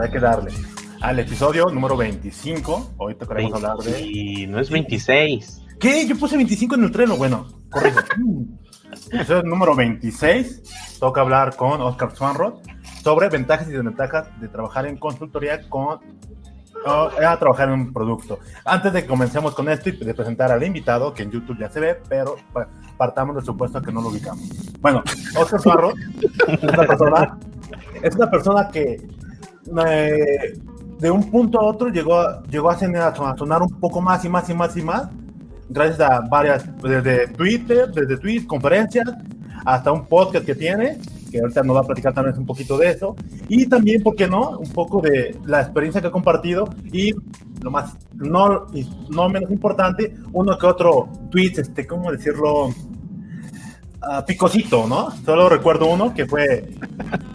Hay 0.00 0.10
que 0.10 0.18
darle. 0.18 0.50
Al 1.02 1.18
episodio 1.18 1.66
número 1.66 1.96
25. 1.96 2.94
Hoy 2.96 3.14
tocaremos 3.16 3.54
hablar 3.54 3.76
de. 3.78 4.00
Y 4.00 4.46
no 4.46 4.58
es 4.58 4.70
26. 4.70 5.62
¿Qué? 5.78 6.06
Yo 6.06 6.16
puse 6.18 6.36
25 6.36 6.74
en 6.76 6.84
el 6.84 6.90
treno. 6.90 7.16
Bueno, 7.16 7.46
corrijo. 7.70 8.00
episodio 9.12 9.42
número 9.42 9.74
26. 9.74 10.98
Toca 10.98 11.20
hablar 11.20 11.54
con 11.56 11.82
Oscar 11.82 12.16
Swanrod 12.16 12.54
sobre 13.02 13.28
ventajas 13.28 13.68
y 13.68 13.72
desventajas 13.72 14.28
de 14.40 14.48
trabajar 14.48 14.86
en 14.86 14.96
consultoría 14.96 15.68
con 15.68 16.00
a 16.86 17.38
trabajar 17.38 17.68
en 17.68 17.74
un 17.74 17.92
producto. 17.92 18.38
Antes 18.64 18.94
de 18.94 19.02
que 19.02 19.08
comencemos 19.08 19.54
con 19.54 19.68
esto 19.68 19.90
y 19.90 19.92
de 19.92 20.14
presentar 20.14 20.50
al 20.50 20.62
invitado, 20.62 21.12
que 21.12 21.24
en 21.24 21.30
YouTube 21.30 21.58
ya 21.58 21.68
se 21.68 21.78
ve, 21.78 21.98
pero 22.08 22.36
partamos 22.96 23.36
del 23.36 23.44
supuesto 23.44 23.82
que 23.82 23.92
no 23.92 24.00
lo 24.00 24.08
ubicamos. 24.08 24.48
Bueno, 24.80 25.02
Oscar 25.36 25.60
Suarro 25.60 25.92
es 26.48 26.62
una 26.62 26.86
persona, 26.86 27.38
es 28.02 28.14
una 28.14 28.30
persona 28.30 28.68
que 28.70 28.96
de 29.70 31.10
un 31.10 31.30
punto 31.30 31.60
a 31.60 31.64
otro 31.64 31.88
llegó, 31.88 32.42
llegó 32.50 32.70
a, 32.70 32.74
a 32.74 33.36
sonar 33.36 33.62
un 33.62 33.80
poco 33.80 34.00
más 34.00 34.24
y 34.24 34.28
más 34.28 34.48
y 34.50 34.54
más 34.54 34.76
y 34.76 34.82
más, 34.82 35.08
gracias 35.68 36.00
a 36.00 36.20
varias, 36.20 36.64
desde 36.82 37.28
Twitter, 37.28 37.90
desde 37.92 38.16
tweets, 38.18 38.46
conferencias, 38.46 39.08
hasta 39.64 39.92
un 39.92 40.06
podcast 40.06 40.44
que 40.44 40.54
tiene 40.54 40.98
que 41.30 41.40
ahorita 41.40 41.62
nos 41.62 41.76
va 41.76 41.80
a 41.80 41.84
platicar 41.84 42.12
también 42.12 42.36
un 42.38 42.46
poquito 42.46 42.76
de 42.76 42.90
eso. 42.90 43.14
Y 43.48 43.66
también, 43.66 44.02
¿por 44.02 44.16
qué 44.16 44.26
no? 44.26 44.58
Un 44.58 44.70
poco 44.70 45.00
de 45.00 45.36
la 45.46 45.62
experiencia 45.62 46.00
que 46.00 46.08
ha 46.08 46.10
compartido 46.10 46.68
y 46.92 47.12
lo 47.62 47.70
más, 47.70 47.96
no, 48.14 48.66
no 49.10 49.28
menos 49.28 49.50
importante, 49.50 50.14
uno 50.32 50.58
que 50.58 50.66
otro 50.66 51.08
tweet, 51.30 51.52
este, 51.56 51.86
¿cómo 51.86 52.10
decirlo? 52.10 52.70
Uh, 54.02 54.24
picosito, 54.24 54.86
¿no? 54.86 55.10
Solo 55.26 55.50
recuerdo 55.50 55.84
uno 55.84 56.14
que 56.14 56.24
fue, 56.24 56.70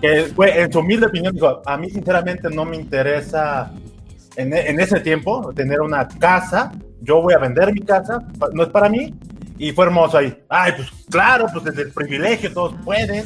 que 0.02 0.32
fue 0.36 0.62
en 0.62 0.74
su 0.74 0.80
humilde 0.80 1.06
opinión, 1.06 1.32
dijo, 1.32 1.62
a 1.64 1.78
mí 1.78 1.92
sinceramente 1.92 2.50
no 2.50 2.66
me 2.66 2.76
interesa 2.76 3.72
en, 4.36 4.52
en 4.52 4.80
ese 4.80 5.00
tiempo 5.00 5.54
tener 5.54 5.80
una 5.82 6.08
casa, 6.08 6.72
yo 7.02 7.22
voy 7.22 7.36
a 7.36 7.38
vender 7.38 7.72
mi 7.72 7.82
casa, 7.82 8.18
no 8.52 8.64
es 8.64 8.70
para 8.70 8.90
mí, 8.90 9.14
y 9.60 9.74
fue 9.74 9.86
hermoso 9.86 10.18
ahí. 10.18 10.36
Ay, 10.50 10.74
pues 10.76 10.90
claro, 11.08 11.46
pues 11.54 11.66
desde 11.66 11.84
el 11.84 11.92
privilegio 11.92 12.52
todos 12.52 12.74
pueden, 12.84 13.26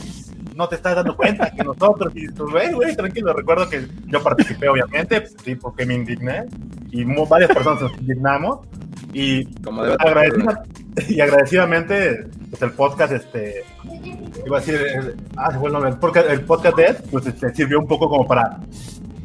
no 0.53 0.67
te 0.67 0.75
estás 0.75 0.97
dando 0.97 1.15
cuenta 1.15 1.49
que 1.49 1.63
nosotros, 1.63 2.11
y 2.15 2.27
tú, 2.27 2.49
güey, 2.49 2.73
güey, 2.73 2.93
tranquilo, 2.93 3.31
recuerdo 3.31 3.69
que 3.69 3.87
yo 4.07 4.21
participé, 4.21 4.67
obviamente, 4.67 5.27
sí, 5.45 5.55
porque 5.55 5.85
me 5.85 5.93
indigné, 5.93 6.45
y 6.91 7.05
varias 7.05 7.51
personas 7.51 7.83
nos 7.83 7.97
indignamos, 7.99 8.67
y, 9.13 9.45
Como 9.61 9.83
y 11.07 11.21
agradecidamente, 11.21 12.27
pues 12.49 12.61
el 12.61 12.71
podcast, 12.71 13.13
este, 13.13 13.63
iba 14.45 14.57
a 14.57 14.59
decir, 14.59 15.15
ah, 15.37 15.57
bueno, 15.57 15.85
el 15.85 15.97
podcast, 15.97 16.29
el 16.29 16.41
podcast 16.41 16.77
de 16.77 16.93
pues 17.11 17.25
este, 17.27 17.53
sirvió 17.53 17.79
un 17.79 17.87
poco 17.87 18.09
como 18.09 18.27
para 18.27 18.59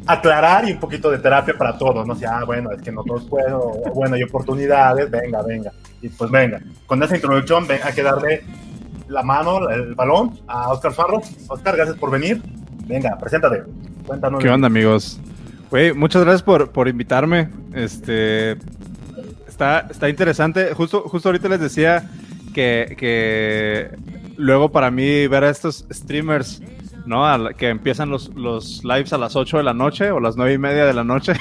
aclarar 0.05 0.67
y 0.69 0.73
un 0.73 0.79
poquito 0.79 1.09
de 1.09 1.17
terapia 1.17 1.55
para 1.57 1.77
todos, 1.77 2.05
¿no? 2.05 2.13
O 2.13 2.15
sea, 2.15 2.39
ah, 2.39 2.43
bueno, 2.45 2.71
es 2.71 2.81
que 2.81 2.91
no 2.91 3.03
todos 3.03 3.25
puedo, 3.25 3.71
bueno, 3.93 4.15
hay 4.15 4.23
oportunidades, 4.23 5.09
venga, 5.09 5.41
venga. 5.41 5.71
Y 6.01 6.09
pues 6.09 6.29
venga, 6.29 6.61
con 6.85 7.01
esa 7.01 7.15
introducción 7.15 7.65
hay 7.69 7.93
que 7.93 8.03
la 9.07 9.23
mano, 9.23 9.69
el 9.69 9.95
balón 9.95 10.39
a 10.47 10.69
Oscar 10.69 10.93
Farro. 10.93 11.21
Oscar, 11.47 11.75
gracias 11.75 11.97
por 11.97 12.11
venir. 12.11 12.41
Venga, 12.87 13.17
preséntate. 13.19 13.63
Cuéntanos. 14.05 14.41
¿Qué 14.41 14.49
onda, 14.49 14.67
amigos? 14.67 15.19
Güey, 15.69 15.93
muchas 15.93 16.23
gracias 16.23 16.43
por, 16.43 16.71
por 16.71 16.87
invitarme. 16.87 17.49
Este 17.73 18.57
está, 19.47 19.87
está 19.89 20.09
interesante. 20.09 20.73
Justo, 20.73 21.01
justo 21.01 21.29
ahorita 21.29 21.49
les 21.49 21.59
decía 21.59 22.09
que, 22.55 22.95
que 22.97 23.89
luego 24.37 24.71
para 24.71 24.89
mí 24.89 25.27
ver 25.27 25.43
a 25.43 25.49
estos 25.49 25.85
streamers 25.91 26.61
¿no? 27.05 27.25
que 27.57 27.67
empiezan 27.67 28.09
los, 28.09 28.33
los 28.33 28.81
lives 28.85 29.11
a 29.11 29.17
las 29.17 29.35
8 29.35 29.57
de 29.57 29.63
la 29.63 29.73
noche 29.73 30.09
o 30.09 30.21
las 30.21 30.37
9 30.37 30.53
y 30.53 30.57
media 30.57 30.85
de 30.85 30.93
la 30.93 31.03
noche. 31.03 31.33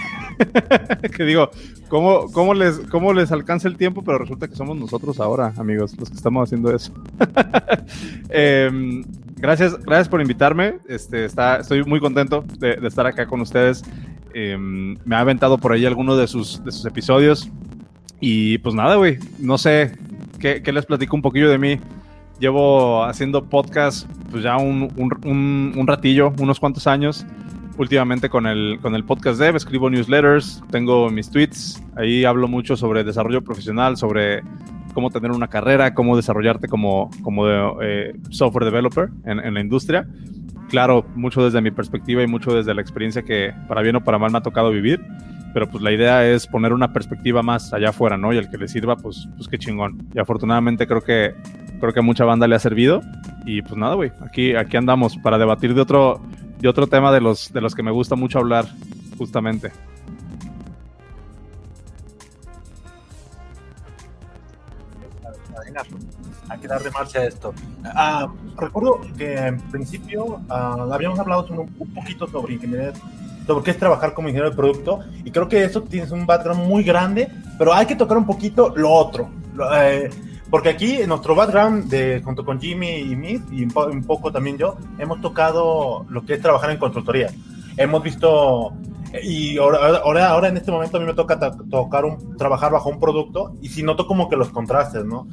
que 1.17 1.23
digo, 1.23 1.51
¿cómo, 1.87 2.33
cómo, 2.33 2.53
les, 2.53 2.81
¿cómo 2.91 3.13
les 3.13 3.31
alcanza 3.31 3.69
el 3.69 3.77
tiempo? 3.77 4.03
Pero 4.03 4.19
resulta 4.19 4.49
que 4.49 4.57
somos 4.57 4.77
nosotros 4.77 5.21
ahora, 5.21 5.55
amigos, 5.57 5.97
los 5.97 6.11
que 6.11 6.17
estamos 6.17 6.49
haciendo 6.49 6.75
eso. 6.75 6.93
Em, 8.31 9.05
gracias, 9.37 9.79
gracias 9.85 10.09
por 10.09 10.21
invitarme. 10.21 10.79
Este, 10.89 11.25
está, 11.25 11.59
estoy 11.59 11.85
muy 11.85 12.01
contento 12.01 12.45
de, 12.59 12.79
estar 12.83 13.07
acá 13.07 13.27
con 13.27 13.41
ustedes. 13.41 13.85
Em, 14.33 14.97
me 15.05 15.15
ha 15.15 15.21
aventado 15.21 15.59
por 15.59 15.71
ahí 15.71 15.87
alguno 15.87 16.17
de 16.17 16.27
sus, 16.27 16.65
de 16.65 16.73
sus 16.73 16.85
episodios. 16.87 17.49
Y 18.19 18.59
pues 18.59 18.75
nada, 18.75 18.97
güey, 18.97 19.19
no 19.39 19.59
sé 19.59 19.93
qué 20.45 20.73
les 20.73 20.85
platico 20.85 21.17
un 21.17 21.23
poquillo 21.23 21.49
de 21.49 21.59
mí. 21.59 21.79
Llevo 22.39 23.05
haciendo 23.05 23.49
podcast 23.49 24.07
pues 24.31 24.43
ya 24.43 24.59
un, 24.59 24.93
un, 24.97 25.87
ratillo, 25.87 26.33
unos 26.39 26.61
cuantos 26.61 26.87
años. 26.87 27.25
Últimamente 27.79 28.29
con 28.29 28.47
el, 28.47 28.79
con 28.83 28.95
el 28.95 29.05
podcast 29.05 29.41
Dev, 29.41 29.57
escribo 29.57 29.91
newsletters, 29.91 30.63
tengo 30.71 31.11
mis 31.11 31.29
tweets, 31.29 31.83
ahí 31.97 32.25
hablo 32.25 32.47
mucho 32.47 32.77
sobre 32.77 33.03
desarrollo 33.03 33.43
profesional, 33.43 33.97
sobre 33.97 34.43
cómo 34.93 35.11
tener 35.11 35.33
una 35.33 35.49
carrera, 35.49 35.93
cómo 35.93 36.15
desarrollarte 36.15 36.69
como, 36.69 37.11
como 37.23 37.49
eh, 37.83 38.15
software 38.31 38.65
developer 38.65 39.09
en, 39.25 39.41
en, 39.41 39.55
la 39.55 39.61
industria. 39.61 40.07
Claro, 40.69 41.05
mucho 41.17 41.45
desde 41.45 41.61
mi 41.61 41.73
perspectiva 41.73 42.23
y 42.23 42.29
mucho 42.29 42.55
desde 42.55 42.75
la 42.75 42.81
experiencia 42.81 43.23
que 43.23 43.53
para 43.67 43.83
bien 43.83 43.97
o 43.97 44.05
para 44.05 44.19
mal 44.19 44.31
me 44.31 44.39
ha 44.39 44.43
tocado 44.43 44.71
vivir 44.71 45.01
pero 45.55 45.71
pues 45.71 45.85
la 45.85 45.93
idea 45.93 46.27
es 46.27 46.49
poner 46.49 46.73
una 46.73 46.93
perspectiva 46.93 47.41
más 47.41 47.73
allá 47.73 47.91
afuera, 47.91 48.19
¿no? 48.19 48.33
Y 48.33 48.39
el 48.39 48.51
que 48.51 48.59
le 48.59 48.67
sirva, 48.67 48.97
pues, 48.97 49.29
pues 49.37 49.49
qué 49.49 49.57
chingón. 49.57 50.09
Y 50.13 50.19
afortunadamente 50.19 50.89
creo 50.89 51.01
que 51.01 51.35
creo 51.79 51.93
que 51.93 52.01
mucha 52.01 52.25
banda 52.25 52.49
le 52.49 52.57
ha 52.57 52.59
servido. 52.59 53.01
Y 53.47 53.63
pues 53.63 53.77
nada, 53.77 53.95
güey, 53.95 54.11
aquí, 54.21 54.57
aquí 54.57 54.77
andamos 54.77 55.17
para 55.17 55.39
debatir 55.39 55.73
de 55.75 55.81
otro, 55.81 56.21
de 56.59 56.69
otro 56.69 56.89
tema 56.89 57.13
de 57.13 57.21
los, 57.21 57.53
de 57.53 57.61
los 57.61 57.73
que 57.75 57.85
me 57.85 57.93
gusta 57.93 58.17
mucho 58.17 58.41
hablar, 58.41 58.67
justamente. 59.17 59.71
hay 66.49 66.59
que 66.61 66.69
darle 66.69 66.91
marcha 66.91 67.21
a 67.21 67.25
esto. 67.25 67.55
Ah, 67.85 68.29
recuerdo 68.57 69.01
que 69.17 69.35
en 69.35 69.59
principio 69.71 70.41
ah, 70.49 70.87
habíamos 70.93 71.19
hablado 71.19 71.47
un, 71.51 71.59
un 71.79 71.95
poquito 71.95 72.29
sobre 72.29 72.55
ingeniería 72.55 72.93
sobre 73.47 73.65
qué 73.65 73.71
es 73.73 73.79
trabajar 73.79 74.15
como 74.15 74.29
ingeniero 74.29 74.51
de 74.51 74.57
producto. 74.57 75.01
Y 75.25 75.31
creo 75.31 75.49
que 75.49 75.65
eso 75.65 75.83
tienes 75.83 76.11
un 76.11 76.27
background 76.27 76.67
muy 76.67 76.83
grande, 76.83 77.29
pero 77.59 77.73
hay 77.73 77.87
que 77.87 77.97
tocar 77.97 78.17
un 78.17 78.27
poquito 78.27 78.73
lo 78.77 78.91
otro. 78.91 79.31
Eh, 79.77 80.11
porque 80.51 80.69
aquí 80.69 81.01
en 81.01 81.09
nuestro 81.09 81.35
background, 81.35 81.91
de, 81.91 82.23
junto 82.23 82.45
con 82.45 82.61
Jimmy 82.61 82.99
y 82.99 83.17
mí, 83.17 83.41
y 83.51 83.65
un, 83.65 84.05
poco 84.05 84.31
también 84.31 84.57
yo, 84.57 84.77
hemos 84.99 85.21
tocado 85.21 86.07
lo 86.09 86.25
que 86.25 86.35
es 86.35 86.41
trabajar 86.41 86.71
en 86.71 86.79
consultoría. 86.79 87.29
Hemos 87.77 88.03
visto, 88.03 88.73
y 89.23 89.59
ahora, 89.59 89.99
ahora, 89.99 90.29
ahora 90.29 90.49
en 90.49 90.57
este 90.57 90.71
momento 90.71 90.97
a 90.97 91.01
mí 91.01 91.07
me 91.07 91.15
toca 91.15 91.39
tocar 91.69 92.05
un, 92.05 92.37
trabajar 92.37 92.71
bajo 92.71 92.89
un 92.89 93.01
producto, 93.01 93.57
y 93.63 93.69
si 93.69 93.83
noto 93.83 94.07
como 94.07 94.29
que 94.29 94.37
los 94.37 94.51
contrastes, 94.51 95.05
¿no? 95.05 95.27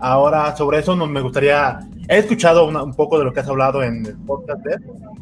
Ahora, 0.00 0.54
sobre 0.54 0.78
eso 0.78 0.94
me 0.94 1.20
gustaría, 1.22 1.80
he 2.08 2.18
escuchado 2.18 2.68
un 2.68 2.94
poco 2.94 3.18
de 3.18 3.24
lo 3.24 3.32
que 3.32 3.40
has 3.40 3.48
hablado 3.48 3.82
en 3.82 4.06
el 4.06 4.16
podcast, 4.18 4.64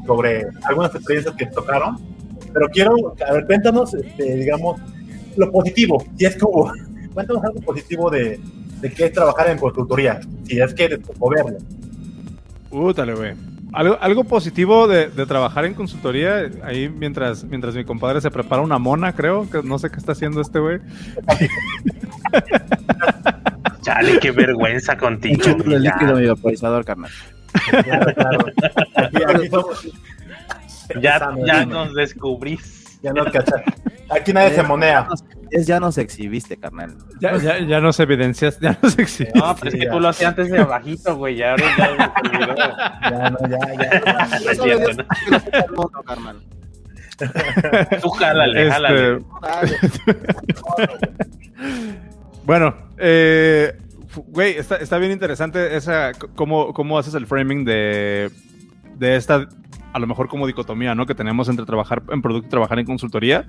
sobre 0.07 0.45
algunas 0.65 0.95
experiencias 0.95 1.35
que 1.35 1.47
tocaron, 1.47 1.97
pero 2.57 2.71
quiero, 2.71 3.15
a 3.29 3.33
ver, 3.35 3.45
cuéntanos, 3.45 3.93
este, 3.93 4.37
digamos, 4.37 4.81
lo 5.37 5.53
positivo, 5.53 6.03
si 6.17 6.25
es 6.25 6.37
como, 6.37 6.73
cuéntanos 7.13 7.45
algo 7.45 7.61
positivo 7.61 8.09
de, 8.09 8.41
de 8.81 8.93
qué 8.93 9.05
es 9.05 9.13
trabajar 9.13 9.51
en 9.51 9.59
consultoría, 9.59 10.21
si 10.45 10.59
es 10.59 10.73
que 10.73 10.89
te 10.89 10.97
tocó 10.97 11.29
verlo. 11.29 11.59
Uh, 12.71 12.95
dale, 12.95 13.15
güey. 13.15 13.35
Algo, 13.75 13.99
algo 14.01 14.25
positivo 14.25 14.89
de, 14.89 15.09
de, 15.09 15.27
trabajar 15.27 15.67
en 15.67 15.75
consultoría, 15.75 16.51
ahí 16.63 16.89
mientras, 16.89 17.45
mientras 17.45 17.75
mi 17.75 17.85
compadre 17.85 18.23
se 18.23 18.31
prepara 18.31 18.63
una 18.63 18.79
mona, 18.79 19.13
creo, 19.13 19.51
que 19.51 19.63
no 19.63 19.79
sé 19.79 19.91
qué 19.91 19.97
está 19.97 20.13
haciendo 20.13 20.41
este 20.41 20.59
güey. 20.59 20.79
Chale, 23.83 24.19
qué 24.19 24.31
vergüenza 24.31 24.97
contigo. 24.97 25.43
El 25.67 25.83
líquido 25.83 26.17
mi 26.17 26.27
vaporizador, 26.27 26.87
carnal. 26.87 27.11
Claro, 27.85 28.15
claro. 28.15 28.47
Aquí, 28.95 29.23
aquí 29.23 29.49
somos, 29.49 29.87
ya, 31.01 31.35
ya 31.45 31.67
nos 31.67 31.95
descubrís. 31.95 32.87
Ya 33.03 33.13
nos 33.13 33.29
Aquí 34.11 34.33
nadie 34.33 34.55
se 34.55 34.63
monea. 34.63 35.07
Es 35.51 35.67
ya 35.67 35.79
nos 35.79 35.97
exhibiste, 35.99 36.57
carnal. 36.57 36.97
Ya, 37.21 37.37
ya, 37.37 37.59
ya 37.61 37.81
nos 37.81 38.01
evidencias, 38.01 38.59
ya 38.59 38.77
nos 38.83 38.99
exhibiste. 38.99 39.39
No, 39.39 39.55
pero 39.55 39.71
es 39.71 39.77
que 39.77 39.91
tú 39.91 40.01
lo 40.01 40.09
hacías 40.09 40.31
antes 40.31 40.51
de 40.51 40.59
abajito, 40.59 41.17
güey. 41.17 41.37
Ya, 41.37 41.55
ya, 41.57 42.13
ya, 43.11 43.31
no, 43.31 43.39
ya, 43.49 43.59
ya. 43.75 44.39
No 44.45 44.51
es 44.51 44.61
cierto, 44.61 45.05
¿no? 45.77 46.03
carnal. 46.03 46.43
Tú 48.03 48.11
jálale, 48.11 48.63
este... 48.63 48.73
jálale. 48.73 49.21
bueno, 52.45 52.75
eh, 52.99 53.79
güey, 54.27 54.57
está, 54.57 54.77
está 54.77 54.99
bien 54.99 55.13
interesante 55.13 55.77
esa, 55.77 56.13
cómo, 56.35 56.73
cómo 56.73 56.99
haces 56.99 57.15
el 57.15 57.27
framing 57.27 57.65
de, 57.65 58.31
de 58.97 59.17
esta 59.17 59.49
a 59.97 59.99
lo 59.99 60.07
mejor 60.07 60.29
como 60.29 60.47
dicotomía, 60.47 60.95
¿no? 60.95 61.07
Que 61.07 61.15
tenemos 61.15 61.49
entre 61.49 61.65
trabajar 61.65 62.03
en 62.11 62.21
producto 62.21 62.49
y 62.49 62.51
trabajar 62.51 62.79
en 62.79 62.85
consultoría. 62.85 63.49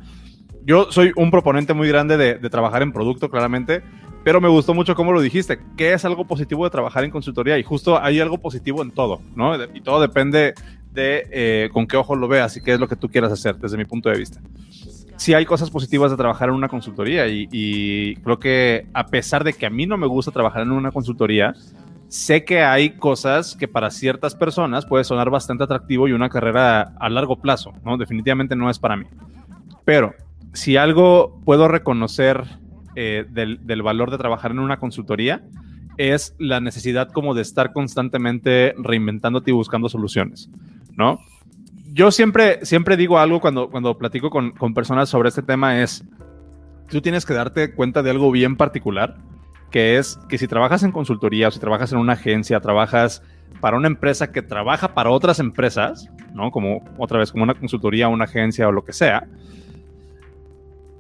Yo 0.65 0.89
soy 0.91 1.11
un 1.17 1.29
proponente 1.29 1.73
muy 1.73 1.89
grande 1.89 2.15
de, 2.15 2.49
trabajar 2.49 2.81
en 2.83 2.93
producto, 2.93 3.29
claramente, 3.29 3.83
pero 4.23 4.39
me 4.39 4.47
gustó 4.47 4.73
mucho 4.73 4.95
cómo 4.95 5.11
lo 5.11 5.19
dijiste. 5.19 5.59
¿Qué 5.75 5.91
es 5.91 6.05
algo 6.05 6.25
positivo 6.25 6.63
de 6.63 6.69
trabajar 6.69 7.03
en 7.03 7.11
consultoría? 7.11 7.59
Y 7.59 7.63
justo 7.63 8.01
hay 8.01 8.21
algo 8.21 8.37
positivo 8.37 8.81
en 8.81 8.91
todo, 8.91 9.21
¿no? 9.35 9.61
Y 9.73 9.81
todo 9.81 9.99
depende 9.99 10.53
de 10.93 11.27
eh, 11.31 11.69
con 11.73 11.85
qué 11.85 11.97
ojo 11.97 12.15
lo 12.15 12.29
veas 12.29 12.55
y 12.55 12.61
qué 12.61 12.75
es 12.75 12.79
lo 12.79 12.87
que 12.87 12.95
tú 12.95 13.09
quieras 13.09 13.33
hacer 13.33 13.57
desde 13.57 13.75
mi 13.75 13.83
punto 13.83 14.09
de 14.09 14.17
vista. 14.17 14.39
Sí 15.17 15.33
hay 15.33 15.45
cosas 15.45 15.69
positivas 15.69 16.11
de 16.11 16.17
trabajar 16.17 16.47
en 16.47 16.55
una 16.55 16.69
consultoría 16.69 17.27
y, 17.27 17.49
y 17.51 18.15
creo 18.17 18.39
que 18.39 18.87
a 18.93 19.07
pesar 19.07 19.43
de 19.43 19.51
que 19.51 19.65
a 19.65 19.69
mí 19.69 19.85
no 19.85 19.97
me 19.97 20.07
gusta 20.07 20.31
trabajar 20.31 20.61
en 20.61 20.71
una 20.71 20.91
consultoría, 20.91 21.53
sé 22.09 22.45
que 22.45 22.61
hay 22.61 22.91
cosas 22.91 23.55
que 23.55 23.67
para 23.67 23.91
ciertas 23.91 24.35
personas 24.35 24.85
puede 24.85 25.03
sonar 25.03 25.29
bastante 25.29 25.63
atractivo 25.63 26.07
y 26.07 26.13
una 26.13 26.29
carrera 26.29 26.93
a 26.99 27.09
largo 27.09 27.37
plazo, 27.37 27.73
¿no? 27.83 27.97
Definitivamente 27.97 28.55
no 28.55 28.69
es 28.69 28.79
para 28.79 28.95
mí. 28.95 29.05
Pero 29.85 30.13
si 30.53 30.77
algo 30.77 31.39
puedo 31.45 31.67
reconocer 31.67 32.43
eh, 32.95 33.25
del, 33.29 33.65
del, 33.65 33.81
valor 33.81 34.11
de 34.11 34.17
trabajar 34.17 34.51
en 34.51 34.59
una 34.59 34.77
consultoría, 34.77 35.43
es 35.97 36.35
la 36.39 36.59
necesidad 36.59 37.09
como 37.11 37.33
de 37.33 37.41
estar 37.41 37.73
constantemente 37.73 38.73
reinventándote 38.77 39.51
y 39.51 39.53
buscando 39.53 39.89
soluciones, 39.89 40.49
¿no? 40.95 41.19
Yo 41.93 42.11
siempre, 42.11 42.63
siempre 42.65 42.95
digo 42.95 43.17
algo 43.17 43.41
cuando, 43.41 43.69
cuando 43.69 43.97
platico 43.97 44.29
con, 44.29 44.51
con 44.51 44.73
personas 44.73 45.09
sobre 45.09 45.29
este 45.29 45.41
tema 45.41 45.81
es, 45.81 46.03
tú 46.89 47.01
tienes 47.01 47.25
que 47.25 47.33
darte 47.33 47.73
cuenta 47.73 48.03
de 48.03 48.11
algo 48.11 48.31
bien 48.31 48.55
particular 48.55 49.17
que 49.71 49.97
es 49.97 50.19
que 50.29 50.37
si 50.37 50.47
trabajas 50.47 50.83
en 50.83 50.91
consultoría 50.91 51.47
o 51.47 51.51
si 51.51 51.59
trabajas 51.59 51.91
en 51.91 51.99
una 51.99 52.13
agencia, 52.13 52.59
trabajas 52.59 53.21
para 53.59 53.77
una 53.77 53.87
empresa 53.87 54.31
que 54.31 54.41
trabaja 54.41 54.93
para 54.93 55.09
otras 55.09 55.39
empresas, 55.39 56.09
¿no? 56.33 56.51
Como 56.51 56.83
otra 56.97 57.19
vez, 57.19 57.31
como 57.31 57.43
una 57.43 57.55
consultoría, 57.55 58.07
una 58.07 58.25
agencia 58.25 58.67
o 58.67 58.71
lo 58.71 58.85
que 58.85 58.93
sea, 58.93 59.27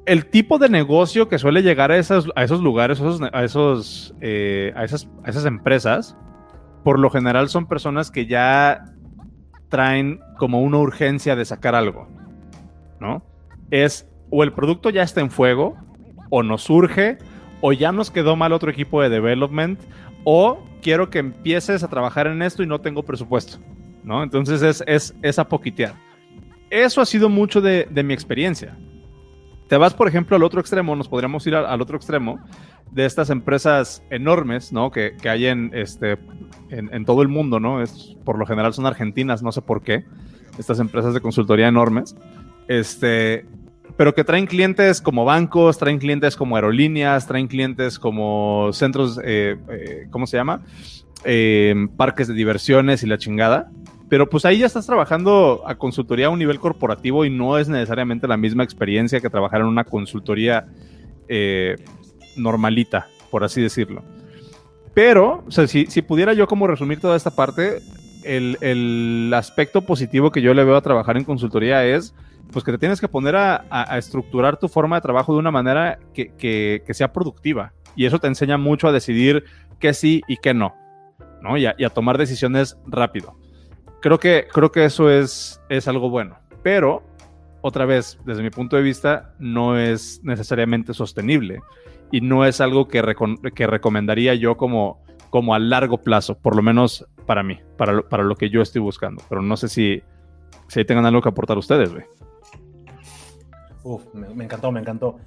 el 0.05 0.25
tipo 0.25 0.57
de 0.57 0.69
negocio 0.69 1.27
que 1.27 1.37
suele 1.37 1.61
llegar 1.61 1.91
a 1.91 1.97
esos, 1.97 2.29
a 2.35 2.43
esos 2.43 2.61
lugares, 2.61 3.01
a, 3.33 3.43
esos, 3.43 4.15
eh, 4.21 4.71
a, 4.75 4.85
esas, 4.85 5.09
a 5.23 5.29
esas 5.29 5.45
empresas, 5.45 6.17
por 6.83 6.97
lo 6.97 7.09
general 7.09 7.49
son 7.49 7.67
personas 7.67 8.09
que 8.09 8.25
ya 8.25 8.85
traen 9.67 10.21
como 10.37 10.61
una 10.61 10.77
urgencia 10.77 11.35
de 11.35 11.43
sacar 11.43 11.75
algo, 11.75 12.07
¿no? 13.01 13.21
Es 13.69 14.07
o 14.29 14.43
el 14.43 14.53
producto 14.53 14.89
ya 14.89 15.03
está 15.03 15.21
en 15.21 15.29
fuego, 15.29 15.75
o 16.29 16.43
nos 16.43 16.63
surge, 16.63 17.17
o 17.61 17.73
ya 17.73 17.91
nos 17.91 18.11
quedó 18.11 18.35
mal 18.35 18.53
otro 18.53 18.71
equipo 18.71 19.01
de 19.01 19.09
development, 19.09 19.79
o 20.23 20.63
quiero 20.81 21.09
que 21.09 21.19
empieces 21.19 21.83
a 21.83 21.87
trabajar 21.87 22.27
en 22.27 22.41
esto 22.41 22.63
y 22.63 22.67
no 22.67 22.79
tengo 22.81 23.03
presupuesto, 23.03 23.57
¿no? 24.03 24.23
Entonces 24.23 24.61
es, 24.61 24.83
es, 24.87 25.15
es 25.21 25.39
a 25.39 25.47
poquitear. 25.47 25.95
Eso 26.69 27.01
ha 27.01 27.05
sido 27.05 27.29
mucho 27.29 27.61
de, 27.61 27.87
de, 27.89 28.03
mi 28.03 28.13
experiencia. 28.13 28.77
Te 29.69 29.77
vas, 29.77 29.93
por 29.93 30.07
ejemplo, 30.07 30.35
al 30.35 30.43
otro 30.43 30.59
extremo, 30.59 30.95
nos 30.95 31.07
podríamos 31.07 31.45
ir 31.47 31.55
al, 31.55 31.65
al 31.65 31.81
otro 31.81 31.97
extremo 31.97 32.39
de 32.91 33.05
estas 33.05 33.29
empresas 33.29 34.03
enormes, 34.09 34.71
¿no? 34.71 34.91
Que, 34.91 35.15
que 35.21 35.29
hay 35.29 35.47
en, 35.47 35.71
este, 35.73 36.17
en, 36.69 36.93
en, 36.93 37.05
todo 37.05 37.21
el 37.21 37.27
mundo, 37.27 37.59
¿no? 37.59 37.81
Es, 37.81 38.15
por 38.23 38.37
lo 38.37 38.45
general 38.45 38.73
son 38.73 38.85
argentinas, 38.85 39.43
no 39.43 39.51
sé 39.51 39.61
por 39.61 39.81
qué, 39.81 40.05
estas 40.57 40.79
empresas 40.79 41.13
de 41.13 41.21
consultoría 41.21 41.67
enormes. 41.67 42.15
Este, 42.67 43.45
pero 43.97 44.13
que 44.13 44.23
traen 44.23 44.45
clientes 44.45 45.01
como 45.01 45.25
bancos, 45.25 45.79
traen 45.79 45.97
clientes 45.97 46.35
como 46.35 46.55
aerolíneas, 46.55 47.25
traen 47.27 47.47
clientes 47.47 47.97
como 47.97 48.69
centros, 48.71 49.19
eh, 49.23 49.57
eh, 49.69 50.07
¿cómo 50.11 50.27
se 50.27 50.37
llama? 50.37 50.61
Eh, 51.25 51.73
parques 51.97 52.27
de 52.27 52.35
diversiones 52.35 53.01
y 53.01 53.07
la 53.07 53.17
chingada. 53.17 53.71
Pero 54.07 54.29
pues 54.29 54.45
ahí 54.45 54.59
ya 54.59 54.67
estás 54.67 54.85
trabajando 54.85 55.63
a 55.65 55.75
consultoría 55.75 56.27
a 56.27 56.29
un 56.29 56.39
nivel 56.39 56.59
corporativo 56.59 57.25
y 57.25 57.29
no 57.31 57.57
es 57.57 57.67
necesariamente 57.67 58.27
la 58.27 58.37
misma 58.37 58.63
experiencia 58.63 59.19
que 59.19 59.29
trabajar 59.29 59.61
en 59.61 59.67
una 59.67 59.83
consultoría 59.83 60.67
normalita, 62.37 63.07
por 63.29 63.43
así 63.43 63.61
decirlo. 63.61 64.03
Pero, 64.93 65.43
o 65.45 65.51
sea, 65.51 65.67
si, 65.67 65.87
si, 65.87 66.01
pudiera 66.01 66.33
yo 66.33 66.47
como 66.47 66.67
resumir 66.67 67.01
toda 67.01 67.17
esta 67.17 67.31
parte, 67.31 67.81
el, 68.27 68.57
el 68.61 69.33
aspecto 69.33 69.81
positivo 69.81 70.31
que 70.31 70.41
yo 70.41 70.53
le 70.53 70.63
veo 70.63 70.75
a 70.75 70.81
trabajar 70.81 71.17
en 71.17 71.23
consultoría 71.23 71.85
es 71.85 72.13
pues 72.51 72.63
que 72.63 72.71
te 72.71 72.77
tienes 72.77 73.01
que 73.01 73.07
poner 73.07 73.35
a, 73.35 73.65
a, 73.69 73.93
a 73.93 73.97
estructurar 73.97 74.57
tu 74.57 74.67
forma 74.67 74.97
de 74.97 75.01
trabajo 75.01 75.33
de 75.33 75.39
una 75.39 75.51
manera 75.51 75.99
que, 76.13 76.33
que, 76.35 76.83
que, 76.85 76.93
sea 76.93 77.11
productiva. 77.11 77.73
Y 77.95 78.05
eso 78.05 78.19
te 78.19 78.27
enseña 78.27 78.57
mucho 78.57 78.87
a 78.87 78.91
decidir 78.91 79.43
qué 79.79 79.93
sí 79.93 80.21
y 80.27 80.37
qué 80.37 80.53
no, 80.53 80.75
¿no? 81.41 81.57
Y 81.57 81.65
a, 81.65 81.75
y 81.77 81.83
a 81.83 81.89
tomar 81.89 82.17
decisiones 82.17 82.77
rápido. 82.85 83.35
Creo 84.01 84.19
que, 84.19 84.47
creo 84.51 84.71
que 84.71 84.85
eso 84.85 85.09
es, 85.09 85.61
es 85.69 85.87
algo 85.87 86.09
bueno. 86.09 86.37
Pero, 86.63 87.03
otra 87.61 87.85
vez, 87.85 88.19
desde 88.25 88.43
mi 88.43 88.49
punto 88.49 88.75
de 88.75 88.83
vista, 88.83 89.33
no 89.39 89.77
es 89.77 90.21
necesariamente 90.23 90.93
sostenible. 90.93 91.59
Y 92.11 92.21
no 92.21 92.45
es 92.45 92.61
algo 92.61 92.87
que, 92.87 93.01
recom 93.01 93.37
que 93.37 93.67
recomendaría 93.67 94.35
yo 94.35 94.55
como, 94.55 95.03
como 95.29 95.53
a 95.53 95.59
largo 95.59 95.97
plazo, 95.97 96.37
por 96.37 96.55
lo 96.55 96.61
menos 96.61 97.05
para 97.27 97.43
mí, 97.43 97.59
para 97.77 97.93
lo, 97.93 98.09
para 98.09 98.23
lo 98.23 98.35
que 98.35 98.49
yo 98.49 98.61
estoy 98.61 98.81
buscando. 98.81 99.21
Pero 99.29 99.43
no 99.43 99.55
sé 99.55 99.67
si, 99.67 100.01
si 100.67 100.85
tengan 100.85 101.05
algo 101.05 101.21
que 101.21 101.29
aportar 101.29 101.57
ustedes, 101.57 101.93
güey. 101.93 102.05
Uf, 103.83 104.01
me, 104.13 104.43
encantó, 104.43 104.71
me 104.71 104.79
encantó. 104.79 105.17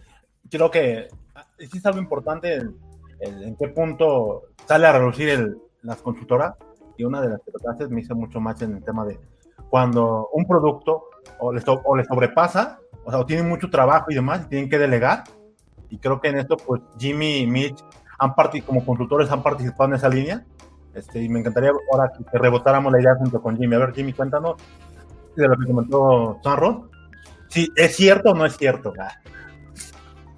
Creo 0.50 0.70
que 0.70 1.08
sí 1.58 1.78
es 1.78 1.86
algo 1.86 2.00
importante 2.00 2.56
en 3.20 3.56
qué 3.56 3.68
punto 3.68 4.42
sale 4.66 4.86
a 4.86 4.92
reducir 4.92 5.28
el, 5.28 5.56
las 5.82 6.02
consultoras. 6.02 6.54
Y 6.96 7.04
una 7.04 7.20
de 7.20 7.30
las 7.30 7.40
que 7.78 7.88
me 7.88 8.00
hizo 8.00 8.14
mucho 8.14 8.40
más 8.40 8.60
en 8.62 8.76
el 8.76 8.84
tema 8.84 9.06
de 9.06 9.18
cuando 9.70 10.28
un 10.32 10.46
producto 10.46 11.04
o 11.38 11.52
le, 11.52 11.62
o 11.66 11.96
le 11.96 12.04
sobrepasa, 12.04 12.78
o 13.04 13.10
sea, 13.10 13.20
o 13.20 13.26
tiene 13.26 13.42
mucho 13.42 13.70
trabajo 13.70 14.06
y 14.10 14.14
demás, 14.14 14.42
y 14.44 14.48
tienen 14.48 14.68
que 14.68 14.78
delegar. 14.78 15.24
Y 15.88 15.98
creo 15.98 16.20
que 16.20 16.28
en 16.28 16.38
esto, 16.38 16.56
pues 16.56 16.82
Jimmy 16.98 17.38
y 17.38 17.46
Mitch 17.46 17.82
han 18.18 18.34
como 18.66 18.84
consultores 18.84 19.30
han 19.30 19.42
participado 19.42 19.90
en 19.90 19.96
esa 19.96 20.08
línea. 20.08 20.44
Este, 20.94 21.22
y 21.22 21.28
me 21.28 21.40
encantaría 21.40 21.70
ahora 21.92 22.12
que 22.30 22.38
rebotáramos 22.38 22.92
la 22.92 23.00
idea 23.00 23.14
junto 23.16 23.40
con 23.40 23.56
Jimmy. 23.56 23.76
A 23.76 23.78
ver, 23.78 23.94
Jimmy, 23.94 24.12
cuéntanos 24.12 24.56
de 25.36 25.48
lo 25.48 25.56
que 25.56 25.66
comentó 25.66 26.38
Sanro 26.42 26.90
Sí, 27.48 27.68
¿es 27.76 27.96
cierto 27.96 28.30
o 28.30 28.34
no 28.34 28.46
es 28.46 28.56
cierto? 28.56 28.92
Ah. 28.98 29.12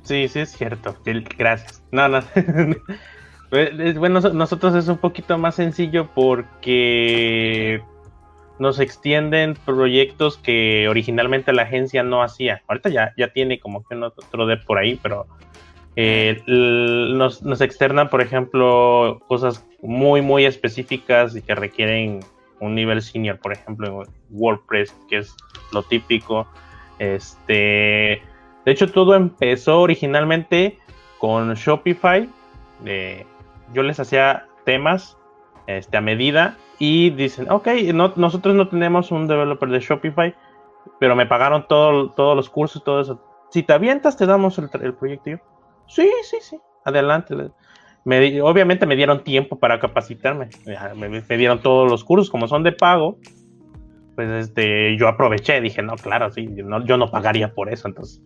Sí, 0.03 0.29
sí 0.29 0.41
es 0.41 0.51
cierto. 0.51 0.97
Gracias. 1.39 1.85
No, 1.93 2.09
no. 2.09 2.21
bueno, 3.99 4.21
nosotros 4.21 4.75
es 4.75 4.89
un 4.89 4.97
poquito 4.97 5.37
más 5.37 5.57
sencillo 5.57 6.11
porque 6.15 7.83
nos 8.59 8.81
extienden 8.81 9.55
proyectos 9.67 10.39
que 10.39 10.89
originalmente 10.89 11.53
la 11.53 11.63
agencia 11.63 12.03
no 12.03 12.23
hacía. 12.23 12.63
Ahorita 12.67 12.89
ya, 12.89 13.13
ya 13.19 13.33
tiene 13.33 13.61
como 13.61 13.85
que 13.85 13.95
otro 13.97 14.47
de 14.47 14.57
por 14.57 14.79
ahí, 14.79 14.99
pero 15.03 15.27
eh, 15.97 16.43
nos, 16.47 17.61
externan, 17.61 18.09
por 18.09 18.23
ejemplo, 18.23 19.21
cosas 19.29 19.67
muy, 19.83 20.23
muy 20.23 20.47
específicas 20.47 21.37
y 21.37 21.43
que 21.43 21.55
requieren 21.55 22.21
un 22.61 22.75
nivel 22.75 23.03
senior, 23.03 23.39
por 23.39 23.53
ejemplo, 23.53 24.03
en 24.03 24.09
WordPress, 24.31 24.97
que 25.09 25.19
es 25.19 25.35
lo 25.73 25.83
típico. 25.83 26.47
Este, 26.99 28.23
de 28.65 28.73
hecho, 28.73 28.91
todo 28.91 29.15
empezó 29.15 29.81
originalmente 29.81 30.79
con 31.19 31.55
Shopify. 31.55 32.29
Eh, 32.85 33.27
yo 33.75 33.83
les 33.83 34.01
hacía 34.01 34.47
temas 34.65 35.19
este, 35.67 35.97
a 35.97 36.01
medida 36.01 36.57
y 36.79 37.11
dicen, 37.11 37.51
ok, 37.51 37.69
no, 37.93 38.13
nosotros 38.17 38.55
no 38.55 38.69
tenemos 38.69 39.11
un 39.11 39.27
developer 39.27 39.69
de 39.69 39.81
Shopify, 39.81 40.35
pero 40.99 41.17
me 41.17 41.27
pagaron 41.27 41.67
todo, 41.69 42.11
todos 42.11 42.35
los 42.35 42.49
cursos, 42.49 42.83
todo 42.83 43.01
eso. 43.01 43.21
Si 43.51 43.63
te 43.63 43.73
avientas, 43.73 44.17
te 44.17 44.25
damos 44.25 44.59
el, 44.59 44.71
el 44.81 44.95
proyecto. 44.95 45.52
Sí, 45.89 46.11
sí, 46.23 46.39
sí, 46.41 46.59
adelante. 46.85 47.35
Me, 48.05 48.43
obviamente 48.43 48.87
me 48.87 48.97
dieron 48.97 49.23
tiempo 49.23 49.59
para 49.59 49.79
capacitarme. 49.79 50.49
Me, 50.97 51.09
me, 51.09 51.37
dieron 51.37 51.61
todos 51.61 51.91
los 51.91 52.05
cursos, 52.05 52.31
como 52.31 52.49
son 52.49 52.63
de 52.63 52.73
pago, 52.73 53.19
pues 54.15 54.29
este, 54.29 54.97
yo 54.97 55.09
aproveché, 55.09 55.61
dije, 55.61 55.83
no, 55.83 55.97
claro, 55.97 56.31
sí, 56.31 56.49
yo 56.55 56.65
no, 56.65 56.85
yo 56.85 56.97
no 56.97 57.11
pagaría 57.11 57.55
por 57.55 57.73
eso, 57.73 57.89
entonces 57.89 58.23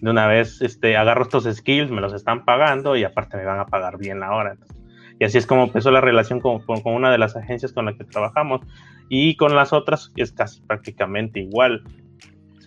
de 0.00 0.10
una 0.10 0.26
vez 0.26 0.60
este, 0.60 0.96
agarro 0.96 1.22
estos 1.22 1.44
skills, 1.44 1.90
me 1.90 2.00
los 2.00 2.12
están 2.12 2.44
pagando 2.44 2.96
y 2.96 3.04
aparte 3.04 3.36
me 3.36 3.44
van 3.44 3.60
a 3.60 3.66
pagar 3.66 3.98
bien 3.98 4.20
la 4.20 4.32
hora. 4.32 4.52
Entonces, 4.52 4.76
y 5.18 5.24
así 5.24 5.38
es 5.38 5.46
como 5.46 5.64
empezó 5.64 5.90
la 5.90 6.00
relación 6.00 6.40
con, 6.40 6.60
con, 6.60 6.82
con, 6.82 6.94
una 6.94 7.10
de 7.10 7.18
las 7.18 7.36
agencias 7.36 7.72
con 7.72 7.86
la 7.86 7.94
que 7.94 8.04
trabajamos 8.04 8.60
y 9.08 9.36
con 9.36 9.54
las 9.54 9.72
otras 9.72 10.12
es 10.16 10.32
casi 10.32 10.60
prácticamente 10.62 11.40
igual. 11.40 11.82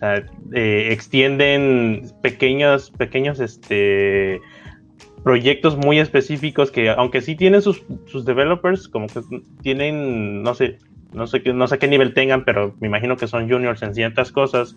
sea, 0.00 0.24
eh, 0.54 0.88
extienden 0.92 2.10
pequeños, 2.22 2.90
pequeños 2.90 3.38
este, 3.38 4.40
proyectos 5.22 5.76
muy 5.76 5.98
específicos 5.98 6.70
que 6.70 6.88
aunque 6.88 7.20
sí 7.20 7.36
tienen 7.36 7.60
sus, 7.60 7.82
sus 8.06 8.24
developers, 8.24 8.88
como 8.88 9.08
que 9.08 9.20
tienen, 9.62 10.42
no 10.42 10.54
sé, 10.54 10.78
no 11.12 11.26
sé, 11.26 11.42
no 11.52 11.66
sé 11.66 11.78
qué 11.78 11.86
nivel 11.86 12.14
tengan, 12.14 12.44
pero 12.44 12.74
me 12.80 12.86
imagino 12.86 13.16
que 13.16 13.26
son 13.26 13.48
juniors 13.48 13.82
en 13.82 13.94
ciertas 13.94 14.32
cosas, 14.32 14.76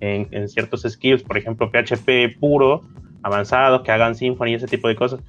en, 0.00 0.48
ciertos 0.48 0.82
skills, 0.82 1.22
por 1.22 1.38
ejemplo, 1.38 1.70
PHP 1.70 2.38
puro, 2.38 2.82
avanzado, 3.22 3.82
que 3.82 3.90
hagan 3.90 4.14
Symfony 4.14 4.54
ese 4.54 4.66
tipo 4.66 4.88
de 4.88 4.96
cosas. 4.96 5.20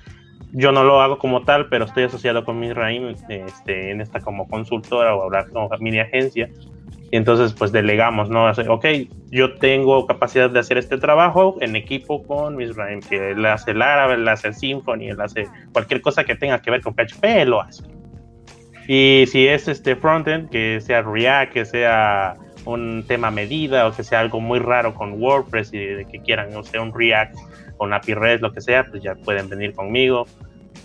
Yo 0.51 0.71
no 0.71 0.83
lo 0.83 1.01
hago 1.01 1.19
como 1.19 1.43
tal, 1.43 1.69
pero 1.69 1.85
estoy 1.85 2.03
asociado 2.03 2.43
con 2.43 2.59
Misraim 2.59 3.15
este, 3.29 3.91
en 3.91 4.01
esta 4.01 4.19
como 4.19 4.47
consultora 4.47 5.15
o 5.15 5.23
hablar 5.23 5.49
como 5.51 5.69
mini 5.79 5.99
agencia. 5.99 6.49
Y 7.11 7.17
entonces, 7.17 7.53
pues 7.53 7.71
delegamos, 7.71 8.29
¿no? 8.29 8.51
Ok, 8.67 8.85
yo 9.31 9.55
tengo 9.55 10.05
capacidad 10.05 10.49
de 10.49 10.59
hacer 10.59 10.77
este 10.77 10.97
trabajo 10.97 11.57
en 11.59 11.75
equipo 11.75 12.21
con 12.23 12.55
Misraim, 12.55 12.99
que 13.01 13.31
él 13.31 13.45
hace 13.45 13.71
el 13.71 13.81
árabe, 13.81 14.13
él 14.15 14.27
hace 14.27 14.49
el 14.49 14.53
Symfony, 14.53 15.09
él 15.09 15.21
hace 15.21 15.47
cualquier 15.73 16.01
cosa 16.01 16.23
que 16.23 16.35
tenga 16.35 16.61
que 16.61 16.69
ver 16.69 16.81
con 16.81 16.93
PHP, 16.93 17.23
él 17.23 17.49
lo 17.49 17.61
hace. 17.61 17.83
Y 18.87 19.25
si 19.27 19.47
es 19.47 19.67
este 19.67 19.95
frontend, 19.95 20.49
que 20.49 20.81
sea 20.81 21.01
React, 21.01 21.53
que 21.53 21.65
sea 21.65 22.35
un 22.65 23.03
tema 23.07 23.31
medida 23.31 23.87
o 23.87 23.91
que 23.91 24.03
sea 24.03 24.19
algo 24.19 24.39
muy 24.39 24.59
raro 24.59 24.93
con 24.93 25.21
WordPress 25.21 25.73
y 25.73 25.77
de 25.79 26.05
que 26.05 26.19
quieran, 26.19 26.55
o 26.55 26.63
sea, 26.63 26.81
un 26.81 26.93
React 26.93 27.35
con 27.77 27.93
API 27.93 28.13
REST, 28.13 28.41
lo 28.41 28.51
que 28.51 28.61
sea, 28.61 28.83
pues 28.83 29.01
ya 29.01 29.15
pueden 29.15 29.49
venir 29.49 29.73
conmigo, 29.73 30.27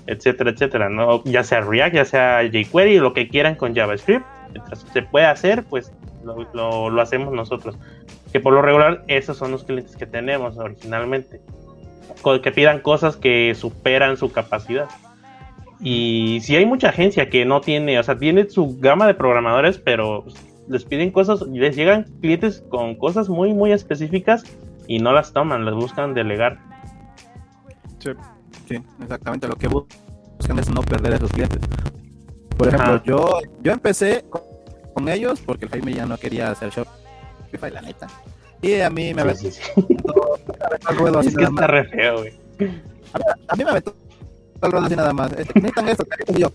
etcétera, 0.07 0.51
etcétera, 0.51 0.89
¿no? 0.89 1.23
Ya 1.25 1.43
sea 1.43 1.61
React, 1.61 1.95
ya 1.95 2.05
sea 2.05 2.43
jQuery, 2.43 2.99
lo 2.99 3.13
que 3.13 3.29
quieran 3.29 3.57
con 3.57 3.75
JavaScript, 3.75 4.25
mientras 4.53 4.87
se 4.93 5.03
puede 5.03 5.27
hacer, 5.27 5.65
pues 5.65 5.93
lo, 6.25 6.47
lo, 6.53 6.91
lo 6.91 7.03
hacemos 7.03 7.33
nosotros. 7.33 7.77
Que 8.33 8.41
por 8.41 8.53
lo 8.53 8.63
regular, 8.63 9.05
esos 9.07 9.37
son 9.37 9.53
los 9.53 9.65
clientes 9.65 9.97
que 9.97 10.07
tenemos 10.07 10.57
originalmente, 10.57 11.41
que 12.43 12.53
pidan 12.53 12.81
cosas 12.81 13.17
que 13.17 13.55
superan 13.55 14.17
su 14.17 14.33
capacidad. 14.33 14.89
Y 15.81 16.41
si 16.43 16.57
hay 16.57 16.67
mucha 16.67 16.89
agencia 16.89 17.29
que 17.29 17.45
no 17.45 17.61
tiene, 17.61 17.99
o 17.99 18.03
sea, 18.03 18.19
tiene 18.19 18.49
su 18.49 18.79
gama 18.81 19.07
de 19.07 19.15
programadores, 19.15 19.79
pero 19.79 20.25
les 20.69 20.85
piden 20.85 21.11
cosas, 21.11 21.43
les 21.43 21.77
llegan 21.77 22.05
clientes 22.21 22.65
con 22.69 22.95
cosas 22.95 23.29
muy, 23.29 23.53
muy 23.53 23.73
específicas 23.73 24.45
y 24.87 24.99
no 24.99 25.13
las 25.13 25.33
toman, 25.33 25.65
las 25.65 25.75
buscan 25.75 26.15
delegar. 26.15 26.59
Sí, 27.99 28.11
sí 28.69 28.83
exactamente. 29.03 29.49
Lo 29.49 29.57
que 29.57 29.69
buscan 29.69 30.59
es 30.59 30.71
no 30.71 30.81
perder 30.83 31.15
a 31.15 31.17
esos 31.17 31.31
clientes. 31.31 31.61
Por 32.57 32.69
ejemplo, 32.69 33.03
yo, 33.05 33.41
yo 33.63 33.73
empecé 33.73 34.25
con, 34.95 35.09
ellos 35.09 35.41
porque 35.45 35.67
el 35.67 35.71
Jaime 35.71 35.95
ya 35.95 36.07
no 36.07 36.17
quería 36.17 36.51
hacer 36.51 36.71
Shopify, 36.71 37.71
la 37.71 37.83
neta. 37.83 38.07
Y 38.63 38.81
a 38.81 38.89
mí 38.89 39.13
me 39.13 39.23
aventó. 39.23 39.41
Sí, 39.41 39.51
sí. 39.51 39.63
es 41.29 41.37
que 41.37 41.45
está 41.45 41.67
re 41.67 41.85
feo, 41.85 42.19
güey. 42.21 42.33
A, 43.13 43.53
a 43.53 43.57
mí 43.57 43.65
me 43.65 43.71
aventó 43.71 43.95
el 44.63 44.73
ruedo 44.73 44.87
así 44.87 44.97
nada 44.97 45.13
más. 45.13 45.31
Necesitan 45.37 45.89
esto, 45.89 46.05
¿qué 46.05 46.41
yo? 46.41 46.51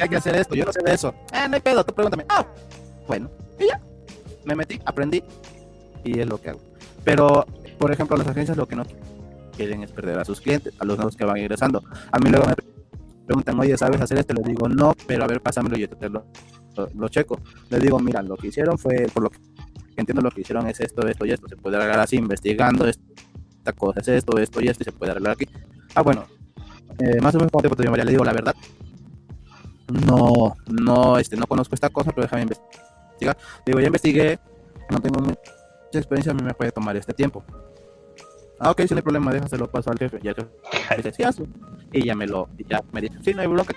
hay 0.00 0.08
que 0.08 0.16
hacer 0.16 0.36
esto, 0.36 0.54
yo 0.54 0.64
no 0.64 0.72
sé 0.72 0.82
de 0.82 0.94
eso. 0.94 1.14
Ah, 1.32 1.46
no 1.48 1.54
hay 1.54 1.60
pedo, 1.60 1.84
tú 1.84 1.94
pregúntame. 1.94 2.24
Ah, 2.28 2.44
bueno, 3.06 3.30
y 3.58 3.66
ya. 3.66 3.80
Me 4.44 4.54
metí, 4.54 4.80
aprendí 4.84 5.22
y 6.04 6.20
es 6.20 6.26
lo 6.26 6.40
que 6.40 6.50
hago. 6.50 6.60
Pero, 7.04 7.46
por 7.78 7.92
ejemplo, 7.92 8.16
las 8.16 8.26
agencias 8.26 8.56
lo 8.56 8.66
que 8.66 8.76
no 8.76 8.84
quieren 9.56 9.82
es 9.82 9.92
perder 9.92 10.18
a 10.18 10.24
sus 10.24 10.40
clientes, 10.40 10.72
a 10.78 10.84
los 10.84 10.96
nuevos 10.96 11.16
que 11.16 11.24
van 11.24 11.36
ingresando. 11.36 11.82
A 12.10 12.18
mí 12.18 12.30
luego 12.30 12.46
me 12.46 12.54
preguntan, 13.26 13.58
oye, 13.60 13.76
¿sabes 13.76 14.00
hacer 14.00 14.18
esto? 14.18 14.34
Les 14.34 14.44
digo, 14.44 14.68
no, 14.68 14.94
pero 15.06 15.24
a 15.24 15.26
ver, 15.26 15.40
pásamelo 15.40 15.76
y 15.76 15.80
yo 15.80 15.88
te 15.88 16.08
lo, 16.08 16.24
lo, 16.80 16.88
lo 16.94 17.08
checo. 17.08 17.40
Les 17.70 17.80
digo, 17.80 17.98
mira, 17.98 18.22
lo 18.22 18.36
que 18.36 18.48
hicieron 18.48 18.78
fue, 18.78 19.06
por 19.12 19.24
lo 19.24 19.30
que 19.30 19.38
entiendo, 19.96 20.22
lo 20.22 20.30
que 20.30 20.40
hicieron 20.40 20.66
es 20.66 20.80
esto, 20.80 21.06
esto 21.06 21.24
y 21.24 21.32
esto. 21.32 21.48
Se 21.48 21.56
puede 21.56 21.76
arreglar 21.76 22.00
así, 22.00 22.16
investigando 22.16 22.86
esta 22.86 23.72
cosa, 23.72 24.00
es 24.00 24.08
esto, 24.08 24.38
esto 24.38 24.60
y 24.60 24.68
esto, 24.68 24.82
y 24.82 24.84
se 24.84 24.92
puede 24.92 25.12
arreglar 25.12 25.34
aquí. 25.34 25.46
Ah, 25.94 26.02
bueno, 26.02 26.24
eh, 26.98 27.20
más 27.20 27.34
o 27.34 27.38
menos 27.38 27.52
como 27.52 27.62
te 27.76 27.84
yo 27.84 27.96
le 27.96 28.04
digo 28.10 28.24
la 28.24 28.32
verdad. 28.32 28.54
No, 30.06 30.56
no, 30.68 31.18
este, 31.18 31.36
no 31.36 31.46
conozco 31.46 31.74
esta 31.74 31.88
cosa, 31.88 32.12
pero 32.12 32.22
déjame 32.22 32.42
investigar. 32.42 33.36
Digo, 33.66 33.80
ya 33.80 33.86
investigué, 33.86 34.38
no 34.90 35.00
tengo 35.00 35.20
mucha 35.20 35.38
experiencia, 35.92 36.32
a 36.32 36.34
mí 36.34 36.42
me 36.42 36.54
puede 36.54 36.70
tomar 36.72 36.96
este 36.96 37.12
tiempo. 37.12 37.44
Ah, 38.58 38.70
ok, 38.70 38.82
si 38.82 38.94
no 38.94 38.98
hay 38.98 39.02
problema, 39.02 39.32
déjaselo 39.32 39.70
paso 39.70 39.90
al 39.90 39.98
jefe. 39.98 40.20
Ya 40.22 40.34
sí, 41.32 41.42
Y 41.92 42.04
ya 42.04 42.14
me 42.14 42.26
lo, 42.26 42.48
ya 42.68 42.82
me 42.92 43.00
dice, 43.00 43.16
sí, 43.22 43.34
no 43.34 43.40
hay 43.40 43.48
bronca, 43.48 43.74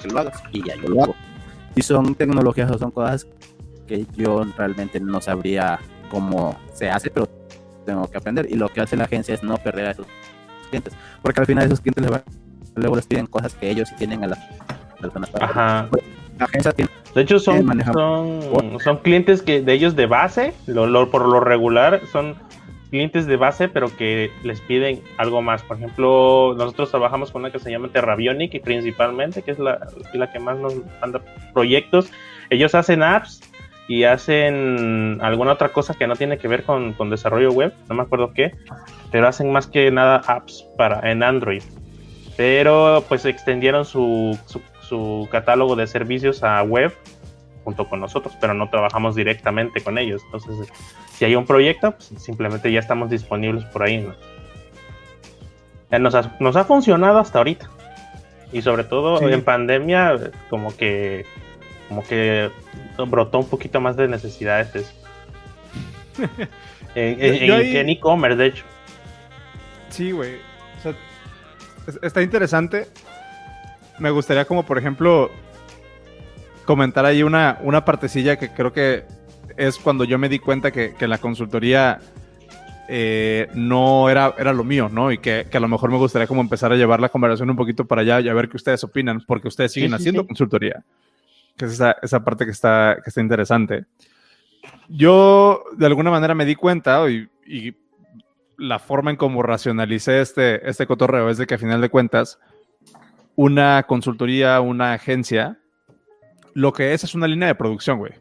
que 0.00 0.08
lo 0.08 0.20
hagas. 0.20 0.42
Y 0.52 0.64
ya 0.64 0.76
yo 0.76 0.88
lo 0.88 1.02
hago. 1.02 1.14
Y 1.74 1.82
son 1.82 2.14
tecnologías 2.14 2.70
o 2.70 2.78
son 2.78 2.90
cosas 2.90 3.26
que 3.86 4.06
yo 4.16 4.44
realmente 4.56 5.00
no 5.00 5.20
sabría 5.20 5.78
cómo 6.10 6.58
se 6.74 6.90
hace, 6.90 7.10
pero 7.10 7.28
tengo 7.84 8.08
que 8.10 8.18
aprender. 8.18 8.46
Y 8.50 8.54
lo 8.54 8.68
que 8.68 8.80
hace 8.80 8.96
la 8.96 9.04
agencia 9.04 9.34
es 9.34 9.42
no 9.42 9.56
perder 9.56 9.86
a 9.86 9.90
esos 9.92 10.06
clientes, 10.68 10.94
porque 11.22 11.40
al 11.40 11.46
final 11.46 11.66
esos 11.66 11.80
clientes 11.80 12.10
les 12.10 12.22
luego 12.76 12.96
les 12.96 13.06
piden 13.06 13.26
cosas 13.26 13.54
que 13.54 13.70
ellos 13.70 13.88
sí 13.88 13.94
tienen 13.96 14.22
a 14.24 14.28
las 14.28 14.38
personas 15.00 15.30
Ajá. 15.40 15.88
La 16.38 16.46
agencia 16.46 16.72
tiene, 16.72 16.90
de 17.14 17.22
hecho, 17.22 17.38
son, 17.38 17.66
son, 17.92 18.80
son, 18.80 18.96
clientes 18.98 19.42
que 19.42 19.60
de 19.60 19.72
ellos 19.72 19.96
de 19.96 20.06
base, 20.06 20.54
lo, 20.66 20.86
lo, 20.86 21.10
por 21.10 21.26
lo 21.26 21.40
regular, 21.40 22.00
son 22.12 22.36
clientes 22.90 23.26
de 23.26 23.36
base, 23.36 23.68
pero 23.68 23.94
que 23.96 24.30
les 24.42 24.60
piden 24.60 25.02
algo 25.16 25.40
más. 25.42 25.62
Por 25.62 25.76
ejemplo, 25.76 26.54
nosotros 26.56 26.90
trabajamos 26.90 27.30
con 27.30 27.42
una 27.42 27.52
que 27.52 27.58
se 27.58 27.70
llama 27.70 27.88
Terrabionic 27.88 28.60
principalmente, 28.62 29.42
que 29.42 29.52
es 29.52 29.58
la, 29.58 29.88
la 30.12 30.32
que 30.32 30.38
más 30.38 30.58
nos 30.58 30.74
manda 31.00 31.20
proyectos. 31.54 32.10
Ellos 32.50 32.74
hacen 32.74 33.02
apps 33.02 33.40
y 33.88 34.04
hacen 34.04 35.18
alguna 35.20 35.52
otra 35.52 35.70
cosa 35.70 35.94
que 35.94 36.06
no 36.06 36.16
tiene 36.16 36.38
que 36.38 36.48
ver 36.48 36.64
con, 36.64 36.92
con, 36.92 37.10
desarrollo 37.10 37.50
web, 37.50 37.74
no 37.88 37.94
me 37.96 38.02
acuerdo 38.02 38.32
qué, 38.32 38.54
pero 39.10 39.26
hacen 39.26 39.50
más 39.50 39.66
que 39.66 39.90
nada 39.90 40.22
apps 40.26 40.66
para 40.76 41.10
en 41.10 41.22
Android. 41.22 41.62
Pero 42.36 43.04
pues 43.08 43.24
extendieron 43.24 43.84
su, 43.84 44.38
su 44.80 45.28
catálogo 45.30 45.76
de 45.76 45.86
servicios 45.86 46.42
a 46.42 46.62
web 46.62 46.92
junto 47.64 47.88
con 47.88 48.00
nosotros, 48.00 48.36
pero 48.40 48.54
no 48.54 48.68
trabajamos 48.70 49.14
directamente 49.14 49.80
con 49.80 49.98
ellos. 49.98 50.22
Entonces, 50.26 50.72
si 51.20 51.26
hay 51.26 51.36
un 51.36 51.44
proyecto, 51.44 51.90
pues 51.90 52.14
simplemente 52.16 52.72
ya 52.72 52.80
estamos 52.80 53.10
disponibles 53.10 53.66
por 53.66 53.82
ahí. 53.82 53.98
¿no? 55.90 55.98
Nos, 55.98 56.14
ha, 56.14 56.34
nos 56.40 56.56
ha 56.56 56.64
funcionado 56.64 57.18
hasta 57.18 57.36
ahorita. 57.36 57.68
Y 58.54 58.62
sobre 58.62 58.84
todo 58.84 59.18
sí. 59.18 59.26
en 59.26 59.44
pandemia, 59.44 60.18
como 60.48 60.74
que 60.74 61.26
como 61.90 62.02
que 62.04 62.50
brotó 63.06 63.38
un 63.38 63.50
poquito 63.50 63.82
más 63.82 63.96
de 63.96 64.08
necesidades 64.08 64.74
eso. 64.74 64.92
en 66.94 67.20
en 67.20 67.90
e-commerce, 67.90 68.38
de 68.38 68.46
hecho. 68.46 68.64
Sí, 69.90 70.12
güey. 70.12 70.36
O 70.78 70.82
sea, 70.82 70.94
está 72.00 72.22
interesante. 72.22 72.86
Me 73.98 74.08
gustaría 74.10 74.46
como, 74.46 74.64
por 74.64 74.78
ejemplo, 74.78 75.30
comentar 76.64 77.04
ahí 77.04 77.22
una, 77.22 77.58
una 77.60 77.84
partecilla 77.84 78.38
que 78.38 78.48
creo 78.54 78.72
que 78.72 79.04
es 79.60 79.78
cuando 79.78 80.04
yo 80.04 80.18
me 80.18 80.28
di 80.28 80.38
cuenta 80.38 80.70
que, 80.70 80.94
que 80.94 81.06
la 81.06 81.18
consultoría 81.18 82.00
eh, 82.88 83.48
no 83.54 84.08
era, 84.10 84.34
era 84.38 84.52
lo 84.52 84.64
mío, 84.64 84.88
¿no? 84.90 85.12
Y 85.12 85.18
que, 85.18 85.46
que, 85.50 85.56
a 85.56 85.60
lo 85.60 85.68
mejor 85.68 85.90
me 85.90 85.96
gustaría 85.96 86.26
como 86.26 86.40
empezar 86.40 86.72
a 86.72 86.76
llevar 86.76 87.00
la 87.00 87.08
conversación 87.08 87.50
un 87.50 87.56
poquito 87.56 87.84
para 87.84 88.02
allá 88.02 88.20
y 88.20 88.28
a 88.28 88.34
ver 88.34 88.48
qué 88.48 88.56
ustedes 88.56 88.82
opinan, 88.82 89.22
porque 89.26 89.48
ustedes 89.48 89.72
siguen 89.72 89.90
sí, 89.90 89.96
haciendo 89.96 90.22
sí. 90.22 90.28
consultoría 90.28 90.84
que 91.60 91.66
es 91.66 91.72
esa, 91.72 91.96
esa 92.02 92.24
parte 92.24 92.46
que 92.46 92.52
está, 92.52 92.96
que 93.04 93.10
está 93.10 93.20
interesante. 93.20 93.84
Yo 94.88 95.64
de 95.76 95.86
alguna 95.86 96.10
manera 96.10 96.34
me 96.34 96.46
di 96.46 96.54
cuenta 96.54 97.08
y, 97.10 97.28
y 97.46 97.76
la 98.56 98.78
forma 98.78 99.10
en 99.10 99.18
cómo 99.18 99.42
racionalicé 99.42 100.22
este, 100.22 100.66
este 100.68 100.86
cotorreo 100.86 101.28
es 101.28 101.36
de 101.36 101.46
que 101.46 101.54
a 101.54 101.58
final 101.58 101.82
de 101.82 101.90
cuentas 101.90 102.38
una 103.36 103.82
consultoría, 103.82 104.60
una 104.62 104.94
agencia, 104.94 105.58
lo 106.54 106.72
que 106.72 106.94
es 106.94 107.04
es 107.04 107.14
una 107.14 107.28
línea 107.28 107.48
de 107.48 107.54
producción, 107.54 107.98
güey. 107.98 108.12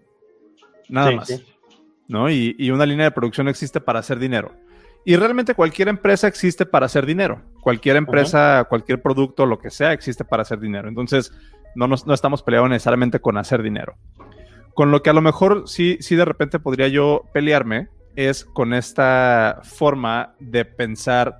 Nada 0.90 1.10
sí, 1.10 1.16
más. 1.16 1.28
Sí. 1.28 1.46
¿No? 2.08 2.30
Y, 2.30 2.56
y, 2.58 2.72
una 2.72 2.86
línea 2.86 3.06
de 3.06 3.12
producción 3.12 3.48
existe 3.48 3.80
para 3.80 4.00
hacer 4.00 4.20
dinero. 4.20 4.52
Y 5.06 5.16
realmente 5.16 5.54
cualquier 5.54 5.88
empresa 5.88 6.28
existe 6.28 6.66
para 6.66 6.88
hacer 6.88 7.06
dinero. 7.06 7.42
Cualquier 7.62 7.96
empresa, 7.96 8.60
uh 8.62 8.64
-huh. 8.64 8.68
cualquier 8.68 9.02
producto, 9.02 9.46
lo 9.46 9.60
que 9.60 9.70
sea, 9.70 9.94
existe 9.94 10.26
para 10.26 10.42
hacer 10.42 10.60
dinero. 10.60 10.90
Entonces, 10.90 11.32
no, 11.76 11.88
nos, 11.88 12.06
no 12.06 12.14
estamos 12.14 12.44
peleados 12.44 12.70
necesariamente 12.70 13.20
con 13.20 13.38
hacer 13.38 13.62
dinero. 13.62 13.96
Con 14.74 14.92
lo 14.92 15.02
que 15.02 15.10
a 15.10 15.14
lo 15.14 15.22
mejor 15.22 15.64
sí, 15.68 15.98
sí 16.00 16.16
de 16.16 16.26
repente 16.26 16.60
podría 16.60 16.88
yo 16.88 17.26
pelearme 17.34 17.90
es 18.16 18.44
con 18.44 18.74
esta 18.74 19.62
forma 19.64 20.36
de 20.40 20.66
pensar 20.66 21.40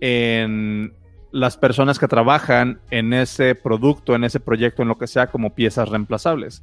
en 0.00 0.94
las 1.30 1.56
personas 1.56 1.98
que 1.98 2.08
trabajan 2.08 2.80
en 2.90 3.14
ese 3.14 3.54
producto, 3.54 4.14
en 4.14 4.24
ese 4.24 4.40
proyecto, 4.40 4.82
en 4.82 4.88
lo 4.88 4.98
que 4.98 5.06
sea, 5.06 5.28
como 5.28 5.54
piezas 5.54 5.88
reemplazables. 5.88 6.62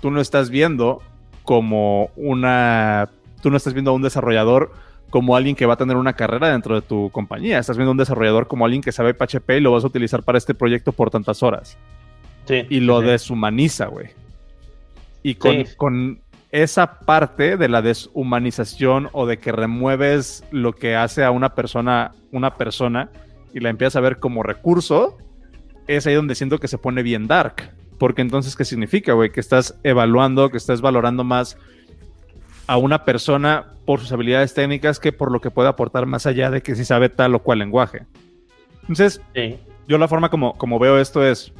Tú 0.00 0.10
no 0.10 0.20
estás 0.20 0.50
viendo 0.50 1.02
como 1.48 2.10
una, 2.14 3.08
tú 3.40 3.50
no 3.50 3.56
estás 3.56 3.72
viendo 3.72 3.90
a 3.90 3.94
un 3.94 4.02
desarrollador 4.02 4.70
como 5.08 5.34
alguien 5.34 5.56
que 5.56 5.64
va 5.64 5.72
a 5.72 5.76
tener 5.78 5.96
una 5.96 6.12
carrera 6.12 6.50
dentro 6.50 6.74
de 6.74 6.82
tu 6.82 7.08
compañía. 7.08 7.58
Estás 7.58 7.78
viendo 7.78 7.88
a 7.88 7.92
un 7.92 7.96
desarrollador 7.96 8.48
como 8.48 8.66
alguien 8.66 8.82
que 8.82 8.92
sabe 8.92 9.14
PHP 9.14 9.52
y 9.52 9.60
lo 9.60 9.72
vas 9.72 9.82
a 9.82 9.86
utilizar 9.86 10.22
para 10.22 10.36
este 10.36 10.52
proyecto 10.52 10.92
por 10.92 11.08
tantas 11.08 11.42
horas. 11.42 11.78
Sí, 12.44 12.66
y 12.68 12.80
lo 12.80 13.00
sí. 13.00 13.06
deshumaniza, 13.06 13.86
güey. 13.86 14.08
Y 15.22 15.36
con, 15.36 15.64
sí. 15.64 15.74
con, 15.78 16.20
esa 16.52 17.00
parte 17.00 17.56
de 17.56 17.68
la 17.68 17.80
deshumanización 17.80 19.08
o 19.12 19.24
de 19.24 19.38
que 19.38 19.50
remueves 19.50 20.44
lo 20.50 20.74
que 20.74 20.96
hace 20.96 21.24
a 21.24 21.30
una 21.30 21.54
persona, 21.54 22.12
una 22.30 22.56
persona, 22.56 23.08
y 23.54 23.60
la 23.60 23.70
empiezas 23.70 23.96
a 23.96 24.00
ver 24.00 24.18
como 24.18 24.42
recurso, 24.42 25.16
es 25.86 26.06
ahí 26.06 26.12
donde 26.12 26.34
siento 26.34 26.58
que 26.58 26.68
se 26.68 26.76
pone 26.76 27.02
bien 27.02 27.26
dark. 27.26 27.72
Porque 27.98 28.22
entonces, 28.22 28.54
¿qué 28.56 28.64
significa, 28.64 29.12
güey? 29.12 29.30
Que 29.30 29.40
estás 29.40 29.78
evaluando, 29.82 30.50
que 30.50 30.56
estás 30.56 30.80
valorando 30.80 31.24
más 31.24 31.58
a 32.66 32.76
una 32.76 33.04
persona 33.04 33.72
por 33.84 34.00
sus 34.00 34.12
habilidades 34.12 34.54
técnicas 34.54 35.00
que 35.00 35.12
por 35.12 35.32
lo 35.32 35.40
que 35.40 35.50
puede 35.50 35.68
aportar 35.68 36.06
más 36.06 36.26
allá 36.26 36.50
de 36.50 36.62
que 36.62 36.76
si 36.76 36.84
sabe 36.84 37.08
tal 37.08 37.34
o 37.34 37.42
cual 37.42 37.58
lenguaje. 37.58 38.06
Entonces, 38.82 39.20
sí. 39.34 39.56
yo 39.88 39.98
la 39.98 40.06
forma 40.06 40.28
como, 40.28 40.56
como 40.58 40.78
veo 40.78 40.98
esto 40.98 41.26
es, 41.26 41.52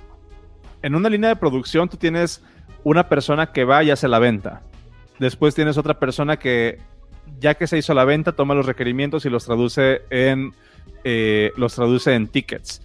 en 0.82 0.94
una 0.94 1.08
línea 1.08 1.30
de 1.30 1.36
producción 1.36 1.88
tú 1.88 1.96
tienes 1.96 2.42
una 2.84 3.08
persona 3.08 3.52
que 3.52 3.64
va 3.64 3.82
y 3.82 3.90
hace 3.90 4.08
la 4.08 4.18
venta. 4.18 4.62
Después 5.18 5.54
tienes 5.54 5.78
otra 5.78 5.98
persona 5.98 6.38
que, 6.38 6.78
ya 7.40 7.54
que 7.54 7.66
se 7.66 7.78
hizo 7.78 7.94
la 7.94 8.04
venta, 8.04 8.32
toma 8.32 8.54
los 8.54 8.66
requerimientos 8.66 9.24
y 9.24 9.30
los 9.30 9.44
traduce 9.44 10.02
en, 10.10 10.52
eh, 11.04 11.52
los 11.56 11.74
traduce 11.74 12.14
en 12.14 12.28
tickets. 12.28 12.82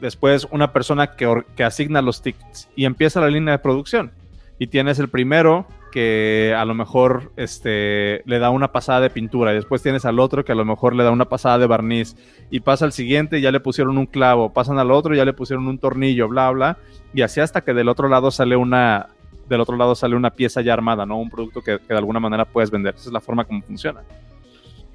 Después 0.00 0.46
una 0.50 0.72
persona 0.72 1.14
que, 1.14 1.44
asigna 1.64 2.02
los 2.02 2.22
tickets 2.22 2.68
y 2.76 2.84
empieza 2.84 3.20
la 3.20 3.28
línea 3.28 3.52
de 3.52 3.58
producción. 3.58 4.12
Y 4.58 4.68
tienes 4.68 4.98
el 4.98 5.08
primero 5.08 5.66
que 5.90 6.54
a 6.56 6.64
lo 6.64 6.74
mejor 6.74 7.32
este, 7.36 8.22
le 8.24 8.38
da 8.38 8.50
una 8.50 8.72
pasada 8.72 9.00
de 9.00 9.10
pintura 9.10 9.52
y 9.52 9.56
después 9.56 9.82
tienes 9.82 10.04
al 10.04 10.18
otro 10.20 10.44
que 10.44 10.52
a 10.52 10.54
lo 10.54 10.64
mejor 10.64 10.94
le 10.94 11.04
da 11.04 11.10
una 11.10 11.26
pasada 11.26 11.58
de 11.58 11.66
barniz 11.66 12.16
y 12.50 12.60
pasa 12.60 12.84
al 12.84 12.92
siguiente 12.92 13.38
y 13.38 13.42
ya 13.42 13.50
le 13.50 13.60
pusieron 13.60 13.98
un 13.98 14.06
clavo, 14.06 14.52
pasan 14.52 14.78
al 14.78 14.90
otro 14.90 15.14
y 15.14 15.18
ya 15.18 15.24
le 15.24 15.32
pusieron 15.32 15.66
un 15.68 15.78
tornillo, 15.78 16.28
bla, 16.28 16.50
bla, 16.50 16.78
y 17.12 17.22
así 17.22 17.40
hasta 17.40 17.60
que 17.60 17.74
del 17.74 17.88
otro 17.88 18.08
lado 18.08 18.30
sale 18.30 18.56
una, 18.56 19.08
del 19.48 19.60
otro 19.60 19.76
lado 19.76 19.94
sale 19.94 20.16
una 20.16 20.30
pieza 20.30 20.62
ya 20.62 20.72
armada, 20.72 21.04
¿no? 21.04 21.18
Un 21.18 21.28
producto 21.28 21.60
que, 21.60 21.78
que 21.78 21.92
de 21.92 21.98
alguna 21.98 22.20
manera 22.20 22.44
puedes 22.44 22.70
vender. 22.70 22.94
Esa 22.94 23.08
es 23.08 23.12
la 23.12 23.20
forma 23.20 23.44
como 23.44 23.62
funciona. 23.62 24.00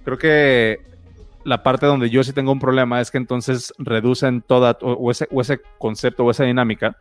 Creo 0.03 0.17
que 0.17 0.79
la 1.47 1.63
parte 1.63 1.85
donde 1.85 2.09
yo 2.09 2.25
sí 2.25 2.33
tengo 2.33 2.51
un 2.51 2.59
problema 2.59 2.99
es 2.99 3.09
que 3.09 3.17
entonces 3.17 3.73
reducen 3.77 4.41
toda, 4.41 4.77
o, 4.81 4.91
o 4.91 5.11
ese, 5.11 5.29
o 5.31 5.39
ese 5.39 5.61
concepto 5.77 6.25
o 6.25 6.31
esa 6.31 6.43
dinámica, 6.43 6.97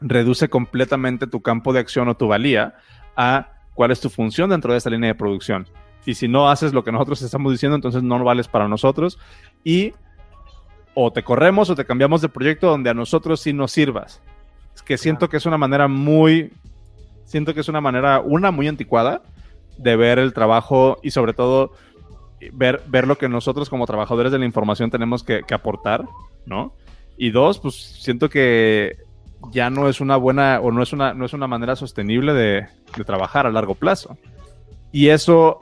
reduce 0.00 0.48
completamente 0.48 1.26
tu 1.26 1.42
campo 1.42 1.72
de 1.72 1.80
acción 1.80 2.08
o 2.08 2.16
tu 2.16 2.28
valía 2.28 2.76
a 3.16 3.48
cuál 3.74 3.90
es 3.90 4.00
tu 4.00 4.10
función 4.10 4.50
dentro 4.50 4.70
de 4.70 4.78
esta 4.78 4.90
línea 4.90 5.08
de 5.08 5.16
producción. 5.16 5.66
Y 6.06 6.14
si 6.14 6.28
no 6.28 6.48
haces 6.48 6.72
lo 6.72 6.84
que 6.84 6.92
nosotros 6.92 7.20
estamos 7.22 7.50
diciendo, 7.50 7.74
entonces 7.74 8.04
no 8.04 8.22
vales 8.22 8.46
para 8.46 8.68
nosotros. 8.68 9.18
Y 9.64 9.92
o 10.94 11.12
te 11.12 11.24
corremos 11.24 11.68
o 11.68 11.74
te 11.74 11.84
cambiamos 11.84 12.22
de 12.22 12.28
proyecto 12.28 12.68
donde 12.68 12.90
a 12.90 12.94
nosotros 12.94 13.40
sí 13.40 13.52
nos 13.52 13.72
sirvas. 13.72 14.22
Es 14.72 14.82
que 14.82 14.96
siento 14.98 15.28
que 15.28 15.38
es 15.38 15.46
una 15.46 15.58
manera 15.58 15.88
muy, 15.88 16.52
siento 17.24 17.54
que 17.54 17.60
es 17.60 17.68
una 17.68 17.80
manera, 17.80 18.20
una 18.20 18.52
muy 18.52 18.68
anticuada 18.68 19.22
de 19.78 19.96
ver 19.96 20.20
el 20.20 20.32
trabajo 20.32 20.98
y 21.02 21.10
sobre 21.10 21.32
todo 21.32 21.72
ver, 22.52 22.82
ver 22.86 23.06
lo 23.06 23.16
que 23.16 23.28
nosotros 23.28 23.68
como 23.68 23.86
trabajadores 23.86 24.32
de 24.32 24.38
la 24.38 24.44
información 24.44 24.90
tenemos 24.90 25.22
que, 25.22 25.42
aportar, 25.52 26.04
¿no? 26.46 26.74
Y 27.16 27.30
dos, 27.30 27.58
pues 27.58 27.74
siento 27.74 28.28
que 28.28 28.96
ya 29.52 29.70
no 29.70 29.88
es 29.88 30.00
una 30.00 30.16
buena 30.16 30.60
o 30.60 30.72
no 30.72 30.82
es 30.82 30.92
una, 30.92 31.14
no 31.14 31.24
es 31.24 31.32
una 31.32 31.46
manera 31.46 31.76
sostenible 31.76 32.32
de, 32.32 32.66
de 32.96 33.04
trabajar 33.04 33.46
a 33.46 33.50
largo 33.50 33.74
plazo. 33.74 34.16
Y 34.92 35.08
eso, 35.08 35.60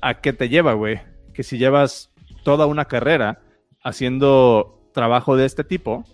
¿a 0.00 0.14
qué 0.14 0.32
te 0.32 0.48
lleva, 0.48 0.72
güey? 0.72 1.00
Que 1.34 1.42
si 1.42 1.58
llevas 1.58 2.10
toda 2.42 2.66
una 2.66 2.86
carrera 2.86 3.40
haciendo 3.82 4.80
trabajo 4.92 5.36
de 5.36 5.46
este 5.46 5.64
tipo, 5.64 6.04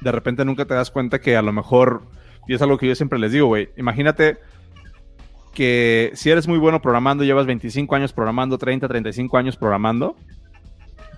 de 0.00 0.12
repente 0.12 0.44
nunca 0.44 0.64
te 0.64 0.74
das 0.74 0.90
cuenta 0.90 1.20
que 1.20 1.36
a 1.36 1.42
lo 1.42 1.52
mejor, 1.52 2.02
y 2.46 2.54
es 2.54 2.62
algo 2.62 2.78
que 2.78 2.86
yo 2.86 2.94
siempre 2.94 3.18
les 3.18 3.32
digo, 3.32 3.46
güey, 3.46 3.70
imagínate 3.76 4.38
que 5.58 6.12
si 6.14 6.30
eres 6.30 6.46
muy 6.46 6.56
bueno 6.56 6.80
programando, 6.80 7.24
llevas 7.24 7.44
25 7.44 7.92
años 7.96 8.12
programando, 8.12 8.58
30, 8.58 8.86
35 8.86 9.38
años 9.38 9.56
programando, 9.56 10.14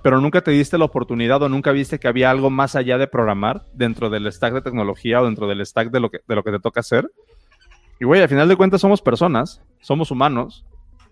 pero 0.03 0.19
nunca 0.19 0.41
te 0.41 0.51
diste 0.51 0.79
la 0.79 0.87
oportunidad 0.87 1.43
o 1.43 1.51
nunca 1.51 1.73
viste 1.73 1.99
que 1.99 2.09
había 2.09 2.31
algo 2.31 2.49
más 2.49 2.75
allá 2.75 2.97
de 2.97 3.07
programar 3.07 3.67
dentro 3.75 4.09
del 4.09 4.33
stack 4.33 4.55
de 4.55 4.63
tecnología 4.63 5.21
o 5.21 5.27
dentro 5.27 5.47
del 5.47 5.67
stack 5.67 5.91
de 5.91 6.01
lo 6.01 6.11
que, 6.11 6.21
de 6.27 6.35
lo 6.35 6.43
que 6.43 6.53
te 6.53 6.59
toca 6.59 6.81
hacer. 6.81 7.13
Y 8.01 8.07
güey, 8.07 8.23
al 8.23 8.31
final 8.31 8.49
de 8.49 8.57
cuentas 8.57 8.81
somos 8.81 9.03
personas, 9.03 9.61
somos 9.83 10.11
humanos, 10.11 10.65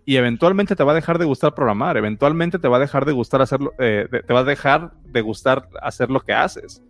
y 0.06 0.16
eventualmente 0.16 0.75
te 0.75 0.82
va 0.82 0.92
a 0.92 0.94
dejar 0.94 1.18
de 1.18 1.26
gustar 1.26 1.54
programar, 1.54 1.99
eventualmente 1.99 2.58
te 2.58 2.66
va 2.66 2.78
a 2.78 2.80
dejar 2.80 3.04
de 3.04 3.12
gustar 3.12 3.42
hacerlo, 3.42 3.75
eh, 3.78 4.08
te 4.26 4.32
va 4.32 4.40
a 4.40 4.44
dejar 4.44 4.92
de 5.04 5.20
gustar 5.20 5.68
hacer 5.82 6.08
lo 6.08 6.20
que 6.20 6.32
haces. 6.32 6.82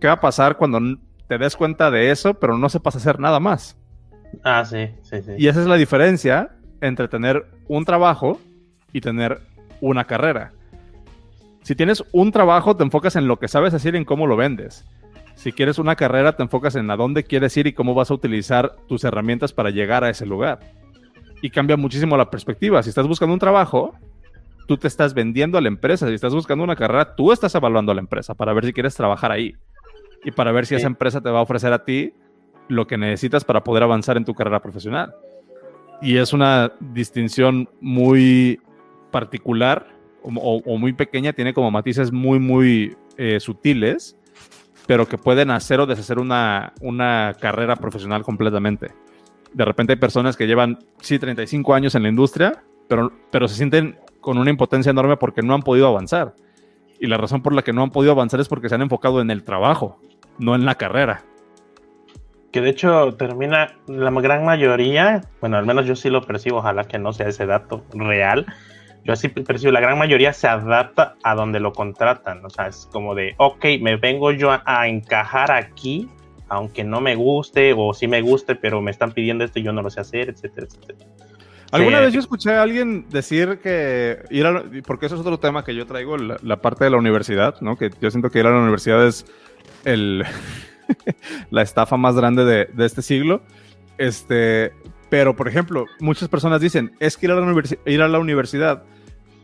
¿Qué 0.00 0.06
va 0.06 0.12
a 0.12 0.20
pasar 0.20 0.58
cuando 0.58 0.78
te 1.26 1.38
des 1.38 1.56
cuenta 1.56 1.90
de 1.90 2.12
eso, 2.12 2.34
pero 2.34 2.56
no 2.56 2.68
sepas 2.68 2.94
hacer 2.94 3.18
nada 3.18 3.40
más? 3.40 3.76
Ah, 4.44 4.64
sí, 4.64 4.88
sí, 5.02 5.22
sí. 5.22 5.32
Y 5.38 5.48
esa 5.48 5.60
es 5.60 5.66
la 5.66 5.76
diferencia 5.76 6.50
entre 6.80 7.08
tener 7.08 7.46
un 7.68 7.84
trabajo 7.84 8.40
y 8.92 9.00
tener 9.00 9.40
una 9.80 10.04
carrera. 10.04 10.52
Si 11.62 11.74
tienes 11.74 12.04
un 12.12 12.30
trabajo, 12.32 12.76
te 12.76 12.84
enfocas 12.84 13.16
en 13.16 13.26
lo 13.26 13.38
que 13.38 13.48
sabes 13.48 13.74
hacer 13.74 13.94
y 13.94 13.98
en 13.98 14.04
cómo 14.04 14.26
lo 14.26 14.36
vendes. 14.36 14.84
Si 15.34 15.52
quieres 15.52 15.78
una 15.78 15.96
carrera, 15.96 16.36
te 16.36 16.42
enfocas 16.42 16.76
en 16.76 16.90
a 16.90 16.96
dónde 16.96 17.24
quieres 17.24 17.56
ir 17.56 17.66
y 17.66 17.72
cómo 17.72 17.92
vas 17.94 18.10
a 18.10 18.14
utilizar 18.14 18.76
tus 18.88 19.04
herramientas 19.04 19.52
para 19.52 19.70
llegar 19.70 20.04
a 20.04 20.10
ese 20.10 20.24
lugar. 20.26 20.60
Y 21.42 21.50
cambia 21.50 21.76
muchísimo 21.76 22.16
la 22.16 22.30
perspectiva. 22.30 22.82
Si 22.82 22.88
estás 22.88 23.06
buscando 23.06 23.34
un 23.34 23.38
trabajo, 23.40 23.94
tú 24.66 24.76
te 24.78 24.88
estás 24.88 25.12
vendiendo 25.12 25.58
a 25.58 25.60
la 25.60 25.68
empresa. 25.68 26.06
Si 26.08 26.14
estás 26.14 26.32
buscando 26.34 26.64
una 26.64 26.76
carrera, 26.76 27.14
tú 27.16 27.32
estás 27.32 27.54
evaluando 27.54 27.92
a 27.92 27.94
la 27.94 28.00
empresa 28.00 28.34
para 28.34 28.52
ver 28.54 28.64
si 28.64 28.72
quieres 28.72 28.94
trabajar 28.94 29.30
ahí. 29.32 29.54
Y 30.24 30.30
para 30.30 30.52
ver 30.52 30.64
si 30.66 30.70
Sí. 30.74 30.76
esa 30.76 30.86
empresa 30.86 31.20
te 31.20 31.28
va 31.30 31.40
a 31.40 31.42
ofrecer 31.42 31.72
a 31.72 31.84
ti 31.84 32.14
lo 32.68 32.86
que 32.86 32.98
necesitas 32.98 33.44
para 33.44 33.62
poder 33.62 33.82
avanzar 33.82 34.16
en 34.16 34.24
tu 34.24 34.34
carrera 34.34 34.60
profesional. 34.60 35.14
Y 36.02 36.16
es 36.16 36.32
una 36.32 36.72
distinción 36.80 37.68
muy 37.80 38.60
particular 39.10 39.86
o, 40.22 40.78
muy 40.78 40.92
pequeña, 40.92 41.32
tiene 41.32 41.54
como 41.54 41.70
matices 41.70 42.12
muy, 42.12 42.40
muy 42.40 42.96
eh, 43.16 43.38
sutiles, 43.38 44.16
pero 44.86 45.06
que 45.06 45.18
pueden 45.18 45.50
hacer 45.50 45.80
o 45.80 45.86
deshacer 45.86 46.18
una, 46.18 46.72
una 46.80 47.34
carrera 47.40 47.76
profesional 47.76 48.22
completamente. 48.24 48.92
De 49.52 49.64
repente 49.64 49.92
hay 49.92 49.98
personas 49.98 50.36
que 50.36 50.46
llevan, 50.46 50.78
sí, 51.00 51.18
35 51.18 51.74
años 51.74 51.94
en 51.94 52.02
la 52.02 52.08
industria, 52.08 52.62
pero, 52.88 53.12
pero 53.30 53.46
se 53.46 53.54
sienten 53.54 53.98
con 54.20 54.38
una 54.38 54.50
impotencia 54.50 54.90
enorme 54.90 55.16
porque 55.16 55.42
no 55.42 55.54
han 55.54 55.62
podido 55.62 55.86
avanzar. 55.86 56.34
Y 56.98 57.06
la 57.06 57.16
razón 57.16 57.42
por 57.42 57.54
la 57.54 57.62
que 57.62 57.72
no 57.72 57.82
han 57.82 57.90
podido 57.90 58.12
avanzar 58.12 58.40
es 58.40 58.48
porque 58.48 58.68
se 58.68 58.74
han 58.74 58.82
enfocado 58.82 59.20
en 59.20 59.30
el 59.30 59.44
trabajo, 59.44 60.00
no 60.38 60.54
en 60.54 60.64
la 60.64 60.74
carrera. 60.74 61.24
Que 62.56 62.62
de 62.62 62.70
hecho 62.70 63.12
termina 63.16 63.74
la 63.86 64.10
gran 64.12 64.42
mayoría, 64.46 65.20
bueno, 65.42 65.58
al 65.58 65.66
menos 65.66 65.84
yo 65.84 65.94
sí 65.94 66.08
lo 66.08 66.22
percibo, 66.22 66.56
ojalá 66.60 66.84
que 66.84 66.98
no 66.98 67.12
sea 67.12 67.28
ese 67.28 67.44
dato 67.44 67.84
real. 67.92 68.46
Yo 69.04 69.12
así 69.12 69.28
percibo, 69.28 69.72
la 69.72 69.80
gran 69.80 69.98
mayoría 69.98 70.32
se 70.32 70.48
adapta 70.48 71.16
a 71.22 71.34
donde 71.34 71.60
lo 71.60 71.74
contratan. 71.74 72.42
O 72.46 72.48
sea, 72.48 72.68
es 72.68 72.88
como 72.90 73.14
de, 73.14 73.34
ok, 73.36 73.62
me 73.82 73.96
vengo 73.96 74.32
yo 74.32 74.52
a, 74.52 74.62
a 74.64 74.88
encajar 74.88 75.52
aquí, 75.52 76.08
aunque 76.48 76.82
no 76.82 77.02
me 77.02 77.14
guste, 77.14 77.74
o 77.76 77.92
sí 77.92 78.08
me 78.08 78.22
guste, 78.22 78.54
pero 78.54 78.80
me 78.80 78.90
están 78.90 79.12
pidiendo 79.12 79.44
esto 79.44 79.58
y 79.58 79.62
yo 79.62 79.74
no 79.74 79.82
lo 79.82 79.90
sé 79.90 80.00
hacer, 80.00 80.30
etcétera, 80.30 80.66
etcétera. 80.66 80.98
Alguna 81.72 81.98
Sí. 81.98 82.04
vez 82.04 82.14
yo 82.14 82.20
escuché 82.20 82.54
a 82.54 82.62
alguien 82.62 83.06
decir 83.10 83.58
que 83.62 84.20
ir 84.30 84.46
a, 84.46 84.64
porque 84.86 85.04
eso 85.04 85.16
es 85.16 85.20
otro 85.20 85.38
tema 85.38 85.62
que 85.62 85.74
yo 85.74 85.84
traigo, 85.84 86.16
la, 86.16 86.38
la 86.42 86.56
parte 86.62 86.84
de 86.84 86.90
la 86.90 86.96
universidad, 86.96 87.60
¿no? 87.60 87.76
Que 87.76 87.90
yo 88.00 88.10
siento 88.10 88.30
que 88.30 88.38
ir 88.38 88.46
a 88.46 88.50
la 88.50 88.60
universidad 88.60 89.06
es 89.06 89.26
el, 89.84 90.24
la 91.50 91.62
estafa 91.62 91.96
más 91.96 92.14
grande 92.16 92.44
de, 92.44 92.66
de 92.72 92.86
este 92.86 93.02
siglo. 93.02 93.42
Este, 93.98 94.72
pero, 95.08 95.34
por 95.36 95.48
ejemplo, 95.48 95.86
muchas 96.00 96.28
personas 96.28 96.60
dicen, 96.60 96.92
es 97.00 97.16
que 97.16 97.26
ir 97.26 97.32
a 97.32 97.36
la, 97.36 97.42
universi- 97.42 97.78
ir 97.86 98.02
a 98.02 98.08
la 98.08 98.18
universidad 98.18 98.82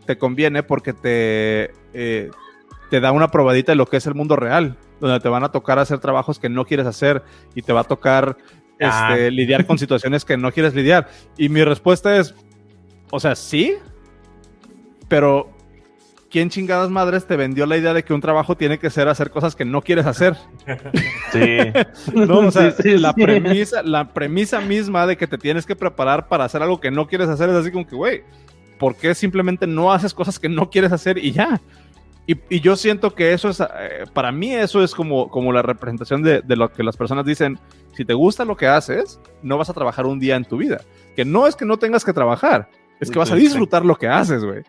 te 0.07 0.19
conviene 0.19 0.63
porque 0.63 0.93
te, 0.93 1.73
eh, 1.95 2.31
te 2.91 3.01
da 3.01 3.13
una 3.13 3.29
probadita 3.31 3.73
de 3.73 3.77
lo 3.77 3.87
que 3.87 3.97
es 3.99 4.07
el 4.07 4.15
mundo 4.15 4.37
real, 4.37 4.77
donde 5.01 5.21
te 5.21 5.29
van 5.29 5.45
a 5.45 5.53
tocar 5.53 5.79
hacer 5.79 6.01
trabajos 6.01 6.39
que 6.39 6.49
no 6.49 6.65
quieres 6.65 6.87
hacer 6.87 7.23
y 7.55 7.63
te 7.63 7.73
va 7.73 7.81
a 7.81 7.85
tocar 7.85 8.37
Ah. 8.85 9.11
este, 9.13 9.31
lidiar 9.31 9.65
con 9.65 9.79
situaciones 9.79 10.25
que 10.25 10.37
no 10.37 10.51
quieres 10.51 10.75
lidiar. 10.75 11.09
Y 11.39 11.49
mi 11.49 11.63
respuesta 11.63 12.17
es, 12.17 12.35
o 13.13 13.21
sea, 13.21 13.37
sí, 13.37 13.77
pero 15.09 15.52
¿quién 16.33 16.49
chingadas 16.49 16.91
madres 16.91 17.27
te 17.27 17.37
vendió 17.37 17.67
la 17.67 17.77
idea 17.77 17.93
de 17.93 18.03
que 18.03 18.15
un 18.15 18.21
trabajo 18.23 18.57
tiene 18.57 18.79
que 18.79 18.89
ser 18.91 19.07
hacer 19.07 19.31
cosas 19.31 19.55
que 19.55 19.67
no 19.67 19.83
quieres 19.83 20.07
hacer? 20.07 20.35
Sí. 21.31 21.59
No, 22.15 22.39
o 22.39 22.51
sea, 22.51 22.73
Sí, 22.73 22.83
sí, 22.83 22.99
la, 22.99 23.13
sí. 23.13 23.23
Premisa, 23.23 23.83
la 23.83 24.13
premisa 24.13 24.61
misma 24.61 25.07
de 25.07 25.17
que 25.17 25.27
te 25.27 25.39
tienes 25.39 25.67
que 25.67 25.77
preparar 25.77 26.29
para 26.29 26.45
hacer 26.45 26.63
algo 26.63 26.81
que 26.81 26.91
no 26.91 27.07
quieres 27.07 27.29
hacer 27.29 27.51
es 27.51 27.57
así 27.57 27.71
como 27.71 27.87
que, 27.87 27.95
güey, 27.95 28.23
¿por 28.79 28.97
qué 28.97 29.15
simplemente 29.15 29.67
no 29.67 29.93
haces 29.93 30.15
cosas 30.15 30.39
que 30.39 30.49
no 30.49 30.71
quieres 30.71 30.91
hacer 30.91 31.19
y 31.19 31.33
ya? 31.33 31.61
Y, 32.27 32.37
y 32.49 32.61
yo 32.61 32.77
siento 32.77 33.15
que 33.15 33.33
eso 33.33 33.49
es, 33.51 33.61
eh, 33.61 34.05
para 34.15 34.33
mí 34.33 34.55
eso 34.55 34.83
es 34.83 34.95
como, 34.95 35.29
como 35.29 35.53
la 35.53 35.61
representación 35.61 36.23
de, 36.23 36.41
de 36.41 36.57
lo 36.57 36.73
que 36.73 36.83
las 36.83 36.97
personas 36.97 37.27
dicen, 37.27 37.59
si 37.95 38.05
te 38.05 38.15
gusta 38.15 38.45
lo 38.45 38.57
que 38.57 38.69
haces, 38.69 39.21
no 39.43 39.59
vas 39.59 39.69
a 39.69 39.75
trabajar 39.75 40.07
un 40.07 40.19
día 40.19 40.37
en 40.37 40.45
tu 40.45 40.57
vida. 40.57 40.81
Que 41.15 41.25
no 41.25 41.47
es 41.47 41.57
que 41.57 41.65
no 41.65 41.79
tengas 41.79 42.05
que 42.05 42.13
trabajar, 42.13 42.71
es 43.01 43.11
que 43.11 43.19
vas 43.19 43.31
a 43.33 43.37
disfrutar 43.37 43.85
lo 43.85 43.97
que 43.97 44.09
haces, 44.09 44.45
güey. 44.45 44.63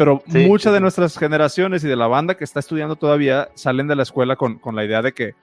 Pero 0.00 0.22
Sí, 0.32 0.46
muchas 0.46 0.70
sí, 0.70 0.74
de 0.74 0.80
nuestras 0.80 1.18
generaciones 1.18 1.84
y 1.84 1.88
de 1.88 1.94
la 1.94 2.06
banda 2.06 2.34
que 2.34 2.44
está 2.44 2.58
estudiando 2.60 2.96
todavía 2.96 3.50
salen 3.54 3.86
de 3.86 3.96
la 3.96 4.02
escuela 4.02 4.34
con, 4.36 4.58
con 4.58 4.74
la 4.74 4.82
idea 4.82 5.02
de 5.02 5.12
que 5.12 5.34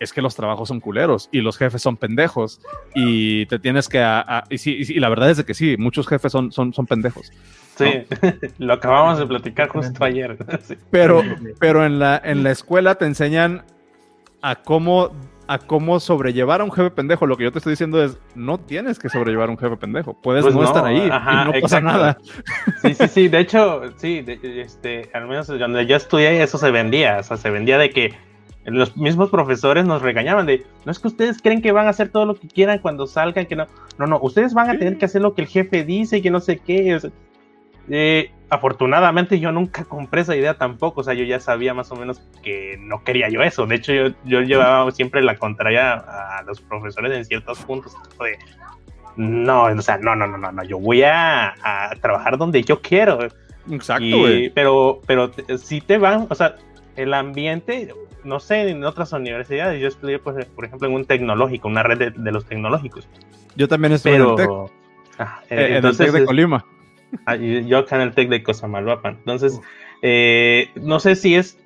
es 0.00 0.14
que 0.14 0.22
los 0.22 0.34
trabajos 0.34 0.68
son 0.68 0.80
culeros 0.80 1.28
y 1.30 1.42
los 1.42 1.58
jefes 1.58 1.82
son 1.82 1.98
pendejos 1.98 2.62
y 2.94 3.44
te 3.46 3.58
tienes 3.58 3.86
que... 3.86 3.98
a- 3.98 4.20
a- 4.26 4.44
y, 4.48 4.56
sí, 4.56 4.76
y 4.78 4.84
sí, 4.86 4.94
y 4.94 5.00
la 5.00 5.10
verdad 5.10 5.28
es 5.28 5.36
de 5.36 5.44
que 5.44 5.52
sí, 5.52 5.76
muchos 5.78 6.08
jefes 6.08 6.32
son, 6.32 6.52
son, 6.52 6.72
son 6.72 6.86
pendejos. 6.86 7.30
Sí, 7.76 8.04
lo 8.58 8.72
acabamos 8.72 9.18
de 9.18 9.26
platicar 9.26 9.68
justo 9.68 10.02
ayer. 10.02 10.38
Sí. 10.62 10.74
Pero, 10.90 11.22
pero 11.60 11.84
en, 11.84 11.98
la, 11.98 12.18
en 12.24 12.42
la 12.44 12.50
escuela 12.50 12.94
te 12.94 13.04
enseñan 13.04 13.64
a 14.40 14.54
cómo, 14.62 15.10
a 15.48 15.58
cómo 15.58 15.98
sobrellevar 15.98 16.60
a 16.60 16.64
un 16.64 16.70
jefe 16.70 16.90
pendejo. 16.90 17.26
Lo 17.26 17.36
que 17.36 17.44
yo 17.44 17.50
te 17.52 17.58
estoy 17.58 17.72
diciendo 17.72 18.02
es, 18.04 18.18
no 18.34 18.58
tienes 18.58 18.98
que 18.98 19.08
sobrellevar 19.08 19.48
a 19.48 19.52
un 19.52 19.58
jefe 19.58 19.76
pendejo. 19.76 20.14
Puedes 20.20 20.44
Pues 20.44 20.54
no, 20.54 20.60
no, 20.62 20.66
estar 20.68 20.84
ahí 20.84 21.08
ajá, 21.10 21.42
y 21.42 21.52
no 21.52 21.60
pasa 21.60 21.80
nada. 21.80 22.18
Sí, 22.82 22.94
sí, 22.94 23.08
sí. 23.08 23.28
De 23.28 23.40
hecho, 23.40 23.80
sí, 23.96 24.20
de- 24.20 24.60
este, 24.60 25.10
al 25.14 25.26
menos 25.26 25.46
donde 25.48 25.86
yo 25.86 25.96
estudié, 25.96 26.42
eso 26.42 26.58
se 26.58 26.70
vendía. 26.70 27.18
O 27.18 27.22
sea, 27.22 27.36
se 27.36 27.50
vendía 27.50 27.78
de 27.78 27.90
que 27.90 28.14
los 28.66 28.96
mismos 28.98 29.30
profesores 29.30 29.86
nos 29.86 30.02
regañaban 30.02 30.44
de, 30.44 30.66
no 30.84 30.92
es 30.92 30.98
que 30.98 31.08
ustedes 31.08 31.40
creen 31.40 31.62
que 31.62 31.72
van 31.72 31.86
a 31.86 31.90
hacer 31.90 32.10
todo 32.10 32.26
lo 32.26 32.34
que 32.34 32.48
quieran 32.48 32.80
cuando 32.80 33.06
salgan, 33.06 33.46
que 33.46 33.56
no, 33.56 33.66
no, 33.98 34.06
no, 34.06 34.18
ustedes 34.20 34.52
van 34.52 34.68
a 34.68 34.78
tener 34.78 34.98
que 34.98 35.06
hacer 35.06 35.22
lo 35.22 35.34
que 35.34 35.40
el 35.40 35.48
jefe 35.48 35.84
dice 35.84 36.18
y 36.18 36.22
que 36.22 36.30
no 36.30 36.40
sé 36.40 36.58
qué. 36.58 36.94
o 36.94 37.00
sea, 37.00 37.10
eh, 37.90 38.30
afortunadamente 38.50 39.40
yo 39.40 39.52
nunca 39.52 39.84
compré 39.84 40.22
esa 40.22 40.34
idea 40.36 40.54
tampoco, 40.54 41.00
o 41.02 41.04
sea, 41.04 41.14
yo 41.14 41.24
ya 41.24 41.40
sabía 41.40 41.74
más 41.74 41.90
o 41.92 41.96
menos 41.96 42.20
que 42.42 42.76
no 42.80 43.04
quería 43.04 43.28
yo 43.28 43.42
eso, 43.42 43.66
de 43.66 43.74
hecho 43.76 43.92
yo, 43.92 44.08
yo 44.24 44.40
llevaba 44.42 44.90
siempre 44.90 45.22
la 45.22 45.36
contraria 45.36 45.94
a 45.94 46.42
los 46.42 46.60
profesores 46.60 47.16
en 47.16 47.24
ciertos 47.24 47.58
puntos, 47.60 47.94
de, 48.20 48.38
no, 49.16 49.64
o 49.64 49.82
sea, 49.82 49.98
no, 49.98 50.14
no, 50.14 50.26
no, 50.26 50.38
no, 50.38 50.52
no, 50.52 50.62
yo 50.64 50.78
voy 50.78 51.02
a, 51.02 51.48
a 51.62 51.90
trabajar 52.00 52.38
donde 52.38 52.62
yo 52.62 52.80
quiero. 52.80 53.18
Exacto, 53.70 54.04
Y- 54.04 54.12
güey. 54.12 54.50
pero, 54.50 55.02
pero 55.06 55.30
si 55.58 55.80
te 55.80 55.98
van, 55.98 56.26
o 56.30 56.34
sea, 56.34 56.54
el 56.96 57.12
ambiente, 57.12 57.92
no 58.24 58.38
sé, 58.40 58.70
en 58.70 58.84
otras 58.84 59.12
universidades, 59.12 59.80
yo 59.80 59.88
estudié, 59.88 60.18
pues, 60.20 60.46
por 60.46 60.64
ejemplo, 60.64 60.88
en 60.88 60.94
un 60.94 61.04
tecnológico, 61.04 61.68
una 61.68 61.82
red 61.82 61.98
de, 61.98 62.10
de 62.12 62.32
los 62.32 62.46
tecnológicos, 62.46 63.08
Yo 63.56 63.66
también 63.68 63.92
estuve 63.92 64.14
en 64.16 64.22
el 64.22 64.28
TEC, 64.36 64.36
pero... 64.46 64.70
Ah, 65.18 65.40
eh, 65.50 65.78
en 65.78 65.84
el 65.84 65.96
de 65.96 66.24
Colima. 66.24 66.64
Ah, 67.26 67.36
yo 67.36 67.78
acá 67.78 67.96
en 67.96 68.02
el 68.02 68.14
TEC 68.14 68.28
de 68.28 68.42
Cosamalhuapan. 68.42 69.14
Entonces, 69.18 69.60
eh, 70.02 70.70
no 70.76 71.00
sé 71.00 71.16
si 71.16 71.34
es 71.34 71.58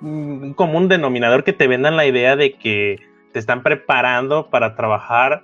mm, 0.00 0.52
un 0.58 0.88
denominador 0.88 1.44
que 1.44 1.52
te 1.52 1.66
vendan 1.66 1.96
la 1.96 2.06
idea 2.06 2.36
de 2.36 2.52
que 2.54 3.00
te 3.32 3.38
están 3.38 3.62
preparando 3.62 4.48
para 4.50 4.74
trabajar 4.76 5.42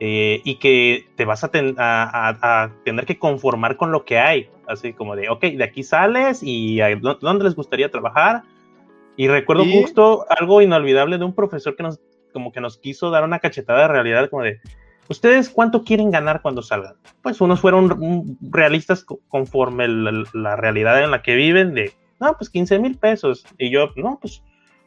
eh, 0.00 0.40
y 0.44 0.56
que 0.56 1.06
te 1.16 1.24
vas 1.24 1.42
a, 1.44 1.48
ten- 1.50 1.74
a- 1.78 2.04
a- 2.04 2.62
a 2.64 2.70
tener 2.84 3.04
que 3.04 3.18
conformar 3.18 3.76
con 3.76 3.90
lo 3.92 4.04
que 4.04 4.18
hay. 4.18 4.48
Así 4.68 4.92
como 4.92 5.16
de, 5.16 5.28
ok, 5.28 5.40
de 5.42 5.64
aquí 5.64 5.82
sales 5.82 6.42
y 6.42 6.80
a 6.80 6.90
dó- 6.96 7.18
dónde 7.20 7.44
les 7.44 7.54
gustaría 7.54 7.90
trabajar. 7.90 8.42
Y 9.16 9.26
recuerdo 9.26 9.64
Y- 9.64 9.80
justo 9.82 10.26
algo 10.30 10.62
inolvidable 10.62 11.18
de 11.18 11.24
un 11.24 11.34
profesor 11.34 11.74
que 11.74 11.82
nos, 11.82 11.98
como 12.32 12.52
que 12.52 12.60
nos 12.60 12.78
quiso 12.78 13.10
dar 13.10 13.24
una 13.24 13.40
cachetada 13.40 13.82
de 13.82 13.88
realidad, 13.88 14.30
como 14.30 14.42
de, 14.44 14.60
¿ustedes 15.08 15.48
cuánto 15.50 15.84
quieren 15.84 16.10
ganar 16.10 16.42
cuando 16.42 16.62
salgan? 16.62 16.94
Pues 17.22 17.40
unos 17.40 17.60
fueron 17.60 18.36
realistas 18.40 19.04
co- 19.04 19.20
conforme 19.28 19.86
la 19.88 20.56
realidad 20.56 21.02
en 21.02 21.10
la 21.10 21.22
que 21.22 21.34
viven, 21.34 21.74
de, 21.74 21.92
no, 22.20 22.34
pues 22.36 22.50
15 22.50 22.78
mil 22.78 22.96
pesos. 22.96 23.44
Y 23.58 23.70
yo, 23.70 23.90
no, 23.96 24.18
pues 24.20 24.42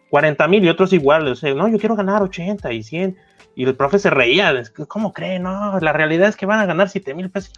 40 0.09 0.47
mil 0.47 0.63
y 0.63 0.69
otros 0.69 0.93
igual, 0.93 1.27
o 1.27 1.35
sea, 1.35 1.53
no, 1.53 1.67
yo 1.67 1.77
quiero 1.79 1.95
ganar 1.95 2.21
80 2.21 2.71
y 2.73 2.83
100. 2.83 3.17
Y 3.55 3.65
el 3.65 3.75
profe 3.75 3.99
se 3.99 4.09
reía, 4.09 4.53
¿cómo 4.87 5.11
creen? 5.11 5.43
No, 5.43 5.77
la 5.79 5.91
realidad 5.93 6.29
es 6.29 6.37
que 6.37 6.45
van 6.45 6.59
a 6.59 6.65
ganar 6.65 6.87
7 6.89 7.13
mil 7.13 7.29
pesos. 7.29 7.53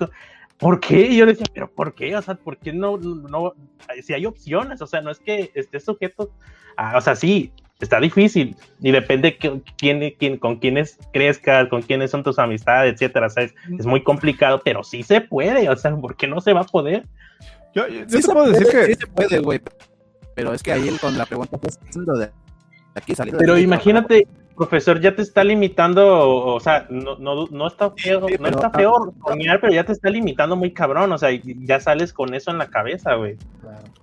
¿Por 0.60 0.80
qué? 0.80 1.02
Y 1.08 1.18
yo 1.18 1.26
le 1.26 1.34
decía, 1.34 1.46
¿pero 1.54 1.70
por 1.70 1.94
qué? 1.94 2.16
O 2.16 2.22
sea, 2.22 2.36
¿por 2.36 2.58
qué 2.58 2.72
no, 2.74 2.98
no, 2.98 3.54
si 4.02 4.14
hay 4.14 4.26
opciones? 4.26 4.82
O 4.82 4.88
sea, 4.88 5.02
no 5.02 5.12
es 5.12 5.20
que 5.20 5.52
esté 5.56 5.80
sujeto 5.80 6.32
a, 6.78 6.98
o 6.98 7.02
sea, 7.02 7.16
sí, 7.16 7.52
está 7.80 8.00
difícil 8.00 8.56
y 8.80 8.92
depende 8.92 9.38
que- 9.38 9.62
quién, 9.78 10.14
quién, 10.18 10.38
con 10.38 10.58
quiénes 10.58 10.98
crezcas, 11.12 11.68
con 11.68 11.82
quiénes 11.82 12.12
son 12.12 12.24
tus 12.24 12.40
amistades, 12.40 12.94
etcétera, 12.94 13.30
¿sabes? 13.30 13.54
Es 13.78 13.86
muy 13.86 14.04
complicado, 14.04 14.62
pero 14.64 14.84
sí 14.84 15.04
se 15.04 15.20
puede, 15.22 15.70
o 15.70 15.76
sea, 15.76 15.96
¿por 15.98 16.16
qué 16.16 16.28
no 16.28 16.40
se 16.40 16.54
va 16.54 16.62
a 16.62 16.66
poder? 16.66 17.06
Yo, 17.76 17.88
yo- 17.88 18.06
yo 18.06 18.22
Sí 18.22 18.28
te 18.28 18.50
decir 18.52 18.68
que 18.68 18.86
sí 18.86 18.96
se 18.96 19.08
puede, 19.08 19.40
güey. 19.40 19.60
Pero 20.36 20.54
es 20.54 20.64
que 20.64 20.72
ahí 20.72 20.90
con 21.02 21.18
la 21.18 21.26
pregunta 21.26 21.58
pues, 21.58 21.78
lo 21.96 22.18
de 22.18 22.32
aquí 22.96 23.14
saliendo 23.16 23.38
de 23.38 23.44
Pero 23.44 23.54
aquí, 23.56 23.64
imagínate, 23.64 24.28
profesor, 24.56 25.00
ya 25.02 25.16
te 25.16 25.22
está 25.22 25.44
limitando, 25.44 26.06
o, 26.06 26.56
o 26.56 26.60
sea, 26.60 26.86
no, 26.90 27.18
no, 27.18 27.48
no 27.48 27.68
está 27.68 27.92
feo, 27.92 28.28
Sí, 28.28 28.34
no 28.34 28.44
pero- 28.44 28.56
está 28.58 28.70
feo 28.70 29.14
soñar, 29.28 29.60
pero 29.62 29.74
ya 29.74 29.84
te 29.84 29.92
está 29.94 30.10
limitando 30.10 30.56
muy 30.56 30.72
cabrón, 30.72 31.12
o 31.12 31.18
sea, 31.18 31.30
ya 31.44 31.80
sales 31.80 32.14
con 32.14 32.34
eso 32.34 32.52
en 32.52 32.58
la 32.58 32.68
cabeza, 32.68 33.16
güey. 33.16 33.38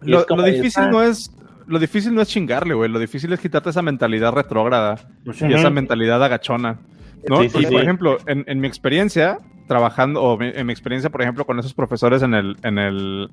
Claro. 0.00 0.26
Lo, 0.36 0.42
difícil 0.44 0.82
ah. 0.84 0.90
no 0.90 1.02
es 1.02 1.34
lo 1.66 1.78
difícil 1.78 2.12
no 2.12 2.20
es 2.20 2.26
chingarle, 2.28 2.74
güey. 2.74 2.90
Lo 2.90 2.98
difícil 2.98 3.32
es 3.32 3.38
quitarte 3.38 3.70
esa 3.70 3.80
mentalidad 3.82 4.32
retrógrada 4.32 4.96
Pues, 5.24 5.40
y 5.42 5.52
esa 5.52 5.70
mentalidad 5.70 6.20
agachona. 6.24 6.80
¿no? 7.28 7.42
Sí, 7.42 7.48
sí, 7.48 7.58
y 7.60 7.66
por 7.66 7.80
ejemplo, 7.82 8.18
en, 8.26 8.44
en 8.48 8.58
mi 8.60 8.66
experiencia, 8.66 9.38
trabajando, 9.68 10.20
o 10.20 10.36
mi- 10.36 10.50
en 10.52 10.66
mi 10.66 10.72
experiencia, 10.72 11.10
por 11.10 11.22
ejemplo, 11.22 11.44
con 11.46 11.60
esos 11.60 11.72
profesores 11.72 12.22
en 12.22 12.34
el, 12.34 12.56
en 12.64 12.78
el, 12.78 13.30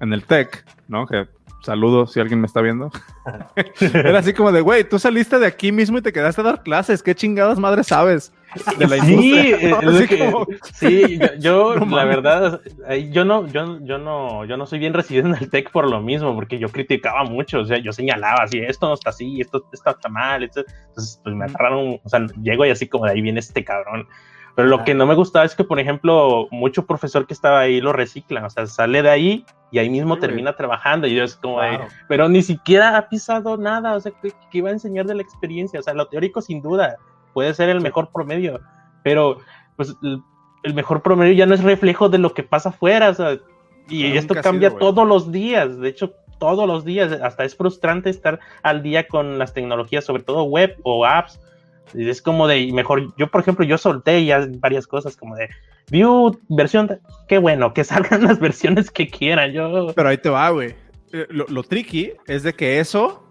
en 0.00 0.12
el 0.12 0.24
TEC, 0.24 0.62
¿no? 0.88 1.06
Que 1.06 1.26
saludo 1.62 2.06
si 2.06 2.20
alguien 2.20 2.40
me 2.40 2.46
está 2.46 2.60
viendo. 2.60 2.90
Era 3.80 4.18
así 4.18 4.32
como 4.32 4.52
de, 4.52 4.60
güey, 4.60 4.88
tú 4.88 4.98
saliste 4.98 5.38
de 5.38 5.46
aquí 5.46 5.72
mismo 5.72 5.98
y 5.98 6.02
te 6.02 6.12
quedaste 6.12 6.40
a 6.40 6.44
dar 6.44 6.62
clases. 6.62 7.02
¿Qué 7.02 7.14
chingadas 7.14 7.58
madre 7.58 7.84
sabes 7.84 8.32
de 8.78 8.86
la 8.88 8.96
Sí, 9.04 9.12
industria? 9.12 9.56
eh, 9.70 9.74
Así 9.86 10.06
que- 10.08 10.18
como- 10.18 10.46
sí, 10.74 11.18
yo, 11.38 11.74
yo, 11.74 11.74
No 11.86 11.96
la 11.96 12.04
verdad, 12.04 12.60
ahí 12.88 13.10
yo 13.12 13.24
no, 13.24 13.46
yo, 13.46 13.78
yo 13.82 13.98
no, 13.98 14.44
yo 14.44 14.56
no 14.56 14.66
soy 14.66 14.78
bien 14.78 14.92
recibido 14.94 15.26
en 15.28 15.34
el 15.34 15.50
TEC 15.50 15.70
por 15.70 15.88
lo 15.88 16.00
mismo, 16.00 16.34
porque 16.34 16.58
yo 16.58 16.68
criticaba 16.68 17.24
mucho, 17.24 17.60
o 17.60 17.64
sea, 17.64 17.78
yo 17.78 17.92
señalaba 17.92 18.42
así, 18.44 18.58
esto 18.58 18.88
no 18.88 18.94
está 18.94 19.10
así, 19.10 19.40
esto, 19.40 19.64
esto 19.72 19.90
está 19.90 20.08
mal, 20.08 20.42
esto- 20.42 20.64
entonces 20.88 21.20
pues 21.22 21.34
me 21.36 21.44
agarraron, 21.44 22.00
o 22.02 22.08
sea, 22.08 22.26
llego 22.42 22.64
y 22.66 22.70
así 22.70 22.88
como 22.88 23.04
de 23.06 23.12
ahí 23.12 23.20
viene 23.20 23.40
este 23.40 23.62
cabrón. 23.64 24.08
Pero 24.54 24.68
lo 24.68 24.84
que 24.84 24.94
no 24.94 25.06
me 25.06 25.14
gustaba 25.14 25.44
es 25.44 25.54
que, 25.54 25.64
por 25.64 25.80
ejemplo, 25.80 26.48
mucho 26.50 26.86
profesor 26.86 27.26
que 27.26 27.34
estaba 27.34 27.60
ahí 27.60 27.80
lo 27.80 27.92
reciclan, 27.92 28.44
o 28.44 28.50
sea, 28.50 28.66
sale 28.66 29.02
de 29.02 29.10
ahí 29.10 29.44
y 29.70 29.78
ahí 29.78 29.88
mismo 29.88 30.14
Sí, 30.14 30.18
güey. 30.18 30.28
termina 30.28 30.56
trabajando 30.56 31.06
y 31.06 31.14
yo 31.14 31.24
es 31.24 31.36
como 31.36 31.60
de, 31.60 31.78
pero 32.08 32.28
ni 32.28 32.42
siquiera 32.42 32.96
ha 32.96 33.08
pisado 33.08 33.56
nada, 33.56 33.94
o 33.94 34.00
sea, 34.00 34.12
¿qué, 34.20 34.32
qué 34.50 34.58
iba 34.58 34.68
a 34.68 34.72
enseñar 34.72 35.06
de 35.06 35.14
la 35.14 35.22
experiencia? 35.22 35.80
O 35.80 35.82
sea, 35.82 35.94
lo 35.94 36.08
teórico 36.08 36.40
sin 36.42 36.60
duda 36.60 36.96
puede 37.32 37.54
ser 37.54 37.68
el 37.68 37.80
mejor 37.80 38.10
promedio, 38.10 38.60
pero 39.04 39.38
pues 39.76 39.94
el, 40.02 40.22
el 40.62 40.74
mejor 40.74 41.02
promedio 41.02 41.32
ya 41.32 41.46
no 41.46 41.54
es 41.54 41.62
reflejo 41.62 42.08
de 42.08 42.18
lo 42.18 42.34
que 42.34 42.42
pasa 42.42 42.70
afuera, 42.70 43.10
o 43.10 43.14
sea, 43.14 43.38
y 43.88 44.04
Nunca 44.04 44.18
esto 44.18 44.34
cambia 44.42 44.70
sido, 44.70 44.78
todos 44.78 45.06
los 45.06 45.32
días, 45.32 45.78
de 45.78 45.88
hecho, 45.88 46.14
todos 46.38 46.66
los 46.66 46.84
días, 46.84 47.12
hasta 47.12 47.44
es 47.44 47.56
frustrante 47.56 48.08
estar 48.08 48.40
al 48.62 48.82
día 48.82 49.06
con 49.08 49.38
las 49.38 49.52
tecnologías, 49.52 50.04
sobre 50.04 50.22
todo 50.22 50.44
web 50.44 50.76
o 50.82 51.04
apps, 51.04 51.40
y 51.94 52.08
es 52.08 52.22
como 52.22 52.46
de, 52.46 52.70
mejor, 52.72 53.14
yo 53.16 53.28
por 53.30 53.40
ejemplo, 53.40 53.64
yo 53.64 53.78
solté 53.78 54.24
ya 54.24 54.46
varias 54.58 54.86
cosas 54.86 55.16
como 55.16 55.36
de, 55.36 55.48
View 55.90 56.38
versión, 56.48 56.86
de- 56.86 56.98
qué 57.28 57.38
bueno, 57.38 57.74
que 57.74 57.84
salgan 57.84 58.24
las 58.24 58.38
versiones 58.38 58.90
que 58.90 59.08
quieran, 59.08 59.52
yo... 59.52 59.88
Pero 59.94 60.08
ahí 60.08 60.18
te 60.18 60.30
va, 60.30 60.48
güey. 60.50 60.74
Eh, 61.12 61.26
Lo, 61.30 61.44
lo 61.48 61.62
tricky 61.64 62.12
es 62.26 62.42
de 62.44 62.52
que 62.54 62.78
eso. 62.80 63.24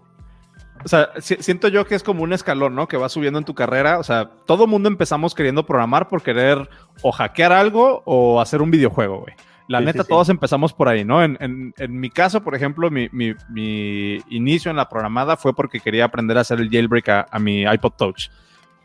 O 0.84 0.88
sea, 0.88 1.10
si- 1.20 1.36
siento 1.40 1.68
yo 1.68 1.86
que 1.86 1.94
es 1.94 2.02
como 2.02 2.22
un 2.22 2.32
escalón, 2.34 2.74
¿no? 2.74 2.88
Que 2.88 2.96
va 2.98 3.08
subiendo 3.08 3.38
en 3.38 3.44
tu 3.46 3.54
carrera. 3.54 3.98
O 3.98 4.02
sea, 4.02 4.30
todo 4.46 4.66
mundo 4.66 4.88
empezamos 4.88 5.34
queriendo 5.34 5.64
programar 5.64 6.08
por 6.08 6.22
querer 6.22 6.68
o 7.02 7.12
hackear 7.12 7.52
algo 7.52 8.02
o 8.04 8.40
hacer 8.40 8.60
un 8.62 8.70
videojuego, 8.70 9.20
güey. 9.20 9.34
La 9.68 9.78
Sí, 9.78 9.84
neta, 9.84 9.98
sí, 10.02 10.06
sí. 10.06 10.08
todos 10.10 10.28
empezamos 10.28 10.72
por 10.74 10.88
ahí, 10.88 11.04
¿no? 11.04 11.22
En, 11.22 11.38
en- 11.40 11.72
en 11.78 12.00
mi 12.00 12.10
caso, 12.10 12.42
por 12.42 12.54
ejemplo, 12.54 12.90
mi, 12.90 13.08
mi- 13.12 13.34
mi 13.48 14.18
inicio 14.28 14.70
en 14.70 14.76
la 14.76 14.88
programada 14.88 15.36
fue 15.36 15.54
porque 15.54 15.80
quería 15.80 16.04
aprender 16.06 16.36
a 16.36 16.40
hacer 16.42 16.60
el 16.60 16.68
jailbreak 16.70 17.08
a, 17.08 17.26
a 17.30 17.38
mi 17.38 17.62
iPod 17.62 17.92
Touch. 17.96 18.28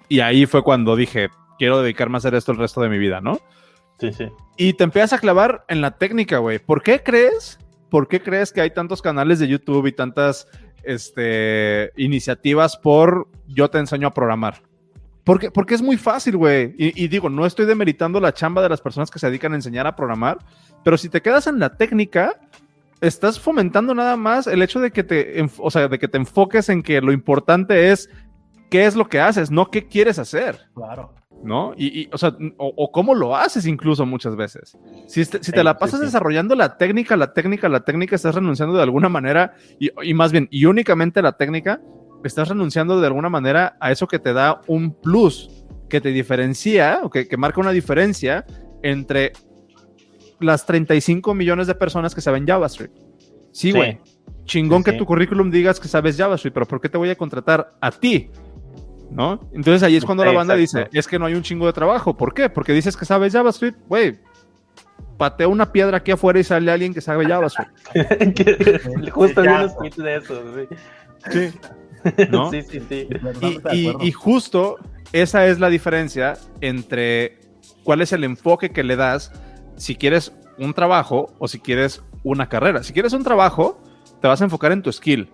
Y 0.08 0.20
ahí 0.20 0.46
fue 0.46 0.64
cuando 0.64 0.96
dije, 0.96 1.30
quiero 1.58 1.82
dedicarme 1.82 2.18
a 2.18 2.20
hacer 2.20 2.36
esto 2.36 2.52
el 2.52 2.58
resto 2.58 2.82
de 2.82 2.90
mi 2.90 2.98
vida, 2.98 3.22
¿no? 3.22 3.40
Sí, 4.00 4.12
sí. 4.14 4.26
Y 4.58 4.74
te 4.74 4.84
empiezas 4.84 5.14
a 5.14 5.20
clavar 5.20 5.66
en 5.68 5.82
la 5.82 5.92
técnica, 5.92 6.40
güey. 6.40 6.60
¿Por 6.60 6.84
qué 6.84 7.02
crees? 7.02 7.60
¿Por 7.90 8.08
qué 8.08 8.22
crees 8.22 8.52
que 8.52 8.62
hay 8.62 8.72
tantos 8.72 9.02
canales 9.02 9.40
de 9.40 9.48
YouTube 9.48 9.88
y 9.88 9.92
tantas 9.92 10.48
este, 10.84 11.92
iniciativas 11.96 12.78
por 12.78 13.28
yo 13.48 13.70
te 13.70 13.80
enseño 13.80 14.08
a 14.08 14.14
programar? 14.14 14.62
Porque, 15.24 15.50
porque 15.50 15.74
es 15.74 15.82
muy 15.82 15.98
fácil, 15.98 16.38
güey. 16.38 16.76
Y, 16.78 17.04
y 17.04 17.08
digo, 17.08 17.30
no 17.30 17.46
estoy 17.46 17.66
demeritando 17.66 18.20
la 18.20 18.34
chamba 18.34 18.62
de 18.62 18.70
las 18.70 18.82
personas 18.82 19.10
que 19.10 19.18
se 19.18 19.28
dedican 19.28 19.54
a 19.54 19.56
enseñar 19.56 19.88
a 19.88 19.96
programar, 19.96 20.38
pero 20.84 20.98
si 20.98 21.10
te 21.10 21.22
quedas 21.22 21.48
en 21.48 21.58
la 21.58 21.76
técnica, 21.76 22.40
estás 23.02 23.40
fomentando 23.40 23.94
nada 23.94 24.16
más 24.18 24.48
el 24.48 24.62
hecho 24.62 24.80
de 24.80 24.92
que 24.92 25.04
te, 25.04 25.46
o 25.58 25.72
sea, 25.72 25.88
de 25.88 26.00
que 26.00 26.08
te 26.08 26.18
enfoques 26.18 26.70
en 26.70 26.84
que 26.84 27.02
lo 27.02 27.12
importante 27.12 27.92
es 27.92 28.10
qué 28.70 28.86
es 28.86 28.96
lo 28.96 29.08
que 29.08 29.20
haces, 29.20 29.52
no 29.52 29.70
qué 29.70 29.88
quieres 29.88 30.20
hacer. 30.20 30.70
Claro. 30.74 31.14
¿no? 31.44 31.74
Y, 31.78 32.02
y, 32.02 32.10
o 32.12 32.18
sea, 32.18 32.36
o, 32.58 32.74
o 32.76 32.92
cómo 32.92 33.14
lo 33.14 33.36
haces 33.36 33.66
incluso 33.68 34.06
muchas 34.06 34.36
veces. 34.36 34.78
Si, 35.08 35.24
si 35.26 35.52
te 35.52 35.64
la 35.64 35.74
sí, 35.74 35.78
pasas 35.80 36.00
sí. 36.00 36.06
desarrollando 36.06 36.56
la 36.56 36.78
técnica, 36.78 37.16
la 37.16 37.34
técnica, 37.34 37.70
la 37.70 37.82
técnica, 37.82 38.16
estás 38.16 38.36
renunciando 38.36 38.76
de 38.76 38.84
alguna 38.84 39.10
manera, 39.10 39.54
y, 39.80 39.90
y 40.02 40.14
más 40.14 40.32
bien, 40.32 40.48
y 40.52 40.66
únicamente 40.66 41.22
la 41.22 41.34
técnica, 41.34 41.82
estás 42.24 42.50
renunciando 42.50 43.00
de 43.00 43.08
alguna 43.08 43.30
manera 43.30 43.78
a 43.80 43.92
eso 43.92 44.08
que 44.08 44.20
te 44.20 44.34
da 44.34 44.62
un 44.68 44.94
plus, 44.94 45.66
que 45.90 46.02
te 46.02 46.10
diferencia, 46.10 47.02
o 47.04 47.10
que, 47.10 47.28
que 47.28 47.38
marca 47.38 47.62
una 47.62 47.72
diferencia 47.72 48.46
entre 48.82 49.34
las 50.40 50.66
35 50.66 51.34
millones 51.34 51.68
de 51.68 51.76
personas 51.76 52.16
que 52.16 52.22
saben 52.22 52.46
JavaScript. 52.46 53.05
Sí, 53.56 53.72
Sí. 53.72 53.78
güey. 53.78 54.00
Chingón 54.44 54.80
Sí, 54.80 54.86
que 54.86 54.92
sí. 54.92 54.98
tu 54.98 55.06
currículum 55.06 55.50
digas 55.50 55.80
que 55.80 55.88
sabes 55.88 56.18
JavaScript, 56.18 56.54
pero 56.54 56.66
¿por 56.68 56.82
qué 56.82 56.90
te 56.90 56.98
voy 56.98 57.10
a 57.10 57.16
contratar 57.16 57.72
a 57.82 57.90
ti? 57.90 58.30
¿No? 59.10 59.40
Entonces 59.54 59.82
ahí 59.82 59.96
es 59.96 60.04
cuando 60.04 60.26
la 60.26 60.32
banda 60.34 60.56
Exacto. 60.60 60.90
dice, 60.90 61.00
es 61.00 61.08
que 61.08 61.18
no 61.18 61.26
hay 61.26 61.34
un 61.36 61.42
chingo 61.42 61.66
de 61.66 61.74
trabajo. 61.74 62.16
¿Por 62.18 62.34
qué? 62.34 62.50
Porque 62.50 62.74
dices 62.74 62.98
que 62.98 63.06
sabes 63.06 63.32
JavaScript, 63.34 63.80
güey. 63.88 64.20
Patea 65.18 65.48
una 65.48 65.72
piedra 65.72 65.98
aquí 65.98 66.12
afuera 66.12 66.38
y 66.40 66.44
sale 66.44 66.70
alguien 66.72 66.94
que 66.94 67.00
sabe 67.02 67.26
JavaScript. 67.26 67.72
Justo 69.12 69.42
vi 69.42 69.48
unos 69.48 69.78
tweets 69.78 69.98
de 69.98 70.16
eso, 70.18 70.44
sí. 70.56 70.76
Sí. 71.32 71.60
¿No? 72.30 72.52
Sí, 72.52 72.62
sí, 72.62 72.82
sí. 72.90 73.08
Y, 73.72 74.08
y 74.08 74.12
justo 74.12 74.78
esa 75.14 75.48
es 75.48 75.60
la 75.60 75.70
diferencia 75.70 76.34
entre 76.62 77.40
cuál 77.84 78.02
es 78.02 78.12
el 78.12 78.24
enfoque 78.26 78.70
que 78.72 78.84
le 78.84 78.96
das 78.96 79.32
si 79.78 79.96
quieres 79.96 80.34
un 80.60 80.74
trabajo 80.74 81.34
o 81.40 81.48
si 81.48 81.60
quieres 81.60 82.04
una 82.26 82.50
carrera. 82.50 82.84
Si 82.84 82.92
quieres 82.92 83.14
un 83.14 83.24
trabajo, 83.24 83.82
te 84.22 84.28
vas 84.28 84.42
a 84.42 84.44
enfocar 84.44 84.74
en 84.74 84.82
tu 84.82 84.92
skill, 84.92 85.30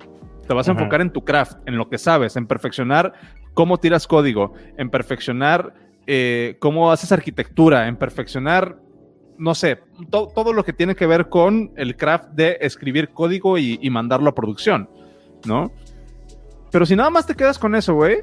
te 0.47 0.53
vas 0.53 0.67
a 0.67 0.71
enfocar 0.71 1.01
en 1.01 1.11
tu 1.11 1.23
craft, 1.25 1.57
en 1.65 1.77
lo 1.77 1.89
que 1.89 1.97
sabes, 1.97 2.35
en 2.35 2.45
perfeccionar 2.45 3.13
cómo 3.55 3.79
tiras 3.79 4.05
código, 4.05 4.53
en 4.77 4.89
perfeccionar 4.91 5.73
eh, 6.05 6.57
cómo 6.59 6.91
haces 6.91 7.11
arquitectura, 7.11 7.87
en 7.87 7.95
perfeccionar 7.95 8.77
no 9.37 9.55
sé, 9.55 9.79
to- 10.11 10.27
todo 10.35 10.53
lo 10.53 10.63
que 10.63 10.71
tiene 10.73 10.93
que 10.95 11.07
ver 11.07 11.27
con 11.27 11.71
el 11.75 11.95
craft 11.97 12.29
de 12.33 12.59
escribir 12.61 13.09
código 13.09 13.57
y, 13.57 13.79
y 13.81 13.89
mandarlo 13.89 14.29
a 14.29 14.35
producción, 14.35 14.87
¿no? 15.47 15.71
Pero 16.71 16.85
si 16.85 16.95
nada 16.95 17.09
más 17.09 17.25
te 17.25 17.33
quedas 17.33 17.57
con 17.57 17.73
eso, 17.73 17.95
güey, 17.95 18.19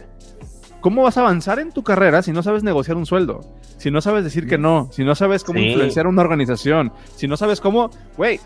¿cómo 0.80 1.02
vas 1.02 1.16
a 1.16 1.20
avanzar 1.20 1.58
en 1.58 1.72
tu 1.72 1.82
carrera 1.82 2.22
si 2.22 2.32
no 2.32 2.42
sabes 2.42 2.62
negociar 2.62 2.96
un 2.96 3.06
sueldo? 3.06 3.40
Si 3.76 3.90
no 3.90 4.00
sabes 4.00 4.24
decir 4.24 4.46
que 4.48 4.58
no, 4.58 4.88
si 4.92 5.04
no 5.04 5.14
sabes 5.14 5.44
cómo 5.44 5.58
Sí. 5.58 5.66
influenciar 5.66 6.06
una 6.06 6.22
organización, 6.22 6.92
si 7.16 7.26
no 7.28 7.36
sabes 7.36 7.60
cómo, 7.60 7.90
güey, 8.16 8.40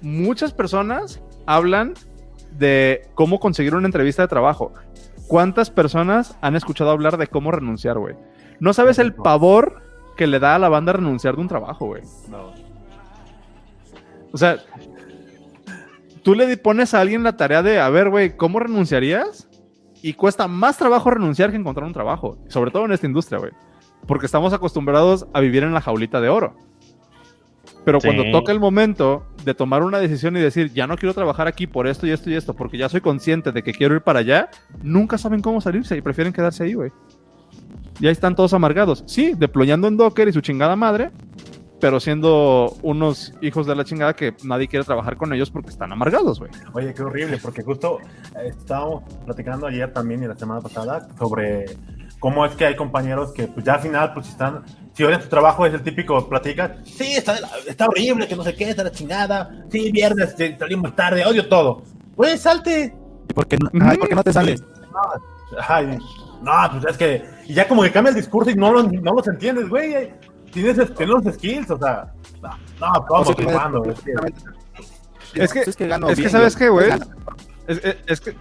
muchas 0.00 0.52
personas 0.52 1.20
hablan 1.46 1.94
de 2.58 3.08
cómo 3.14 3.40
conseguir 3.40 3.74
una 3.74 3.86
entrevista 3.86 4.22
de 4.22 4.28
trabajo. 4.28 4.72
¿Cuántas 5.28 5.70
personas 5.70 6.36
han 6.40 6.56
escuchado 6.56 6.90
hablar 6.90 7.16
de 7.16 7.26
cómo 7.26 7.50
renunciar, 7.52 7.98
güey? 7.98 8.14
No 8.60 8.72
sabes 8.72 8.98
el 8.98 9.14
pavor 9.14 9.82
que 10.16 10.26
le 10.26 10.38
da 10.38 10.54
a 10.54 10.58
la 10.58 10.68
banda 10.68 10.92
renunciar 10.92 11.36
de 11.36 11.40
un 11.40 11.48
trabajo, 11.48 11.86
güey. 11.86 12.02
No. 12.28 12.52
O 14.32 14.36
sea, 14.38 14.58
tú 16.22 16.34
le 16.34 16.56
pones 16.56 16.94
a 16.94 17.00
alguien 17.00 17.22
la 17.22 17.36
tarea 17.36 17.62
de, 17.62 17.80
a 17.80 17.88
ver, 17.88 18.10
güey, 18.10 18.36
¿cómo 18.36 18.60
renunciarías? 18.60 19.48
Y 20.02 20.14
cuesta 20.14 20.48
más 20.48 20.76
trabajo 20.76 21.10
renunciar 21.10 21.50
que 21.50 21.56
encontrar 21.56 21.86
un 21.86 21.92
trabajo, 21.92 22.36
sobre 22.48 22.70
todo 22.70 22.84
en 22.84 22.92
esta 22.92 23.06
industria, 23.06 23.38
güey. 23.38 23.52
Porque 24.06 24.26
estamos 24.26 24.52
acostumbrados 24.52 25.26
a 25.32 25.40
vivir 25.40 25.62
en 25.62 25.72
la 25.72 25.80
jaulita 25.80 26.20
de 26.20 26.28
oro. 26.28 26.54
Pero 27.84 28.00
Sí. 28.00 28.08
cuando 28.08 28.30
toca 28.32 28.50
el 28.52 28.58
momento 28.60 29.24
de 29.44 29.54
tomar 29.54 29.82
una 29.82 29.98
decisión 29.98 30.36
y 30.36 30.40
decir, 30.40 30.72
ya 30.72 30.86
no 30.86 30.96
quiero 30.96 31.14
trabajar 31.14 31.46
aquí 31.48 31.66
por 31.66 31.86
esto 31.86 32.06
y 32.06 32.10
esto 32.10 32.30
y 32.30 32.34
esto, 32.34 32.54
porque 32.54 32.78
ya 32.78 32.88
soy 32.88 33.00
consciente 33.00 33.52
de 33.52 33.62
que 33.62 33.72
quiero 33.72 33.94
ir 33.94 34.00
para 34.02 34.20
allá, 34.20 34.50
nunca 34.82 35.18
saben 35.18 35.40
cómo 35.40 35.60
salirse 35.60 35.96
y 35.96 36.00
prefieren 36.00 36.32
quedarse 36.32 36.64
ahí, 36.64 36.74
güey. 36.74 36.90
Y 38.00 38.06
ahí 38.06 38.12
están 38.12 38.34
todos 38.34 38.52
amargados. 38.54 39.04
Sí, 39.06 39.34
deployando 39.36 39.86
en 39.86 39.96
Docker 39.96 40.26
y 40.28 40.32
su 40.32 40.40
chingada 40.40 40.74
madre, 40.74 41.10
pero 41.82 41.98
siendo 41.98 42.76
unos 42.82 43.34
hijos 43.42 43.66
de 43.66 43.74
la 43.74 43.84
chingada 43.84 44.14
que 44.14 44.34
nadie 44.44 44.68
quiere 44.68 44.84
trabajar 44.84 45.16
con 45.16 45.32
ellos 45.32 45.50
porque 45.50 45.70
están 45.70 45.90
amargados, 45.92 46.38
güey. 46.38 46.52
Oye, 46.74 46.94
qué 46.94 47.02
horrible, 47.02 47.38
porque 47.42 47.62
justo 47.64 47.98
eh, 48.36 48.50
estábamos 48.56 49.02
platicando 49.24 49.66
ayer 49.66 49.92
también 49.92 50.22
y 50.22 50.28
la 50.28 50.36
semana 50.36 50.60
pasada 50.60 51.08
sobre 51.18 51.64
cómo 52.20 52.46
es 52.46 52.52
que 52.54 52.66
hay 52.66 52.76
compañeros 52.76 53.32
que 53.32 53.48
pues 53.48 53.66
ya 53.66 53.74
al 53.74 53.80
final 53.80 54.14
pues 54.14 54.28
están, 54.28 54.62
si 54.94 55.02
odian 55.02 55.20
su 55.22 55.28
trabajo 55.28 55.66
es 55.66 55.74
el 55.74 55.82
típico 55.82 56.28
platica, 56.28 56.76
sí, 56.84 57.14
está, 57.14 57.36
está 57.66 57.86
horrible, 57.88 58.28
que 58.28 58.36
no 58.36 58.44
sé 58.44 58.54
qué, 58.54 58.70
está 58.70 58.84
la 58.84 58.92
chingada, 58.92 59.50
sí, 59.68 59.90
viernes, 59.90 60.36
salimos 60.60 60.94
tarde, 60.94 61.26
odio 61.26 61.48
todo. 61.48 61.82
Pues 62.14 62.42
salte. 62.42 62.94
¿Y 63.28 63.32
por 63.34 63.48
qué 63.48 63.56
no, 63.58 63.68
ay, 63.84 63.98
¿por 63.98 64.08
qué 64.08 64.14
no 64.14 64.22
te 64.22 64.32
sales? 64.32 64.62
Ay, 65.68 65.98
no, 66.42 66.52
pues 66.70 66.84
es 66.92 66.96
que, 66.96 67.24
y 67.48 67.54
ya 67.54 67.66
como 67.66 67.82
que 67.82 67.90
cambia 67.90 68.10
el 68.10 68.16
discurso 68.16 68.50
y 68.50 68.54
no, 68.54 68.72
lo- 68.72 68.84
no 68.84 69.14
los 69.14 69.26
entiendes, 69.26 69.68
güey. 69.68 70.12
Tienes, 70.52 70.76
tienes 70.94 71.08
los 71.08 71.34
skills, 71.34 71.70
o 71.70 71.78
sea, 71.78 72.12
no, 72.42 72.48
no 72.80 73.04
todos 73.06 73.30
O 73.30 73.34
sea, 73.34 73.92
es 73.92 74.02
que- 74.02 75.40
Es 75.42 75.52
que- 75.52 75.60
es 75.70 75.76
que, 75.76 75.86
gano 75.88 76.08
es 76.08 76.14
que 76.16 76.20
bien, 76.20 76.30
¿sabes 76.30 76.56
qué, 76.56 76.68
güey? 76.68 76.88
gano. 76.88 77.06
Es, 77.66 77.78
es- 77.84 77.96
es 78.06 78.20
que. 78.20 78.36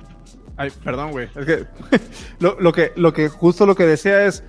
Ay, 0.58 0.72
perdón, 0.84 1.12
güey. 1.12 1.30
Es 1.36 1.46
que. 1.46 1.66
lo, 2.40 2.60
lo 2.60 2.74
que. 2.74 2.92
Lo 2.98 3.14
que 3.14 3.30
justo 3.30 3.66
lo 3.66 3.76
que 3.76 3.86
decía 3.86 4.26
es. 4.26 4.44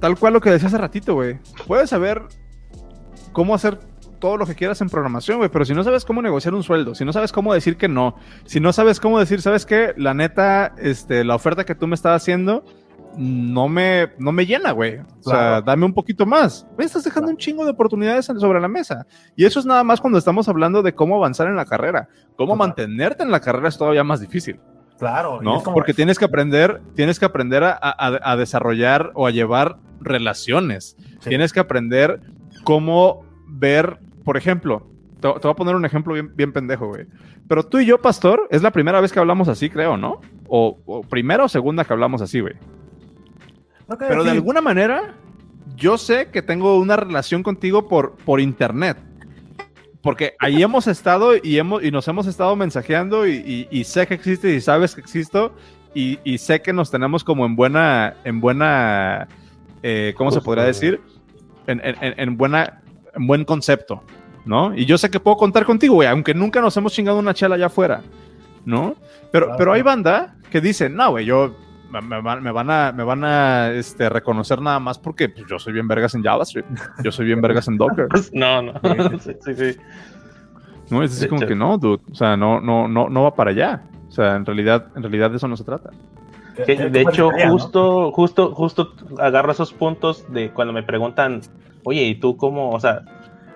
Tal 0.00 0.18
cual 0.18 0.34
lo 0.34 0.40
que 0.40 0.50
decía 0.50 0.68
hace 0.68 0.76
ratito, 0.78 1.14
güey. 1.14 1.38
Puedes 1.66 1.88
saber 1.90 2.22
cómo 3.32 3.54
hacer 3.54 3.78
todo 4.20 4.36
lo 4.36 4.46
que 4.46 4.54
quieras 4.54 4.80
en 4.82 4.90
programación, 4.90 5.38
güey. 5.38 5.48
Pero 5.50 5.64
si 5.64 5.72
no 5.72 5.82
sabes 5.82 6.04
cómo 6.04 6.20
negociar 6.20 6.52
un 6.54 6.62
sueldo, 6.62 6.94
si 6.94 7.04
no 7.06 7.12
sabes 7.14 7.32
cómo 7.32 7.54
decir 7.54 7.76
que 7.78 7.88
no, 7.88 8.16
si 8.44 8.60
no 8.60 8.72
sabes 8.74 9.00
cómo 9.00 9.18
decir, 9.18 9.40
¿sabes 9.40 9.64
qué? 9.64 9.94
La 9.96 10.12
neta, 10.12 10.74
este, 10.76 11.24
la 11.24 11.34
oferta 11.36 11.64
que 11.64 11.74
tú 11.74 11.86
me 11.86 11.94
estás 11.94 12.20
haciendo. 12.22 12.64
No 13.16 13.68
me, 13.68 14.08
no 14.18 14.32
me 14.32 14.44
llena, 14.46 14.72
güey. 14.72 14.98
O 14.98 15.22
sea, 15.30 15.60
dame 15.62 15.86
un 15.86 15.94
poquito 15.94 16.26
más. 16.26 16.66
Me 16.76 16.84
estás 16.84 17.04
dejando 17.04 17.30
un 17.30 17.36
chingo 17.36 17.64
de 17.64 17.70
oportunidades 17.70 18.26
sobre 18.26 18.60
la 18.60 18.68
mesa. 18.68 19.06
Y 19.36 19.44
eso 19.44 19.60
es 19.60 19.66
nada 19.66 19.84
más 19.84 20.00
cuando 20.00 20.18
estamos 20.18 20.48
hablando 20.48 20.82
de 20.82 20.94
cómo 20.94 21.16
avanzar 21.16 21.46
en 21.48 21.56
la 21.56 21.64
carrera. 21.64 22.08
Cómo 22.36 22.56
mantenerte 22.56 23.22
en 23.22 23.30
la 23.30 23.40
carrera 23.40 23.68
es 23.68 23.78
todavía 23.78 24.02
más 24.04 24.20
difícil, 24.20 24.58
Claro, 24.98 25.40
¿no? 25.42 25.62
como- 25.62 25.74
Porque 25.74 25.94
tienes 25.94 26.18
que 26.18 26.24
aprender, 26.24 26.80
tienes 26.94 27.18
que 27.18 27.24
aprender 27.24 27.62
a, 27.64 27.72
a- 27.80 28.32
a 28.32 28.36
desarrollar 28.36 29.12
o 29.14 29.26
a 29.26 29.30
llevar 29.30 29.78
relaciones. 30.00 30.96
Sí. 31.20 31.28
Tienes 31.30 31.52
que 31.52 31.60
aprender 31.60 32.20
cómo 32.64 33.24
ver, 33.46 33.98
por 34.24 34.36
ejemplo, 34.36 34.86
te, 35.20 35.28
te 35.32 35.38
voy 35.40 35.50
a 35.50 35.54
poner 35.54 35.74
un 35.76 35.84
ejemplo 35.84 36.14
bien, 36.14 36.32
bien 36.34 36.52
pendejo, 36.52 36.88
güey. 36.88 37.06
Pero 37.48 37.64
tú 37.64 37.78
y 37.78 37.86
yo, 37.86 38.00
Pastor, 38.00 38.46
es 38.50 38.62
la 38.62 38.70
primera 38.70 39.00
vez 39.00 39.12
que 39.12 39.18
hablamos 39.20 39.48
así, 39.48 39.68
creo, 39.70 39.96
¿no? 39.96 40.20
O, 40.48 40.78
o 40.86 41.02
primera 41.02 41.44
o 41.44 41.48
segunda 41.48 41.84
que 41.84 41.92
hablamos 41.92 42.22
así, 42.22 42.40
güey. 42.40 42.54
Que 43.98 44.06
Pero 44.06 44.24
de 44.24 44.30
sí. 44.30 44.36
alguna 44.36 44.60
manera, 44.60 45.14
yo 45.76 45.98
sé 45.98 46.28
que 46.30 46.42
tengo 46.42 46.78
una 46.78 46.96
relación 46.96 47.42
contigo 47.42 47.88
por, 47.88 48.12
por 48.24 48.40
internet. 48.40 48.96
Porque 50.02 50.34
ahí 50.38 50.62
hemos 50.62 50.86
estado 50.86 51.32
y, 51.42 51.58
hemos, 51.58 51.82
y 51.82 51.90
nos 51.90 52.06
hemos 52.08 52.26
estado 52.26 52.54
mensajeando 52.56 53.26
y, 53.26 53.34
y- 53.36 53.68
y 53.70 53.84
sé 53.84 54.06
que 54.06 54.14
existe 54.14 54.54
y 54.54 54.60
sabes 54.60 54.94
que 54.94 55.00
existo 55.00 55.54
y, 55.94 56.18
y 56.24 56.38
sé 56.38 56.60
que 56.60 56.72
nos 56.72 56.90
tenemos 56.90 57.24
como 57.24 57.46
en 57.46 57.56
buena, 57.56 58.14
en 58.24 58.40
buena, 58.40 59.28
eh, 59.82 60.12
¿cómo 60.16 60.30
se 60.30 60.36
Justo, 60.38 60.44
podría 60.46 60.64
güey. 60.64 60.72
decir? 60.74 61.00
En, 61.66 61.80
en- 61.84 61.96
en- 62.02 62.14
en 62.20 62.36
buena, 62.36 62.82
en 63.14 63.26
buen 63.26 63.44
concepto, 63.44 64.02
¿no? 64.44 64.76
Y 64.76 64.84
yo 64.86 64.98
sé 64.98 65.08
que 65.10 65.20
puedo 65.20 65.36
contar 65.36 65.64
contigo, 65.64 65.94
güey, 65.94 66.08
aunque 66.08 66.34
nunca 66.34 66.60
nos 66.60 66.76
hemos 66.76 66.92
chingado 66.92 67.18
una 67.18 67.32
chela 67.32 67.54
allá 67.54 67.66
afuera, 67.66 68.02
¿no? 68.66 68.96
Pero, 69.32 69.46
Claro. 69.46 69.58
pero 69.58 69.72
hay 69.72 69.82
banda 69.82 70.36
que 70.50 70.60
dice, 70.60 70.88
no, 70.90 71.10
güey, 71.12 71.24
yo 71.24 71.56
me, 72.02 72.16
me 72.16 72.20
van, 72.20 72.42
me 72.42 72.50
van 72.50 72.70
a, 72.70 72.92
me 72.92 73.04
van 73.04 73.24
a 73.24 73.70
este, 73.72 74.08
reconocer 74.08 74.60
nada 74.60 74.78
más 74.80 74.98
porque 74.98 75.28
pues, 75.28 75.46
yo 75.48 75.58
soy 75.58 75.72
bien 75.72 75.88
vergas 75.88 76.14
en 76.14 76.22
JavaScript, 76.22 76.68
yo 77.02 77.12
soy 77.12 77.26
bien 77.26 77.40
vergas 77.40 77.68
en 77.68 77.76
Docker. 77.76 78.08
No, 78.32 78.62
no. 78.62 78.72
Sí, 79.20 79.32
sí, 79.40 79.54
sí. 79.54 79.76
No, 80.90 81.02
es 81.02 81.12
así 81.12 81.28
como 81.28 81.40
hecho. 81.40 81.48
que 81.48 81.54
no, 81.54 81.78
dude. 81.78 82.02
O 82.10 82.14
sea, 82.14 82.36
no, 82.36 82.60
no, 82.60 82.88
no, 82.88 83.08
no 83.08 83.22
va 83.22 83.34
para 83.34 83.50
allá. 83.50 83.82
O 84.08 84.12
sea, 84.12 84.36
en 84.36 84.44
realidad, 84.44 84.86
en 84.94 85.02
realidad 85.02 85.30
de 85.30 85.36
eso 85.38 85.48
no 85.48 85.56
se 85.56 85.64
trata. 85.64 85.90
Que- 86.66 86.76
de 86.76 87.00
hecho, 87.00 87.30
justo, 87.48 88.12
justo, 88.12 88.54
justo 88.54 88.94
agarro 89.18 89.52
esos 89.52 89.72
puntos 89.72 90.24
de 90.32 90.50
cuando 90.50 90.72
me 90.72 90.82
preguntan, 90.82 91.40
oye, 91.84 92.02
¿y 92.04 92.14
tú 92.14 92.36
cómo, 92.36 92.70
o 92.70 92.80
sea, 92.80 93.02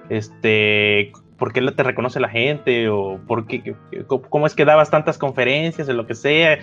este, 0.08 1.12
por 1.36 1.52
qué 1.52 1.60
te 1.70 1.82
reconoce 1.82 2.18
la 2.18 2.28
gente? 2.28 2.88
¿O 2.88 3.18
por 3.26 3.46
qué, 3.46 3.74
cómo 4.06 4.46
es 4.46 4.54
que 4.54 4.64
dabas 4.64 4.90
tantas 4.90 5.18
conferencias 5.18 5.88
o 5.88 5.92
lo 5.92 6.06
que 6.06 6.14
sea? 6.14 6.58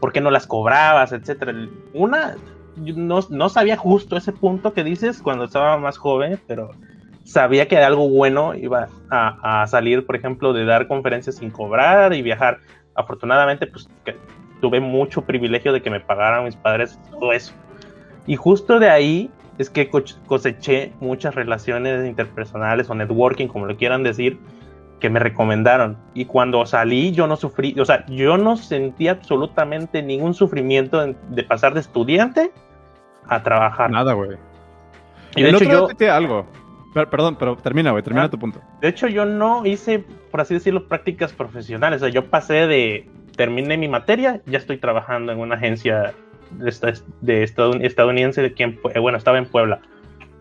¿Por 0.00 0.12
qué 0.12 0.20
no 0.20 0.30
las 0.30 0.46
cobrabas? 0.46 1.12
Etcétera. 1.12 1.52
Una, 1.92 2.36
no, 2.76 3.20
no 3.28 3.48
sabía 3.48 3.76
justo 3.76 4.16
ese 4.16 4.32
punto 4.32 4.72
que 4.72 4.84
dices 4.84 5.20
cuando 5.22 5.44
estaba 5.44 5.76
más 5.78 5.98
joven, 5.98 6.40
pero 6.46 6.70
sabía 7.24 7.68
que 7.68 7.76
algo 7.78 8.08
bueno 8.08 8.54
iba 8.54 8.88
a, 9.10 9.62
a 9.62 9.66
salir, 9.66 10.06
por 10.06 10.16
ejemplo, 10.16 10.52
de 10.52 10.64
dar 10.64 10.88
conferencias 10.88 11.36
sin 11.36 11.50
cobrar 11.50 12.14
y 12.14 12.22
viajar. 12.22 12.58
Afortunadamente, 12.94 13.66
pues 13.66 13.88
que 14.04 14.16
tuve 14.60 14.80
mucho 14.80 15.22
privilegio 15.22 15.72
de 15.72 15.82
que 15.82 15.90
me 15.90 16.00
pagaran 16.00 16.44
mis 16.44 16.56
padres 16.56 16.98
todo 17.10 17.32
eso. 17.32 17.52
Y 18.26 18.36
justo 18.36 18.78
de 18.78 18.90
ahí 18.90 19.30
es 19.58 19.70
que 19.70 19.88
co- 19.90 20.02
coseché 20.26 20.92
muchas 21.00 21.34
relaciones 21.34 22.06
interpersonales 22.06 22.88
o 22.90 22.94
networking, 22.94 23.48
como 23.48 23.66
lo 23.66 23.76
quieran 23.76 24.02
decir, 24.02 24.38
que 25.00 25.10
me 25.10 25.18
recomendaron. 25.18 25.96
Y 26.14 26.26
cuando 26.26 26.64
salí, 26.66 27.12
yo 27.12 27.26
no 27.26 27.36
sufrí, 27.36 27.74
o 27.80 27.84
sea, 27.84 28.04
yo 28.06 28.36
no 28.38 28.56
sentí 28.56 29.08
absolutamente 29.08 30.02
ningún 30.02 30.34
sufrimiento 30.34 31.02
en- 31.02 31.16
de 31.30 31.42
pasar 31.42 31.74
de 31.74 31.80
estudiante 31.80 32.52
a 33.26 33.42
trabajar. 33.42 33.90
Nada, 33.90 34.12
güey. 34.12 34.36
Y 35.36 35.42
de 35.42 35.48
El 35.48 35.54
hecho, 35.56 35.64
otro 35.64 35.88
yo, 35.90 35.94
día 35.98 36.16
algo. 36.16 36.46
Per- 36.94 37.08
perdón, 37.08 37.36
pero 37.38 37.56
termina, 37.56 37.92
güey. 37.92 38.02
Termina 38.02 38.24
Ah. 38.24 38.30
tu 38.30 38.38
punto. 38.38 38.60
De 38.80 38.88
hecho, 38.88 39.06
yo 39.06 39.24
no 39.24 39.64
hice, 39.64 40.04
por 40.30 40.40
así 40.40 40.54
decirlo, 40.54 40.86
prácticas 40.88 41.32
profesionales. 41.32 42.02
O 42.02 42.04
sea, 42.06 42.12
yo 42.12 42.26
pasé 42.26 42.66
de, 42.66 43.08
terminé 43.36 43.76
mi 43.76 43.88
materia, 43.88 44.40
ya 44.46 44.58
estoy 44.58 44.76
trabajando 44.78 45.30
en 45.32 45.38
una 45.38 45.54
agencia 45.54 46.12
de, 46.50 46.94
de 47.20 47.42
estadounidense, 47.84 48.42
de 48.42 48.52
quien, 48.52 48.78
bueno, 49.00 49.16
estaba 49.16 49.38
en 49.38 49.46
Puebla. 49.46 49.80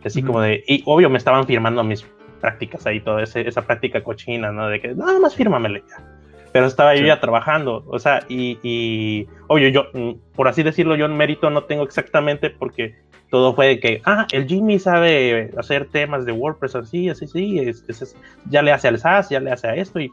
Así 0.04 0.24
como 0.24 0.41
de, 0.41 0.63
y 0.67 0.82
obvio 0.86 1.10
me 1.10 1.17
estaban 1.17 1.45
firmando 1.45 1.84
mis 1.84 2.04
prácticas 2.39 2.86
ahí, 2.88 2.99
toda 3.02 3.23
ese- 3.23 3.47
esa 3.47 3.62
práctica 3.63 4.02
cochina, 4.04 4.52
¿no? 4.52 4.67
De 4.67 4.80
que 4.80 4.89
nada 4.95 5.19
más 5.19 5.36
fírmamele 5.36 5.84
ya. 5.88 6.04
Pero 6.52 6.65
estaba 6.65 6.95
yo 6.95 7.06
ya 7.06 7.19
trabajando, 7.19 7.84
o 7.88 7.99
sea, 7.99 8.23
y, 8.28 8.58
y 8.63 9.28
obvio, 9.47 9.69
yo, 9.69 9.86
mm, 9.93 10.12
por 10.36 10.47
así 10.47 10.63
decirlo, 10.63 10.95
yo 10.95 11.06
en 11.06 11.15
mérito 11.15 11.49
no 11.52 11.65
tengo 11.65 11.84
exactamente 11.84 12.49
porque 12.49 12.95
todo 13.30 13.54
fue 13.54 13.67
de 13.67 13.80
que, 13.80 14.02
ah, 14.06 14.25
el 14.32 14.47
Jimmy 14.47 14.80
sabe 14.80 15.52
hacer 15.58 15.86
temas 15.91 16.25
de 16.25 16.32
WordPress 16.32 16.75
así, 16.75 17.08
así, 17.10 17.28
sí, 17.28 17.60
es- 17.60 17.86
es- 17.88 18.02
es- 18.02 18.15
ya 18.49 18.63
le 18.63 18.71
hace 18.71 18.88
al 18.88 18.95
SAS, 18.97 19.30
ya 19.30 19.39
le 19.39 19.52
hace 19.52 19.67
a 19.67 19.75
esto 19.75 19.99
y 19.99 20.12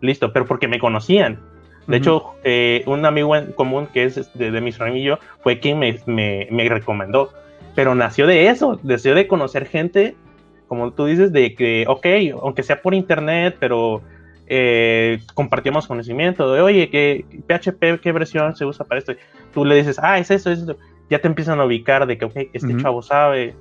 listo, 0.00 0.32
pero 0.32 0.44
porque 0.46 0.66
me 0.66 0.80
conocían. 0.80 1.38
De 1.86 1.98
hecho, 1.98 2.24
eh, 2.42 2.82
un 2.86 3.06
amigo 3.06 3.36
en 3.36 3.52
común 3.52 3.86
que 3.86 4.02
es 4.02 4.32
de, 4.36 4.50
de 4.50 4.60
mi 4.60 4.72
yo 4.72 5.20
fue 5.44 5.60
quien 5.60 5.78
me, 5.78 6.00
me, 6.06 6.48
me 6.50 6.68
recomendó, 6.68 7.30
pero 7.76 7.94
nació 7.94 8.26
de 8.26 8.48
eso, 8.48 8.80
nació 8.82 9.14
de 9.14 9.28
conocer 9.28 9.66
gente, 9.66 10.16
como 10.66 10.92
tú 10.92 11.06
dices, 11.06 11.32
de 11.32 11.54
que, 11.54 11.84
ok, 11.88 12.06
aunque 12.42 12.62
sea 12.62 12.82
por 12.82 12.94
internet, 12.94 13.56
pero 13.60 14.02
eh, 14.46 15.20
compartimos 15.34 15.86
conocimiento 15.86 16.52
de, 16.52 16.60
oye, 16.60 16.88
¿qué 16.90 17.24
PHP, 17.46 18.00
qué 18.00 18.12
versión 18.12 18.54
se 18.56 18.64
usa 18.64 18.84
para 18.86 18.98
esto? 18.98 19.12
Tú 19.52 19.64
le 19.64 19.76
dices, 19.76 19.98
ah, 20.02 20.18
es 20.18 20.30
eso, 20.30 20.50
es 20.50 20.60
eso. 20.60 20.76
Ya 21.08 21.20
te 21.20 21.28
empiezan 21.28 21.60
a 21.60 21.64
ubicar 21.64 22.06
de 22.06 22.18
que, 22.18 22.24
ok, 22.24 22.36
este 22.52 22.72
Ujú. 22.72 22.80
chavo 22.80 23.02
sabe. 23.02 23.54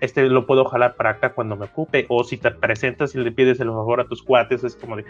este 0.00 0.22
lo 0.28 0.46
puedo 0.46 0.64
jalar 0.64 0.96
para 0.96 1.10
acá 1.10 1.34
cuando 1.34 1.56
me 1.56 1.66
ocupe, 1.66 2.06
o 2.08 2.24
si 2.24 2.38
te 2.38 2.50
presentas 2.50 3.14
y 3.14 3.18
le 3.18 3.32
pides 3.32 3.60
el 3.60 3.68
favor 3.68 4.00
a 4.00 4.06
tus 4.06 4.22
cuates, 4.22 4.64
es 4.64 4.76
como 4.76 4.96
de, 4.96 5.04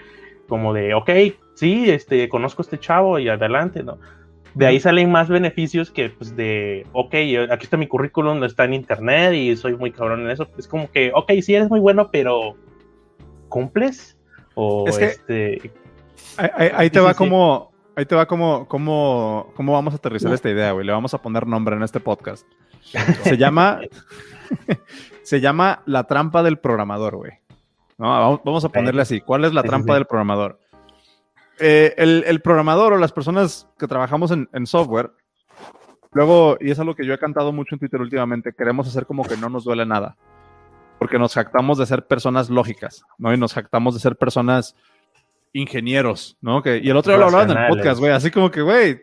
como 0.49 0.75
de, 0.75 0.95
ok, 0.95 1.11
sí, 1.55 1.89
este, 1.91 2.29
conozco 2.29 2.63
a 2.63 2.65
este 2.65 2.79
chavo 2.79 3.19
y 3.19 3.29
adelante, 3.29 3.83
¿no? 3.85 3.99
De 4.55 4.67
ahí 4.67 4.81
salen 4.81 5.11
más 5.13 5.29
beneficios 5.29 5.91
que, 5.91 6.11
pues, 6.11 6.35
de, 6.37 6.87
ok, 6.93 7.15
aquí 7.51 7.65
está 7.65 7.77
mi 7.77 7.87
currículum, 7.87 8.43
está 8.45 8.65
en 8.65 8.75
internet 8.75 9.35
y 9.35 9.57
soy 9.57 9.77
muy 9.77 9.93
cabrón 9.93 10.23
en 10.23 10.31
eso. 10.31 10.49
Es 10.59 10.67
como 10.67 10.91
que, 10.91 11.13
ok, 11.15 11.31
sí 11.43 11.55
eres 11.55 11.71
muy 11.71 11.81
bueno, 11.81 12.11
pero 12.11 12.57
¿cumples? 13.49 14.19
O 14.55 14.87
Es 14.89 14.99
que- 14.99 15.05
este, 15.05 15.73
Ahí, 16.37 16.51
ahí- 16.57 16.71
ahí 16.75 16.91
te 16.91 17.01
va 17.01 17.13
sí, 17.13 17.19
como. 17.19 17.71
Ahí 17.97 18.07
te 18.07 18.15
va 18.15 18.27
como, 18.27 18.67
como, 18.67 19.53
cómo 19.57 19.73
vamos 19.73 19.93
a 19.95 19.97
aterrizar 19.97 20.33
esta 20.33 20.49
idea, 20.49 20.73
güey. 20.73 20.87
Le 20.87 20.93
vamos 20.93 21.13
a 21.13 21.19
poner 21.21 21.47
nombre 21.47 21.77
en 21.77 21.83
este 21.83 22.01
podcast. 22.01 22.47
Se 23.25 23.37
llama. 23.37 23.81
se 25.23 25.41
llama 25.41 25.83
la 25.87 26.05
trampa 26.05 26.43
del 26.43 26.59
programador, 26.59 27.17
güey. 27.17 27.33
No, 27.99 28.09
vamos, 28.09 28.41
vamos 28.45 28.65
a 28.65 28.69
ponerle 28.71 29.03
así. 29.03 29.21
¿Cuál 29.21 29.45
es 29.45 29.53
la 29.53 29.63
sí, 29.63 29.69
trampa 29.69 29.93
sí. 29.93 29.99
del 29.99 30.07
programador? 30.07 30.59
Eh, 31.61 31.95
el, 31.99 32.25
el 32.27 32.41
programador 32.41 32.95
o 32.95 32.99
las 32.99 33.13
personas 33.13 33.69
que 33.79 33.87
trabajamos 33.87 34.31
en, 34.31 34.49
en 34.53 34.67
software, 34.67 35.11
luego, 36.13 36.57
y 36.59 36.71
es 36.71 36.79
algo 36.79 36.95
que 36.95 37.05
yo 37.05 37.13
he 37.13 37.19
cantado 37.19 37.53
mucho 37.53 37.75
en 37.75 37.81
Twitter 37.81 38.01
últimamente, 38.01 38.55
queremos 38.55 38.89
hacer 38.89 39.05
como 39.05 39.25
que 39.25 39.37
no 39.37 39.51
nos 39.51 39.65
duele 39.65 39.85
nada. 39.85 40.17
Porque 40.99 41.19
nos 41.19 41.35
jactamos 41.35 41.79
de 41.79 41.87
ser 41.87 42.07
personas 42.07 42.51
lógicas, 42.51 43.05
¿no? 43.19 43.33
Y 43.33 43.39
nos 43.39 43.55
jactamos 43.55 43.95
de 43.95 44.01
ser 44.01 44.17
personas 44.17 44.75
ingenieros, 45.53 46.37
¿no? 46.41 46.63
Que, 46.63 46.79
y 46.79 46.89
el 46.89 46.97
otro 46.97 47.13
día 47.13 47.19
lo 47.19 47.27
hablaban 47.27 47.51
en 47.51 47.59
el 47.59 47.69
podcast, 47.69 48.01
güey, 48.01 48.13
así 48.13 48.31
como 48.31 48.51
que, 48.51 48.63
güey, 48.63 49.01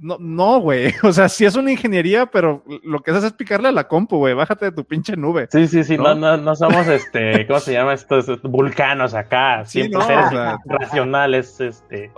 no, 0.00 0.16
no, 0.20 0.58
güey, 0.60 0.92
o 1.02 1.12
sea, 1.12 1.28
sí 1.28 1.44
es 1.44 1.56
una 1.56 1.72
ingeniería, 1.72 2.26
pero 2.26 2.64
lo 2.82 3.00
que 3.00 3.10
haces 3.10 3.24
es 3.24 3.32
picarle 3.32 3.68
a 3.68 3.72
la 3.72 3.88
compu, 3.88 4.16
güey, 4.18 4.34
bájate 4.34 4.66
de 4.66 4.72
tu 4.72 4.84
pinche 4.84 5.16
nube. 5.16 5.48
Sí, 5.50 5.66
sí, 5.68 5.84
sí, 5.84 5.96
¿no? 5.96 6.14
no, 6.14 6.14
no, 6.14 6.36
no 6.36 6.54
somos 6.56 6.86
este, 6.88 7.46
¿cómo 7.48 7.60
se 7.60 7.72
llama 7.72 7.94
estos 7.94 8.40
vulcanos 8.42 9.14
acá? 9.14 9.64
Sí, 9.64 9.80
Siempre 9.80 9.98
no, 10.00 10.06
seres 10.06 10.26
o 10.26 10.30
sea- 10.30 10.56
racionales, 10.66 11.60
este. 11.60 12.10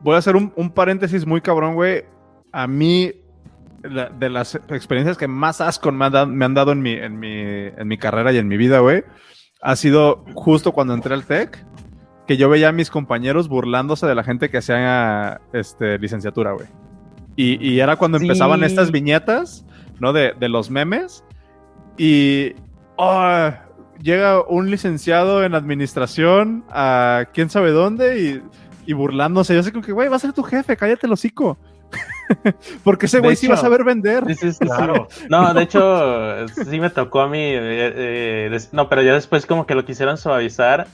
Voy 0.00 0.14
a 0.14 0.18
hacer 0.18 0.36
un, 0.36 0.52
un 0.56 0.70
paréntesis 0.70 1.26
muy 1.26 1.40
cabrón, 1.40 1.74
güey. 1.74 2.04
A 2.52 2.66
mí, 2.66 3.12
la- 3.82 4.08
de 4.08 4.30
las 4.30 4.54
experiencias 4.54 5.18
que 5.18 5.28
más 5.28 5.60
asco 5.60 5.90
me 5.92 6.04
han 6.06 6.12
dado, 6.12 6.26
me 6.26 6.44
han 6.44 6.54
dado 6.54 6.72
en, 6.72 6.82
mi, 6.82 6.92
en, 6.92 7.18
mi, 7.18 7.32
en 7.40 7.86
mi 7.88 7.98
carrera 7.98 8.32
y 8.32 8.38
en 8.38 8.48
mi 8.48 8.56
vida, 8.56 8.78
güey, 8.80 9.04
ha 9.60 9.76
sido 9.76 10.24
justo 10.34 10.72
cuando 10.72 10.94
entré 10.94 11.14
al 11.14 11.24
TEC, 11.24 11.64
que 12.26 12.36
yo 12.38 12.48
veía 12.48 12.70
a 12.70 12.72
mis 12.72 12.88
compañeros 12.90 13.48
burlándose 13.48 14.06
de 14.06 14.14
la 14.14 14.24
gente 14.24 14.48
que 14.48 14.58
hacía 14.58 15.40
este, 15.52 15.98
licenciatura, 15.98 16.52
güey. 16.52 16.66
Y, 17.36 17.64
y 17.66 17.80
era 17.80 17.96
cuando 17.96 18.18
Sí. 18.18 18.24
empezaban 18.26 18.62
estas 18.64 18.90
viñetas, 18.90 19.64
¿no? 20.00 20.12
De, 20.12 20.34
de 20.38 20.48
los 20.48 20.70
memes. 20.70 21.24
Y 21.98 22.52
oh, 22.96 23.50
llega 24.00 24.42
un 24.46 24.70
licenciado 24.70 25.44
en 25.44 25.54
administración 25.54 26.64
a 26.70 27.26
quién 27.32 27.50
sabe 27.50 27.70
dónde 27.72 28.20
y, 28.20 28.42
y 28.86 28.92
burlándose. 28.92 29.54
Yo 29.54 29.62
sé 29.62 29.72
que, 29.72 29.92
güey, 29.92 30.08
va 30.08 30.16
a 30.16 30.20
ser 30.20 30.32
tu 30.32 30.42
jefe, 30.42 30.76
cállate 30.76 31.06
el 31.06 31.12
hocico. 31.12 31.58
Porque 32.84 33.06
ese 33.06 33.20
güey 33.20 33.36
sí 33.36 33.46
va 33.46 33.54
a 33.54 33.58
saber 33.58 33.84
vender. 33.84 34.24
Sí, 34.26 34.34
sí, 34.34 34.52
sí, 34.52 34.52
sí. 34.60 34.66
Claro. 34.66 35.08
No, 35.28 35.52
de 35.54 35.62
hecho, 35.62 36.48
sí 36.48 36.80
me 36.80 36.90
tocó 36.90 37.20
a 37.20 37.28
mí. 37.28 37.38
eh, 37.38 37.92
eh, 37.96 38.58
no, 38.72 38.88
pero 38.88 39.02
ya 39.02 39.14
después 39.14 39.46
como 39.46 39.66
que 39.66 39.74
lo 39.74 39.84
quisieron 39.84 40.16
suavizar. 40.18 40.86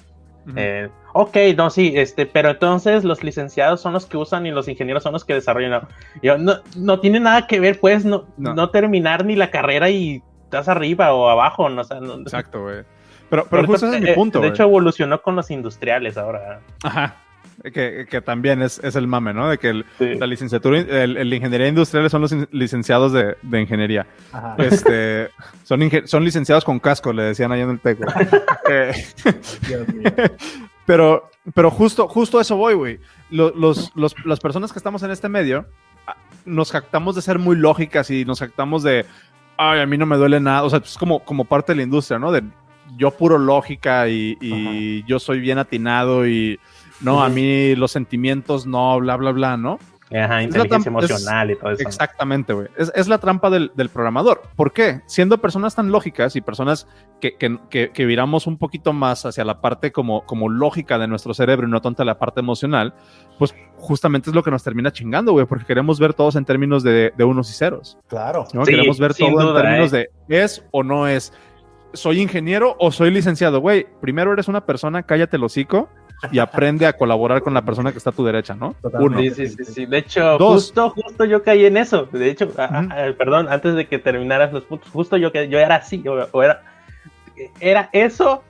Ujú. 0.47 0.55
eh, 0.57 0.89
ok, 1.13 1.37
no, 1.57 1.71
sí, 1.71 1.93
este, 1.97 2.25
pero 2.27 2.51
entonces 2.51 3.05
los 3.05 3.23
licenciados 3.23 3.81
son 3.81 3.93
los 3.93 4.07
que 4.07 4.17
usan 4.17 4.47
y 4.47 4.51
los 4.51 4.69
ingenieros 4.69 5.03
son 5.03 5.13
los 5.13 5.25
que 5.25 5.35
desarrollan. 5.35 5.71
No, 5.71 5.89
Yo, 6.23 6.39
no, 6.39 6.55
no 6.77 7.01
tiene 7.01 7.21
nada 7.21 7.47
que 7.47 7.61
ver, 7.61 7.79
puedes 7.81 8.05
no, 8.05 8.27
No. 8.37 8.55
no. 8.55 8.71
terminar 8.71 9.25
ni 9.25 9.37
la 9.37 9.51
carrera 9.51 9.91
y 9.91 10.23
estás 10.45 10.69
arriba 10.69 11.13
o 11.15 11.29
abajo, 11.29 11.69
no, 11.69 11.83
o 11.83 11.85
sea, 11.85 12.01
no- 12.01 12.15
Exacto, 12.21 12.63
güey. 12.63 12.83
Pero, 13.29 13.45
pero 13.49 13.61
Ahorita, 13.61 13.73
justo 13.73 13.87
ese 13.87 13.97
es 13.97 14.03
mi 14.03 14.11
eh, 14.11 14.15
punto, 14.15 14.41
De 14.41 14.49
hecho, 14.49 14.65
evolucionó 14.65 15.23
con 15.23 15.37
los 15.37 15.51
industriales 15.53 16.17
ahora. 16.19 16.61
Ajá. 16.83 17.15
Que, 17.63 18.07
que 18.09 18.21
también 18.23 18.63
es, 18.63 18.79
es 18.83 18.97
el 18.97 19.07
mame, 19.07 19.35
¿no? 19.35 19.49
De 19.51 19.59
que 19.59 19.69
el- 19.69 19.85
Sí. 19.99 20.15
la 20.15 20.27
licenciatura, 20.27 20.79
el, 20.79 21.17
el 21.19 21.35
ingeniería 21.35 21.69
industrial 21.69 22.09
son 22.09 22.23
los 22.23 22.33
in- 22.33 22.49
licenciados 22.53 23.13
de, 23.13 23.37
de 23.43 23.61
ingeniería. 23.61 24.07
Ajá. 24.33 24.55
Este, 24.59 25.29
son, 25.65 25.81
inge- 25.81 26.07
son 26.07 26.25
licenciados 26.25 26.65
con 26.65 26.79
casco, 26.81 27.13
le 27.13 27.23
decían 27.25 27.53
ahí 27.53 27.61
en 27.61 27.71
el 27.71 27.81
TEC. 27.81 27.99
Eh, 28.71 28.93
pero, 30.87 31.29
pero 31.55 31.71
justo, 31.71 32.09
justo 32.09 32.39
a 32.39 32.43
eso 32.43 32.57
voy, 32.57 32.75
güey. 32.75 33.01
Lo- 33.31 33.51
Los, 33.55 33.93
los- 33.95 34.15
las 34.25 34.41
personas 34.41 34.73
que 34.73 34.79
estamos 34.79 35.03
en 35.03 35.11
este 35.11 35.29
medio 35.29 35.67
ah, 36.07 36.17
nos 36.45 36.71
jactamos 36.73 37.15
de 37.15 37.23
ser 37.23 37.39
muy 37.39 37.57
lógicas 37.57 38.11
y 38.11 38.25
nos 38.25 38.41
jactamos 38.41 38.83
de, 38.83 39.07
ay, 39.57 39.81
a 39.81 39.87
mí 39.87 39.99
no 39.99 40.07
me 40.07 40.17
duele 40.17 40.41
nada. 40.41 40.63
O 40.65 40.71
sea, 40.71 40.81
es 40.81 40.97
como, 40.97 41.21
como 41.25 41.45
parte 41.45 41.73
de 41.73 41.77
la 41.77 41.83
industria, 41.83 42.19
¿no? 42.19 42.33
De 42.33 42.43
yo 42.97 43.13
puro 43.13 43.39
lógica 43.39 44.09
y, 44.09 44.37
y 44.41 45.05
yo 45.05 45.21
soy 45.21 45.39
bien 45.39 45.59
atinado 45.59 46.27
y 46.27 46.59
no, 47.01 47.23
a 47.23 47.29
mí 47.29 47.75
los 47.77 47.91
sentimientos 47.93 48.67
no, 48.67 48.99
bla, 49.01 49.17
bla, 49.17 49.31
bla, 49.33 49.57
¿no? 49.57 49.79
Ajá, 50.13 50.43
inteligencia 50.43 50.79
es- 50.79 50.87
emocional 50.89 51.53
y 51.53 51.57
todo 51.57 51.71
eso. 51.71 51.83
Exactamente, 51.87 52.53
güey. 52.53 52.67
Es, 52.77 52.91
es 52.97 53.07
la 53.07 53.19
trampa 53.19 53.49
del, 53.49 53.71
del 53.77 53.91
programador. 53.91 54.43
¿Por 54.57 54.73
qué? 54.73 55.03
Siendo 55.07 55.39
personas 55.39 55.77
tan 55.77 55.93
lógicas 55.93 56.35
y 56.35 56.41
personas 56.41 56.89
que, 57.21 57.37
que, 57.37 57.57
que- 57.71 57.91
que 57.91 58.07
viramos 58.07 58.49
un 58.49 58.59
poquito 58.59 58.93
más 58.93 59.25
hacia 59.25 59.45
la 59.45 59.61
parte 59.61 59.93
como, 59.93 60.27
como 60.27 60.49
lógica 60.49 60.99
de 60.99 61.07
nuestro 61.07 61.33
cerebro 61.33 61.69
y 61.69 61.71
no 61.71 61.81
tanto 61.81 62.03
la 62.05 62.19
parte 62.19 62.41
emocional, 62.41 62.93
pues 63.39 63.55
justamente 63.77 64.31
es 64.31 64.35
lo 64.35 64.43
que 64.43 64.51
nos 64.51 64.65
termina 64.65 64.91
chingando, 64.93 65.31
güey, 65.31 65.47
porque 65.47 65.65
queremos 65.65 66.01
ver 66.01 66.13
todos 66.13 66.35
en 66.35 66.45
términos 66.45 66.83
de, 66.83 67.13
de 67.17 67.23
unos 67.25 67.49
y 67.49 67.55
ceros. 67.55 67.97
Claro. 68.09 68.47
¿no? 68.53 68.65
Sí, 68.67 68.73
queremos 68.73 68.99
ver 68.99 69.15
todo 69.15 69.31
duda, 69.31 69.61
en 69.61 69.65
términos 69.65 69.93
¿eh? 69.93 70.11
de 70.27 70.43
es 70.43 70.65
o 70.73 70.83
no 70.83 71.07
es. 71.07 71.33
¿Soy 71.93 72.21
ingeniero 72.21 72.75
o 72.81 72.91
soy 72.91 73.13
licenciado? 73.13 73.61
Güey, 73.61 73.87
primero 74.01 74.33
eres 74.33 74.49
una 74.49 74.67
persona, 74.67 75.05
cállate 75.05 75.37
el 75.37 75.45
hocico 75.45 75.89
y 76.33 76.39
aprende 76.39 76.87
a 76.87 76.93
colaborar 76.93 77.43
con 77.43 77.55
la 77.55 77.63
persona 77.63 77.93
que 77.93 77.99
está 77.99 78.11
a 78.11 78.13
tu 78.13 78.25
derecha, 78.25 78.55
¿no? 78.55 78.75
Uno. 78.83 79.19
Sí, 79.19 79.31
sí, 79.31 79.49
sí, 79.49 79.65
sí. 79.65 79.87
De 79.87 79.99
hecho, 79.99 80.37
Dos. 80.39 80.65
justo, 80.65 80.91
justo 80.91 81.25
yo 81.25 81.43
caí 81.43 81.65
en 81.65 81.77
eso. 81.77 82.05
De 82.13 82.31
hecho, 82.31 82.51
a- 82.59 82.65
a- 82.65 83.07
a- 83.09 83.13
perdón, 83.15 83.47
antes 83.51 83.75
de 83.75 83.87
que 83.87 83.99
terminaras 83.99 84.53
los 84.53 84.65
puntos, 84.65 84.89
justo 84.91 85.17
yo 85.17 85.33
que 85.33 85.49
yo 85.49 85.59
era 85.59 85.77
así, 85.77 86.07
o, 86.07 86.27
o 86.31 86.43
era, 86.43 86.63
era 87.61 87.89
eso 87.93 88.43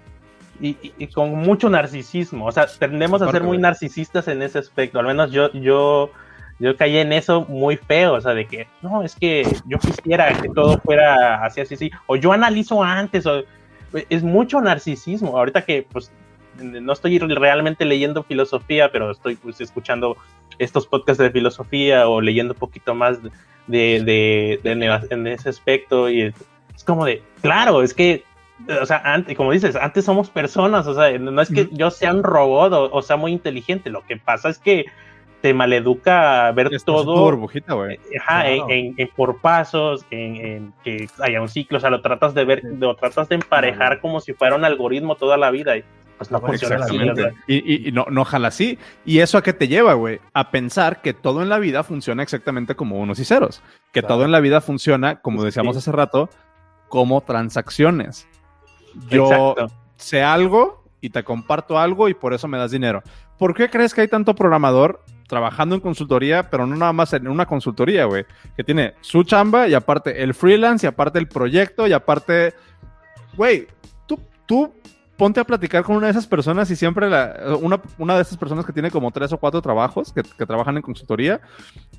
y, 0.61 0.71
y- 0.83 0.95
y 0.99 1.07
con 1.07 1.31
mucho 1.33 1.69
narcisismo. 1.71 2.47
O 2.47 2.53
sea, 2.53 2.67
tendemos 2.67 3.23
a 3.23 3.31
ser 3.31 3.43
muy 3.43 3.59
narcisistas 3.59 4.29
en 4.29 4.43
ese 4.43 4.59
aspecto. 4.59 4.99
Al 4.99 5.07
menos 5.07 5.31
yo, 5.31 5.53
yo, 5.53 6.11
yo 6.59 6.77
caí 6.77 6.99
en 6.99 7.13
eso 7.13 7.43
muy 7.49 7.77
feo. 7.77 8.15
O 8.15 8.21
sea, 8.21 8.35
de 8.35 8.47
que 8.47 8.67
no, 8.83 9.03
es 9.03 9.15
que 9.15 9.47
yo 9.67 9.79
quisiera 9.79 10.33
que 10.41 10.49
todo 10.49 10.79
fuera 10.79 11.45
así, 11.45 11.61
así, 11.61 11.75
así. 11.75 11.91
O 12.07 12.17
yo 12.17 12.33
analizo 12.33 12.83
antes. 12.83 13.25
O, 13.27 13.43
es 14.09 14.23
mucho 14.23 14.61
narcisismo. 14.61 15.37
Ahorita 15.39 15.63
que, 15.65 15.87
pues, 15.91 16.13
no 16.59 16.93
estoy 16.93 17.19
realmente 17.19 17.85
leyendo 17.85 18.23
filosofía, 18.23 18.91
pero 18.93 19.11
estoy 19.11 19.37
pues, 19.37 19.61
escuchando 19.61 20.17
estos 20.59 20.87
podcasts 20.87 21.23
de 21.23 21.31
filosofía 21.31 22.09
o 22.09 22.21
leyendo 22.21 22.53
un 22.55 22.59
poquito 22.59 22.95
más 22.95 23.19
de, 23.23 23.31
de, 23.67 24.61
de- 24.63 25.07
en 25.11 25.27
ese 25.27 25.49
aspecto. 25.49 26.11
Y 26.11 26.23
es 26.75 26.85
como 26.85 27.05
de, 27.05 27.23
claro, 27.41 27.83
es 27.83 27.95
que, 27.95 28.25
o 28.81 28.85
sea, 28.85 29.01
antes, 29.05 29.37
como 29.37 29.53
dices, 29.53 29.75
antes 29.77 30.05
somos 30.05 30.29
personas, 30.29 30.87
o 30.87 30.95
sea, 30.95 31.17
no 31.19 31.41
es 31.41 31.49
que 31.51 31.69
yo 31.73 31.91
sea 31.91 32.13
un 32.13 32.23
robot 32.23 32.73
o, 32.73 32.91
o 32.93 33.03
sea 33.03 33.17
muy 33.17 33.33
inteligente, 33.33 33.89
lo 33.91 34.05
que 34.07 34.17
pasa 34.19 34.49
es 34.51 34.59
que 34.59 34.85
te 35.41 35.55
maleduca 35.55 36.53
ver 36.53 36.69
todo 36.85 37.17
burbujita. 37.25 37.73
Ajá, 37.73 38.43
Claro. 38.43 38.67
en, 38.69 38.71
en- 38.71 38.95
en 38.99 39.09
por 39.17 39.41
pasos, 39.41 40.05
en, 40.11 40.37
en 40.37 40.73
que 40.85 41.09
haya 41.21 41.41
un 41.41 41.49
ciclo, 41.49 41.79
o 41.79 41.81
sea, 41.81 41.89
lo 41.89 42.03
tratas 42.03 42.35
de 42.35 42.45
ver, 42.45 42.63
lo 42.79 42.95
tratas 42.97 43.31
de 43.31 43.37
emparejar 43.37 43.77
Claro. 43.89 44.01
como 44.03 44.21
si 44.21 44.35
fuera 44.35 44.55
un 44.57 44.67
algoritmo 44.67 45.15
toda 45.15 45.39
la 45.39 45.51
vida 45.51 45.79
y 45.79 45.85
pues 46.21 46.31
no 46.31 46.39
funciona 46.39 46.85
así. 46.85 46.99
Y, 47.47 47.55
y- 47.57 47.89
y 47.89 47.93
no, 47.93 48.05
no 48.11 48.27
jala 48.27 48.49
así. 48.49 48.79
¿Y 49.07 49.21
eso 49.21 49.39
a 49.39 49.43
qué 49.43 49.55
te 49.55 49.69
lleva, 49.69 49.95
güey? 49.95 50.21
A 50.35 50.51
pensar 50.51 51.01
que 51.01 51.15
todo 51.15 51.41
en 51.41 51.49
la 51.49 51.59
vida 51.59 51.83
funciona 51.83 52.23
exactamente 52.23 52.75
como 52.75 52.99
unos 53.01 53.19
y 53.21 53.25
ceros. 53.25 53.63
Que 53.91 54.01
Claro. 54.03 54.17
todo 54.17 54.25
en 54.27 54.31
la 54.33 54.41
vida 54.41 54.61
funciona, 54.61 55.23
como 55.23 55.41
Sí. 55.41 55.47
decíamos 55.47 55.79
hace 55.79 55.91
rato, 55.91 56.29
como 56.91 57.23
transacciones. 57.23 58.29
Yo 59.09 59.25
Exacto. 59.33 59.67
sé 59.97 60.23
algo 60.23 60.85
y 61.01 61.09
te 61.09 61.25
comparto 61.25 61.79
algo 61.79 62.11
y 62.11 62.15
por 62.15 62.35
eso 62.35 62.49
me 62.49 62.59
das 62.59 62.71
dinero. 62.71 63.03
¿Por 63.39 63.55
qué 63.55 63.71
crees 63.71 63.95
que 63.95 64.03
hay 64.03 64.09
tanto 64.09 64.35
programador 64.35 65.03
trabajando 65.27 65.75
en 65.75 65.81
consultoría, 65.81 66.51
pero 66.51 66.67
no 66.67 66.77
nada 66.77 66.93
más 66.93 67.15
en 67.15 67.29
una 67.29 67.47
consultoría, 67.47 68.05
güey? 68.05 68.27
Que 68.59 68.65
tiene 68.65 68.93
su 69.01 69.23
chamba 69.25 69.69
y 69.69 69.73
aparte 69.75 70.23
el 70.23 70.35
freelance 70.35 70.85
y 70.85 70.89
aparte 70.89 71.19
el 71.19 71.29
proyecto 71.29 71.87
y 71.87 71.95
aparte, 71.95 72.53
güey, 73.37 73.69
tú, 74.07 74.21
tú 74.45 74.75
ponte 75.21 75.39
a 75.39 75.45
platicar 75.45 75.85
con 75.85 75.97
una 75.97 76.07
de 76.07 76.13
esas 76.13 76.27
personas 76.27 76.71
y 76.71 76.77
siempre 76.77 77.11
la, 77.11 77.55
una, 77.61 77.79
una 77.99 78.17
de 78.17 78.23
esas 78.23 78.39
personas 78.39 78.65
que 78.65 78.73
tiene 78.73 78.91
como 78.91 79.11
tres 79.11 79.31
o 79.35 79.37
cuatro 79.37 79.61
trabajos 79.61 80.15
que, 80.15 80.23
que 80.23 80.47
trabajan 80.47 80.79
en 80.79 80.83
consultoría 80.83 81.43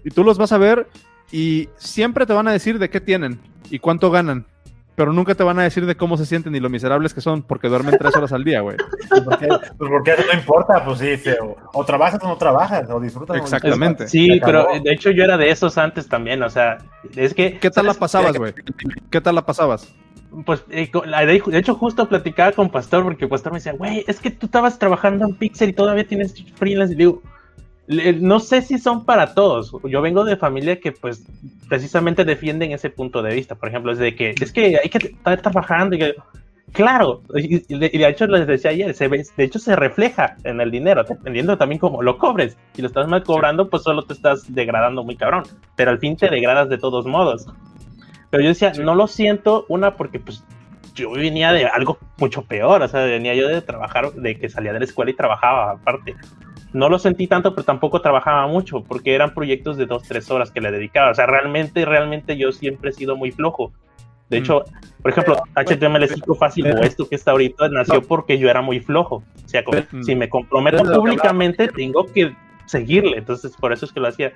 y 0.04 0.10
tú 0.10 0.24
los 0.24 0.40
vas 0.40 0.52
a 0.52 0.58
ver 0.58 0.88
y 1.32 1.70
siempre 1.76 2.26
te 2.26 2.34
van 2.34 2.48
a 2.48 2.52
decir 2.52 2.80
de 2.80 2.90
qué 2.90 3.00
tienen 3.00 3.40
y 3.70 3.78
cuánto 3.78 4.10
ganan. 4.10 4.48
Pero 4.96 5.14
nunca 5.14 5.36
te 5.36 5.44
van 5.44 5.60
a 5.60 5.64
decir 5.64 5.86
de 5.86 5.96
cómo 5.96 6.18
se 6.18 6.26
sienten 6.26 6.56
y 6.56 6.60
lo 6.60 6.70
miserables 6.70 7.14
que 7.14 7.22
son 7.22 7.44
porque 7.44 7.68
duermen 7.70 7.96
tres 8.00 8.16
horas 8.16 8.34
al 8.34 8.44
día, 8.44 8.62
güey. 8.62 8.78
Pues 9.08 9.22
porque, 9.22 9.48
pues 9.48 9.90
porque 9.92 10.12
eso 10.14 10.24
no 10.26 10.40
importa, 10.40 10.84
pues 10.84 10.98
sí, 10.98 11.30
o, 11.40 11.56
o 11.74 11.86
trabajas 11.86 12.24
o 12.24 12.28
no 12.28 12.38
trabajas, 12.38 12.90
o 12.90 13.00
disfrutas 13.00 13.36
o 13.36 13.38
no 13.38 13.44
Exactamente. 13.44 14.06
disfrutas. 14.06 14.12
Sí, 14.12 14.42
pero 14.44 14.68
de 14.84 14.92
hecho 14.92 15.12
yo 15.12 15.24
era 15.24 15.38
de 15.38 15.52
esos 15.52 15.78
antes 15.78 16.10
también, 16.10 16.42
o 16.42 16.50
sea, 16.50 16.80
es 17.16 17.36
que... 17.36 17.60
¿Qué 17.60 17.70
tal 17.70 17.86
la 17.86 17.94
pasabas, 17.94 18.36
güey? 18.36 18.54
¿Qué 19.12 19.22
tal 19.22 19.36
la 19.36 19.46
pasabas? 19.46 19.94
Pues, 20.46 20.64
eh, 20.70 20.90
de 20.92 21.58
hecho, 21.58 21.76
justo 21.76 22.08
platicaba 22.08 22.54
con 22.54 22.70
Pastor, 22.70 23.04
porque 23.04 23.28
Pastor 23.28 23.52
me 23.52 23.58
decía, 23.60 23.74
güey, 23.74 24.06
es 24.08 24.20
que 24.20 24.32
tú 24.32 24.46
estabas 24.46 24.80
trabajando 24.80 25.26
en 25.26 25.36
Pixel 25.36 25.70
y 25.70 25.74
todavía 25.74 26.08
tienes 26.08 26.34
freelance. 26.56 26.94
Y 26.94 26.98
digo, 26.98 27.22
no 27.88 28.40
sé 28.40 28.62
si 28.62 28.78
son 28.78 29.06
para 29.06 29.34
todos. 29.34 29.76
Yo 29.84 30.02
vengo 30.02 30.24
de 30.24 30.38
familia 30.38 30.80
que, 30.80 30.94
pues, 30.94 31.26
precisamente 31.68 32.24
defienden 32.24 32.72
ese 32.72 32.90
punto 32.90 33.22
de 33.22 33.36
vista. 33.36 33.56
Por 33.56 33.70
ejemplo, 33.70 33.92
es 33.92 33.98
de 33.98 34.16
que, 34.16 34.34
es 34.40 34.54
que 34.54 34.80
hay 34.82 34.90
que 34.90 35.10
estar 35.10 35.42
trabajando. 35.42 35.96
Y 35.96 36.00
que, 36.00 36.16
claro, 36.72 37.22
y 37.36 37.60
de 37.60 38.08
hecho 38.08 38.26
les 38.28 38.48
decía 38.48 38.72
ayer, 38.72 38.94
se 38.94 39.10
ve, 39.10 39.26
de 39.36 39.44
hecho 39.44 39.60
se 39.60 39.76
refleja 39.76 40.38
en 40.46 40.62
el 40.62 40.72
dinero, 40.72 41.04
dependiendo 41.04 41.58
también 41.58 41.80
cómo 41.80 42.02
lo 42.02 42.18
cobres. 42.18 42.58
Si 42.74 42.82
lo 42.82 42.88
estás 42.88 43.10
mal 43.10 43.24
cobrando, 43.24 43.70
pues 43.70 43.84
solo 43.84 44.04
te 44.04 44.14
estás 44.14 44.54
degradando 44.54 45.04
muy 45.04 45.18
cabrón. 45.18 45.44
Pero 45.76 45.92
al 45.92 46.00
fin 46.00 46.16
te 46.16 46.30
degradas 46.30 46.70
de 46.70 46.78
todos 46.78 47.06
modos. 47.06 47.48
Pero 48.32 48.42
yo 48.44 48.50
decía, 48.50 48.72
no 48.84 48.96
lo 48.96 49.08
siento, 49.08 49.66
una, 49.70 49.96
porque 49.96 50.20
pues 50.20 50.44
yo 50.96 51.12
venía 51.12 51.54
de 51.54 51.66
algo 51.66 52.00
mucho 52.18 52.42
peor, 52.44 52.82
o 52.82 52.88
sea, 52.88 53.04
venía 53.06 53.36
yo 53.36 53.48
de 53.48 53.62
trabajar, 53.62 54.12
de 54.14 54.38
que 54.38 54.50
salía 54.50 54.74
de 54.74 54.80
la 54.80 54.86
escuela 54.86 55.12
y 55.12 55.16
trabajaba 55.16 55.72
aparte. 55.72 56.16
No 56.74 56.90
lo 56.90 56.98
sentí 56.98 57.28
tanto, 57.28 57.54
pero 57.54 57.66
tampoco 57.66 58.02
trabajaba 58.02 58.48
mucho, 58.48 58.82
porque 58.84 59.14
eran 59.14 59.34
proyectos 59.34 59.76
de 59.78 59.86
dos, 59.86 60.04
tres 60.04 60.32
horas 60.32 60.52
que 60.52 60.62
le 60.62 60.72
dedicaba. 60.72 61.12
O 61.12 61.14
sea, 61.14 61.26
realmente, 61.26 61.84
realmente 61.86 62.38
yo 62.38 62.52
siempre 62.54 62.90
he 62.90 62.94
sido 62.94 63.18
muy 63.18 63.32
flojo. 63.32 63.74
De 64.30 64.38
hecho, 64.38 64.64
por 65.02 65.12
ejemplo, 65.12 65.44
HTML5 65.56 66.38
fácil 66.38 66.68
o 66.68 66.82
esto 66.84 67.10
que 67.10 67.16
está 67.16 67.32
ahorita 67.32 67.68
nació 67.68 68.02
porque 68.02 68.40
yo 68.40 68.50
era 68.50 68.62
muy 68.62 68.80
flojo. 68.80 69.16
O 69.44 69.48
sea, 69.50 69.66
como, 69.66 69.80
Mm. 69.92 70.04
si 70.04 70.16
me 70.16 70.30
comprometo 70.30 70.82
públicamente, 70.84 71.68
tengo 71.68 72.06
que 72.06 72.34
seguirle. 72.66 73.18
Entonces, 73.18 73.54
por 73.58 73.74
eso 73.74 73.86
es 73.86 73.92
que 73.92 74.00
lo 74.00 74.08
hacía. 74.08 74.32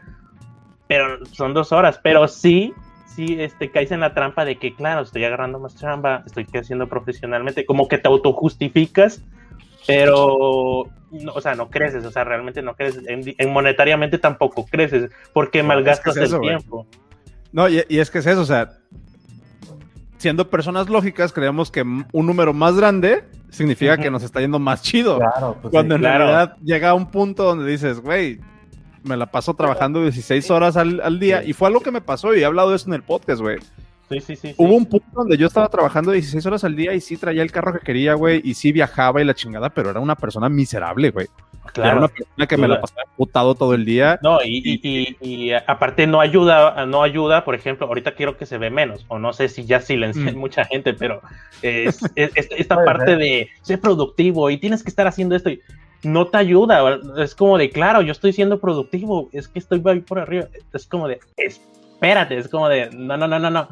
Pero 0.88 1.26
son 1.28 1.54
dos 1.54 1.72
horas. 1.72 1.98
Pero 2.04 2.28
sí, 2.28 2.74
sí, 3.16 3.38
este, 3.40 3.72
caes 3.72 3.92
en 3.92 4.02
la 4.02 4.14
trampa 4.14 4.46
de 4.46 4.58
que, 4.58 4.74
claro, 4.76 5.02
estoy 5.02 5.24
agarrando 5.24 5.60
más 5.60 5.76
chamba, 5.76 6.24
estoy 6.26 6.46
creciendo 6.46 6.88
profesionalmente. 6.88 7.66
Como 7.66 7.88
que 7.88 7.98
te 7.98 8.08
autojustificas, 8.08 9.24
pero, 9.88 10.88
no, 11.12 11.34
o 11.34 11.42
sea, 11.42 11.56
no 11.56 11.70
creces. 11.70 12.06
O 12.06 12.12
sea, 12.12 12.24
realmente 12.24 12.62
no 12.62 12.76
creces. 12.76 13.08
En, 13.08 13.22
en 13.38 13.54
monetariamente 13.54 14.18
tampoco 14.18 14.66
creces 14.66 15.12
porque 15.34 15.62
No, 15.62 15.70
malgastas 15.70 16.16
es 16.16 16.20
que 16.20 16.24
es 16.24 16.30
eso, 16.30 16.36
el 16.36 16.42
güey. 16.42 16.58
tiempo. 16.58 16.88
No, 17.52 17.70
y, 17.70 17.84
y 17.88 18.00
es 18.00 18.12
que 18.12 18.20
es 18.20 18.26
eso, 18.26 18.42
o 18.42 18.46
sea, 18.46 18.72
siendo 20.18 20.50
personas 20.50 20.90
lógicas, 20.90 21.32
creemos 21.32 21.72
que 21.72 21.82
un 21.84 22.26
número 22.26 22.54
más 22.54 22.76
grande 22.76 23.24
significa 23.50 23.98
que 23.98 24.12
nos 24.12 24.24
está 24.24 24.42
yendo 24.42 24.60
más 24.60 24.82
chido. 24.82 25.20
Claro, 25.20 25.58
pues 25.62 25.72
cuando 25.72 25.96
sí. 25.96 25.98
en 25.98 26.02
claro. 26.02 26.26
realidad 26.26 26.58
llega 26.64 26.90
a 26.90 26.94
un 26.94 27.10
punto 27.12 27.44
donde 27.44 27.70
dices, 27.72 28.02
güey, 28.02 28.40
me 29.06 29.16
la 29.18 29.28
paso 29.28 29.54
trabajando 29.54 30.02
16 30.02 30.50
horas 30.52 30.76
al, 30.78 31.00
al 31.02 31.20
día. 31.20 31.42
Sí. 31.44 31.52
Y 31.52 31.54
fue 31.54 31.68
algo 31.68 31.80
que 31.82 31.92
me 31.92 32.02
pasó 32.02 32.36
y 32.36 32.42
he 32.42 32.46
hablado 32.46 32.70
de 32.72 32.76
eso 32.76 32.88
en 32.90 32.96
el 32.96 33.04
podcast, 33.04 33.42
güey. 33.42 33.58
Sí, 34.10 34.20
sí, 34.20 34.36
sí. 34.36 34.50
sí. 34.50 34.56
Hubo 34.58 34.76
un 34.76 34.86
punto 34.86 35.08
donde 35.14 35.36
yo 35.38 35.48
estaba 35.48 35.68
trabajando 35.68 36.12
16 36.12 36.46
horas 36.46 36.64
al 36.64 36.76
día 36.76 36.94
y 36.94 37.02
sí 37.02 37.18
traía 37.18 37.42
el 37.42 37.52
carro 37.52 37.74
que 37.74 37.80
quería, 37.80 38.14
güey, 38.14 38.40
y 38.44 38.54
sí 38.54 38.72
viajaba 38.72 39.20
y 39.22 39.26
la 39.26 39.34
chingada, 39.34 39.70
pero 39.72 39.90
era 39.90 40.00
una 40.00 40.16
persona 40.16 40.48
miserable, 40.50 41.10
güey. 41.10 41.28
Era 41.64 41.72
Claro. 41.74 41.98
una 41.98 42.08
persona 42.10 42.48
que 42.48 42.58
me 42.58 42.68
la 42.68 42.80
pasaba 42.80 43.02
putado 43.18 43.56
todo 43.56 43.74
el 43.74 43.84
día. 43.84 44.20
No, 44.22 44.38
y, 44.44 44.62
y, 44.64 44.80
y- 44.84 45.18
y 45.48 45.52
aparte 45.54 46.06
no 46.06 46.22
ayuda, 46.22 46.86
no 46.86 47.02
ayuda, 47.02 47.44
por 47.44 47.56
ejemplo, 47.56 47.88
ahorita 47.88 48.14
quiero 48.14 48.38
que 48.38 48.46
se 48.46 48.60
ve 48.60 48.70
menos, 48.70 49.04
o 49.08 49.18
no 49.18 49.34
sé 49.34 49.50
si 49.50 49.66
ya 49.66 49.82
silencian 49.82 50.36
Mm. 50.36 50.40
mucha 50.40 50.66
gente, 50.66 50.94
pero 50.94 51.22
es, 51.64 52.00
es- 52.16 52.32
es- 52.36 52.48
esta 52.52 52.86
parte 52.86 53.16
de 53.16 53.50
ser 53.64 53.80
productivo 53.82 54.52
y 54.52 54.58
tienes 54.60 54.84
que 54.84 54.90
estar 54.90 55.08
haciendo 55.08 55.36
esto 55.36 55.50
y 55.50 55.60
no 56.06 56.28
te 56.28 56.38
ayuda, 56.38 57.00
es 57.18 57.36
como 57.36 57.58
de, 57.58 57.70
claro, 57.70 58.02
yo 58.02 58.12
estoy 58.12 58.32
siendo 58.34 58.60
productivo, 58.60 59.30
es 59.32 59.48
que 59.48 59.60
estoy 59.60 59.80
por 59.80 60.20
arriba, 60.20 60.46
es 60.74 60.88
como 60.88 61.08
de, 61.08 61.20
espérate, 61.38 62.38
es 62.38 62.48
como 62.48 62.70
de, 62.70 62.90
no, 62.92 63.18
no, 63.18 63.28
no, 63.28 63.40
no, 63.40 63.50
no, 63.50 63.68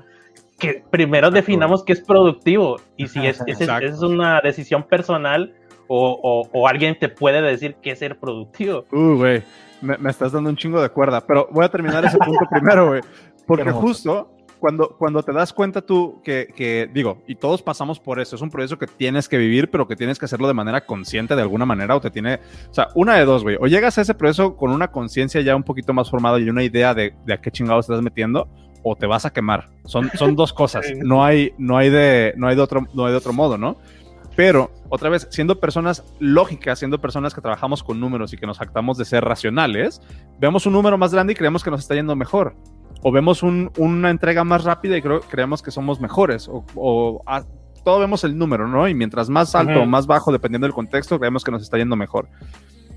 que 0.60 0.84
primero 0.90 1.32
definamos 1.32 1.84
qué 1.84 1.94
es 1.94 2.02
productivo 2.02 2.80
y 2.98 3.08
si 3.08 3.26
es, 3.26 3.42
es, 3.48 3.58
es 3.84 4.02
una 4.02 4.40
decisión 4.42 4.84
personal 4.84 5.54
o, 5.88 6.20
o- 6.24 6.50
o 6.54 6.68
alguien 6.68 6.98
te 6.98 7.10
puede 7.10 7.42
decir 7.42 7.76
qué 7.82 7.92
es 7.92 8.00
ser 8.00 8.18
productivo. 8.18 8.86
Uh, 8.92 9.16
güey, 9.18 9.44
me, 9.82 9.98
me 9.98 10.10
estás 10.10 10.32
dando 10.32 10.50
un 10.50 10.56
chingo 10.56 10.82
de 10.82 10.90
cuerda, 10.90 11.22
pero 11.22 11.48
voy 11.52 11.66
a 11.66 11.70
terminar 11.70 12.06
ese 12.06 12.18
punto 12.18 12.46
primero, 12.50 12.88
güey. 12.88 13.02
Porque 13.46 13.64
justo 13.82 14.32
cuando, 14.64 14.96
cuando 14.98 15.22
te 15.24 15.34
das 15.34 15.52
cuenta 15.52 15.82
tú 15.82 16.22
que, 16.24 16.48
que, 16.56 16.90
digo, 16.94 17.22
y 17.28 17.36
todos 17.36 17.62
pasamos 17.62 18.00
por 18.00 18.22
eso, 18.22 18.38
es 18.38 18.42
un 18.42 18.50
proceso 18.50 18.78
que 18.78 18.88
tienes 18.88 19.28
que 19.28 19.38
vivir, 19.38 19.70
pero 19.70 19.90
que 19.90 19.98
tienes 19.98 20.18
que 20.18 20.24
hacerlo 20.24 20.48
de 20.48 20.54
manera 20.54 20.86
consciente 20.86 21.36
de 21.36 21.42
alguna 21.42 21.66
manera, 21.66 21.98
o 21.98 22.00
te 22.00 22.10
tiene, 22.10 22.36
o 22.70 22.74
sea, 22.74 22.88
una 22.96 23.16
de 23.16 23.26
dos, 23.26 23.44
güey, 23.44 23.58
o 23.60 23.68
llegas 23.68 23.98
a 23.98 24.04
ese 24.04 24.14
proceso 24.14 24.56
con 24.56 24.72
una 24.72 24.88
conciencia 24.90 25.42
ya 25.42 25.54
un 25.54 25.64
poquito 25.64 25.92
más 25.92 26.10
formada 26.10 26.40
y 26.40 26.50
una 26.50 26.64
idea 26.64 26.94
de, 26.94 27.14
de 27.26 27.34
a 27.34 27.42
qué 27.42 27.52
chingados 27.52 27.90
estás 27.90 28.02
metiendo, 28.02 28.48
o 28.84 28.96
te 28.96 29.06
vas 29.06 29.26
a 29.26 29.34
quemar. 29.34 29.68
Son, 29.84 30.10
son 30.14 30.34
dos 30.38 30.54
cosas, 30.54 30.86
no 31.04 31.26
hay, 31.26 31.52
no 31.58 31.78
hay 31.78 31.90
de, 31.90 32.34
no 32.38 32.48
hay 32.48 32.56
de 32.56 32.62
otro, 32.62 32.88
no 32.94 33.06
hay 33.06 33.12
de 33.12 33.18
otro 33.18 33.34
modo, 33.34 33.58
¿no? 33.58 33.76
Pero, 34.38 34.72
otra 34.88 35.10
vez, 35.10 35.28
siendo 35.30 35.60
personas 35.60 36.06
lógicas, 36.20 36.80
siendo 36.80 37.00
personas 37.00 37.34
que 37.34 37.42
trabajamos 37.42 37.84
con 37.84 38.00
números 38.00 38.32
y 38.32 38.38
que 38.38 38.48
nos 38.48 38.62
actamos 38.62 38.98
de 38.98 39.04
ser 39.04 39.26
racionales, 39.26 40.02
vemos 40.40 40.66
un 40.66 40.72
número 40.74 40.98
más 40.98 41.14
grande 41.14 41.34
y 41.34 41.36
creemos 41.36 41.66
que 41.66 41.70
nos 41.70 41.82
está 41.82 41.96
yendo 41.96 42.16
mejor. 42.16 42.56
O 43.04 43.12
vemos 43.12 43.44
un- 43.44 43.72
una 43.78 44.10
entrega 44.10 44.44
más 44.44 44.64
rápida 44.64 44.98
y 44.98 45.02
creo, 45.02 45.22
creemos 45.22 45.62
que 45.62 45.72
somos 45.72 46.00
mejores. 46.00 46.48
O, 46.48 46.66
o 46.76 47.22
a- 47.28 47.44
todo 47.84 48.00
vemos 48.00 48.24
el 48.24 48.38
número, 48.38 48.68
¿no? 48.68 48.88
Y 48.88 48.94
mientras 48.94 49.30
más 49.30 49.54
alto 49.56 49.82
o 49.82 49.86
más 49.86 50.08
bajo, 50.08 50.32
dependiendo 50.32 50.66
del 50.66 50.74
contexto, 50.74 51.20
creemos 51.20 51.44
que 51.44 51.52
nos 51.52 51.62
está 51.62 51.78
yendo 51.78 51.96
mejor. 51.98 52.30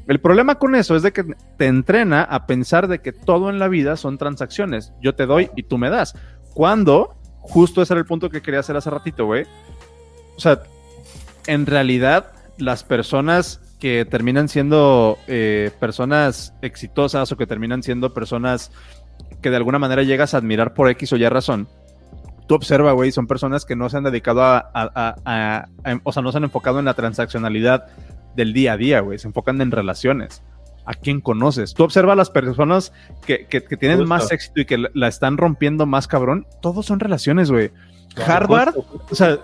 El 0.06 0.20
problema 0.20 0.54
con 0.54 0.76
eso 0.76 0.94
es 0.94 1.02
de 1.02 1.12
que 1.12 1.24
te 1.56 1.66
entrena 1.66 2.22
a 2.22 2.46
pensar 2.46 2.86
de 2.86 3.00
que 3.00 3.10
todo 3.12 3.50
en 3.50 3.58
la 3.58 3.66
vida 3.66 3.96
son 3.96 4.16
transacciones. 4.18 4.92
Yo 5.02 5.16
te 5.16 5.26
doy 5.26 5.50
y 5.56 5.64
tú 5.64 5.76
me 5.78 5.90
das. 5.90 6.14
Cuando, 6.54 7.16
justo 7.40 7.82
ese 7.82 7.94
era 7.94 8.00
el 8.00 8.06
punto 8.06 8.30
que 8.30 8.40
quería 8.42 8.60
hacer 8.60 8.76
hace 8.76 8.88
ratito, 8.90 9.26
güey. 9.26 9.44
O 10.36 10.40
sea, 10.40 10.60
en 11.48 11.66
realidad, 11.66 12.26
las 12.56 12.84
personas 12.84 13.60
que 13.80 14.04
terminan 14.04 14.48
siendo 14.48 15.18
eh, 15.26 15.72
personas 15.80 16.54
exitosas 16.62 17.30
o 17.32 17.36
que 17.36 17.46
terminan 17.46 17.82
siendo 17.82 18.14
personas 18.14 18.70
que 19.42 19.50
de 19.50 19.56
alguna 19.56 19.78
manera 19.78 20.02
llegas 20.02 20.34
a 20.34 20.38
admirar 20.38 20.74
por 20.74 20.88
X 20.90 21.12
o 21.12 21.16
Y 21.16 21.28
razón, 21.28 21.68
tú 22.48 22.54
observa, 22.54 22.92
güey, 22.92 23.12
son 23.12 23.26
personas 23.26 23.64
que 23.64 23.76
no 23.76 23.88
se 23.88 23.96
han 23.96 24.04
dedicado 24.04 24.42
a, 24.42 24.58
a- 24.72 24.90
a- 25.24 25.68
a- 25.84 26.00
o 26.04 26.12
sea, 26.12 26.22
no 26.22 26.32
se 26.32 26.38
han 26.38 26.44
enfocado 26.44 26.78
en 26.78 26.84
la 26.84 26.94
transaccionalidad 26.94 27.86
del 28.34 28.52
día 28.52 28.72
a 28.72 28.76
día, 28.76 29.00
güey, 29.00 29.18
se 29.18 29.28
enfocan 29.28 29.60
en 29.60 29.70
relaciones. 29.70 30.42
¿A 30.88 30.94
quién 30.94 31.20
conoces? 31.20 31.74
Tú 31.74 31.82
observa 31.82 32.12
a 32.12 32.16
las 32.16 32.30
personas 32.30 32.92
que, 33.26 33.46
que- 33.46 33.64
que 33.64 33.76
tienen 33.76 33.98
Justo. 33.98 34.08
más 34.08 34.30
éxito 34.30 34.60
y 34.60 34.64
que 34.66 34.84
la 34.94 35.08
están 35.08 35.36
rompiendo 35.36 35.84
más 35.86 36.06
cabrón. 36.06 36.46
Todos 36.62 36.86
son 36.86 37.00
relaciones, 37.00 37.50
güey. 37.50 37.72
Harvard, 38.26 38.74
o 39.10 39.14
sea, 39.14 39.38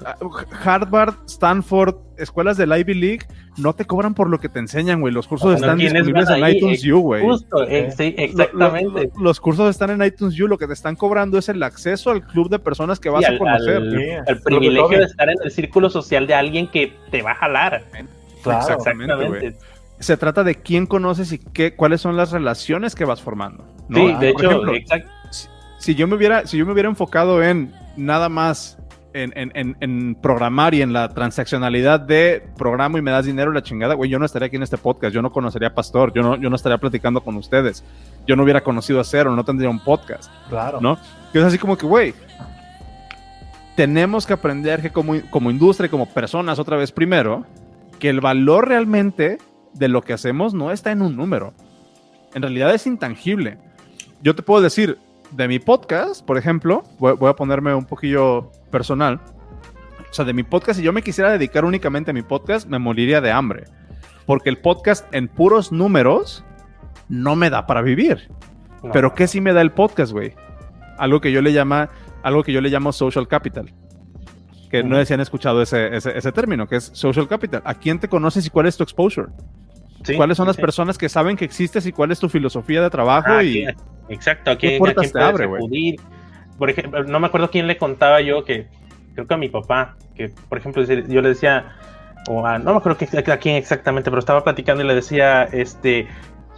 Harvard, 0.65 1.15
Stanford, 1.27 1.95
escuelas 2.17 2.57
del 2.57 2.77
Ivy 2.77 2.95
League, 2.95 3.21
no 3.59 3.75
te 3.75 3.85
cobran 3.85 4.15
por 4.15 4.31
lo 4.31 4.39
que 4.39 4.49
te 4.49 4.59
enseñan, 4.61 5.01
güey. 5.03 5.13
Los 5.13 5.29
cursos 5.29 5.49
No, 5.51 5.55
están 5.55 5.77
¿quiénes 5.77 6.07
disponibles 6.07 6.31
en 6.31 6.43
ahí? 6.45 6.57
iTunes 6.57 6.85
Eh, 6.85 6.93
U, 6.93 7.01
güey. 7.01 7.23
Justo, 7.23 7.65
eh, 7.69 7.91
sí, 7.97 8.15
Lo- 8.17 8.23
exactamente. 8.25 9.11
lo- 9.15 9.23
los 9.23 9.41
cursos 9.41 9.69
están 9.69 9.91
en 9.91 10.03
iTunes 10.03 10.41
U, 10.41 10.49
lo 10.49 10.57
que 10.57 10.67
te 10.67 10.73
están 10.73 10.97
cobrando 10.97 11.37
es 11.37 11.49
el 11.51 11.63
acceso 11.63 12.11
al 12.11 12.27
club 12.27 12.49
de 12.49 12.59
personas 12.59 12.99
que 12.99 13.11
vas 13.11 13.21
Sí, 13.21 13.27
a 13.27 13.29
al- 13.33 13.39
conocer. 13.39 13.77
al- 13.77 13.91
Sí, 13.91 14.07
el 14.27 14.41
privilegio 14.43 14.99
de 14.99 15.05
estar 15.05 15.29
en 15.29 15.37
el 15.45 15.51
círculo 15.51 15.91
social 15.91 16.27
de 16.27 16.35
alguien 16.35 16.67
que 16.69 16.95
te 17.11 17.21
va 17.21 17.33
a 17.33 17.35
jalar. 17.35 17.85
Claro. 18.43 18.61
Exactamente, 18.61 19.29
güey. 19.29 19.55
Se 19.99 20.17
trata 20.17 20.43
de 20.43 20.55
quién 20.57 20.87
conoces 20.87 21.31
y 21.33 21.39
qué, 21.39 21.77
cuáles 21.77 22.01
son 22.01 22.17
las 22.17 22.33
relaciones 22.33 22.95
que 22.95 23.05
vas 23.05 23.21
formando. 23.23 23.65
¿no? 23.89 23.99
Sí, 23.99 24.13
Ah, 24.17 24.19
de 24.19 24.29
hecho, 24.31 24.47
ejemplo, 24.51 24.75
exacto. 24.75 25.09
Si 25.83 25.95
yo 25.95 26.07
me 26.07 26.15
hubiera, 26.15 26.47
si 26.47 26.57
yo 26.59 26.65
me 26.67 26.73
hubiera 26.73 26.89
enfocado 26.89 27.43
en 27.43 27.73
nada 27.97 28.29
más 28.29 28.79
en, 29.15 29.33
en- 29.37 29.53
en- 29.55 29.77
en 29.81 30.15
programar 30.15 30.75
y 30.75 30.81
en 30.81 30.93
la 30.93 31.09
transaccionalidad 31.11 32.01
de 32.01 32.43
programa 32.57 32.99
y 32.99 33.03
me 33.03 33.11
das 33.11 33.27
dinero 33.27 33.53
la 33.53 33.63
chingada, 33.63 33.95
güey, 33.95 34.09
yo 34.09 34.19
no 34.19 34.25
estaría 34.25 34.47
aquí 34.47 34.57
en 34.57 34.63
este 34.63 34.79
podcast, 34.79 35.13
yo 35.15 35.21
no 35.21 35.31
conocería 35.33 35.69
a 35.69 35.75
Pastor, 35.75 36.13
yo 36.15 36.23
no, 36.23 36.37
yo 36.37 36.49
no 36.49 36.57
estaría 36.57 36.79
platicando 36.79 37.21
con 37.21 37.37
ustedes, 37.37 37.85
yo 38.27 38.37
no 38.37 38.43
hubiera 38.45 38.63
conocido 38.63 39.01
a 39.01 39.05
Cero, 39.05 39.35
no 39.37 39.45
tendría 39.45 39.69
un 39.69 39.81
podcast, 39.81 40.31
Claro. 40.49 40.81
¿no? 40.81 40.99
Que 41.33 41.41
es 41.41 41.45
así 41.45 41.59
como 41.59 41.77
que, 41.77 41.85
güey, 41.85 42.15
tenemos 43.77 44.27
que 44.27 44.33
aprender 44.35 44.81
que 44.83 44.91
como, 44.91 45.15
como 45.31 45.51
industria 45.51 45.87
y 45.87 45.91
como 45.91 46.07
personas, 46.07 46.59
otra 46.59 46.77
vez 46.77 46.93
primero, 46.93 47.45
que 47.99 48.09
el 48.09 48.21
valor 48.21 48.69
realmente 48.69 49.39
de 49.75 49.89
lo 49.89 50.03
que 50.03 50.13
hacemos 50.13 50.55
no 50.55 50.71
está 50.71 50.93
en 50.93 51.03
un 51.03 51.17
número. 51.17 51.55
En 52.35 52.43
realidad 52.43 52.75
es 52.75 52.87
intangible. 52.87 53.59
Yo 54.23 54.35
te 54.35 54.43
puedo 54.43 54.61
decir, 54.63 54.99
de 55.33 55.49
mi 55.49 55.59
podcast, 55.59 56.25
por 56.25 56.39
ejemplo, 56.39 56.85
voy, 56.99 57.15
voy 57.15 57.31
a 57.31 57.35
ponerme 57.35 57.75
un 57.75 57.85
poquillo 57.85 58.51
personal. 58.71 59.21
O 60.11 60.15
sea, 60.15 60.25
de 60.25 60.35
mi 60.35 60.43
podcast, 60.43 60.79
si 60.79 60.85
yo 60.85 60.93
me 60.93 61.03
quisiera 61.03 61.31
dedicar 61.31 61.65
únicamente 61.65 62.11
a 62.11 62.15
mi 62.15 62.23
podcast, 62.23 62.69
me 62.69 62.79
moriría 62.79 63.21
de 63.21 63.31
hambre. 63.31 63.65
Porque 64.27 64.51
el 64.51 64.59
podcast 64.59 65.07
en 65.15 65.29
puros 65.29 65.73
números 65.73 66.45
no 67.09 67.35
me 67.35 67.51
da 67.51 67.67
para 67.67 67.83
vivir. 67.83 68.29
No. 68.83 68.93
Pero 68.93 69.15
¿qué 69.15 69.27
sí 69.27 69.41
me 69.41 69.53
da 69.53 69.63
el 69.63 69.73
podcast, 69.73 70.13
güey? 70.13 70.35
Algo 70.99 71.21
que 71.21 71.33
yo 71.33 71.41
le 71.41 71.53
llama, 71.53 71.89
algo 72.23 72.43
que 72.43 72.53
yo 72.53 72.61
le 72.61 72.69
llamo 72.69 72.93
social 72.93 73.27
capital. 73.27 73.73
Que 74.71 74.83
no 74.83 74.97
sé 74.97 75.07
si 75.07 75.15
han 75.15 75.21
escuchado 75.21 75.63
ese, 75.63 75.95
ese, 75.97 76.17
ese 76.17 76.33
término, 76.33 76.67
que 76.67 76.77
es 76.77 76.91
social 76.95 77.29
capital. 77.29 77.63
¿A 77.65 77.75
quién 77.75 77.99
te 77.99 78.09
conoces 78.09 78.47
y 78.47 78.51
cuál 78.51 78.67
es 78.67 78.77
tu 78.77 78.83
exposure? 78.83 79.29
Sí, 80.03 80.17
¿Cuáles 80.17 80.37
son 80.37 80.47
sí, 80.47 80.49
las 80.49 80.57
sí. 80.57 80.63
personas 80.63 80.99
que 80.99 81.09
saben 81.09 81.37
que 81.37 81.45
existes 81.45 81.87
y 81.87 81.93
cuál 81.93 82.11
es 82.13 82.19
tu 82.21 82.29
filosofía 82.29 82.83
de 82.83 82.91
trabajo? 82.91 83.29
Ah, 83.31 83.43
y 83.45 83.53
¿qué? 83.53 83.75
Exacto, 84.09 84.51
¿a 84.51 84.59
¿Qué 84.59 84.69
quién, 84.69 84.77
a 84.77 84.79
puertas 84.79 85.03
quién 85.03 85.13
te 85.13 85.19
puedes 85.19 85.29
abre, 85.35 85.47
güey? 85.47 85.59
acudir? 85.61 86.01
Por 86.59 86.71
ejemplo, 86.71 87.05
no 87.05 87.21
me 87.21 87.27
acuerdo 87.27 87.51
quién 87.51 87.67
le 87.67 87.77
contaba 87.77 88.21
yo 88.21 88.45
que 88.45 88.67
creo 89.15 89.27
que 89.27 89.35
a 89.35 89.37
mi 89.37 89.49
papá, 89.49 89.97
que 90.15 90.31
por 90.49 90.59
ejemplo 90.59 90.83
yo 90.85 91.23
le 91.23 91.29
decía, 91.29 91.77
o 92.29 92.47
a, 92.47 92.59
no 92.59 92.73
me 92.73 92.79
acuerdo 92.79 92.99
a 93.33 93.37
quién 93.37 93.57
exactamente, 93.57 94.11
pero 94.11 94.21
estaba 94.21 94.45
platicando 94.45 94.83
y 94.85 94.87
le 94.87 94.95
decía, 94.95 95.45
este, 95.45 96.07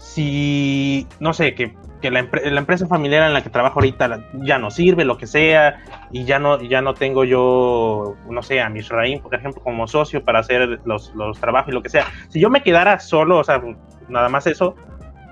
si, 0.04 1.06
no 1.18 1.32
sé, 1.32 1.54
que, 1.54 1.74
que 2.02 2.10
la, 2.10 2.28
la, 2.30 2.60
empresa 2.60 2.86
familiar 2.86 3.26
en 3.26 3.32
la 3.32 3.42
que 3.42 3.48
trabajo 3.48 3.80
ahorita 3.80 4.22
ya 4.42 4.58
no 4.58 4.70
sirve, 4.70 5.06
lo 5.06 5.16
que 5.16 5.26
sea, 5.26 5.82
y 6.12 6.24
ya 6.24 6.38
no, 6.38 6.60
ya 6.60 6.82
no 6.82 6.92
tengo 6.92 7.24
yo, 7.24 8.14
no 8.28 8.42
sé, 8.42 8.60
a 8.60 8.68
Misraim, 8.68 9.22
por 9.22 9.34
ejemplo, 9.34 9.62
como 9.62 9.88
socio 9.88 10.22
para 10.22 10.40
hacer 10.40 10.78
los, 10.84 11.14
los 11.14 11.40
trabajos 11.40 11.70
y 11.70 11.74
lo 11.74 11.82
que 11.82 11.88
sea. 11.88 12.06
Si 12.28 12.38
yo 12.38 12.50
me 12.50 12.62
quedara 12.62 13.00
solo, 13.00 13.38
o 13.38 13.44
sea, 13.44 13.62
nada 14.08 14.28
más 14.28 14.46
eso, 14.46 14.76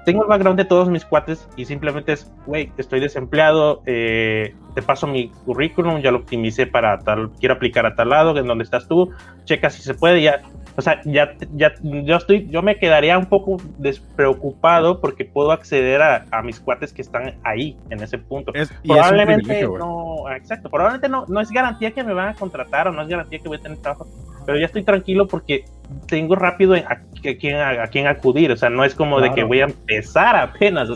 tengo 0.07 0.23
el 0.23 0.29
background 0.29 0.59
de 0.59 0.65
todos 0.65 0.89
mis 0.89 1.05
cuates 1.05 1.47
y 1.55 1.67
simplemente 1.67 2.13
es, 2.13 2.33
güey, 2.47 2.73
estoy 2.79 2.99
desempleado, 3.01 3.83
eh, 3.85 4.55
te 4.75 4.81
paso 4.81 5.07
mi 5.07 5.29
currículum, 5.45 6.01
ya 6.01 6.11
lo 6.11 6.19
optimicé 6.19 6.67
para 6.67 6.99
tal, 6.99 7.31
quiero 7.39 7.57
aplicar 7.57 7.85
a 7.85 7.95
tal 7.95 8.09
lado, 8.09 8.37
en 8.39 8.47
donde 8.47 8.65
estás 8.65 8.89
tú, 8.89 9.11
checa 9.45 9.69
si 9.69 9.83
se 9.83 9.93
puede, 9.93 10.23
ya, 10.23 10.41
o 10.77 10.83
sea, 10.83 11.01
ya, 11.05 11.35
ya, 11.55 11.75
yo 11.83 12.17
estoy, 12.17 12.49
yo 12.49 12.63
me 12.63 12.79
quedaría 12.79 13.19
un 13.19 13.27
poco 13.27 13.59
despreocupado 13.79 15.01
porque 15.01 15.25
puedo 15.25 15.53
acceder 15.53 16.01
a, 16.01 16.25
a 16.31 16.43
mis 16.43 16.61
cuates 16.61 16.93
que 16.93 17.03
están 17.03 17.35
ahí, 17.43 17.77
en 17.91 18.03
ese 18.03 18.19
punto. 18.19 18.53
probablemente 18.87 19.67
no, 19.67 20.25
exacto, 20.35 20.71
probablemente 20.71 21.09
no, 21.09 21.27
no 21.29 21.41
es 21.41 21.51
garantía 21.51 21.91
que 21.91 22.03
me 22.03 22.15
van 22.15 22.29
a 22.29 22.35
contratar 22.35 22.89
o 22.89 22.93
no 22.93 23.03
es 23.03 23.09
garantía 23.09 23.39
que 23.39 23.49
voy 23.49 23.59
a 23.59 23.61
tener 23.61 23.79
trabajo, 23.79 24.07
pero 24.47 24.59
ya 24.59 24.67
estoy 24.67 24.83
tranquilo 24.83 25.29
porque 25.29 25.65
tengo 26.07 26.37
rápido 26.37 26.75
a, 26.75 27.01
quién, 27.39 27.57
a, 27.57 27.87
quién 27.89 28.07
acudir, 28.07 28.51
o 28.51 28.57
sea, 28.57 28.71
no 28.71 28.85
es 28.85 28.95
como 28.95 29.21
de 29.21 29.33
que 29.33 29.45
voy 29.45 29.61
a 29.61 29.65
empezar 29.65 30.37
apenas, 30.37 30.89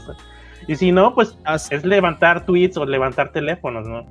y 0.69 0.75
si 0.75 0.91
no, 0.91 1.15
pues 1.15 1.39
es 1.71 1.85
levantar 1.85 2.45
tweets 2.45 2.77
o 2.77 2.87
levantar 2.87 3.31
teléfonos, 3.31 3.87
¿no? 3.87 4.07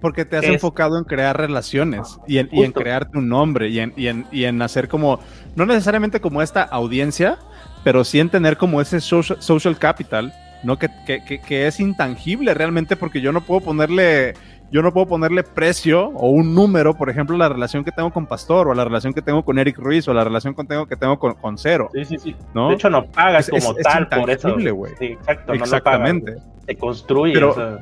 Porque 0.00 0.24
te 0.24 0.36
has 0.36 0.44
enfocado 0.44 0.96
en 0.96 1.04
crear 1.04 1.36
relaciones 1.36 2.18
y 2.26 2.38
en, 2.38 2.48
y 2.52 2.64
en 2.64 2.72
crearte 2.72 3.18
un 3.18 3.28
nombre 3.28 3.68
y 3.68 3.80
en, 3.80 3.92
y, 3.96 4.06
en, 4.06 4.26
y 4.32 4.44
en 4.44 4.62
hacer 4.62 4.88
como, 4.88 5.20
no 5.56 5.66
necesariamente 5.66 6.20
como 6.20 6.40
esta 6.40 6.62
audiencia, 6.62 7.38
pero 7.84 8.02
sí 8.04 8.18
en 8.18 8.30
tener 8.30 8.56
como 8.56 8.80
ese 8.80 9.00
social, 9.00 9.42
social 9.42 9.78
capital, 9.78 10.32
¿no? 10.62 10.78
Que, 10.78 10.88
que, 11.06 11.40
que, 11.40 11.66
es 11.66 11.80
intangible 11.80 12.54
realmente 12.54 12.96
porque 12.96 13.20
yo 13.20 13.32
no 13.32 13.42
puedo 13.42 13.60
ponerle 13.60 14.34
yo 14.70 14.82
no 14.82 14.92
puedo 14.92 15.06
ponerle 15.06 15.42
precio 15.42 16.10
o 16.10 16.30
un 16.30 16.54
número, 16.54 16.94
por 16.94 17.10
ejemplo, 17.10 17.34
a 17.34 17.38
la 17.40 17.48
relación 17.48 17.82
que 17.82 17.90
tengo 17.90 18.12
con 18.12 18.26
Pastor, 18.26 18.68
o 18.68 18.72
a 18.72 18.74
la 18.74 18.84
relación 18.84 19.12
que 19.12 19.20
tengo 19.20 19.44
con 19.44 19.58
Eric 19.58 19.78
Ruiz, 19.78 20.06
o 20.06 20.12
a 20.12 20.14
la 20.14 20.22
relación 20.22 20.54
que 20.54 20.62
tengo, 20.64 20.86
que 20.86 20.96
tengo 20.96 21.18
con, 21.18 21.34
con 21.34 21.58
Cero. 21.58 21.90
Sí, 21.92 22.04
sí, 22.04 22.18
sí. 22.18 22.36
¿no? 22.54 22.68
De 22.68 22.74
hecho, 22.74 22.88
no 22.88 23.04
pagas 23.06 23.50
como 23.50 23.74
tal 23.74 24.08
por 24.08 24.30
eso. 24.30 24.56
Sí, 24.98 25.06
exacto, 25.06 25.54
Exactamente. 25.54 26.36
se 26.66 26.76
construye. 26.76 27.34
Pero, 27.34 27.80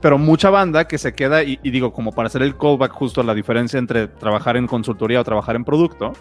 pero 0.00 0.18
mucha 0.18 0.50
banda 0.50 0.86
que 0.86 0.98
se 0.98 1.12
queda, 1.14 1.42
y, 1.42 1.56
digo, 1.62 1.92
como 1.92 2.12
para 2.12 2.28
hacer 2.28 2.42
el 2.42 2.56
callback 2.56 2.92
justo 2.92 3.20
a 3.20 3.24
la 3.24 3.34
diferencia 3.34 3.78
entre 3.78 4.08
trabajar 4.08 4.56
en 4.56 4.66
consultoría 4.66 5.20
o 5.20 5.24
trabajar 5.24 5.56
en 5.56 5.64
producto, 5.64 6.12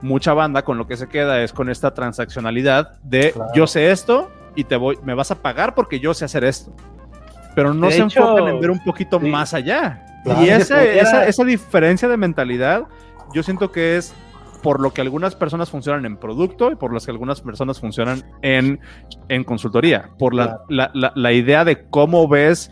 mucha 0.00 0.34
banda 0.34 0.62
con 0.62 0.78
lo 0.78 0.86
que 0.86 0.96
se 0.96 1.08
queda 1.08 1.42
es 1.42 1.52
con 1.52 1.70
esta 1.70 1.94
transaccionalidad 1.94 3.00
de 3.02 3.34
yo 3.54 3.66
sé 3.66 3.90
esto 3.90 4.30
y 4.56 4.64
te 4.64 4.76
voy, 4.76 4.98
me 5.04 5.14
vas 5.14 5.30
a 5.30 5.40
pagar 5.40 5.74
porque 5.74 6.00
yo 6.00 6.12
sé 6.12 6.24
hacer 6.24 6.44
esto 6.44 6.74
pero 7.54 7.74
no 7.74 7.90
se 7.90 7.98
enfocan 7.98 8.48
en 8.48 8.60
ver 8.60 8.70
un 8.70 8.82
poquito 8.82 9.20
más 9.20 9.54
allá. 9.54 10.04
y 10.40 10.48
esa, 10.48 10.82
esa, 10.84 11.44
diferencia 11.44 12.08
de 12.08 12.16
mentalidad, 12.16 12.84
yo 13.34 13.42
siento 13.42 13.72
que 13.72 13.96
es 13.96 14.14
por 14.62 14.80
lo 14.80 14.92
que 14.92 15.00
algunas 15.00 15.34
personas 15.34 15.70
funcionan 15.70 16.04
en 16.06 16.16
producto 16.16 16.70
y 16.70 16.76
por 16.76 16.92
las 16.94 17.04
que 17.04 17.10
algunas 17.10 17.40
personas 17.40 17.80
funcionan 17.80 18.22
en, 18.42 18.80
en 19.28 19.44
consultoría. 19.44 20.10
Por 20.18 20.34
la, 20.34 20.60
la, 20.68 20.92
la, 20.92 21.32
idea 21.32 21.64
de 21.64 21.84
cómo 21.88 22.28
ves 22.28 22.70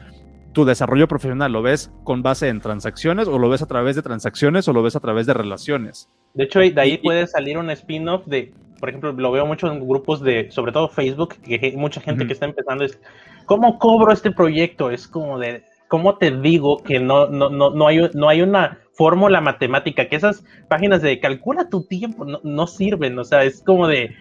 tu 0.53 0.65
desarrollo 0.65 1.09
profesional. 1.09 1.53
¿Lo 1.53 1.63
ves 1.63 1.93
con 2.05 2.23
base 2.23 2.49
en 2.49 2.61
transacciones 2.61 3.29
o 3.29 3.39
lo 3.39 3.49
ves 3.49 3.63
a 3.63 3.67
través 3.67 3.97
de 3.97 4.03
transacciones 4.03 4.69
o 4.69 4.73
lo 4.73 4.83
ves 4.83 4.97
a 4.97 5.01
través 5.01 5.27
de 5.27 5.35
relaciones? 5.35 6.09
De 6.35 6.45
hecho, 6.45 6.61
de 6.61 6.81
ahí 6.81 6.99
puede 6.99 7.27
salir 7.27 7.59
un 7.59 7.71
spin-off 7.71 8.27
de, 8.27 8.53
por 8.79 8.89
ejemplo, 8.89 9.13
lo 9.13 9.33
veo 9.33 9.47
mucho 9.47 9.71
en 9.71 9.87
grupos 9.87 10.21
de, 10.23 10.51
sobre 10.51 10.73
todo 10.73 10.89
Facebook, 10.89 11.35
que 11.43 11.59
hay 11.63 11.77
mucha 11.77 12.01
gente 12.01 12.27
que 12.27 12.33
está 12.33 12.47
empezando 12.47 12.85
es, 12.85 12.99
¿cómo 13.47 13.79
cobro 13.79 14.13
este 14.13 14.31
proyecto? 14.31 14.91
Es 14.91 15.07
como 15.07 15.39
de, 15.39 15.65
¿cómo 15.89 16.17
te 16.17 16.31
digo 16.31 16.83
que 16.83 17.01
no, 17.01 17.27
no, 17.27 17.51
no, 17.51 17.71
no, 17.71 17.87
hay, 17.89 18.11
no 18.15 18.29
hay 18.29 18.43
una 18.43 18.79
fórmula 18.93 19.41
matemática? 19.41 20.09
Que 20.09 20.17
esas 20.17 20.45
páginas 20.69 21.03
de 21.03 21.19
calcula 21.21 21.69
tu 21.69 21.83
tiempo 21.83 22.25
no, 22.25 22.67
sirven, 22.67 23.19
o 23.19 23.25
sea, 23.25 23.45
es 23.45 23.63
como 23.63 23.87
de, 23.87 24.15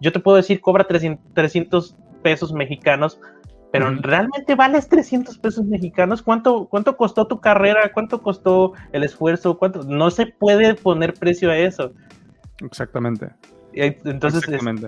yo 0.00 0.12
te 0.12 0.20
puedo 0.20 0.36
decir, 0.36 0.60
cobra 0.60 0.84
300, 0.84 1.34
300 1.34 1.96
pesos 2.22 2.52
mexicanos, 2.52 3.20
pero 3.78 3.94
¿realmente 4.00 4.54
vales 4.54 4.88
300 4.88 5.38
pesos 5.38 5.64
mexicanos? 5.64 6.22
¿Cuánto, 6.22 6.66
¿Cuánto 6.66 6.96
costó 6.96 7.26
tu 7.26 7.40
carrera? 7.40 7.90
¿Cuánto 7.92 8.22
costó 8.22 8.72
el 8.92 9.04
esfuerzo? 9.04 9.58
¿Cuánto? 9.58 9.82
No 9.82 10.10
se 10.10 10.26
puede 10.26 10.74
poner 10.74 11.14
precio 11.14 11.50
a 11.50 11.58
eso. 11.58 11.92
Exactamente. 12.64 13.28
Entonces, 13.72 14.42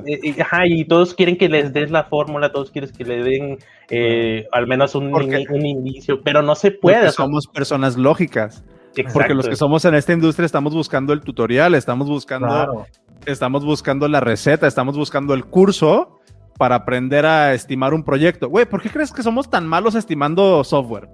eh, 0.07 0.37
ajá, 0.41 0.67
y 0.67 0.87
todos 0.87 1.13
quieren 1.13 1.37
que 1.37 1.51
les 1.51 1.75
des 1.75 1.91
la 1.91 2.05
fórmula, 2.05 2.51
todos 2.51 2.71
quieren 2.71 2.91
que 2.91 3.05
le 3.05 3.23
den 3.23 3.59
eh, 3.91 4.47
al 4.51 4.67
menos 4.67 4.95
un, 4.95 5.13
un, 5.13 5.67
inicio, 5.67 6.23
pero 6.23 6.41
no 6.41 6.55
se 6.55 6.71
puede. 6.71 7.11
somos 7.13 7.47
personas 7.47 7.99
lógicas. 7.99 8.65
Porque 9.13 9.35
los 9.35 9.49
que 9.49 9.57
somos 9.57 9.85
en 9.85 9.95
esta 9.95 10.13
industria 10.13 10.47
estamos 10.47 10.75
buscando 10.75 11.13
el 11.13 11.21
tutorial, 11.21 11.75
estamos 11.75 12.09
buscando, 12.09 12.87
estamos 13.27 13.65
buscando 13.65 14.09
la 14.09 14.21
receta, 14.21 14.67
estamos 14.67 14.97
buscando 14.97 15.35
el 15.35 15.45
curso 15.45 16.18
para 16.59 16.75
aprender 16.75 17.25
a 17.25 17.55
estimar 17.55 17.95
un 17.95 18.05
proyecto. 18.05 18.49
Güey, 18.49 18.67
¿por 18.67 18.83
qué 18.83 18.91
crees 18.91 19.13
que 19.13 19.23
somos 19.23 19.49
tan 19.49 19.67
malos 19.67 19.95
estimando 19.95 20.63
software? 20.65 21.09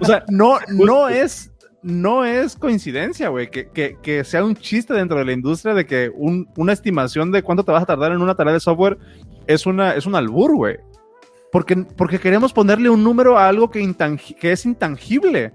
o 0.00 0.04
sea, 0.04 0.24
no, 0.28 0.58
no 0.68 1.08
es 1.08 1.52
no 1.80 2.24
es 2.24 2.56
coincidencia, 2.56 3.28
güey, 3.28 3.48
que, 3.50 4.24
sea 4.24 4.44
un 4.44 4.56
chiste 4.56 4.92
dentro 4.92 5.18
de 5.18 5.24
la 5.24 5.32
industria 5.32 5.74
de 5.74 5.86
que 5.86 6.10
una 6.12 6.72
estimación 6.72 7.30
de 7.30 7.42
cuánto 7.42 7.64
te 7.64 7.70
vas 7.70 7.84
a 7.84 7.86
tardar 7.86 8.10
en 8.10 8.20
una 8.20 8.34
tarea 8.34 8.52
de 8.52 8.60
software 8.60 8.98
es, 9.46 9.64
una, 9.64 9.94
es 9.94 10.04
un 10.04 10.16
albur, 10.16 10.56
güey. 10.56 10.76
Porque, 11.52 11.76
porque 11.76 12.18
queremos 12.18 12.52
ponerle 12.52 12.90
un 12.90 13.02
número 13.02 13.38
a 13.38 13.48
algo 13.48 13.70
que, 13.70 13.94
que 14.38 14.52
es 14.52 14.66
intangible. 14.66 15.54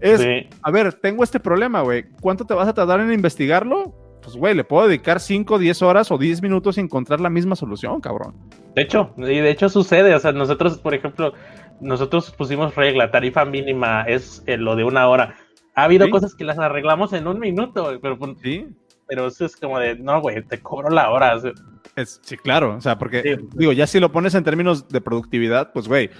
Es, 0.00 0.24
a 0.62 0.70
ver, 0.70 0.94
tengo 0.94 1.24
este 1.24 1.40
problema, 1.40 1.82
güey. 1.82 2.04
¿Cuánto 2.20 2.46
te 2.46 2.54
vas 2.54 2.68
a 2.68 2.72
tardar 2.72 3.00
en 3.00 3.12
investigarlo? 3.12 3.94
Pues, 4.24 4.36
güey, 4.36 4.54
le 4.54 4.64
puedo 4.64 4.88
dedicar 4.88 5.20
5, 5.20 5.58
10 5.58 5.82
horas 5.82 6.10
o 6.10 6.18
10 6.18 6.42
minutos 6.42 6.78
y 6.78 6.80
encontrar 6.80 7.20
la 7.20 7.30
misma 7.30 7.54
solución, 7.54 8.00
cabrón. 8.00 8.34
De 8.74 8.82
hecho, 8.82 9.12
y 9.18 9.22
de 9.22 9.50
hecho 9.50 9.68
sucede. 9.68 10.14
O 10.14 10.18
sea, 10.18 10.32
nosotros, 10.32 10.78
por 10.78 10.94
ejemplo, 10.94 11.34
nosotros 11.80 12.30
pusimos 12.30 12.74
regla, 12.74 13.10
tarifa 13.10 13.44
mínima 13.44 14.02
es 14.02 14.42
eh, 14.46 14.56
lo 14.56 14.76
de 14.76 14.84
una 14.84 15.08
hora 15.08 15.36
ha 15.74 15.84
habido 15.84 16.08
cosas 16.10 16.34
que 16.34 16.44
las 16.44 16.58
arreglamos 16.58 17.12
en 17.12 17.26
un 17.26 17.38
minuto, 17.38 17.98
pero, 18.00 18.18
pues, 18.18 18.36
¿Sí? 18.42 18.68
Pero 19.06 19.26
eso 19.26 19.44
es 19.44 19.56
como 19.56 19.78
de, 19.78 19.96
no, 19.96 20.20
güey, 20.20 20.42
te 20.42 20.60
cobro 20.60 20.90
la 20.90 21.10
hora. 21.10 21.40
Es, 21.96 22.20
sí, 22.22 22.36
claro, 22.36 22.76
o 22.76 22.80
sea, 22.80 22.98
porque, 22.98 23.38
digo, 23.54 23.72
ya 23.72 23.86
si 23.86 24.00
lo 24.00 24.10
pones 24.10 24.34
en 24.34 24.44
términos 24.44 24.88
de 24.88 25.00
productividad, 25.00 25.72
pues, 25.72 25.86
güey, 25.88 26.10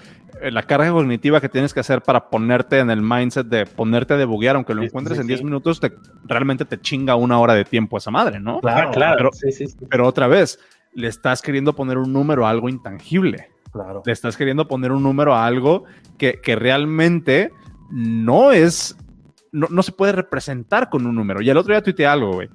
eh, 0.41 0.51
la 0.51 0.63
carga 0.63 0.89
cognitiva 0.91 1.41
que 1.41 1.49
tienes 1.49 1.73
que 1.73 1.79
hacer 1.79 2.01
para 2.01 2.29
ponerte 2.29 2.79
en 2.79 2.89
el 2.89 3.01
mindset 3.01 3.47
de 3.47 3.65
ponerte 3.65 4.13
a 4.13 4.17
debuguear, 4.17 4.55
aunque 4.55 4.73
lo 4.73 4.83
encuentres 4.83 5.19
en 5.19 5.27
10 5.27 5.43
minutos, 5.43 5.79
te, 5.79 5.93
realmente 6.25 6.65
te 6.65 6.79
chinga 6.79 7.15
una 7.15 7.39
hora 7.39 7.53
de 7.53 7.65
tiempo 7.65 7.97
esa 7.97 8.11
madre, 8.11 8.39
¿no? 8.39 8.59
Claro, 8.61 8.91
claro. 8.91 9.29
Pero, 9.41 9.67
pero 9.89 10.07
otra 10.07 10.27
vez, 10.27 10.59
le 10.93 11.07
estás 11.07 11.41
queriendo 11.41 11.73
poner 11.73 11.97
un 11.97 12.13
número 12.13 12.45
a 12.45 12.49
algo 12.49 12.69
intangible. 12.69 13.49
Claro. 13.71 14.03
Le 14.05 14.13
estás 14.13 14.37
queriendo 14.37 14.67
poner 14.67 14.93
un 14.93 15.03
número 15.03 15.35
a 15.35 15.45
algo 15.45 15.83
que, 16.17 16.39
que 16.41 16.55
realmente 16.55 17.51
no 17.91 18.53
es 18.53 18.95
no, 19.55 19.83
se 19.83 19.91
puede 19.91 20.11
representar 20.11 20.89
con 20.89 21.05
un 21.05 21.15
número. 21.15 21.41
Y 21.41 21.49
el 21.49 21.57
otro 21.57 21.73
día 21.73 21.81
tuiteé 21.81 22.05
algo, 22.05 22.33
güey. 22.33 22.49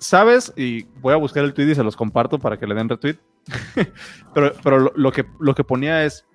¿Sabes? 0.00 0.52
Y 0.56 0.84
voy 1.00 1.12
a 1.12 1.16
buscar 1.16 1.44
el 1.44 1.52
tweet 1.52 1.70
y 1.70 1.74
se 1.74 1.84
los 1.84 1.94
comparto 1.94 2.38
para 2.38 2.58
que 2.58 2.66
le 2.66 2.74
den 2.74 2.88
retweet. 2.88 3.18
pero 4.34 4.52
pero 4.62 4.92
lo, 4.94 5.12
que, 5.12 5.26
lo 5.38 5.54
que 5.54 5.62
ponía 5.62 6.04
es, 6.04 6.26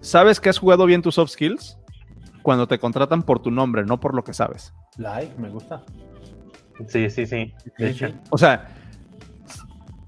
¿sabes 0.00 0.40
que 0.40 0.48
has 0.48 0.58
jugado 0.58 0.86
bien 0.86 1.02
tus 1.02 1.14
soft 1.14 1.30
skills? 1.30 1.78
Cuando 2.42 2.66
te 2.66 2.78
contratan 2.78 3.22
por 3.22 3.40
tu 3.40 3.50
nombre, 3.50 3.84
no 3.84 4.00
por 4.00 4.14
lo 4.14 4.24
que 4.24 4.32
sabes. 4.32 4.72
Like, 4.96 5.38
me 5.38 5.50
gusta. 5.50 5.84
Sí, 6.88 7.10
sí, 7.10 7.26
sí. 7.26 7.52
O 8.30 8.38
sea, 8.38 8.68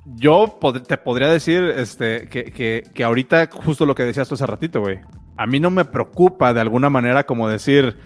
yo 0.07 0.59
te 0.87 0.97
podría 0.97 1.29
decir 1.29 1.63
este, 1.77 2.29
que, 2.29 2.45
que, 2.45 2.85
que, 2.95 3.05
ahorita, 3.05 3.51
justo 3.53 3.85
lo 3.85 3.95
que 3.95 4.05
decías 4.05 4.29
tú 4.29 4.35
hace 4.35 4.47
ratito, 4.47 4.81
güey. 4.81 5.01
A 5.37 5.47
mí 5.47 5.61
no 5.61 5.71
me 5.71 5.85
preocupa 5.85 6.55
de 6.55 6.61
alguna 6.61 6.89
manera 6.89 7.25
como 7.25 7.49
decir, 7.51 7.99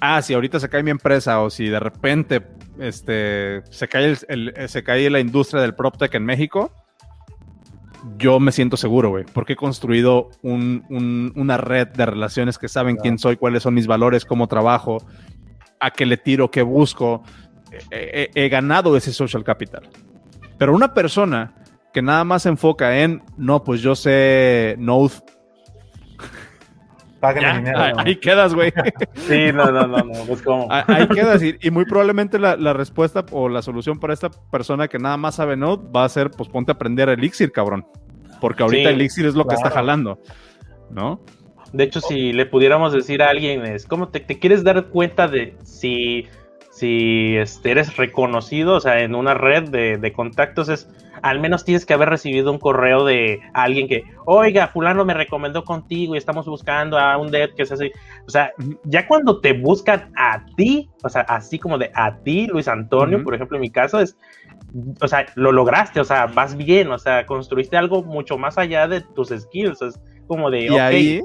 ah, 0.00 0.22
si 0.22 0.34
ahorita 0.34 0.58
se 0.60 0.68
cae 0.68 0.82
mi 0.82 0.90
empresa 0.90 1.40
o 1.40 1.50
si 1.50 1.68
de 1.68 1.80
repente 1.80 2.46
este, 2.78 3.62
se, 3.70 3.88
cae 3.88 4.16
el, 4.28 4.54
se 4.68 4.82
cae 4.82 5.10
la 5.10 5.20
industria 5.20 5.62
del 5.62 5.74
PropTech 5.74 6.14
en 6.14 6.24
México, 6.24 6.72
yo 8.16 8.40
me 8.40 8.52
siento 8.52 8.76
seguro, 8.76 9.10
güey, 9.10 9.24
porque 9.32 9.54
he 9.54 9.56
construido 9.56 10.30
una 10.42 11.56
red 11.56 11.88
de 11.88 12.06
relaciones 12.06 12.58
que 12.58 12.68
saben 12.68 12.96
quién 12.96 13.18
soy, 13.18 13.36
cuáles 13.36 13.62
son 13.62 13.74
mis 13.74 13.86
valores, 13.86 14.24
cómo 14.24 14.48
trabajo, 14.48 14.98
a 15.80 15.90
qué 15.90 16.06
le 16.06 16.16
tiro, 16.16 16.50
qué 16.50 16.62
busco. 16.62 17.22
He, 17.90 18.48
ganado 18.48 18.96
ese 18.96 19.12
social 19.12 19.44
capital. 19.44 19.88
Pero 20.58 20.74
una 20.74 20.94
persona 20.94 21.54
que 21.92 22.02
nada 22.02 22.24
más 22.24 22.42
se 22.42 22.48
enfoca 22.48 23.00
en, 23.00 23.22
no, 23.36 23.64
pues 23.64 23.80
yo 23.80 23.94
sé 23.94 24.76
Node 24.78 25.14
Paguen 27.20 27.42
Ya, 27.42 27.56
dinero. 27.58 27.78
ahí, 27.78 27.92
ahí 27.98 28.16
quedas, 28.16 28.54
güey. 28.54 28.72
Sí, 29.14 29.52
no, 29.52 29.70
no, 29.70 29.86
no, 29.86 29.98
no, 29.98 30.12
pues 30.26 30.40
como. 30.42 30.66
Ah, 30.70 30.84
Ahí 30.88 31.06
quedas. 31.08 31.42
Y, 31.42 31.56
y 31.60 31.70
muy 31.70 31.84
probablemente 31.84 32.38
la, 32.38 32.56
la 32.56 32.72
respuesta 32.72 33.24
o 33.30 33.48
la 33.48 33.60
solución 33.62 34.00
para 34.00 34.14
esta 34.14 34.30
persona 34.50 34.88
que 34.88 34.98
nada 34.98 35.16
más 35.16 35.34
sabe 35.36 35.56
Node 35.56 35.82
va 35.94 36.04
a 36.04 36.08
ser, 36.08 36.30
pues 36.30 36.48
ponte 36.48 36.72
a 36.72 36.74
aprender 36.74 37.08
Elixir, 37.10 37.52
cabrón. 37.52 37.86
Porque 38.40 38.62
ahorita 38.62 38.88
Sí, 38.88 38.94
Elixir 38.94 39.26
es 39.26 39.34
lo 39.34 39.46
que 39.46 39.54
está 39.54 39.70
jalando. 39.70 40.18
¿No? 40.90 41.20
De 41.72 41.84
hecho, 41.84 42.00
si 42.00 42.32
le 42.32 42.46
pudiéramos 42.46 42.92
decir 42.92 43.22
a 43.22 43.28
alguien, 43.28 43.64
es 43.64 43.86
como 43.86 44.08
te, 44.08 44.18
te 44.20 44.38
quieres 44.38 44.64
dar 44.64 44.86
cuenta 44.86 45.28
de 45.28 45.56
si, 45.62 46.26
si 46.80 47.36
este, 47.36 47.72
eres 47.72 47.98
reconocido, 47.98 48.76
o 48.76 48.80
sea, 48.80 49.00
en 49.00 49.14
una 49.14 49.34
red 49.34 49.68
de, 49.68 49.98
de 49.98 50.12
contactos, 50.12 50.70
es 50.70 50.88
al 51.22 51.38
menos 51.38 51.64
tienes 51.64 51.84
que 51.84 51.92
haber 51.92 52.08
recibido 52.08 52.50
un 52.50 52.58
correo 52.58 53.04
de 53.04 53.40
alguien 53.52 53.86
que, 53.86 54.04
oiga, 54.24 54.68
fulano 54.68 55.04
me 55.04 55.12
recomendó 55.12 55.62
contigo 55.62 56.14
y 56.14 56.18
estamos 56.18 56.46
buscando 56.46 56.98
a 56.98 57.18
un 57.18 57.30
dev 57.30 57.54
que 57.54 57.64
es 57.64 57.72
así. 57.72 57.92
O 58.26 58.30
sea, 58.30 58.52
ya 58.84 59.06
cuando 59.06 59.40
te 59.40 59.52
buscan 59.52 60.10
a 60.16 60.46
ti, 60.56 60.88
o 61.02 61.10
sea, 61.10 61.20
así 61.22 61.58
como 61.58 61.76
de 61.76 61.90
a 61.94 62.16
ti, 62.22 62.46
Luis 62.46 62.66
Antonio, 62.66 63.22
por 63.22 63.34
ejemplo, 63.34 63.58
en 63.58 63.60
mi 63.60 63.70
caso, 63.70 64.00
es, 64.00 64.16
o 65.02 65.06
sea, 65.06 65.26
lo 65.34 65.52
lograste, 65.52 66.00
o 66.00 66.04
sea, 66.04 66.24
vas 66.26 66.56
bien, 66.56 66.90
o 66.90 66.98
sea, 66.98 67.26
construiste 67.26 67.76
algo 67.76 68.02
mucho 68.02 68.38
más 68.38 68.56
allá 68.56 68.88
de 68.88 69.02
tus 69.02 69.28
skills, 69.28 69.82
es 69.82 70.00
como 70.26 70.50
de, 70.50 70.64
Y 70.64 70.78
ahí, 70.78 71.20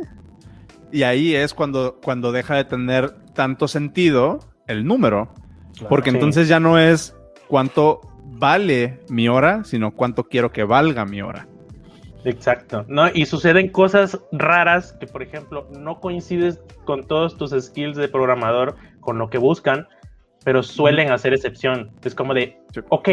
y 0.91 1.03
ahí 1.03 1.33
es 1.33 1.53
cuando, 1.53 2.01
cuando 2.03 2.33
deja 2.33 2.55
de 2.55 2.65
tener 2.65 3.11
tanto 3.33 3.69
sentido 3.69 4.39
el 4.67 4.85
número. 4.85 5.29
Claro. 5.75 5.89
Porque 5.89 6.11
Sí. 6.11 6.17
entonces 6.17 6.47
ya 6.47 6.59
no 6.59 6.77
es 6.79 7.15
cuánto 7.47 8.01
vale 8.23 8.99
mi 9.09 9.27
hora, 9.27 9.63
sino 9.63 9.91
cuánto 9.91 10.25
quiero 10.25 10.51
que 10.51 10.63
valga 10.63 11.05
mi 11.05 11.21
hora. 11.21 11.47
Exacto, 12.23 12.85
¿no? 12.87 13.07
Y 13.13 13.25
suceden 13.27 13.69
cosas 13.69 14.19
raras 14.31 14.93
que, 14.99 15.05
por 15.05 15.21
ejemplo, 15.21 15.67
no 15.71 15.99
coincides 15.99 16.59
con 16.83 17.03
todos 17.03 17.37
tus 17.37 17.51
skills 17.51 17.95
de 17.97 18.07
programador 18.07 18.75
con 18.99 19.19
lo 19.19 19.29
que 19.29 19.37
buscan, 19.37 19.87
pero 20.43 20.63
suelen 20.63 21.11
hacer 21.11 21.33
excepción. 21.33 21.91
Es 22.03 22.15
como 22.15 22.33
de, 22.33 22.57
ok, 22.89 23.09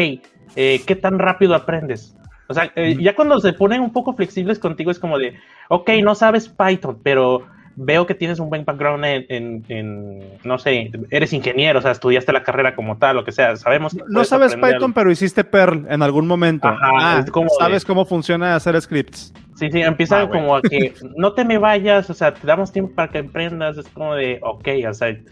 eh, 0.55 0.81
¿qué 0.85 0.95
tan 0.95 1.19
rápido 1.19 1.53
aprendes? 1.53 2.15
O 2.49 2.53
sea, 2.55 2.71
eh, 2.75 2.97
ya 2.99 3.15
cuando 3.15 3.39
se 3.39 3.53
ponen 3.53 3.81
un 3.81 3.93
poco 3.93 4.13
flexibles 4.13 4.57
contigo 4.57 4.89
es 4.89 4.99
como 4.99 5.19
de, 5.19 5.35
ok, 5.69 5.91
no 6.03 6.15
sabes 6.15 6.49
Python, 6.49 6.99
pero 7.03 7.45
veo 7.75 8.05
que 8.05 8.13
tienes 8.13 8.39
un 8.39 8.49
buen 8.49 8.65
background 8.65 9.03
en, 9.05 9.25
en- 9.29 9.65
en, 9.67 10.23
no 10.43 10.59
sé, 10.59 10.91
eres 11.09 11.33
ingeniero, 11.33 11.79
o 11.79 11.81
sea, 11.81 11.91
estudiaste 11.91 12.31
la 12.31 12.43
carrera 12.43 12.75
como 12.75 12.97
tal, 12.97 13.15
lo 13.15 13.23
que 13.23 13.31
sea, 13.31 13.55
sabemos 13.55 13.93
que 13.93 14.01
No 14.07 14.23
sabes 14.23 14.53
aprender 14.53 14.75
Python, 14.75 14.93
pero 14.93 15.11
hiciste 15.11 15.43
Perl 15.43 15.85
en 15.89 16.01
algún 16.03 16.27
momento. 16.27 16.67
Ajá, 16.67 16.91
Ah, 16.99 17.25
como 17.31 17.49
sabes 17.57 17.83
de- 17.83 17.87
cómo 17.87 18.05
funciona 18.05 18.55
hacer 18.55 18.79
scripts. 18.81 19.33
Sí, 19.55 19.69
sí, 19.71 19.81
empiezan 19.81 20.21
Ah, 20.21 20.25
bueno. 20.25 20.41
como 20.41 20.55
a 20.57 20.61
que 20.61 20.93
no 21.17 21.33
te 21.33 21.45
me 21.45 21.57
vayas, 21.57 22.09
o 22.09 22.13
sea, 22.13 22.33
te 22.33 22.45
damos 22.45 22.71
tiempo 22.71 22.93
para 22.95 23.11
que 23.11 23.17
emprendas, 23.19 23.77
es 23.77 23.87
como 23.89 24.13
de, 24.15 24.39
ok, 24.43 24.67
o 24.89 24.93
sea, 24.93 25.09
eh, 25.09 25.23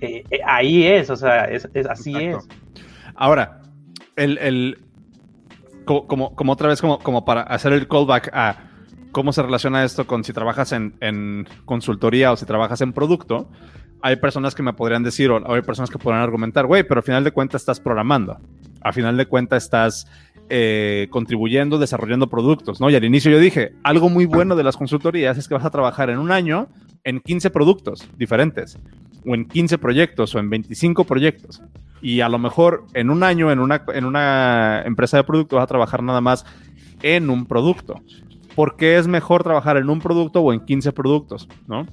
eh, 0.00 0.24
ahí 0.46 0.84
es, 0.86 1.08
o 1.10 1.16
sea, 1.16 1.44
es, 1.46 1.68
es- 1.74 1.86
así 1.86 2.14
Exacto. 2.14 2.46
es. 2.50 2.82
Ahora, 3.14 3.60
el, 4.16 4.36
el- 4.38 4.78
co- 5.84 6.06
como, 6.06 6.34
como 6.34 6.52
otra 6.52 6.68
vez, 6.68 6.80
como, 6.80 6.98
como 6.98 7.24
para 7.24 7.42
hacer 7.42 7.72
el 7.72 7.88
callback 7.88 8.30
a 8.32 8.56
cómo 9.18 9.32
se 9.32 9.42
relaciona 9.42 9.82
esto 9.82 10.06
con 10.06 10.22
si 10.22 10.32
trabajas 10.32 10.70
en, 10.70 11.48
consultoría 11.64 12.30
o 12.30 12.36
si 12.36 12.46
trabajas 12.46 12.82
en 12.82 12.92
producto, 12.92 13.48
hay 14.00 14.14
personas 14.14 14.54
que 14.54 14.62
me 14.62 14.72
podrían 14.74 15.02
decir, 15.02 15.28
o 15.28 15.52
hay 15.52 15.62
personas 15.62 15.90
que 15.90 15.98
podrían 15.98 16.22
argumentar, 16.22 16.66
güey, 16.66 16.84
pero 16.84 17.00
al 17.00 17.02
final 17.02 17.24
de 17.24 17.32
cuentas 17.32 17.62
estás 17.62 17.80
programando. 17.80 18.38
A 18.80 18.92
final 18.92 19.16
de 19.16 19.26
cuentas 19.26 19.64
estás 19.64 20.06
eh, 20.50 21.08
contribuyendo, 21.10 21.78
desarrollando 21.78 22.28
productos, 22.28 22.80
¿no? 22.80 22.90
Y 22.90 22.94
al 22.94 23.02
inicio 23.02 23.32
yo 23.32 23.40
dije, 23.40 23.72
algo 23.82 24.08
muy 24.08 24.24
bueno 24.24 24.54
de 24.54 24.62
las 24.62 24.76
consultorías 24.76 25.36
es 25.36 25.48
que 25.48 25.54
vas 25.54 25.64
a 25.64 25.70
trabajar 25.70 26.10
en 26.10 26.20
un 26.20 26.30
año 26.30 26.68
en 27.02 27.18
15 27.18 27.50
productos 27.50 28.08
diferentes, 28.16 28.78
o 29.26 29.34
en 29.34 29.48
15 29.48 29.78
proyectos, 29.78 30.32
o 30.36 30.38
en 30.38 30.48
25 30.48 31.02
proyectos. 31.02 31.60
Y 32.00 32.20
a 32.20 32.28
lo 32.28 32.38
mejor 32.38 32.84
en 32.94 33.10
un 33.10 33.24
año, 33.24 33.50
en 33.50 33.58
una, 33.58 33.82
en 33.92 34.04
una 34.04 34.82
empresa 34.86 35.16
de 35.16 35.24
producto, 35.24 35.56
vas 35.56 35.64
a 35.64 35.66
trabajar 35.66 36.04
nada 36.04 36.20
más 36.20 36.46
en 37.02 37.30
un 37.30 37.46
producto. 37.46 38.00
¿Por 38.58 38.76
qué 38.76 38.98
es 38.98 39.06
mejor 39.06 39.44
trabajar 39.44 39.76
en 39.76 39.88
un 39.88 40.00
producto 40.00 40.40
o 40.40 40.52
en 40.52 40.58
15 40.60 40.90
productos? 40.92 41.48
¿no? 41.68 41.86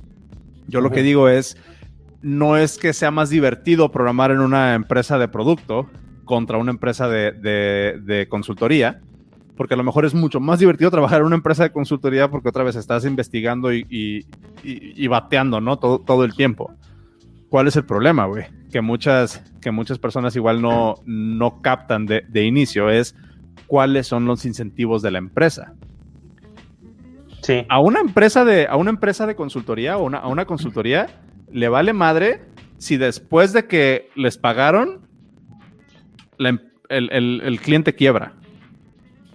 Yo 0.68 0.82
lo 0.82 0.90
que 0.90 1.04
digo 1.04 1.30
es, 1.30 1.58
no 2.24 2.58
es 2.58 2.80
que 2.80 2.92
sea 2.94 3.12
más 3.12 3.30
divertido 3.30 3.92
programar 3.92 4.32
en 4.32 4.40
una 4.40 4.74
empresa 4.74 5.20
de 5.20 5.28
producto 5.28 5.88
contra 6.24 6.58
una 6.58 6.72
empresa 6.72 7.08
de, 7.08 7.32
de- 7.34 8.00
de 8.04 8.28
consultoría, 8.28 9.00
porque 9.56 9.76
a 9.76 9.78
lo 9.78 9.84
mejor 9.84 10.06
es 10.06 10.16
mucho 10.16 10.40
más 10.40 10.58
divertido 10.58 10.90
trabajar 10.90 11.20
en 11.22 11.28
una 11.28 11.36
empresa 11.36 11.62
de 11.62 11.72
consultoría 11.72 12.32
porque 12.32 12.50
otra 12.50 12.64
vez 12.64 12.76
estás 12.76 13.06
investigando 13.06 13.72
y, 13.72 13.86
y- 13.88 14.18
y- 14.64 15.04
y 15.04 15.08
bateando, 15.08 15.62
¿no? 15.62 15.78
Todo, 15.78 16.00
todo 16.00 16.26
el 16.26 16.34
tiempo. 16.36 16.74
¿Cuál 17.50 17.68
es 17.68 17.76
el 17.76 17.86
problema, 17.86 18.26
güey? 18.26 18.46
Que 18.72 18.82
muchas, 18.82 19.44
que 19.62 19.70
muchas 19.70 20.00
personas 20.00 20.36
igual 20.36 20.64
no, 20.64 20.96
no 21.06 21.62
captan 21.62 22.08
de, 22.08 22.24
de 22.28 22.44
inicio 22.44 22.90
es 22.90 23.16
cuáles 23.68 24.08
son 24.08 24.26
los 24.26 24.46
incentivos 24.46 25.04
de 25.04 25.12
la 25.12 25.20
empresa. 25.20 25.76
Sí, 27.46 27.64
A 27.70 27.80
una 27.80 28.00
empresa 28.00 28.44
de, 28.44 28.66
a 28.68 28.76
una 28.76 28.90
empresa 28.90 29.28
de 29.28 29.36
consultoría 29.36 29.98
o 29.98 30.04
una, 30.06 30.18
a 30.18 30.28
una 30.28 30.46
consultoría 30.46 31.08
le 31.52 31.70
vale 31.70 31.94
madre 31.94 32.42
si 32.80 32.98
después 32.98 33.54
de 33.54 33.66
que 33.68 34.10
les 34.16 34.38
pagaron 34.40 35.02
la 36.40 36.50
em- 36.50 36.60
el, 36.90 37.12
el- 37.12 37.42
el 37.46 37.60
cliente 37.62 37.94
quiebra. 37.94 38.34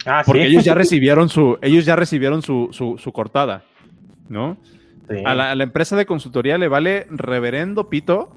ah, 0.06 0.22
Porque 0.26 0.42
sí. 0.42 0.48
ellos 0.48 0.64
ya 0.64 0.74
recibieron 0.84 1.28
su, 1.28 1.56
ellos 1.62 1.84
ya 1.84 1.94
recibieron 1.94 2.42
su, 2.42 2.68
su- 2.72 2.98
su 2.98 3.12
cortada, 3.12 3.62
¿no? 4.28 4.56
Sí. 5.08 5.22
A 5.24 5.34
la, 5.36 5.52
a 5.52 5.54
la 5.54 5.62
empresa 5.64 5.94
de 5.96 6.04
consultoría 6.06 6.58
le 6.58 6.66
vale 6.68 7.06
reverendo 7.10 7.88
pito 7.88 8.30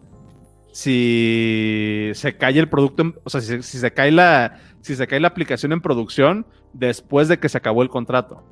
si 0.71 2.11
se 2.13 2.35
cae 2.37 2.59
el 2.59 2.69
producto, 2.69 3.01
en- 3.03 3.15
o 3.23 3.29
sea, 3.29 3.41
si, 3.41 3.61
si 3.63 3.77
se 3.79 3.91
cae 3.91 4.11
la, 4.11 4.59
si 4.81 4.95
se 4.95 5.07
cae 5.07 5.19
la 5.19 5.29
aplicación 5.29 5.71
en 5.71 5.81
producción 5.81 6.45
después 6.73 7.27
de 7.27 7.39
que 7.39 7.49
se 7.49 7.57
acabó 7.57 7.81
el 7.83 7.89
contrato. 7.89 8.43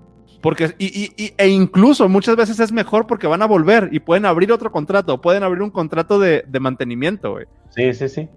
Porque, 0.42 0.74
y, 0.80 0.86
y- 0.88 1.14
y- 1.24 1.34
e 1.38 1.48
incluso 1.50 2.10
muchas 2.10 2.36
veces 2.36 2.60
es 2.60 2.72
mejor 2.72 3.06
porque 3.08 3.28
van 3.28 3.42
a 3.42 3.46
volver 3.46 3.90
y 3.92 4.00
pueden 4.00 4.26
abrir 4.26 4.52
otro 4.52 4.72
contrato, 4.72 5.22
pueden 5.22 5.44
abrir 5.44 5.62
un 5.62 5.70
contrato 5.70 6.20
de, 6.20 6.44
de 6.48 6.60
mantenimiento, 6.60 7.32
güey. 7.32 7.46
Sí, 7.70 7.94
sí, 7.94 8.10
sí. 8.10 8.30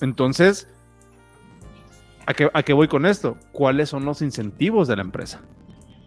Entonces, 0.00 0.66
¿a 2.26 2.34
qué, 2.34 2.50
¿a 2.52 2.62
qué 2.62 2.72
voy 2.72 2.88
con 2.88 3.06
esto? 3.06 3.36
¿Cuáles 3.52 3.88
son 3.88 4.04
los 4.04 4.22
incentivos 4.22 4.88
de 4.88 4.96
la 4.96 5.02
empresa? 5.02 5.40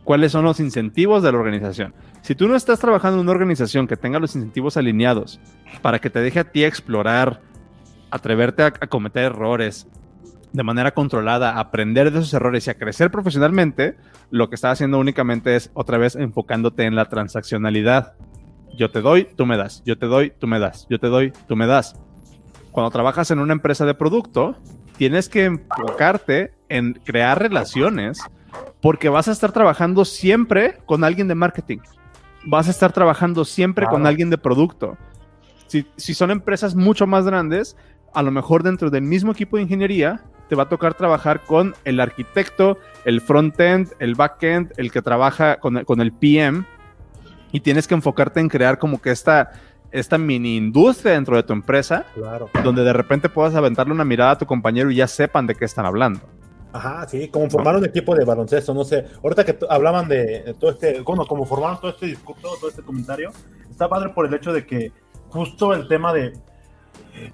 ¿Cuáles 0.04 0.32
son 0.34 0.44
los 0.46 0.60
incentivos 0.60 1.24
de 1.24 1.32
la 1.32 1.38
organización? 1.40 1.94
Si 2.22 2.36
tú 2.36 2.48
no 2.48 2.56
estás 2.56 2.80
trabajando 2.80 3.18
en 3.18 3.22
una 3.24 3.32
organización 3.32 3.88
que 3.88 3.98
tenga 3.98 4.20
los 4.20 4.36
incentivos 4.36 4.78
alineados 4.78 5.40
para 5.82 6.00
que 6.00 6.10
te 6.10 6.20
deje 6.20 6.40
a 6.40 6.52
ti 6.52 6.64
explorar, 6.64 7.42
atreverte 8.12 8.64
a, 8.64 8.68
a 8.68 8.88
cometer 8.88 9.24
errores 9.24 9.88
de 10.56 10.64
manera 10.64 10.94
controlada, 10.94 11.52
a 11.52 11.60
aprender 11.60 12.12
de 12.12 12.20
esos 12.20 12.34
errores 12.34 12.68
y 12.68 12.70
a 12.70 12.78
crecer 12.78 13.12
profesionalmente, 13.12 13.96
lo 14.32 14.50
que 14.50 14.56
estás 14.56 14.74
haciendo 14.74 15.00
únicamente 15.00 15.56
es 15.56 15.72
otra 15.74 15.98
vez 15.98 16.16
enfocándote 16.16 16.84
en 16.84 16.96
la 16.96 17.06
transaccionalidad. 17.06 18.14
Yo 18.78 18.92
te 18.92 19.02
doy, 19.02 19.28
tú 19.36 19.46
me 19.46 19.58
das. 19.58 19.84
Yo 19.86 19.98
te 19.98 20.06
doy, 20.06 20.34
tú 20.38 20.48
me 20.48 20.60
das. 20.60 20.88
Yo 20.90 21.00
te 21.00 21.08
doy, 21.08 21.34
tú 21.48 21.56
me 21.56 21.68
das 21.68 21.96
cuando 22.76 22.92
trabajas 22.92 23.32
en 23.32 23.40
una 23.40 23.54
empresa 23.54 23.86
de 23.86 23.94
producto, 23.94 24.58
tienes 24.98 25.30
que 25.30 25.46
enfocarte 25.46 26.52
en 26.68 26.92
crear 27.06 27.42
relaciones 27.42 28.22
porque 28.82 29.08
vas 29.08 29.30
a 29.30 29.32
estar 29.32 29.54
trabajando 29.54 30.04
siempre 30.04 30.80
con 30.86 31.06
alguien 31.06 31.30
de 31.30 31.36
marketing. 31.36 31.78
Vas 32.46 32.68
a 32.68 32.72
estar 32.72 32.92
trabajando 32.92 33.46
siempre 33.46 33.86
con 33.86 34.06
alguien 34.06 34.30
de 34.30 34.38
producto. 34.38 34.98
Si, 35.68 35.88
si 35.96 36.14
son 36.14 36.32
empresas 36.32 36.76
mucho 36.76 37.08
más 37.08 37.26
grandes, 37.26 37.78
a 38.14 38.22
lo 38.22 38.32
mejor 38.32 38.62
dentro 38.62 38.90
del 38.90 39.04
mismo 39.04 39.32
equipo 39.32 39.56
de 39.56 39.64
ingeniería, 39.64 40.26
te 40.50 40.56
va 40.56 40.64
a 40.64 40.70
tocar 40.70 40.94
trabajar 40.94 41.42
con 41.42 41.76
el 41.86 42.00
arquitecto, 42.00 42.78
el 43.06 43.22
front-end, 43.22 43.94
el 44.00 44.16
back-end, 44.16 44.74
el 44.78 44.92
que 44.92 45.02
trabaja 45.02 45.58
con 45.58 45.78
el, 45.78 45.86
con 45.86 46.02
el 46.02 46.12
PM, 46.12 46.64
y 47.52 47.60
tienes 47.62 47.88
que 47.88 47.94
enfocarte 47.96 48.40
en 48.40 48.50
crear 48.50 48.78
como 48.78 49.02
que 49.02 49.12
esta, 49.12 49.52
esta 49.92 50.18
mini 50.18 50.58
industria 50.58 51.14
dentro 51.14 51.36
de 51.36 51.44
tu 51.44 51.54
empresa, 51.54 52.06
Claro. 52.14 52.50
donde 52.64 52.84
de 52.84 52.94
repente 52.94 53.30
puedas 53.30 53.56
aventarle 53.56 53.94
una 53.94 54.06
mirada 54.06 54.32
a 54.32 54.38
tu 54.38 54.46
compañero 54.46 54.92
y 54.92 54.96
ya 54.96 55.08
sepan 55.08 55.48
de 55.48 55.56
qué 55.56 55.66
están 55.66 55.86
hablando. 55.86 56.20
Ajá, 56.74 57.08
sí, 57.08 57.30
como 57.30 57.50
formar 57.50 57.78
un 57.78 57.86
equipo 57.86 58.14
de 58.14 58.26
baloncesto, 58.26 58.74
no 58.74 58.84
sé. 58.84 59.06
Ahorita 59.24 59.46
que 59.46 59.58
hablaban 59.70 60.10
de, 60.10 60.44
de 60.44 60.54
todo 60.56 60.72
este, 60.72 61.00
bueno, 61.00 61.26
como 61.26 61.46
formaron 61.46 61.80
todo 61.80 61.92
este 61.92 62.08
discurso, 62.08 62.50
todo 62.60 62.70
este 62.70 62.82
comentario, 62.82 63.32
está 63.72 63.88
padre 63.88 64.10
por 64.10 64.26
el 64.26 64.34
hecho 64.34 64.52
de 64.52 64.66
que 64.66 64.92
justo 65.30 65.74
el 65.74 65.88
tema 65.88 66.12
de 66.12 66.34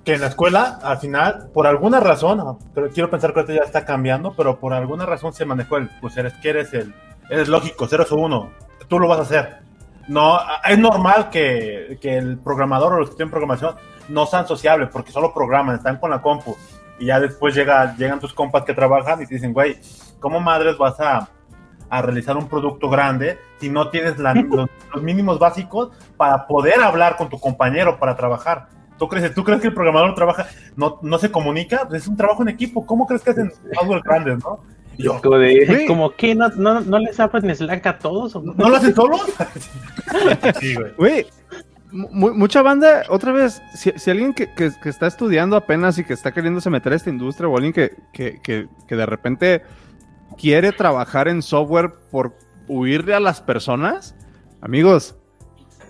que 0.03 0.13
en 0.15 0.21
la 0.21 0.27
escuela, 0.27 0.79
al 0.83 0.97
final, 0.97 1.49
por 1.53 1.67
alguna 1.67 1.99
razón, 1.99 2.39
ah, 2.41 2.55
pero 2.73 2.89
quiero 2.89 3.09
pensar 3.09 3.33
que 3.33 3.39
ahorita 3.41 3.59
ya 3.61 3.65
está 3.65 3.85
cambiando, 3.85 4.33
pero 4.35 4.59
por 4.59 4.73
alguna 4.73 5.05
razón 5.05 5.33
se 5.33 5.45
manejó 5.45 5.77
el, 5.77 5.89
pues 6.01 6.15
eres 6.17 6.33
que 6.41 6.49
eres 6.49 6.73
el, 6.73 6.93
eres 7.29 7.47
lógico, 7.47 7.87
0 7.89 8.05
o 8.11 8.15
1, 8.15 8.51
tú 8.87 8.99
lo 8.99 9.07
vas 9.07 9.19
a 9.19 9.23
hacer. 9.23 9.59
No, 10.07 10.35
a- 10.35 10.61
es 10.67 10.77
normal 10.79 11.29
que, 11.29 11.97
que 12.01 12.17
el 12.17 12.37
programador 12.39 12.93
o 12.93 12.99
los 12.99 13.09
que 13.11 13.15
tienen 13.17 13.31
programación 13.31 13.75
no 14.09 14.25
sean 14.25 14.47
sociables 14.47 14.89
porque 14.91 15.11
solo 15.11 15.33
programan, 15.33 15.75
están 15.75 15.97
con 15.97 16.09
la 16.09 16.21
compu 16.21 16.55
y 16.99 17.05
ya 17.05 17.19
después 17.19 17.55
llega, 17.55 17.95
llegan 17.95 18.19
tus 18.19 18.33
compas 18.33 18.63
que 18.63 18.73
trabajan 18.73 19.21
y 19.21 19.25
te 19.27 19.35
dicen, 19.35 19.53
güey, 19.53 19.79
¿cómo 20.19 20.39
madres 20.39 20.77
vas 20.77 20.99
a, 20.99 21.29
a 21.89 22.01
realizar 22.01 22.35
un 22.37 22.47
producto 22.47 22.89
grande 22.89 23.39
si 23.59 23.69
no 23.69 23.89
tienes 23.89 24.17
la- 24.19 24.33
los, 24.49 24.69
los 24.93 25.03
mínimos 25.03 25.39
básicos 25.39 25.89
para 26.17 26.45
poder 26.47 26.81
hablar 26.81 27.15
con 27.17 27.29
tu 27.29 27.39
compañero 27.39 27.97
para 27.97 28.15
trabajar. 28.15 28.67
¿Tú 29.01 29.07
crees, 29.07 29.33
¿Tú 29.33 29.43
crees 29.43 29.59
que 29.61 29.67
el 29.69 29.73
programador 29.73 30.13
trabaja, 30.13 30.45
no, 30.75 30.99
no 31.01 31.17
se 31.17 31.31
comunica? 31.31 31.87
Pues 31.89 32.03
es 32.03 32.07
un 32.07 32.15
trabajo 32.15 32.43
en 32.43 32.49
equipo. 32.49 32.85
¿Cómo 32.85 33.07
crees 33.07 33.23
que 33.23 33.31
hacen 33.31 33.51
software 33.73 34.03
grandes, 34.05 34.37
no? 34.43 34.59
Yo, 34.99 35.19
Como, 35.19 35.37
de, 35.39 35.65
Güey. 35.65 35.85
como 35.87 36.11
que 36.11 36.35
no, 36.35 36.49
no, 36.49 36.81
no 36.81 36.99
les 36.99 37.19
abren 37.19 37.55
Slack 37.55 37.83
a 37.87 37.97
todos. 37.97 38.35
¿o? 38.35 38.43
¿no 38.43 38.69
lo 38.69 38.75
hacen 38.75 38.93
solos? 38.93 39.21
sí, 40.59 40.75
güey. 40.75 40.91
Güey, 40.97 41.25
mu- 41.91 42.35
mucha 42.35 42.61
banda, 42.61 43.01
otra 43.09 43.31
vez, 43.31 43.59
si, 43.73 43.91
si 43.95 44.11
alguien 44.11 44.35
que, 44.35 44.53
que- 44.53 44.71
que 44.79 44.89
está 44.89 45.07
estudiando 45.07 45.55
apenas 45.55 45.97
y 45.97 46.03
que 46.03 46.13
está 46.13 46.31
queriéndose 46.31 46.69
meter 46.69 46.93
a 46.93 46.97
esta 46.97 47.09
industria 47.09 47.47
o 47.49 47.55
alguien 47.55 47.73
que, 47.73 47.95
que- 48.13 48.39
que- 48.43 48.67
que 48.87 48.95
de 48.95 49.05
repente 49.07 49.63
quiere 50.37 50.71
trabajar 50.73 51.27
en 51.27 51.41
software 51.41 51.91
por 52.11 52.33
huirle 52.67 53.15
a 53.15 53.19
las 53.19 53.41
personas, 53.41 54.13
amigos, 54.61 55.15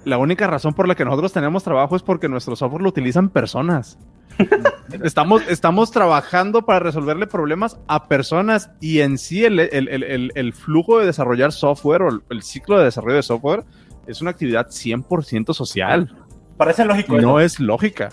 la 0.06 0.18
única 0.18 0.48
razón 0.48 0.74
por 0.74 0.88
la 0.88 0.96
que 0.96 1.06
nosotros 1.06 1.32
tenemos 1.34 1.64
trabajo 1.64 1.96
es 1.96 2.02
porque 2.04 2.28
nuestro 2.30 2.56
software 2.56 2.82
lo 2.82 2.90
utilizan 2.90 3.30
personas. 3.30 3.98
Estamos, 5.04 5.42
estamos 5.48 5.92
trabajando 5.92 6.64
para 6.64 6.80
resolverle 6.80 7.26
problemas 7.28 7.78
a 7.88 8.08
personas 8.08 8.72
y 8.82 9.00
en 9.00 9.18
sí 9.18 9.46
el, 9.46 9.60
el- 9.60 9.88
el- 9.88 10.32
el- 10.36 10.54
flujo 10.54 11.00
de 11.00 11.06
desarrollar 11.06 11.52
software 11.54 12.02
o 12.02 12.22
el, 12.30 12.44
ciclo 12.44 12.78
de 12.78 12.86
desarrollo 12.86 13.16
de 13.18 13.24
software 13.24 13.64
es 14.08 14.22
una 14.22 14.32
actividad 14.32 14.68
100% 14.68 15.54
social. 15.54 16.14
Parece 16.58 16.84
lógico. 16.84 17.22
No 17.22 17.40
eso. 17.40 17.56
es 17.56 17.60
lógica. 17.60 18.10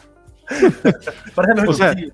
Parece 1.35 1.55
lógico. 1.55 1.71
o 1.71 1.75
sea, 1.75 1.95
sí. 1.95 2.13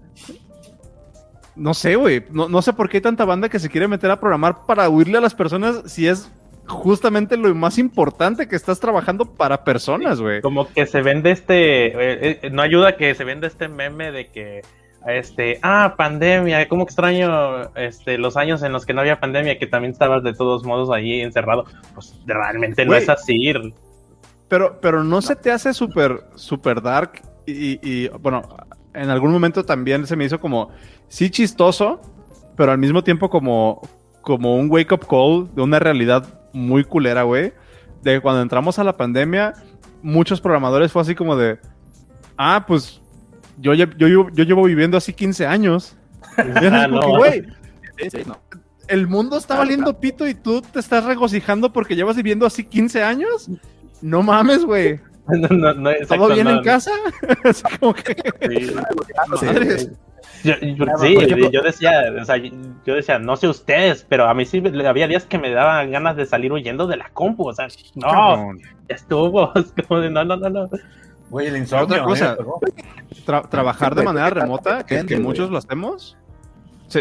No 1.57 1.75
sé, 1.75 1.97
güey. 1.97 2.25
No, 2.31 2.49
no 2.49 2.63
sé 2.63 2.73
por 2.73 2.89
qué 2.89 2.99
hay 2.99 3.03
tanta 3.03 3.25
banda 3.25 3.49
que 3.49 3.59
se 3.59 3.69
quiere 3.69 3.87
meter 3.89 4.11
a 4.11 4.19
programar 4.21 4.65
para 4.67 4.89
huirle 4.89 5.19
a 5.19 5.21
las 5.21 5.35
personas 5.35 5.83
si 5.87 6.09
es 6.09 6.31
justamente 6.67 7.37
lo 7.37 7.55
más 7.55 7.79
importante 7.79 8.49
que 8.49 8.57
estás 8.57 8.81
trabajando 8.81 9.25
para 9.25 9.65
personas, 9.65 10.21
güey. 10.21 10.41
Como 10.41 10.69
que 10.69 10.87
se 10.87 11.03
vende 11.03 11.31
este. 11.31 11.87
eh, 11.87 12.41
eh, 12.43 12.51
no 12.51 12.63
ayuda 12.63 12.97
que 12.97 13.15
se 13.15 13.25
vende 13.25 13.47
este 13.47 13.69
meme 13.69 14.13
de 14.13 14.29
que. 14.29 14.63
Este, 15.07 15.59
ah, 15.63 15.97
pandemia, 15.99 16.67
cómo 16.67 16.85
extraño 16.85 17.75
este, 17.75 18.17
los 18.17 18.39
años 18.39 18.63
en 18.63 18.73
los 18.73 18.87
que 18.87 18.95
no 18.95 19.03
había 19.03 19.21
pandemia, 19.21 19.59
que 19.59 19.67
también 19.67 19.93
estabas 19.93 20.23
de 20.23 20.33
todos 20.33 20.65
modos 20.65 20.91
ahí 20.91 21.21
encerrado. 21.21 21.67
Pues 21.95 22.19
realmente 22.25 22.87
no 22.87 22.95
es 22.95 23.11
así. 23.11 23.53
Pero, 24.49 24.79
pero 24.81 25.05
no, 25.05 25.21
se 25.21 25.37
te 25.37 25.51
hace 25.51 25.75
súper, 25.75 26.25
súper 26.37 26.81
dark 26.81 27.21
y, 27.45 27.79
y, 27.83 28.09
bueno, 28.09 28.43
en 28.95 29.11
algún 29.11 29.33
momento 29.33 29.65
también 29.65 30.07
se 30.07 30.17
me 30.17 30.25
hizo 30.25 30.41
como, 30.41 30.71
sí 31.09 31.29
chistoso, 31.29 32.01
pero 32.57 32.73
al 32.73 32.79
mismo 32.79 33.05
tiempo 33.05 33.29
como, 33.29 33.83
como 34.23 34.57
un 34.57 34.71
wake 34.71 34.93
up 34.93 35.07
call 35.07 35.55
de 35.55 35.63
una 35.63 35.79
realidad 35.79 36.44
muy 36.55 36.85
culera, 36.85 37.25
güey. 37.25 37.53
De 38.03 38.15
que 38.15 38.21
cuando 38.21 38.41
entramos 38.41 38.79
a 38.79 38.85
la 38.85 38.97
pandemia, 38.97 39.53
muchos 40.03 40.41
programadores 40.41 40.91
fue 40.93 41.03
así 41.03 41.15
como 41.15 41.37
de, 41.37 41.59
ah, 42.39 42.65
pues 42.67 43.01
yo, 43.59 43.75
yo, 43.75 43.85
llevo- 43.87 44.31
yo 44.33 44.45
llevo 44.45 44.65
viviendo 44.65 44.97
así 44.97 45.13
15 45.13 45.47
años. 45.47 45.97
Ah, 46.37 46.87
como 46.89 47.01
no. 47.01 47.01
que, 47.01 47.17
güey, 47.19 47.43
Sí, 47.99 48.11
sí, 48.11 48.19
no. 48.27 48.39
el 48.89 49.07
mundo 49.07 49.37
está 49.39 49.57
valiendo 49.57 50.01
pito 50.01 50.27
y 50.27 50.35
tú 50.35 50.63
te 50.63 50.81
estás 50.81 51.05
regocijando 51.05 51.73
porque 51.73 51.95
llevas 51.95 52.17
viviendo 52.17 52.45
así 52.47 52.65
15 52.65 53.03
años. 53.05 53.49
No 54.03 54.23
mames, 54.23 54.65
güey. 54.65 54.99
No, 55.27 55.49
no, 55.49 55.73
no, 55.73 55.91
exacto, 55.91 56.17
¿Todo 56.27 56.35
bien 56.35 56.45
no, 56.45 56.51
en 56.59 56.63
casa? 56.63 56.91
Así 57.45 57.63
como 57.81 57.95
que... 57.95 58.15
sí. 58.43 58.67
Sí, 59.41 59.47
Madres. 59.47 59.91
Yo, 60.45 60.55
yo- 60.61 60.85
Claro, 60.85 60.99
sí, 61.01 61.17
yo 61.53 61.63
decía, 61.63 62.05
o 62.21 62.25
sea, 62.25 62.37
yo 62.37 62.95
decía, 62.95 63.19
no 63.19 63.37
sé 63.37 63.49
ustedes, 63.49 64.05
pero 64.09 64.29
a 64.29 64.35
mí 64.35 64.45
sí 64.45 64.61
me- 64.61 64.87
había 64.87 65.09
días 65.09 65.25
que 65.25 65.39
me 65.39 65.51
daban 65.51 65.91
ganas 65.91 66.17
de 66.17 66.27
salir 66.27 66.53
huyendo 66.53 66.87
de 66.87 66.97
la 66.97 67.09
compu, 67.11 67.49
o 67.49 67.53
sea, 67.55 67.69
no, 67.95 68.09
Cabrón. 68.09 68.59
ya 68.89 68.95
estuvo, 68.95 69.53
es 69.57 69.73
como 69.89 70.01
de, 70.01 70.11
no, 70.11 70.25
no, 70.25 70.37
no, 70.37 70.49
no. 70.51 70.69
Güey, 71.31 71.47
el 71.49 71.57
insomnio. 71.57 71.87
Otra 71.87 72.03
cosa. 72.05 72.37
Tra- 73.27 73.49
trabajar 73.49 73.95
de 73.95 74.03
manera 74.05 74.31
remota, 74.31 74.85
que, 74.85 75.19
muchos 75.19 75.51
lo 75.51 75.59
hacemos. 75.59 76.17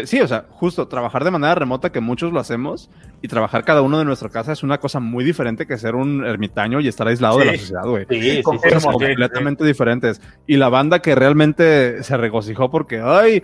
Sí, 0.04 0.20
o 0.20 0.28
sea, 0.28 0.46
justo 0.50 0.88
trabajar 0.88 1.24
de 1.24 1.30
manera 1.30 1.54
remota, 1.54 1.90
que 1.92 2.00
muchos 2.00 2.32
lo 2.32 2.40
hacemos, 2.40 2.90
y 3.22 3.28
trabajar 3.28 3.64
cada 3.64 3.82
uno 3.82 3.98
de 3.98 4.04
nuestra 4.04 4.28
casa 4.28 4.52
es 4.52 4.62
una 4.62 4.78
cosa 4.78 5.00
muy 5.00 5.24
diferente 5.24 5.66
que 5.66 5.78
ser 5.78 5.94
un 5.94 6.24
ermitaño 6.26 6.80
y 6.80 6.88
estar 6.88 7.06
aislado 7.06 7.38
de 7.38 7.44
la 7.46 7.56
sociedad, 7.56 7.84
güey. 7.84 8.06
Sí. 8.08 8.42
Cosas 8.42 8.82
sí, 8.82 8.88
completamente 8.88 9.64
diferentes. 9.64 10.20
Y 10.46 10.56
la 10.56 10.68
banda 10.68 11.00
que 11.00 11.14
realmente 11.14 12.02
se 12.02 12.16
regocijó 12.16 12.70
porque, 12.70 13.00
ay, 13.02 13.42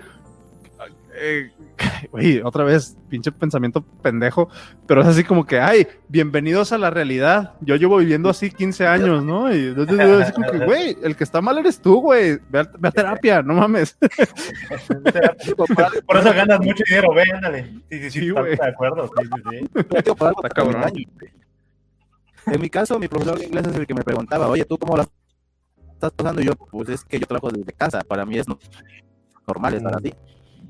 eh, 1.21 1.51
otra 2.45 2.65
vez, 2.65 2.97
pinche 3.09 3.33
pensamiento 3.33 3.83
pendejo, 4.03 4.49
pero 4.87 5.03
es 5.03 5.09
así 5.09 5.25
como 5.25 5.45
que, 5.47 5.61
ay, 5.61 5.87
bienvenidos 6.09 6.73
a 6.73 6.79
la 6.79 6.91
realidad. 6.91 7.55
Yo 7.61 7.77
llevo 7.77 7.99
viviendo 7.99 8.29
así 8.31 8.51
15 8.51 8.87
años, 8.87 9.25
¿no? 9.25 9.55
Y 9.55 9.69
entonces, 9.69 10.01
así 10.01 10.33
como 10.33 10.51
que, 10.51 10.59
güey, 10.65 10.97
el 11.03 11.17
que 11.17 11.25
está 11.25 11.41
mal 11.41 11.59
eres 11.59 11.81
tú, 11.81 12.01
güey. 12.01 12.39
Ve, 12.49 12.61
a- 12.61 12.71
ve 12.79 12.89
a 12.89 12.93
terapia, 12.93 13.43
no 13.43 13.55
mames. 13.55 13.97
Por 16.07 16.17
eso 16.17 16.33
ganas 16.35 16.61
mucho 16.61 16.83
dinero, 16.87 17.13
ve, 17.15 17.23
ándale. 17.33 17.65
Sí, 17.91 18.03
sí, 18.03 18.11
sí, 18.11 18.27
de 18.31 18.59
acuerdo. 18.67 19.11
Sí, 19.19 19.29
sí. 19.51 19.69
Yo 20.07 20.13
Está 20.13 20.49
cabrón. 20.49 20.83
En 22.47 22.61
mi 22.61 22.71
caso, 22.71 22.99
mi 22.99 23.07
profesor 23.09 23.39
de 23.39 23.45
inglés 23.47 23.67
es 23.67 23.77
el 23.77 23.87
que 23.87 23.95
me 23.95 24.03
preguntaba, 24.03 24.49
oye, 24.49 24.65
¿tú 24.65 24.79
cómo 24.79 24.97
la 24.97 25.07
estás 25.93 26.11
pasando? 26.13 26.41
Y 26.41 26.47
yo, 26.47 26.55
pues 26.57 26.89
es 26.89 27.05
que 27.05 27.21
yo 27.21 27.27
trabajo 27.27 27.51
desde 27.51 27.73
casa, 27.75 28.01
para 28.01 28.25
mí 28.25 28.39
es 28.39 28.49
no- 28.49 28.59
normal 29.47 29.75
estar 29.75 29.95
así. 29.97 30.15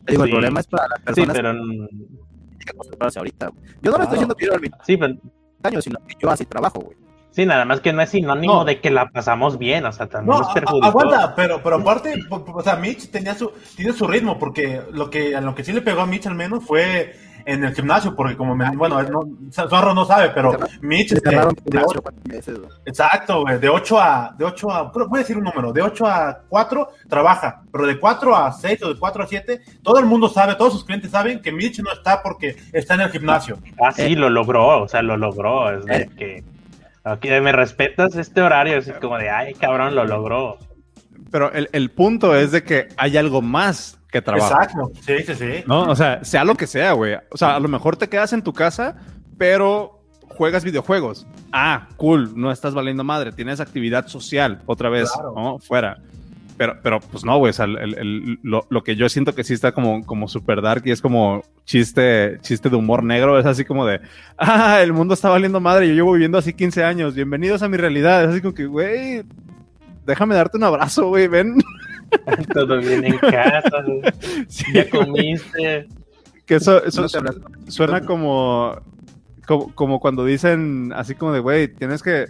Digo, 0.07 0.24
Sí. 0.24 0.30
el 0.30 0.34
problema 0.34 0.61
es 0.61 0.66
para 0.66 0.84
las 0.88 0.98
Sí, 0.98 1.05
personas 1.26 1.36
pero, 1.36 1.53
que 1.53 2.64
que 2.66 2.70
acostumbrarse 2.72 3.18
ahorita. 3.18 3.51
Yo 3.82 3.90
no 3.90 3.96
le 3.98 4.03
estoy 4.05 4.16
diciendo 4.16 4.34
que 4.34 4.46
yo 4.46 4.53
era 4.53 4.61
sí, 4.84 4.96
pero 4.96 5.14
ermitaño, 5.14 5.80
sino 5.82 5.98
que 6.07 6.14
yo 6.20 6.30
así 6.30 6.44
trabajo, 6.46 6.80
güey. 6.80 6.96
sí, 7.30 7.46
nada 7.46 7.64
más 7.64 7.80
que 7.80 7.92
no 7.92 8.03
es 8.03 8.11
sinónimo 8.11 8.55
No. 8.55 8.64
de 8.64 8.80
que 8.80 8.90
la 8.90 9.09
pasamos 9.11 9.57
bien, 9.59 9.84
o 9.86 9.92
sea, 9.92 10.09
también 10.09 10.38
No, 10.40 10.46
a- 10.46 10.86
aguanta, 10.88 11.34
pero, 11.36 11.62
pero 11.62 11.76
aparte, 11.76 12.14
o 12.30 12.62
sea, 12.62 12.76
Mitch 12.76 13.11
tenía 13.11 13.34
su, 13.34 13.53
tiene 13.76 13.92
su 13.92 14.07
ritmo, 14.07 14.38
porque 14.38 14.82
lo 14.92 15.09
que, 15.11 15.34
a 15.36 15.40
lo 15.40 15.55
que 15.55 15.64
sí 15.64 15.72
le 15.72 15.80
pegó 15.80 16.01
a 16.03 16.07
Mitch 16.07 16.26
al 16.26 16.34
menos 16.34 16.64
fue 16.64 17.14
en 17.45 17.64
el 17.64 17.74
gimnasio, 17.74 18.14
porque 18.14 18.36
como, 18.36 18.55
me, 18.55 18.74
bueno, 18.76 19.03
no, 19.03 19.22
Zorro 19.51 19.95
no 19.95 20.05
sabe, 20.05 20.30
pero 20.30 20.57
Mitch, 20.80 21.12
este, 21.12 21.30
de 21.30 21.82
exacto, 22.84 23.43
güey, 23.43 23.59
de 23.59 23.68
8 23.68 24.01
a, 24.01 24.34
de 24.36 24.45
8 24.45 24.70
a, 24.70 24.82
voy 24.82 25.18
a 25.18 25.18
decir 25.18 25.36
un 25.36 25.45
número, 25.45 25.72
de 25.72 25.82
8 25.82 26.07
a 26.07 26.41
4 26.49 26.88
trabaja, 27.09 27.62
pero 27.70 27.86
de 27.86 27.99
4 27.99 28.36
a 28.36 28.53
6 28.53 28.82
o 28.82 28.88
de 28.95 28.99
4 28.99 29.22
a 29.22 29.26
7, 29.26 29.61
todo 29.82 29.99
el 29.99 30.07
mundo 30.07 30.28
sabe, 30.28 30.55
todos 30.55 30.72
sus 30.72 30.84
clientes 30.84 31.11
saben 31.11 31.41
que 31.41 31.53
Mitch 31.53 31.80
no 31.80 31.93
está 31.93 32.22
porque 32.22 32.57
está 32.72 32.95
en 32.95 33.03
el 33.03 33.11
gimnasio. 33.11 33.59
Ah, 33.82 33.93
sí, 33.93 34.14
lo 34.14 34.30
logró, 34.30 34.82
o 34.82 34.88
sea, 34.88 35.03
lo 35.03 35.16
logró. 35.16 35.70
Es 35.70 35.84
de 35.84 36.11
Eh. 36.18 36.43
que, 37.20 37.41
me 37.41 37.53
respetas 37.53 38.14
este 38.16 38.43
horario, 38.43 38.78
es 38.78 38.91
como 39.01 39.18
de, 39.18 39.30
ay, 39.30 39.55
cabrón, 39.55 39.95
lo 39.95 40.05
logró. 40.05 40.59
Pero 41.30 41.53
el, 41.53 41.68
el 41.72 41.91
punto 41.91 42.34
es 42.34 42.51
de 42.53 42.64
que 42.64 42.88
hay 42.97 43.16
algo 43.16 43.41
más 43.41 43.99
que 44.11 44.22
trabajo. 44.22 44.52
Exacto, 44.54 44.92
sí, 45.06 45.14
sí, 45.26 45.34
sí. 45.34 45.64
¿no? 45.66 45.82
O 45.84 45.96
sea, 45.96 46.24
sea 46.24 46.44
lo 46.44 46.54
que 46.54 46.66
sea, 46.66 46.92
güey. 46.92 47.14
O 47.30 47.36
sea, 47.36 47.56
a 47.56 47.61
lo 47.61 47.68
mejor 47.68 47.96
te 47.96 48.08
quedas 48.08 48.32
en 48.32 48.42
tu 48.42 48.52
casa, 48.52 48.96
pero 49.38 50.02
juegas 50.28 50.64
videojuegos. 50.64 51.26
Ah, 51.52 51.88
cool, 51.96 52.32
no 52.36 52.50
estás 52.52 52.74
valiendo 52.74 53.04
madre, 53.04 53.32
tienes 53.32 53.61
actividad 53.61 54.06
social 54.08 54.62
otra 54.66 54.88
vez, 54.88 55.11
Claro. 55.12 55.34
¿no? 55.36 55.58
Fuera. 55.58 55.98
Pero, 56.56 56.76
pero 56.82 57.00
pues 57.00 57.24
no, 57.24 57.38
güey, 57.38 57.50
o 57.50 57.52
sea, 57.54 57.64
el- 57.64 57.78
el- 57.78 57.94
el- 57.98 58.38
lo, 58.42 58.66
lo 58.68 58.84
que 58.84 58.94
yo 58.94 59.08
siento 59.08 59.34
que 59.34 59.44
sí 59.44 59.54
está 59.54 59.72
como, 59.72 60.04
como 60.04 60.28
super 60.28 60.61
dark 60.61 60.82
y 60.84 60.90
es 60.90 61.00
como 61.00 61.42
chiste, 61.64 62.38
chiste 62.42 62.68
de 62.68 62.76
humor 62.76 63.02
negro, 63.02 63.38
es 63.38 63.46
así 63.46 63.64
como 63.64 63.86
de, 63.86 64.00
ah, 64.36 64.80
el 64.82 64.92
mundo 64.92 65.14
está 65.14 65.30
valiendo 65.30 65.58
madre, 65.58 65.88
yo 65.88 65.94
llevo 65.94 66.12
viviendo 66.12 66.36
así 66.36 66.52
15 66.52 66.84
años, 66.84 67.14
bienvenidos 67.14 67.62
a 67.62 67.68
mi 67.68 67.78
realidad. 67.78 68.24
Es 68.24 68.30
así 68.30 68.42
como 68.42 68.52
que, 68.52 68.66
güey, 68.66 69.22
déjame 70.04 70.34
darte 70.34 70.58
un 70.58 70.64
abrazo, 70.64 71.08
güey, 71.08 71.28
ven. 71.28 71.56
Todo 72.54 72.78
bien 72.78 73.04
en 73.04 73.18
casa. 73.18 73.84
Sí, 74.48 74.64
ya 74.72 74.88
comiste. 74.88 75.88
Que 76.46 76.56
eso, 76.56 76.82
No 76.96 77.08
suena 77.68 78.00
como, 78.00 78.76
como, 79.46 79.74
como 79.74 80.00
cuando 80.00 80.24
dicen 80.24 80.92
así 80.94 81.14
como 81.14 81.32
de, 81.32 81.40
güey, 81.40 81.68
tienes 81.68 82.02
que 82.02 82.26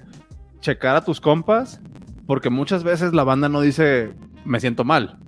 checar 0.60 0.96
a 0.96 1.04
tus 1.04 1.20
compas, 1.20 1.80
porque 2.26 2.50
muchas 2.50 2.84
veces 2.84 3.12
la 3.14 3.24
banda 3.24 3.48
no 3.48 3.60
dice, 3.60 4.12
me 4.44 4.60
siento 4.60 4.84
mal, 4.84 5.18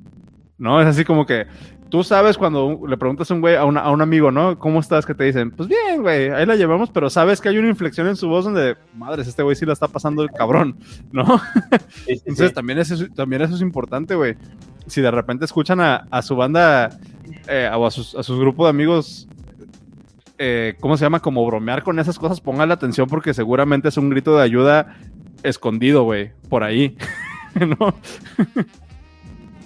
¿no? 0.58 0.80
Es 0.80 0.86
así 0.86 1.04
como 1.04 1.26
que 1.26 1.46
tú 1.92 2.02
sabes 2.02 2.38
cuando 2.38 2.80
le 2.88 2.96
preguntas 2.96 3.30
a 3.30 3.34
un 3.34 3.42
güey, 3.42 3.54
a, 3.54 3.66
un- 3.66 3.76
a 3.76 3.90
un 3.90 4.00
amigo, 4.00 4.30
¿no? 4.32 4.58
¿Cómo 4.58 4.80
estás? 4.80 5.04
Que 5.04 5.14
te 5.14 5.24
dicen, 5.24 5.50
pues 5.50 5.68
bien, 5.68 6.00
güey, 6.00 6.30
ahí 6.30 6.46
la 6.46 6.56
llevamos, 6.56 6.88
pero 6.88 7.10
sabes 7.10 7.38
que 7.42 7.50
hay 7.50 7.58
una 7.58 7.68
inflexión 7.68 8.08
en 8.08 8.16
su 8.16 8.28
voz 8.28 8.46
donde, 8.46 8.76
madres, 8.96 9.28
este 9.28 9.42
güey 9.42 9.54
sí 9.56 9.66
la 9.66 9.74
está 9.74 9.88
pasando 9.88 10.22
el 10.22 10.30
cabrón, 10.30 10.78
¿no? 11.12 11.38
Sí, 12.06 12.16
sí, 12.16 12.22
Entonces 12.24 12.48
sí. 12.48 12.54
también, 12.54 12.78
eso, 12.78 12.94
es- 12.94 13.12
también 13.14 13.42
eso 13.42 13.54
es 13.54 13.60
importante, 13.60 14.14
güey. 14.14 14.36
Si 14.86 15.02
de 15.02 15.10
repente 15.10 15.44
escuchan 15.44 15.80
a, 15.80 16.06
a 16.10 16.22
su 16.22 16.34
banda 16.34 16.98
eh, 17.46 17.70
o 17.74 17.86
a 17.86 17.90
sus, 17.90 18.14
a 18.14 18.22
sus 18.22 18.38
grupos 18.40 18.64
de 18.66 18.70
amigos, 18.70 19.28
eh, 20.38 20.74
¿cómo 20.80 20.96
se 20.96 21.04
llama? 21.04 21.20
Como 21.20 21.44
bromear 21.46 21.82
con 21.82 21.98
esas 21.98 22.18
cosas, 22.18 22.40
póngale 22.40 22.72
atención 22.72 23.06
porque 23.06 23.34
seguramente 23.34 23.88
es 23.90 23.98
un 23.98 24.08
grito 24.08 24.34
de 24.36 24.42
ayuda 24.42 24.96
escondido, 25.42 26.04
güey, 26.04 26.32
por 26.48 26.64
ahí. 26.64 26.96
¿No? 27.78 27.94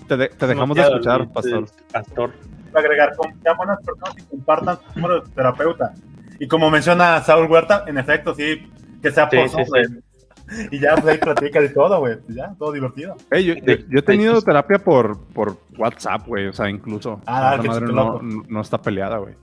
Te, 0.06 0.16
de- 0.16 0.28
te 0.28 0.46
dejamos 0.46 0.76
de 0.76 0.82
escuchar, 0.82 1.28
pastor. 1.32 1.66
Pastor. 1.92 2.32
agregar 2.74 3.14
con 3.16 3.32
sean 3.42 3.56
buenas 3.56 3.78
personas 3.82 4.14
y 4.18 4.22
compartan 4.30 4.76
su 4.92 5.00
número 5.00 5.20
de 5.22 5.30
terapeuta. 5.30 5.94
Y 6.38 6.46
como 6.48 6.70
menciona 6.70 7.20
Saúl 7.22 7.50
Huerta, 7.50 7.84
en 7.86 7.96
efecto, 7.98 8.34
sí, 8.34 8.70
que 9.02 9.10
sea 9.10 9.28
Sí, 9.30 9.36
por 9.36 9.48
sí, 9.48 9.56
güey. 9.68 9.84
Y 10.70 10.78
ya 10.78 10.94
pues 10.94 11.06
ahí 11.06 11.18
platica 11.18 11.60
de 11.60 11.70
todo, 11.70 11.98
güey. 11.98 12.18
Ya, 12.28 12.54
todo 12.56 12.70
divertido. 12.70 13.16
Yo, 13.32 13.38
yo- 13.40 13.54
yo 13.88 13.98
he 13.98 14.02
tenido 14.02 14.40
terapia 14.42 14.78
por, 14.78 15.20
por 15.32 15.56
WhatsApp, 15.76 16.24
güey. 16.26 16.46
O 16.46 16.52
sea, 16.52 16.68
incluso. 16.70 17.20
Ah, 17.26 17.58
qué 17.60 17.66
madre 17.66 17.86
no, 17.86 18.20
no 18.22 18.60
está 18.60 18.78
peleada, 18.80 19.16
güey. 19.18 19.34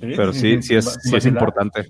Pero 0.00 0.32
sí, 0.32 0.62
sí 0.62 0.74
es, 0.76 0.98
sí 1.02 1.14
es 1.14 1.26
importante. 1.26 1.86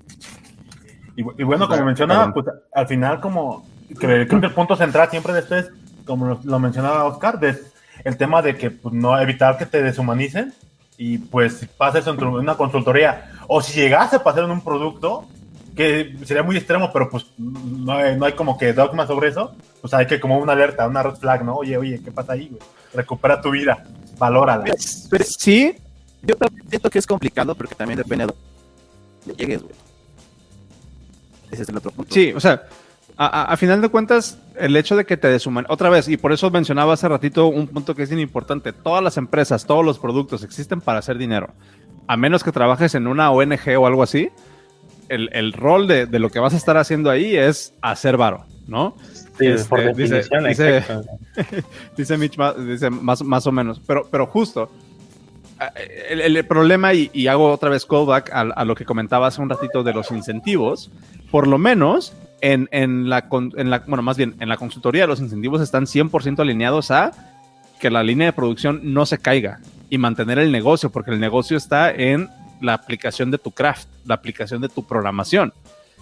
Y, 1.16 1.20
y 1.20 1.44
bueno, 1.44 1.64
como 1.64 1.68
Perdón. 1.70 1.86
mencionaba, 1.86 2.32
pues 2.32 2.46
al 2.74 2.86
final 2.86 3.20
como 3.20 3.66
que 3.88 3.94
creo 4.26 4.26
que 4.40 4.46
el 4.46 4.52
punto 4.52 4.74
central 4.76 5.08
siempre 5.10 5.32
de 5.32 5.40
esto 5.40 5.56
es, 5.56 5.70
como 6.04 6.40
lo, 6.42 6.58
mencionaba 6.58 7.04
Oscar, 7.04 7.38
de 7.40 7.58
el 8.04 8.16
tema 8.16 8.40
de 8.42 8.56
que 8.56 8.70
pues, 8.70 8.94
no 8.94 9.18
evitar 9.20 9.58
que 9.58 9.66
te 9.66 9.82
deshumanicen 9.82 10.54
y 10.96 11.18
pues 11.18 11.58
si 11.58 11.66
pasa 11.66 11.98
eso 11.98 12.10
en 12.10 12.16
tu- 12.18 12.38
una 12.38 12.56
consultoría 12.56 13.32
o 13.46 13.60
si 13.62 13.78
llegase 13.80 14.16
a 14.16 14.22
pasar 14.24 14.44
en 14.44 14.50
un 14.50 14.60
producto 14.62 15.26
que 15.76 16.16
sería 16.24 16.42
muy 16.42 16.56
extremo, 16.56 16.90
pero 16.92 17.08
pues 17.08 17.26
no 17.38 17.92
hay, 17.92 18.16
no 18.16 18.26
hay 18.26 18.32
como 18.32 18.58
que 18.58 18.72
dogma 18.72 19.06
sobre 19.06 19.28
eso, 19.28 19.54
pues 19.80 19.94
hay 19.94 20.06
que 20.06 20.18
como 20.20 20.38
una 20.38 20.52
alerta, 20.52 20.86
una 20.86 21.02
red 21.02 21.14
flag, 21.14 21.44
¿no? 21.44 21.54
Oye, 21.56 21.76
oye, 21.76 22.00
¿qué 22.02 22.10
pasa 22.10 22.32
ahí? 22.34 22.48
güey? 22.48 22.60
Recupera 22.92 23.40
tu 23.40 23.50
vida, 23.50 23.84
valórala. 24.18 24.64
Pero 25.10 25.24
Sí, 25.24 25.74
yo 26.22 26.34
también 26.36 26.68
siento 26.68 26.90
que 26.90 26.98
es 26.98 27.06
complicado 27.06 27.54
porque 27.54 27.74
también 27.74 27.98
depende 27.98 28.26
de 28.26 28.32
dónde 29.26 29.40
llegues, 29.42 29.62
güey. 29.62 29.74
Ese 31.50 31.62
es 31.62 31.68
el 31.68 31.76
otro 31.76 31.90
punto. 31.92 32.12
Sí, 32.14 32.32
o 32.34 32.40
sea, 32.40 32.62
a, 33.16 33.26
a- 33.26 33.44
a 33.52 33.56
final 33.56 33.80
de 33.80 33.88
cuentas, 33.88 34.38
el 34.58 34.76
hecho 34.76 34.96
de 34.96 35.04
que 35.04 35.16
te 35.16 35.28
deshuman... 35.28 35.66
Otra 35.68 35.90
vez, 35.90 36.08
y 36.08 36.16
por 36.16 36.32
eso 36.32 36.50
mencionaba 36.50 36.94
hace 36.94 37.08
ratito 37.08 37.46
un 37.46 37.66
punto 37.68 37.94
que 37.94 38.02
es 38.04 38.08
bien 38.10 38.20
importante. 38.20 38.72
Todas 38.72 39.02
las 39.02 39.16
empresas, 39.16 39.66
todos 39.66 39.84
los 39.84 39.98
productos 39.98 40.42
existen 40.42 40.80
para 40.80 40.98
hacer 41.00 41.18
dinero. 41.18 41.50
A 42.06 42.16
menos 42.16 42.42
que 42.44 42.52
trabajes 42.52 42.94
en 42.94 43.06
una 43.06 43.30
ONG 43.30 43.78
o 43.78 43.86
algo 43.86 44.02
así, 44.02 44.30
el, 45.08 45.28
el 45.32 45.52
rol 45.52 45.86
de, 45.88 46.06
de 46.06 46.18
lo 46.18 46.30
que 46.30 46.38
vas 46.40 46.54
a 46.54 46.56
estar 46.56 46.76
haciendo 46.76 47.10
ahí 47.10 47.36
es 47.36 47.74
hacer 47.82 48.16
varo, 48.16 48.44
¿no? 48.66 48.96
Sí, 49.38 49.46
Este, 49.46 49.68
por 49.68 49.94
dice- 49.94 50.24
dice-. 50.48 50.84
Dice 51.96 52.16
Mitch, 52.18 52.36
dice 52.66 52.90
más, 52.90 53.22
más 53.22 53.46
o 53.46 53.52
menos. 53.52 53.80
Pero, 53.86 54.06
pero 54.10 54.26
justo, 54.26 54.70
el, 56.08 56.36
el 56.36 56.44
problema, 56.46 56.94
y, 56.94 57.10
y 57.12 57.26
hago 57.26 57.50
otra 57.52 57.70
vez 57.70 57.84
callback 57.86 58.30
a, 58.32 58.40
a 58.40 58.64
lo 58.64 58.74
que 58.74 58.84
comentaba 58.84 59.26
hace 59.26 59.40
un 59.42 59.48
ratito 59.50 59.82
de 59.82 59.92
los 59.92 60.10
incentivos, 60.10 60.90
por 61.30 61.46
lo 61.46 61.58
menos 61.58 62.12
en, 62.40 62.68
en 62.72 63.08
la, 63.08 63.26
en 63.56 63.70
la, 63.70 63.80
bueno, 63.86 64.02
más 64.02 64.16
bien, 64.16 64.34
en 64.40 64.48
la 64.48 64.56
consultoría 64.56 65.06
los 65.06 65.20
incentivos 65.20 65.60
están 65.60 65.84
100% 65.86 66.40
alineados 66.40 66.90
a 66.90 67.12
que 67.80 67.90
la 67.90 68.02
línea 68.02 68.26
de 68.26 68.32
producción 68.32 68.80
no 68.82 69.06
se 69.06 69.18
caiga 69.18 69.60
y 69.88 69.98
mantener 69.98 70.38
el 70.38 70.52
negocio, 70.52 70.90
porque 70.90 71.10
el 71.10 71.20
negocio 71.20 71.56
está 71.56 71.90
en 71.90 72.28
la 72.60 72.74
aplicación 72.74 73.30
de 73.30 73.38
tu 73.38 73.50
craft, 73.52 73.88
la 74.06 74.14
aplicación 74.16 74.60
de 74.60 74.68
tu 74.68 74.84
programación. 74.86 75.52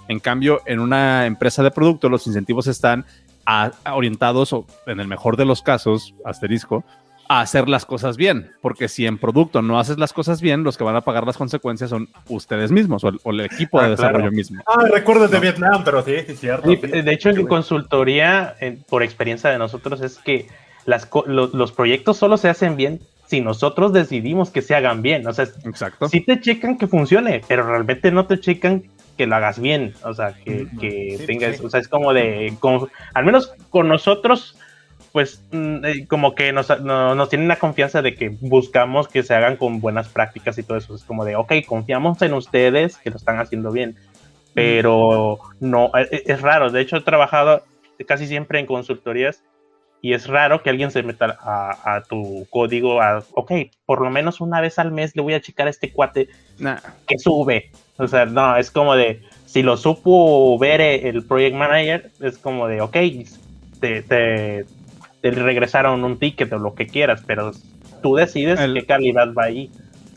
En 0.08 0.20
cambio, 0.20 0.60
en 0.66 0.80
una 0.80 1.26
empresa 1.26 1.62
de 1.62 1.70
producto, 1.70 2.08
los 2.08 2.26
incentivos 2.26 2.66
están 2.66 3.04
a- 3.46 3.70
a 3.84 3.94
orientados, 3.94 4.52
o 4.52 4.66
en 4.86 5.00
el 5.00 5.06
mejor 5.06 5.36
de 5.36 5.44
los 5.44 5.62
casos, 5.62 6.14
asterisco, 6.24 6.84
a 7.28 7.40
hacer 7.42 7.68
las 7.68 7.84
cosas 7.84 8.16
bien. 8.16 8.50
Porque 8.62 8.88
si 8.88 9.06
en 9.06 9.18
producto 9.18 9.60
no 9.62 9.78
haces 9.78 9.98
las 9.98 10.12
cosas 10.12 10.40
bien, 10.40 10.64
los 10.64 10.78
que 10.78 10.84
van 10.84 10.96
a 10.96 11.02
pagar 11.02 11.26
las 11.26 11.36
consecuencias 11.36 11.90
son 11.90 12.08
ustedes 12.28 12.70
mismos 12.72 13.04
o 13.04 13.08
el, 13.08 13.20
o 13.22 13.30
el 13.32 13.40
equipo 13.40 13.78
Ah, 13.80 13.84
de 13.84 13.90
desarrollo 13.90 14.18
claro. 14.24 14.32
mismo. 14.32 14.62
Ah, 14.66 14.84
recuerdos 14.92 15.30
de 15.30 15.40
Vietnam, 15.40 15.82
pero 15.84 16.02
sí, 16.02 16.14
sí, 16.26 16.34
cierto. 16.36 16.68
Sí, 16.70 16.78
sí. 16.82 17.02
de 17.02 17.12
hecho, 17.12 17.28
en 17.30 17.46
consultoría, 17.46 18.54
en- 18.60 18.82
por 18.88 19.02
experiencia 19.02 19.50
de 19.50 19.58
nosotros, 19.58 20.00
es 20.00 20.18
que 20.18 20.46
las, 20.86 21.08
lo- 21.26 21.48
los 21.48 21.72
proyectos 21.72 22.16
solo 22.16 22.36
se 22.38 22.48
hacen 22.48 22.76
bien 22.76 23.00
si 23.26 23.42
nosotros 23.42 23.92
decidimos 23.92 24.50
que 24.50 24.62
se 24.62 24.74
hagan 24.74 25.02
bien. 25.02 25.26
O 25.26 25.32
sea, 25.34 25.46
Exacto. 25.64 26.08
sí 26.08 26.20
te 26.20 26.40
checan 26.40 26.78
que 26.78 26.86
funcione, 26.86 27.42
pero 27.46 27.62
realmente 27.66 28.10
no 28.10 28.26
te 28.26 28.40
checan 28.40 28.84
que 29.18 29.26
lo 29.26 29.36
hagas 29.36 29.58
bien. 29.58 29.92
O 30.04 30.14
sea, 30.14 30.32
que, 30.44 30.66
que 30.80 31.16
Sí, 31.18 31.26
tengas, 31.26 31.58
sí. 31.58 31.66
o 31.66 31.68
sea, 31.68 31.80
es 31.80 31.88
como 31.88 32.14
de, 32.14 32.54
con- 32.58 32.88
al 33.12 33.24
menos 33.26 33.52
con 33.68 33.86
nosotros, 33.88 34.56
pues 35.12 35.42
mm, 35.52 35.84
eh, 35.84 36.06
como 36.06 36.34
que 36.34 36.52
nos, 36.52 36.68
no- 36.80 37.14
nos 37.14 37.28
tienen 37.28 37.48
la 37.48 37.56
confianza 37.58 38.02
de 38.02 38.14
que 38.14 38.28
buscamos 38.40 39.08
que 39.08 39.22
se 39.22 39.34
hagan 39.34 39.56
con 39.56 39.80
buenas 39.80 40.08
prácticas 40.08 40.58
y 40.58 40.62
todo 40.62 40.76
eso. 40.78 40.94
Es 40.94 41.04
como 41.04 41.24
de, 41.24 41.36
ok, 41.36 41.52
confiamos 41.66 42.20
en 42.22 42.34
ustedes 42.34 42.96
que 42.98 43.10
lo 43.10 43.16
están 43.16 43.38
haciendo 43.40 43.70
bien. 43.72 43.96
Pero 44.54 45.38
no, 45.60 45.90
eh, 45.96 46.22
es 46.26 46.40
raro. 46.42 46.70
De 46.70 46.80
hecho, 46.80 46.96
he 46.96 47.00
trabajado 47.02 47.62
casi 48.06 48.26
siempre 48.26 48.58
en 48.58 48.66
consultorías 48.66 49.42
y 50.00 50.12
es 50.12 50.26
raro 50.28 50.62
que 50.62 50.70
alguien 50.70 50.90
se 50.90 51.02
meta 51.02 51.36
a, 51.40 51.96
a 51.96 52.02
tu 52.04 52.46
código, 52.50 53.00
a, 53.02 53.22
ok, 53.32 53.52
por 53.84 54.00
lo 54.00 54.10
menos 54.10 54.40
una 54.40 54.60
vez 54.60 54.78
al 54.78 54.92
mes 54.92 55.14
le 55.16 55.22
voy 55.22 55.34
a 55.34 55.40
checar 55.40 55.66
a 55.66 55.70
este 55.70 55.92
cuate 55.92 56.28
Nah. 56.58 56.78
que 57.06 57.18
sube. 57.18 57.70
O 57.96 58.06
sea, 58.06 58.24
no, 58.26 58.56
es 58.56 58.70
como 58.70 58.94
de, 58.94 59.22
si 59.46 59.62
lo 59.62 59.76
supo 59.76 60.56
ver 60.58 60.80
eh, 60.80 61.08
el 61.08 61.24
project 61.26 61.56
manager, 61.56 62.10
es 62.20 62.38
como 62.38 62.68
de, 62.68 62.80
ok, 62.80 62.96
te, 63.80 64.02
te, 64.02 64.66
te 65.20 65.30
regresaron 65.30 66.04
un 66.04 66.18
ticket 66.18 66.52
o 66.52 66.58
lo 66.58 66.74
que 66.74 66.86
quieras, 66.86 67.22
pero 67.26 67.52
tú 68.02 68.14
decides 68.16 68.58
El- 68.60 68.74
qué 68.74 68.86
calidad 68.86 69.32
va 69.34 69.44
ahí. 69.44 69.70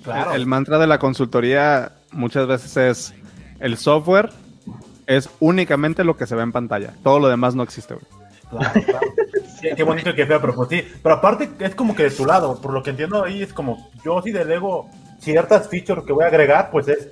Claro. 0.04 0.32
El, 0.34 0.42
el 0.42 0.48
mantra 0.48 0.78
de 0.80 0.88
la 0.88 0.98
consultoría 1.00 1.92
muchas 2.12 2.48
veces 2.48 2.78
es 2.78 3.14
el 3.60 3.78
software 3.78 4.30
es 5.08 5.30
únicamente 5.40 6.04
lo 6.04 6.16
que 6.16 6.26
se 6.26 6.36
ve 6.36 6.44
en 6.44 6.52
pantalla. 6.52 6.94
Todo 7.04 7.20
lo 7.20 7.28
demás 7.28 7.54
no 7.56 7.64
existe. 7.64 7.96
güey. 7.96 8.06
Claro, 8.50 8.82
claro. 8.84 9.08
Qué, 9.62 9.76
qué 9.76 9.84
bonito 9.84 10.10
y 10.10 10.16
qué 10.16 10.26
feo, 10.26 10.40
pero 10.42 10.56
pues 10.56 10.70
sí. 10.70 10.84
Pero 11.04 11.16
aparte 11.16 11.50
es 11.60 11.76
como 11.76 11.96
que 11.96 12.04
de 12.04 12.12
tu 12.12 12.26
lado, 12.26 12.60
por 12.62 12.74
lo 12.74 12.82
que 12.84 12.90
entiendo 12.92 13.24
ahí 13.24 13.42
es 13.44 13.54
como, 13.54 13.90
yo 14.04 14.22
sí 14.22 14.32
delego 14.32 14.90
ciertas 15.20 15.70
features 15.70 16.04
que 16.06 16.14
voy 16.14 16.24
a 16.24 16.28
agregar, 16.28 16.70
pues 16.72 16.88
es, 16.88 17.10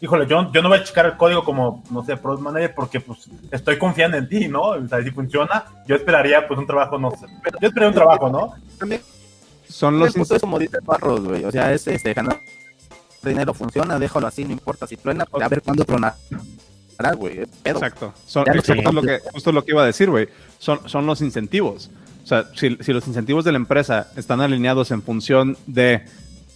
híjole, 0.00 0.26
yo, 0.26 0.50
yo 0.52 0.62
no 0.62 0.68
voy 0.68 0.78
a 0.78 0.84
checar 0.84 1.06
el 1.06 1.16
código 1.16 1.44
como, 1.44 1.82
no 1.90 2.04
sé, 2.04 2.16
Product 2.16 2.42
Manager 2.42 2.74
porque 2.74 3.00
pues 3.00 3.28
estoy 3.50 3.78
confiando 3.78 4.16
en 4.16 4.28
ti, 4.28 4.48
¿no? 4.48 4.62
O 4.62 4.88
sea, 4.88 5.02
si 5.02 5.10
funciona, 5.10 5.64
yo 5.86 5.96
esperaría 5.96 6.46
pues 6.46 6.58
un 6.58 6.66
trabajo, 6.66 6.98
no 6.98 7.10
sé, 7.10 7.26
yo 7.60 7.68
esperaría 7.68 7.88
un 7.88 7.94
trabajo, 7.94 8.30
¿no? 8.30 8.54
También 8.78 9.02
Son 9.68 9.98
los 9.98 10.14
punto 10.14 10.34
es 10.34 10.40
como 10.40 10.58
dice 10.58 10.78
Barros, 10.82 11.24
güey. 11.24 11.44
O 11.44 11.50
sea, 11.50 11.72
es 11.72 11.86
este 11.86 12.14
ganar 12.14 12.40
dinero, 13.22 13.52
funciona, 13.52 13.98
déjalo 13.98 14.26
así, 14.26 14.44
no 14.44 14.52
importa. 14.52 14.86
Si 14.86 14.96
truena, 14.96 15.26
pues, 15.26 15.44
a 15.44 15.48
ver 15.48 15.62
cuándo 15.62 15.82
es 15.82 15.88
pedo. 17.62 17.76
Exacto. 17.76 18.14
Son, 18.26 18.46
exacto 18.48 18.92
lo 18.92 19.02
que, 19.02 19.20
justo 19.32 19.52
lo 19.52 19.64
que 19.64 19.72
iba 19.72 19.82
a 19.82 19.86
decir, 19.86 20.10
güey. 20.10 20.28
Son, 20.58 20.88
son 20.88 21.06
los 21.06 21.20
incentivos. 21.20 21.90
O 22.22 22.26
sea, 22.26 22.46
si, 22.54 22.76
si 22.80 22.92
los 22.92 23.06
incentivos 23.06 23.44
de 23.44 23.52
la 23.52 23.56
empresa 23.56 24.08
están 24.16 24.40
alineados 24.40 24.90
en 24.90 25.02
función 25.02 25.56
de 25.66 26.04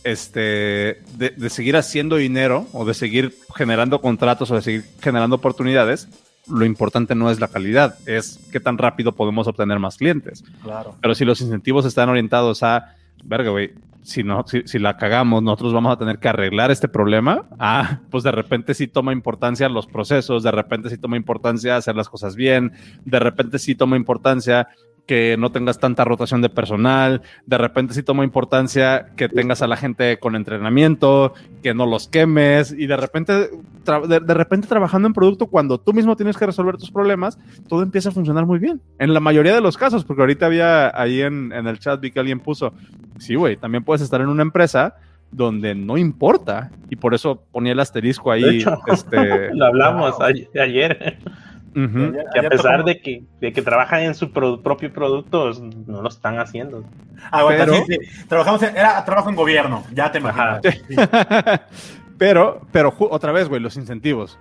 este 0.04 1.02
de, 1.16 1.30
de 1.36 1.50
seguir 1.50 1.76
haciendo 1.76 2.16
dinero 2.16 2.66
o 2.72 2.84
de 2.84 2.94
seguir 2.94 3.34
generando 3.56 4.00
contratos 4.00 4.50
o 4.50 4.54
de 4.54 4.62
seguir 4.62 4.84
generando 5.00 5.36
oportunidades, 5.36 6.08
lo 6.48 6.64
importante 6.64 7.14
no 7.14 7.30
es 7.30 7.40
la 7.40 7.48
calidad, 7.48 7.96
es 8.06 8.40
qué 8.52 8.60
tan 8.60 8.78
rápido 8.78 9.12
podemos 9.12 9.46
obtener 9.46 9.78
más 9.78 9.96
clientes. 9.96 10.44
Claro. 10.62 10.96
Pero 11.00 11.14
si 11.14 11.24
los 11.24 11.40
incentivos 11.40 11.86
están 11.86 12.08
orientados 12.08 12.62
a, 12.62 12.94
verga, 13.24 13.50
güey, 13.50 13.72
si, 14.02 14.22
no, 14.22 14.44
si, 14.46 14.62
si 14.66 14.78
la 14.78 14.98
cagamos, 14.98 15.42
nosotros 15.42 15.72
vamos 15.72 15.92
a 15.92 15.98
tener 15.98 16.18
que 16.18 16.28
arreglar 16.28 16.70
este 16.70 16.88
problema, 16.88 17.46
ah, 17.58 18.00
pues 18.10 18.22
de 18.22 18.32
repente 18.32 18.74
sí 18.74 18.86
toma 18.86 19.12
importancia 19.12 19.68
los 19.70 19.86
procesos, 19.86 20.42
de 20.42 20.50
repente 20.50 20.90
sí 20.90 20.98
toma 20.98 21.16
importancia 21.16 21.76
hacer 21.76 21.96
las 21.96 22.10
cosas 22.10 22.36
bien, 22.36 22.72
de 23.04 23.18
repente 23.18 23.58
sí 23.58 23.74
toma 23.74 23.96
importancia 23.96 24.68
que 25.06 25.36
no 25.38 25.52
tengas 25.52 25.78
tanta 25.78 26.04
rotación 26.04 26.40
de 26.40 26.48
personal, 26.48 27.22
de 27.46 27.58
repente 27.58 27.94
sí 27.94 28.02
toma 28.02 28.24
importancia 28.24 29.08
que 29.16 29.28
tengas 29.28 29.62
a 29.62 29.66
la 29.66 29.76
gente 29.76 30.18
con 30.18 30.34
entrenamiento, 30.34 31.34
que 31.62 31.74
no 31.74 31.86
los 31.86 32.08
quemes 32.08 32.74
y 32.76 32.86
de 32.86 32.96
repente, 32.96 33.32
de, 33.32 34.20
de 34.20 34.34
repente 34.34 34.66
trabajando 34.66 35.06
en 35.06 35.14
producto 35.14 35.46
cuando 35.46 35.78
tú 35.78 35.92
mismo 35.92 36.16
tienes 36.16 36.36
que 36.36 36.46
resolver 36.46 36.76
tus 36.76 36.90
problemas, 36.90 37.38
todo 37.68 37.82
empieza 37.82 38.08
a 38.08 38.12
funcionar 38.12 38.46
muy 38.46 38.58
bien. 38.58 38.80
En 38.98 39.12
la 39.12 39.20
mayoría 39.20 39.54
de 39.54 39.60
los 39.60 39.76
casos, 39.76 40.04
porque 40.04 40.22
ahorita 40.22 40.46
había 40.46 40.98
ahí 40.98 41.20
en, 41.20 41.52
en 41.52 41.66
el 41.66 41.78
chat 41.78 42.00
vi 42.00 42.10
que 42.10 42.20
alguien 42.20 42.40
puso, 42.40 42.72
sí, 43.18 43.34
güey, 43.34 43.56
también 43.56 43.84
puedes 43.84 44.02
estar 44.02 44.20
en 44.20 44.28
una 44.28 44.42
empresa 44.42 44.96
donde 45.30 45.74
no 45.74 45.98
importa 45.98 46.70
y 46.88 46.96
por 46.96 47.14
eso 47.14 47.42
ponía 47.50 47.72
el 47.72 47.80
asterisco 47.80 48.30
ahí. 48.30 48.60
hecho. 48.60 48.78
este, 48.86 49.54
Lo 49.54 49.66
hablamos 49.66 50.14
Wow. 50.20 51.43
Ayer- 51.74 52.24
Que 52.32 52.46
a 52.46 52.48
pesar 52.50 52.84
de 52.84 53.00
que, 53.00 53.24
de 53.40 53.52
que 53.52 53.62
trabajan 53.62 54.02
en 54.02 54.14
su 54.14 54.30
pro- 54.32 54.60
propio 54.62 54.92
producto, 54.92 55.52
no 55.86 56.02
lo 56.02 56.08
están 56.08 56.38
haciendo. 56.38 56.84
Aguanta, 57.30 57.64
Pero- 57.64 57.76
sí, 57.76 57.82
sí. 57.88 57.98
Trabajamos 58.28 58.62
en, 58.62 58.76
era 58.76 59.04
trabajo 59.04 59.30
en 59.30 59.36
gobierno, 59.36 59.84
ya 59.92 60.10
te 60.12 60.18
imaginas. 60.18 60.60
Sí. 60.62 60.94
pero, 62.18 62.60
pero 62.72 62.94
otra 63.10 63.32
vez, 63.32 63.48
güey, 63.48 63.60
los 63.60 63.76
incentivos. 63.76 64.38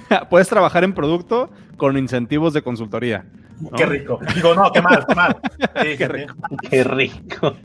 Puedes 0.30 0.48
trabajar 0.48 0.84
en 0.84 0.92
producto 0.94 1.50
con 1.76 1.96
incentivos 1.96 2.52
de 2.52 2.62
consultoría. 2.62 3.24
¿no? 3.60 3.70
Qué 3.70 3.86
rico. 3.86 4.18
Digo, 4.34 4.54
no, 4.54 4.70
qué 4.72 4.82
mal, 4.82 5.04
qué 5.08 5.14
mal. 5.14 5.36
Sí, 5.82 5.96
Qué 5.96 6.08
rico. 6.08 6.34
Qué 6.70 6.84
rico. 6.84 7.56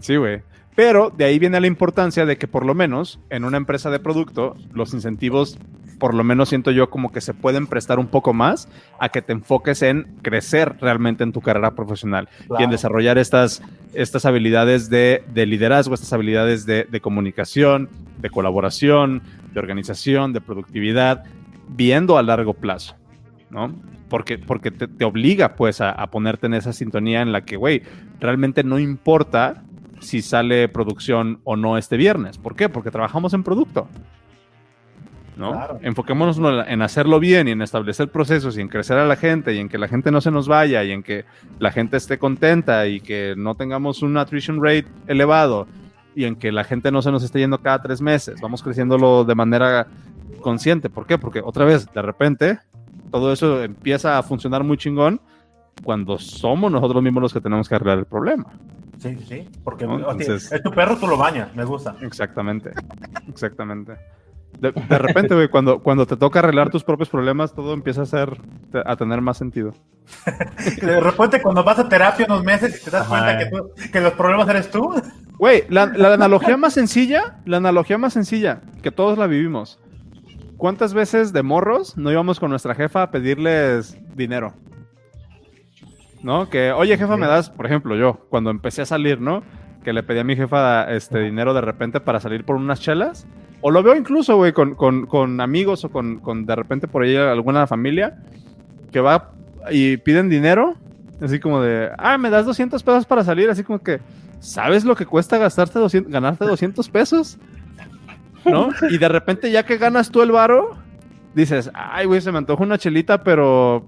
Sí, 0.00 0.16
güey. 0.16 0.42
Pero 0.76 1.10
de 1.10 1.24
ahí 1.24 1.38
viene 1.40 1.60
la 1.60 1.66
importancia 1.66 2.24
de 2.24 2.36
que 2.36 2.46
por 2.46 2.64
lo 2.64 2.74
menos 2.74 3.18
en 3.30 3.44
una 3.44 3.56
empresa 3.56 3.90
de 3.90 3.98
producto 3.98 4.54
los 4.72 4.94
incentivos 4.94 5.58
por 5.98 6.14
lo 6.14 6.24
menos 6.24 6.48
siento 6.48 6.70
yo 6.70 6.90
como 6.90 7.12
que 7.12 7.20
se 7.20 7.34
pueden 7.34 7.66
prestar 7.66 7.98
un 7.98 8.06
poco 8.06 8.32
más 8.32 8.68
a 8.98 9.08
que 9.08 9.22
te 9.22 9.32
enfoques 9.32 9.82
en 9.82 10.16
crecer 10.22 10.76
realmente 10.80 11.24
en 11.24 11.32
tu 11.32 11.40
carrera 11.40 11.72
profesional 11.72 12.28
y 12.58 12.62
en 12.62 12.70
desarrollar 12.70 13.18
estas, 13.18 13.62
estas 13.94 14.24
habilidades 14.24 14.88
de, 14.90 15.24
de 15.32 15.46
liderazgo, 15.46 15.94
estas 15.94 16.12
habilidades 16.12 16.66
de, 16.66 16.84
de 16.84 17.00
comunicación, 17.00 17.88
de 18.18 18.30
colaboración, 18.30 19.22
de 19.52 19.60
organización, 19.60 20.32
de 20.32 20.40
productividad, 20.40 21.24
viendo 21.68 22.16
a 22.18 22.22
largo 22.22 22.54
plazo, 22.54 22.96
¿no? 23.50 23.74
Porque, 24.08 24.38
porque 24.38 24.70
te, 24.70 24.88
te 24.88 25.04
obliga 25.04 25.54
pues 25.54 25.82
a, 25.82 25.90
a 25.90 26.10
ponerte 26.10 26.46
en 26.46 26.54
esa 26.54 26.72
sintonía 26.72 27.20
en 27.20 27.30
la 27.30 27.44
que, 27.44 27.56
güey, 27.56 27.82
realmente 28.20 28.64
no 28.64 28.78
importa 28.78 29.62
si 30.00 30.22
sale 30.22 30.68
producción 30.68 31.40
o 31.44 31.56
no 31.56 31.76
este 31.76 31.96
viernes. 31.96 32.38
¿Por 32.38 32.56
qué? 32.56 32.68
Porque 32.68 32.90
trabajamos 32.90 33.34
en 33.34 33.42
producto. 33.42 33.88
¿No? 35.38 35.52
Claro. 35.52 35.78
Enfoquémonos 35.82 36.38
en- 36.68 36.82
hacerlo 36.82 37.20
bien 37.20 37.48
y 37.48 37.52
en 37.52 37.62
establecer 37.62 38.08
procesos 38.08 38.58
y 38.58 38.60
en 38.60 38.68
crecer 38.68 38.98
a 38.98 39.06
la 39.06 39.16
gente 39.16 39.54
y 39.54 39.58
en 39.58 39.68
que 39.68 39.78
la 39.78 39.88
gente 39.88 40.10
no 40.10 40.20
se 40.20 40.30
nos 40.30 40.48
vaya 40.48 40.82
y 40.84 40.90
en 40.90 41.02
que 41.02 41.24
la 41.58 41.70
gente 41.70 41.96
esté 41.96 42.18
contenta 42.18 42.86
y 42.86 43.00
que 43.00 43.34
no 43.36 43.54
tengamos 43.54 44.02
un 44.02 44.16
attrition 44.18 44.62
rate 44.62 44.86
elevado 45.06 45.66
y 46.14 46.24
en 46.24 46.34
que 46.36 46.50
la 46.52 46.64
gente 46.64 46.90
no 46.90 47.00
se 47.00 47.12
nos 47.12 47.22
esté 47.22 47.38
yendo 47.38 47.58
cada 47.62 47.80
tres 47.80 48.00
meses. 48.02 48.40
Vamos 48.40 48.62
creciéndolo 48.62 49.24
de 49.24 49.34
manera 49.34 49.86
consciente. 50.40 50.90
¿Por 50.90 51.06
qué? 51.06 51.16
Porque 51.18 51.40
otra 51.44 51.64
vez, 51.64 51.86
de 51.92 52.02
repente, 52.02 52.58
todo 53.10 53.32
eso 53.32 53.62
empieza 53.62 54.18
a 54.18 54.22
funcionar 54.22 54.64
muy 54.64 54.76
chingón 54.76 55.20
cuando 55.84 56.18
somos 56.18 56.72
nosotros 56.72 57.02
mismos 57.02 57.22
los 57.22 57.32
que 57.32 57.40
tenemos 57.40 57.68
que 57.68 57.76
arreglar 57.76 57.98
el 57.98 58.04
problema. 58.06 58.46
Sí, 58.98 59.16
sí, 59.28 59.48
porque 59.62 59.86
es 60.18 60.62
tu 60.64 60.72
perro, 60.72 60.96
tú 60.96 61.06
lo 61.06 61.16
bañas, 61.16 61.54
me 61.54 61.62
gusta. 61.64 61.94
Exactamente, 62.00 62.72
exactamente. 63.28 63.92
De, 64.60 64.72
de 64.72 64.98
repente, 64.98 65.34
güey, 65.34 65.48
cuando, 65.48 65.80
cuando 65.80 66.06
te 66.06 66.16
toca 66.16 66.40
arreglar 66.40 66.70
tus 66.70 66.82
propios 66.82 67.08
problemas, 67.08 67.54
todo 67.54 67.74
empieza 67.74 68.02
a 68.02 68.06
ser, 68.06 68.40
a 68.84 68.96
tener 68.96 69.20
más 69.20 69.36
sentido. 69.36 69.72
De 70.80 71.00
repente 71.00 71.40
cuando 71.42 71.62
vas 71.62 71.78
a 71.78 71.88
terapia 71.88 72.26
unos 72.26 72.42
meses 72.42 72.80
y 72.80 72.84
te 72.84 72.90
das 72.90 73.02
Ajá. 73.02 73.08
cuenta 73.24 73.38
que, 73.38 73.46
tú- 73.50 73.70
que 73.92 74.00
los 74.00 74.12
problemas 74.14 74.48
eres 74.48 74.70
tú. 74.70 74.94
Güey, 75.38 75.64
la, 75.68 75.86
la 75.86 76.14
analogía 76.14 76.56
más 76.56 76.72
sencilla, 76.74 77.36
la 77.44 77.58
analogía 77.58 77.98
más 77.98 78.14
sencilla, 78.14 78.62
que 78.82 78.90
todos 78.90 79.16
la 79.18 79.26
vivimos. 79.28 79.78
¿Cuántas 80.56 80.92
veces 80.92 81.32
de 81.32 81.44
morros 81.44 81.96
no 81.96 82.10
íbamos 82.10 82.40
con 82.40 82.50
nuestra 82.50 82.74
jefa 82.74 83.02
a 83.04 83.10
pedirles 83.12 83.96
dinero? 84.16 84.54
¿No? 86.22 86.48
Que, 86.50 86.72
oye, 86.72 86.96
jefa, 86.98 87.16
me 87.16 87.26
das, 87.28 87.48
por 87.50 87.66
ejemplo, 87.66 87.94
yo, 87.94 88.26
cuando 88.28 88.50
empecé 88.50 88.82
a 88.82 88.86
salir, 88.86 89.20
¿no? 89.20 89.42
Que 89.84 89.92
le 89.92 90.02
pedí 90.02 90.18
a 90.18 90.24
mi 90.24 90.34
jefa 90.34 90.90
este 90.92 91.20
dinero 91.20 91.54
de 91.54 91.60
repente 91.60 92.00
para 92.00 92.18
salir 92.18 92.44
por 92.44 92.56
unas 92.56 92.80
chelas. 92.80 93.26
O 93.60 93.70
lo 93.70 93.82
veo 93.82 93.96
incluso, 93.96 94.36
güey, 94.36 94.52
con, 94.52 94.74
con- 94.74 95.40
amigos 95.40 95.84
o 95.84 95.88
con, 95.90 96.18
con 96.20 96.46
de 96.46 96.54
repente 96.54 96.86
por 96.88 97.02
ahí 97.02 97.16
alguna 97.16 97.66
familia 97.66 98.16
que 98.92 99.00
va 99.00 99.32
y 99.70 99.96
piden 99.96 100.28
dinero. 100.28 100.76
Así 101.20 101.40
como 101.40 101.60
de, 101.60 101.90
ah, 101.98 102.16
me 102.18 102.30
das 102.30 102.46
200 102.46 102.80
pesos 102.82 103.04
para 103.04 103.24
salir. 103.24 103.50
Así 103.50 103.64
como 103.64 103.80
que, 103.80 103.98
¿sabes 104.38 104.84
lo 104.84 104.94
que 104.94 105.04
cuesta 105.06 105.36
gastarte 105.38 105.78
200, 105.80 106.12
ganarte 106.12 106.44
200 106.44 106.88
pesos? 106.88 107.38
¿No? 108.44 108.68
Y 108.88 108.98
de 108.98 109.08
repente 109.08 109.50
ya 109.50 109.64
que 109.64 109.76
ganas 109.78 110.10
tú 110.10 110.22
el 110.22 110.30
varo, 110.30 110.76
dices, 111.34 111.70
ay, 111.74 112.06
güey, 112.06 112.20
se 112.20 112.30
me 112.30 112.38
antoja 112.38 112.62
una 112.62 112.78
chelita, 112.78 113.24
pero 113.24 113.84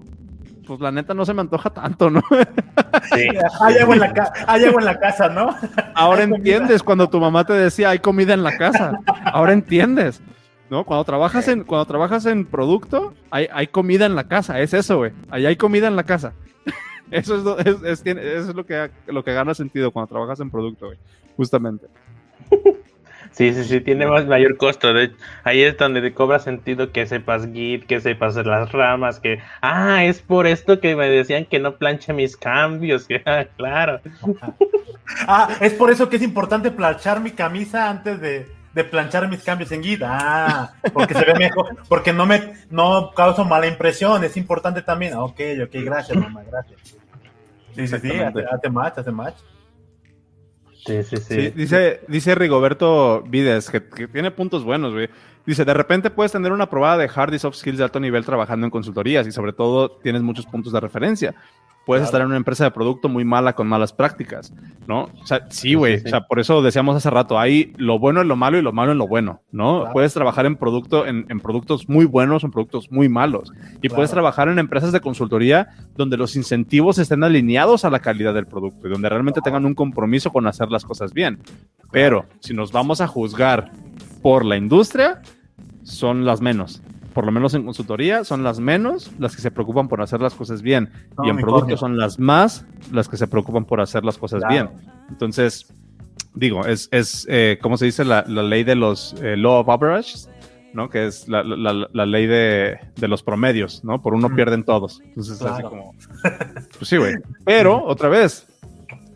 pues 0.77 0.81
la 0.81 0.91
neta 0.91 1.13
no 1.13 1.25
se 1.25 1.33
me 1.33 1.41
antoja 1.41 1.69
tanto, 1.69 2.09
¿no? 2.09 2.21
Sí. 3.13 3.27
Hay 3.61 3.77
agua 3.77 3.95
en 3.95 3.99
la, 4.01 4.33
hay 4.47 4.63
agua 4.65 4.79
en 4.81 4.85
la 4.85 4.99
casa, 4.99 5.27
¿no? 5.27 5.53
Ahora 5.95 6.23
entiendes 6.23 6.81
cuando 6.83 7.09
tu 7.09 7.19
mamá 7.19 7.43
te 7.45 7.51
decía, 7.53 7.89
hay 7.89 7.99
comida 7.99 8.33
en 8.33 8.43
la 8.43 8.57
casa. 8.57 8.93
Ahora 9.25 9.51
entiendes. 9.53 10.21
¿No? 10.69 10.85
Cuando 10.85 11.03
trabajas 11.03 11.47
en, 11.49 11.65
cuando 11.65 11.85
trabajas 11.85 12.25
en 12.25 12.45
producto, 12.45 13.13
hay, 13.29 13.47
hay 13.51 13.67
comida 13.67 14.05
en 14.05 14.15
la 14.15 14.23
casa. 14.29 14.59
Es 14.61 14.73
eso, 14.73 14.97
güey. 14.99 15.11
Ahí 15.29 15.45
hay 15.45 15.57
comida 15.57 15.87
en 15.87 15.97
la 15.97 16.03
casa. 16.03 16.31
Eso 17.11 17.35
es, 17.35 17.43
lo- 17.43 17.59
es- 17.59 17.83
es- 17.83 18.03
tiene- 18.03 18.21
eso 18.21 18.51
es 18.51 18.55
lo 18.55 18.65
que, 18.65 18.89
lo 19.07 19.21
que 19.25 19.33
gana 19.33 19.53
sentido 19.53 19.91
cuando 19.91 20.07
trabajas 20.07 20.39
en 20.39 20.49
producto, 20.49 20.85
güey. 20.85 20.97
Justamente. 21.35 21.87
Sí, 23.31 23.53
sí, 23.53 23.63
sí, 23.63 23.79
tiene 23.79 24.05
más 24.05 24.25
mayor 24.25 24.57
costo. 24.57 24.93
De, 24.93 25.11
ahí 25.43 25.63
es 25.63 25.77
donde 25.77 26.01
te 26.01 26.13
cobra 26.13 26.39
sentido 26.39 26.91
que 26.91 27.05
sepas 27.05 27.47
Git, 27.51 27.85
que 27.85 28.01
sepas 28.01 28.35
las 28.35 28.71
ramas, 28.71 29.19
que, 29.19 29.39
ah, 29.61 30.03
es 30.03 30.21
por 30.21 30.47
esto 30.47 30.79
que 30.81 30.95
me 30.95 31.09
decían 31.09 31.45
que 31.45 31.59
no 31.59 31.75
planche 31.77 32.11
mis 32.13 32.35
cambios. 32.35 33.05
que, 33.07 33.21
ah, 33.25 33.45
claro. 33.55 34.01
Ah, 35.27 35.49
es 35.61 35.73
por 35.73 35.91
eso 35.91 36.09
que 36.09 36.17
es 36.17 36.21
importante 36.21 36.71
planchar 36.71 37.21
mi 37.21 37.31
camisa 37.31 37.89
antes 37.89 38.19
de, 38.19 38.47
de 38.73 38.83
planchar 38.83 39.29
mis 39.29 39.43
cambios 39.43 39.71
en 39.71 39.83
Git. 39.83 40.01
Ah, 40.03 40.73
porque 40.93 41.13
se 41.13 41.23
ve 41.23 41.33
mejor, 41.35 41.77
porque 41.87 42.11
no 42.11 42.25
me 42.25 42.53
no 42.69 43.11
causo 43.11 43.45
mala 43.45 43.67
impresión. 43.67 44.23
Es 44.25 44.35
importante 44.35 44.81
también. 44.81 45.13
Ah, 45.13 45.23
Ok, 45.23 45.39
ok, 45.63 45.71
gracias, 45.85 46.17
mamá, 46.17 46.43
gracias. 46.43 46.79
Sí, 47.75 47.87
sí, 47.87 47.97
sí, 47.99 48.19
hace, 48.19 48.43
hace 48.45 48.69
match, 48.69 48.97
hace 48.97 49.11
match. 49.11 49.37
Sí, 50.85 51.03
sí, 51.03 51.17
sí. 51.17 51.49
Dice, 51.51 52.01
dice 52.07 52.35
Rigoberto 52.35 53.23
Vides, 53.27 53.69
que, 53.69 53.83
que 53.83 54.07
tiene 54.07 54.31
puntos 54.31 54.63
buenos, 54.63 54.93
güey. 54.93 55.09
Dice, 55.45 55.65
de 55.65 55.73
repente 55.73 56.09
puedes 56.09 56.31
tener 56.31 56.51
una 56.51 56.69
probada 56.69 56.97
de 56.97 57.09
hard 57.13 57.33
y 57.33 57.39
soft 57.39 57.57
skills 57.57 57.77
de 57.79 57.83
alto 57.83 57.99
nivel 57.99 58.25
trabajando 58.25 58.65
en 58.65 58.71
consultorías 58.71 59.25
y 59.27 59.31
sobre 59.31 59.53
todo 59.53 59.91
tienes 59.91 60.21
muchos 60.21 60.45
puntos 60.45 60.73
de 60.73 60.79
referencia. 60.79 61.35
Puedes 61.85 62.01
Claro. 62.01 62.05
estar 62.09 62.21
en 62.21 62.27
una 62.27 62.37
empresa 62.37 62.63
de 62.63 62.71
producto 62.71 63.09
muy 63.09 63.25
mala 63.25 63.53
con 63.53 63.67
malas 63.67 63.91
prácticas, 63.91 64.53
¿no? 64.87 65.09
O 65.21 65.25
sea, 65.25 65.47
sí, 65.49 65.73
güey. 65.73 65.95
sí, 65.97 66.01
sí. 66.03 66.07
O 66.07 66.09
sea, 66.11 66.21
por 66.21 66.39
eso 66.39 66.61
decíamos 66.61 66.95
hace 66.95 67.09
rato, 67.09 67.39
hay 67.39 67.73
lo 67.77 67.97
bueno 67.97 68.21
en 68.21 68.27
lo 68.27 68.35
malo 68.35 68.57
y 68.59 68.61
lo 68.61 68.71
malo 68.71 68.91
en 68.91 68.99
lo 68.99 69.07
bueno, 69.07 69.41
¿no? 69.51 69.79
Claro. 69.79 69.93
Puedes 69.93 70.13
trabajar 70.13 70.45
en 70.45 70.57
producto, 70.57 71.07
en, 71.07 71.25
en 71.29 71.39
productos 71.39 71.89
muy 71.89 72.05
buenos 72.05 72.43
o 72.43 72.47
en 72.47 72.51
productos 72.51 72.91
muy 72.91 73.09
malos. 73.09 73.51
Y 73.81 73.89
puedes 73.89 74.11
trabajar 74.11 74.47
en 74.47 74.59
empresas 74.59 74.91
de 74.91 74.99
consultoría 75.01 75.69
donde 75.95 76.17
los 76.17 76.35
incentivos 76.35 76.99
estén 76.99 77.23
alineados 77.23 77.83
a 77.83 77.89
la 77.89 77.99
calidad 77.99 78.33
del 78.35 78.45
producto 78.45 78.87
y 78.87 78.91
donde 78.91 79.09
realmente 79.09 79.41
tengan 79.41 79.65
un 79.65 79.73
compromiso 79.73 80.31
con 80.31 80.45
hacer 80.45 80.69
las 80.69 80.85
cosas 80.85 81.13
bien. 81.13 81.39
Pero 81.91 82.25
si 82.41 82.53
nos 82.53 82.71
vamos 82.71 83.01
a 83.01 83.07
juzgar 83.07 83.71
por 84.21 84.45
la 84.45 84.55
industria, 84.55 85.21
son 85.83 86.25
las 86.25 86.41
menos. 86.41 86.81
Por 87.13 87.25
lo 87.25 87.31
menos 87.31 87.53
en 87.53 87.63
consultoría 87.65 88.23
son 88.23 88.43
las 88.43 88.59
menos 88.59 89.11
las 89.19 89.35
que 89.35 89.41
se 89.41 89.51
preocupan 89.51 89.87
por 89.87 90.01
hacer 90.01 90.21
las 90.21 90.33
cosas 90.33 90.61
bien. 90.61 90.89
No, 91.17 91.25
y 91.25 91.29
en 91.29 91.37
producto 91.37 91.65
coño. 91.65 91.77
son 91.77 91.97
las 91.97 92.19
más 92.19 92.65
las 92.91 93.09
que 93.09 93.17
se 93.17 93.27
preocupan 93.27 93.65
por 93.65 93.81
hacer 93.81 94.05
las 94.05 94.17
cosas 94.17 94.39
Claro. 94.39 94.53
bien. 94.53 94.69
Entonces, 95.09 95.73
digo, 96.33 96.65
es, 96.65 96.87
es 96.91 97.27
eh, 97.29 97.59
¿cómo 97.61 97.77
se 97.77 97.85
dice? 97.85 98.05
La, 98.05 98.23
la 98.27 98.43
ley 98.43 98.63
de 98.63 98.75
los 98.75 99.13
eh, 99.21 99.35
law 99.35 99.59
of 99.59 99.69
averages, 99.69 100.29
¿no? 100.73 100.89
Que 100.89 101.07
es 101.07 101.27
la, 101.27 101.43
la- 101.43 101.87
la- 101.91 102.05
ley 102.05 102.27
de, 102.27 102.77
de 102.95 103.07
los 103.09 103.23
promedios, 103.23 103.83
¿no? 103.83 104.01
Por 104.01 104.13
uno 104.13 104.29
Mm. 104.29 104.35
pierden 104.35 104.63
todos. 104.63 105.01
Entonces, 105.03 105.41
así 105.41 105.61
Claro. 105.61 105.69
como... 105.69 105.93
Pues 106.77 106.87
sí, 106.89 106.95
güey. 106.95 107.15
Pero, 107.43 107.83
otra 107.83 108.07
vez, 108.07 108.47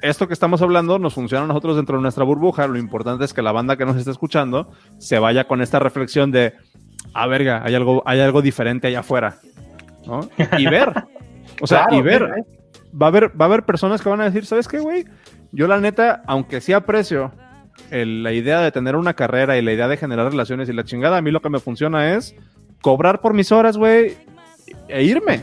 esto 0.02 0.28
que 0.28 0.34
estamos 0.34 0.62
hablando 0.62 1.00
nos 1.00 1.14
funciona 1.14 1.46
a 1.46 1.48
nosotros 1.48 1.78
dentro 1.78 1.96
de 1.96 2.02
nuestra 2.02 2.26
burbuja. 2.26 2.68
Lo 2.68 2.78
importante 2.78 3.24
es 3.24 3.34
que 3.34 3.42
la 3.42 3.54
banda 3.54 3.78
que 3.78 3.86
nos 3.86 3.96
está 3.96 4.12
escuchando 4.12 4.70
se 4.98 5.18
vaya 5.18 5.48
con 5.48 5.62
esta 5.62 5.80
reflexión 5.80 6.30
de, 6.32 6.54
ah, 7.16 7.28
verga, 7.28 7.62
hay 7.66 7.74
algo, 7.74 8.04
hay 8.06 8.20
algo 8.20 8.42
diferente 8.44 8.88
allá 8.88 9.00
afuera, 9.00 9.38
¿no? 10.06 10.30
Y 10.58 10.68
ver. 10.68 10.92
O 11.62 11.68
sea, 11.68 11.86
Claro, 11.86 11.96
y 11.96 12.02
ver. 12.02 12.24
mira, 12.24 12.36
Va 13.02 13.08
a, 13.08 13.10
haber, 13.10 13.30
va 13.40 13.46
a 13.46 13.48
haber 13.48 13.64
personas 13.64 14.02
que 14.02 14.08
van 14.10 14.22
a 14.22 14.26
decir, 14.26 14.46
¿sabes 14.46 14.68
qué, 14.70 14.80
güey? 14.80 15.06
Yo 15.52 15.68
la 15.68 15.80
neta, 15.82 16.22
aunque 16.28 16.62
sí 16.62 16.72
aprecio 16.72 17.32
el- 17.92 18.24
la 18.24 18.32
idea 18.32 18.62
de 18.62 18.72
tener 18.72 18.96
una 18.96 19.14
carrera 19.16 19.58
y 19.58 19.62
la 19.62 19.74
idea 19.74 19.88
de 19.90 19.98
generar 19.98 20.30
relaciones 20.32 20.70
y 20.70 20.74
la 20.74 20.86
chingada, 20.86 21.18
a 21.18 21.22
mí 21.22 21.30
lo 21.32 21.42
que 21.42 21.50
me 21.50 21.60
funciona 21.60 22.14
es 22.14 22.36
cobrar 22.82 23.20
por 23.20 23.34
mis 23.34 23.52
horas, 23.52 23.76
güey, 23.78 24.16
e 24.88 25.04
irme. 25.04 25.42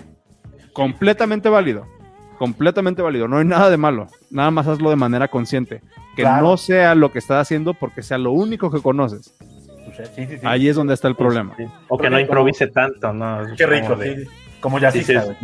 Completamente 0.73 1.49
válido. 1.51 1.87
Completamente 2.39 3.03
válido. 3.03 3.29
No 3.29 3.37
hay 3.39 3.45
nada 3.45 3.69
de 3.71 3.77
malo. 3.77 4.07
Nada 4.31 4.51
más 4.51 4.67
hazlo 4.67 4.89
de 4.91 4.97
manera 4.97 5.29
consciente. 5.29 5.83
Que 6.17 6.23
Claro. 6.23 6.43
no 6.47 6.57
sea 6.57 6.95
lo 6.95 7.13
que 7.13 7.19
estás 7.19 7.41
haciendo 7.43 7.75
porque 7.75 8.03
sea 8.03 8.19
lo 8.19 8.33
único 8.33 8.71
que 8.71 8.81
conoces. 8.81 9.35
Sí, 9.97 10.03
sí, 10.15 10.27
sí. 10.27 10.41
Ahí 10.45 10.69
es 10.69 10.77
donde 10.77 10.95
está 10.95 11.09
el 11.09 11.17
problema. 11.17 11.55
Sí. 11.57 11.65
O 11.89 11.97
que 11.99 12.09
no 12.11 12.17
como- 12.17 12.21
improvise 12.21 12.67
tanto, 12.69 13.13
¿no? 13.13 13.43
Qué 13.57 13.67
rico, 13.67 13.89
Como 13.89 14.01
de-. 14.03 14.29
Como 14.61 14.79
ya 14.79 14.91
sí, 14.91 14.99
Sí, 15.01 15.05
sí. 15.07 15.13
sabe. 15.15 15.37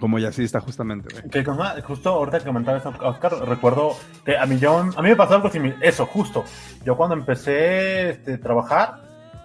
Como 0.00 0.18
ya 0.18 0.30
sí 0.30 0.44
está 0.44 0.60
justamente, 0.60 1.08
güey. 1.10 1.28
Que 1.30 1.42
como- 1.42 1.64
justo 1.86 2.10
ahorita 2.10 2.38
que 2.40 2.44
comentaba 2.44 2.76
eso, 2.78 2.92
Oscar, 3.00 3.32
recuerdo 3.48 3.96
que 4.24 4.36
a 4.36 4.44
mí, 4.44 4.58
yo, 4.58 4.78
a 4.78 5.02
mí 5.02 5.08
me 5.08 5.16
pasó 5.16 5.36
algo 5.36 5.50
similar. 5.50 5.78
Eso, 5.80 6.04
justo. 6.06 6.44
Yo 6.84 6.96
cuando 6.96 7.14
empecé 7.16 8.10
este, 8.10 8.34
a 8.34 8.38
trabajar 8.40 8.96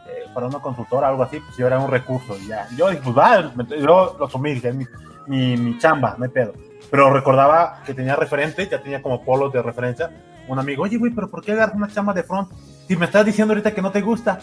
eh, 0.08 0.26
para 0.34 0.48
una 0.48 0.60
consultora, 0.60 1.08
algo 1.08 1.24
así, 1.24 1.40
pues 1.40 1.56
yo 1.56 1.68
era 1.68 1.80
un 1.80 1.90
recurso. 1.90 2.38
Y 2.38 2.48
ya. 2.48 2.68
Yo 2.76 2.90
dije, 2.90 3.02
pues 3.02 3.18
va, 3.18 3.52
me- 3.56 3.66
yo 3.80 4.16
lo 4.20 4.26
asumí, 4.26 4.52
es 4.52 4.76
mi, 4.76 4.86
mi, 5.28 5.56
mi 5.56 5.78
chamba, 5.78 6.16
no 6.18 6.26
hay 6.26 6.32
pedo. 6.32 6.54
Pero 6.90 7.14
recordaba 7.14 7.82
que 7.86 7.94
tenía 7.94 8.18
referentes, 8.18 8.70
ya 8.70 8.82
tenía 8.82 9.02
como 9.02 9.24
polos 9.24 9.54
de 9.54 9.62
referencia. 9.62 10.12
Un 10.48 10.60
amigo, 10.60 10.84
oye, 10.84 10.98
güey, 10.98 11.12
pero 11.12 11.30
¿por 11.30 11.44
qué 11.44 11.52
agarras 11.54 11.76
una 11.76 11.88
chamba 11.88 12.14
de 12.14 12.24
front? 12.24 12.50
Si 12.88 12.96
me 12.96 13.06
estás 13.06 13.26
diciendo 13.26 13.54
ahorita 13.54 13.74
que 13.74 13.82
no 13.82 13.92
te 13.92 14.02
gusta. 14.02 14.40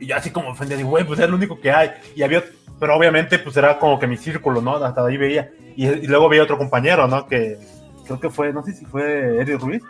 Y 0.00 0.06
yo 0.06 0.16
así 0.16 0.30
como 0.30 0.50
ofendía, 0.50 0.76
digo, 0.76 0.90
güey, 0.90 1.04
pues 1.04 1.20
es 1.20 1.28
lo 1.28 1.36
único 1.36 1.60
que 1.60 1.70
hay. 1.70 1.90
Y 2.16 2.22
había, 2.22 2.42
pero 2.80 2.96
obviamente, 2.96 3.38
pues 3.38 3.56
era 3.56 3.78
como 3.78 3.98
que 3.98 4.06
mi 4.06 4.16
círculo, 4.16 4.60
¿no? 4.60 4.76
Hasta 4.76 5.04
ahí 5.06 5.16
veía. 5.16 5.50
Y, 5.76 6.06
luego 6.06 6.28
veía 6.28 6.42
otro 6.42 6.58
compañero, 6.58 7.06
¿no? 7.06 7.26
Que 7.26 7.58
creo 8.04 8.18
que 8.18 8.28
fue, 8.30 8.52
no 8.52 8.62
sé 8.64 8.72
si 8.72 8.84
fue 8.84 9.40
Eddie 9.40 9.56
Ruiz, 9.56 9.82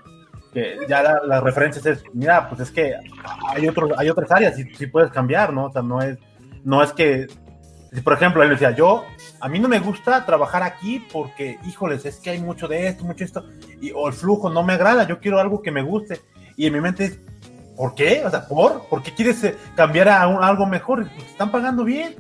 que 0.53 0.77
ya 0.89 1.03
la- 1.03 1.21
las 1.25 1.43
referencias 1.43 1.87
es, 1.87 2.05
mira, 2.13 2.49
pues 2.49 2.61
es 2.61 2.71
que 2.71 2.93
hay 3.49 3.67
otros, 3.69 3.93
hay 3.97 4.11
otras 4.11 4.31
áreas 4.31 4.59
y 4.59 4.65
sí 4.75 4.87
puedes 4.87 5.11
cambiar, 5.11 5.53
¿no? 5.53 5.67
O 5.67 5.73
sea, 5.73 5.81
no 5.83 6.03
es, 6.03 6.19
no 6.65 6.83
es 6.83 6.93
que, 6.93 7.27
si, 7.93 8.01
por 8.03 8.13
ejemplo, 8.13 8.43
él 8.43 8.51
decía, 8.51 8.73
yo, 8.73 9.05
a 9.43 9.49
mí 9.49 9.59
no 9.59 9.69
me 9.69 9.81
gusta 9.81 10.25
trabajar 10.25 10.63
aquí 10.63 11.05
porque, 11.13 11.59
híjoles, 11.67 12.05
es 12.07 12.17
que 12.19 12.31
hay 12.31 12.41
mucho 12.41 12.69
de 12.69 12.87
esto, 12.87 13.05
mucho 13.05 13.25
esto, 13.25 13.45
y, 13.81 13.91
o 13.91 14.07
el 14.09 14.15
flujo 14.15 14.49
no 14.49 14.63
me 14.63 14.75
agrada, 14.75 15.07
yo 15.07 15.19
quiero 15.19 15.41
algo 15.41 15.61
que 15.61 15.71
me 15.73 15.83
guste. 15.83 16.21
Y 16.57 16.67
en 16.67 16.73
mi 16.75 16.81
mente 16.81 17.05
es, 17.07 17.19
¿por 17.77 17.95
qué? 17.95 18.23
O 18.25 18.31
sea, 18.31 18.47
¿por? 18.47 18.87
¿Por 18.89 19.03
qué 19.03 19.13
quieres 19.13 19.43
eh, 19.45 19.57
cambiar 19.75 20.09
a, 20.09 20.27
un- 20.29 20.43
a 20.43 20.47
algo 20.47 20.65
mejor? 20.67 21.01
Pues 21.11 21.25
te 21.25 21.31
están 21.33 21.51
pagando 21.51 21.83
bien. 21.85 22.15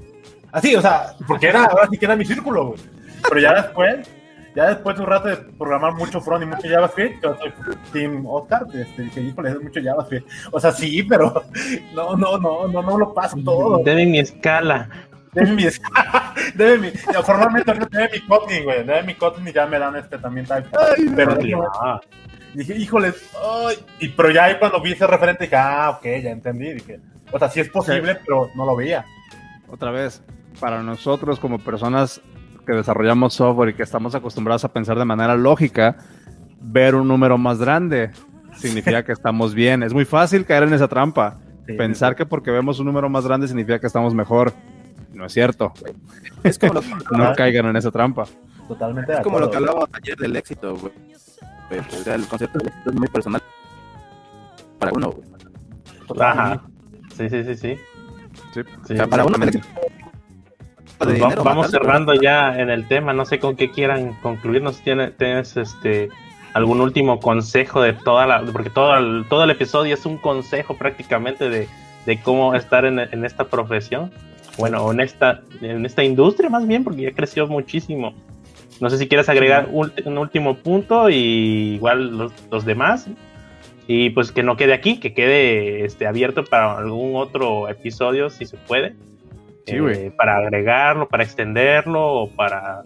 Así, 0.50 0.74
o 0.74 0.80
sea, 0.82 1.14
porque 1.26 1.46
era, 1.46 1.64
ahora 1.64 1.86
sí 1.90 1.96
que 1.96 2.04
era 2.04 2.16
mi 2.16 2.24
círculo, 2.24 2.68
güey. 2.68 2.80
Pero 3.28 3.40
ya 3.40 3.54
después, 3.62 4.08
ya 4.56 4.68
después 4.68 4.96
de 4.96 5.02
un 5.02 5.08
rato 5.08 5.28
de 5.28 5.36
programar 5.36 5.94
mucho 5.94 6.20
front 6.20 6.42
y 6.42 6.46
mucho 6.46 6.68
JavaScript, 6.68 7.22
yo 7.22 7.36
soy 7.38 7.52
Team 7.92 8.26
Oscar, 8.26 8.66
este, 8.74 9.02
dije, 9.02 9.20
híjole, 9.20 9.50
es 9.50 9.62
mucho 9.62 9.80
JavaScript. 9.82 10.28
O 10.50 10.58
sea, 10.58 10.72
sí, 10.72 11.02
pero 11.04 11.44
no, 11.94 12.16
no, 12.16 12.36
no, 12.38 12.66
no, 12.68 12.82
no 12.82 12.98
lo 12.98 13.14
paso 13.14 13.36
todo. 13.44 13.78
Debe 13.84 14.04
mi 14.06 14.18
escala. 14.18 14.88
Debe 15.32 15.52
mi, 15.52 15.64
debe 16.54 16.78
mi, 16.78 16.90
formalmente 17.24 17.72
debe 17.72 18.10
mi 18.12 18.20
Kotlin, 18.26 18.64
güey, 18.64 18.84
debe 18.84 19.02
mi 19.02 19.14
Kotlin 19.14 19.48
y 19.48 19.52
ya 19.52 19.66
me 19.66 19.78
dan 19.78 19.96
este 19.96 20.18
también 20.18 20.46
type. 20.46 20.68
Pero 21.16 21.36
Ah, 21.80 22.00
dije, 22.54 22.76
híjole, 22.76 23.14
ay, 23.42 23.76
y, 23.98 24.08
pero 24.08 24.30
ya 24.30 24.44
ahí 24.44 24.58
cuando 24.58 24.80
vi 24.82 24.92
ese 24.92 25.06
referente 25.06 25.44
dije, 25.44 25.56
ah, 25.56 25.90
ok, 25.96 26.04
ya 26.22 26.30
entendí, 26.30 26.74
dije, 26.74 27.00
o 27.30 27.38
sea, 27.38 27.48
sí 27.48 27.60
es 27.60 27.70
posible, 27.70 28.18
pero 28.26 28.50
no 28.54 28.66
lo 28.66 28.76
veía. 28.76 29.06
Otra 29.68 29.90
vez, 29.90 30.22
para 30.60 30.82
nosotros 30.82 31.40
como 31.40 31.58
personas 31.58 32.20
que 32.66 32.74
desarrollamos 32.74 33.34
software 33.34 33.70
y 33.70 33.74
que 33.74 33.82
estamos 33.82 34.14
acostumbrados 34.14 34.64
a 34.64 34.72
pensar 34.72 34.98
de 34.98 35.04
manera 35.06 35.34
lógica, 35.34 35.96
ver 36.60 36.94
un 36.94 37.08
número 37.08 37.38
más 37.38 37.58
grande 37.58 38.10
significa 38.54 39.02
que 39.04 39.12
estamos 39.12 39.54
bien. 39.54 39.82
Es 39.82 39.94
muy 39.94 40.04
fácil 40.04 40.44
caer 40.44 40.64
en 40.64 40.74
esa 40.74 40.88
trampa. 40.88 41.38
Sí, 41.66 41.74
Pensar 41.74 42.16
que 42.16 42.26
porque 42.26 42.50
vemos 42.50 42.80
un 42.80 42.86
número 42.86 43.08
más 43.08 43.26
grande 43.26 43.46
significa 43.48 43.78
que 43.78 43.86
estamos 43.86 44.14
mejor. 44.14 44.52
No 45.12 45.26
es 45.26 45.32
cierto. 45.32 45.72
Es 46.42 46.58
como 46.58 46.74
lo 46.74 46.80
que, 46.80 46.88
No 47.16 47.34
caigan 47.34 47.66
en 47.66 47.76
esa 47.76 47.90
trampa. 47.90 48.24
Totalmente 48.68 49.12
de 49.12 49.18
es 49.18 49.24
como 49.24 49.38
lo 49.38 49.50
que 49.50 49.56
hablábamos 49.56 49.88
ayer 49.92 50.16
del 50.16 50.36
éxito, 50.36 50.76
güey. 50.76 50.92
Pues, 51.68 51.82
o 52.00 52.04
sea, 52.04 52.14
el 52.14 52.26
concepto 52.26 52.58
del 52.58 52.68
éxito 52.68 52.90
es 52.90 52.96
muy 52.96 53.08
personal 53.08 53.42
para 54.78 54.92
uno, 54.92 55.10
güey. 55.12 55.28
Ajá. 56.20 56.62
Sí, 57.16 57.28
sí, 57.28 57.44
sí, 57.44 57.54
sí. 57.56 57.78
Sí. 58.54 58.60
Sí. 58.86 58.92
O 58.92 58.96
sea, 58.96 59.06
para 59.06 59.24
uno 59.24 59.36
éxito 59.44 59.66
Pues 60.98 61.14
dinero, 61.14 61.42
vamos 61.44 61.70
cerrando 61.70 62.14
ya 62.14 62.58
en 62.58 62.70
el 62.70 62.86
tema. 62.88 63.12
No 63.12 63.24
sé 63.24 63.38
con 63.38 63.56
qué 63.56 63.70
quieran 63.70 64.14
concluir. 64.22 64.62
No 64.62 64.70
sé 64.72 64.78
si 64.78 64.84
tiene- 64.84 65.10
tienes 65.10 65.56
este 65.56 66.08
algún 66.54 66.80
último 66.80 67.18
consejo 67.20 67.80
de 67.82 67.92
toda 67.94 68.26
la. 68.26 68.42
Porque 68.42 68.70
todo 68.70 68.96
el, 68.96 69.24
todo 69.28 69.44
el 69.44 69.50
episodio 69.50 69.94
es 69.94 70.04
un 70.06 70.18
consejo 70.18 70.76
prácticamente 70.76 71.48
de, 71.48 71.68
de 72.06 72.20
cómo 72.22 72.54
estar 72.54 72.84
en, 72.84 72.98
en 72.98 73.24
esta 73.24 73.44
profesión. 73.44 74.10
Bueno, 74.58 74.90
en 74.92 75.00
esta, 75.00 75.42
en 75.60 75.84
esta 75.86 76.04
industria 76.04 76.50
más 76.50 76.66
bien, 76.66 76.84
porque 76.84 77.02
ya 77.02 77.12
creció 77.12 77.46
muchísimo. 77.46 78.14
No 78.80 78.90
sé 78.90 78.98
si 78.98 79.08
quieres 79.08 79.28
agregar 79.28 79.68
un, 79.70 79.92
un 80.04 80.18
último 80.18 80.56
punto 80.56 81.08
y 81.08 81.74
igual 81.74 82.16
los, 82.16 82.32
los 82.50 82.64
demás. 82.64 83.08
Y 83.86 84.10
pues 84.10 84.32
que 84.32 84.42
no 84.42 84.56
quede 84.56 84.74
aquí, 84.74 84.98
que 84.98 85.12
quede 85.12 85.84
este, 85.84 86.06
abierto 86.06 86.44
para 86.44 86.78
algún 86.78 87.16
otro 87.16 87.68
episodio, 87.68 88.30
si 88.30 88.46
se 88.46 88.56
puede. 88.56 88.94
Sí, 89.66 89.76
eh, 89.76 90.12
para 90.16 90.38
agregarlo, 90.38 91.08
para 91.08 91.22
extenderlo 91.22 92.04
o 92.04 92.30
para 92.30 92.82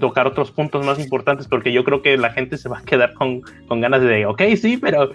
tocar 0.00 0.26
otros 0.26 0.50
puntos 0.50 0.84
más 0.84 0.98
importantes, 0.98 1.48
porque 1.48 1.72
yo 1.72 1.82
creo 1.82 2.02
que 2.02 2.18
la 2.18 2.30
gente 2.30 2.58
se 2.58 2.68
va 2.68 2.78
a 2.78 2.82
quedar 2.82 3.14
con, 3.14 3.40
con 3.66 3.80
ganas 3.80 4.02
de, 4.02 4.26
ok, 4.26 4.42
sí, 4.56 4.76
pero 4.76 5.12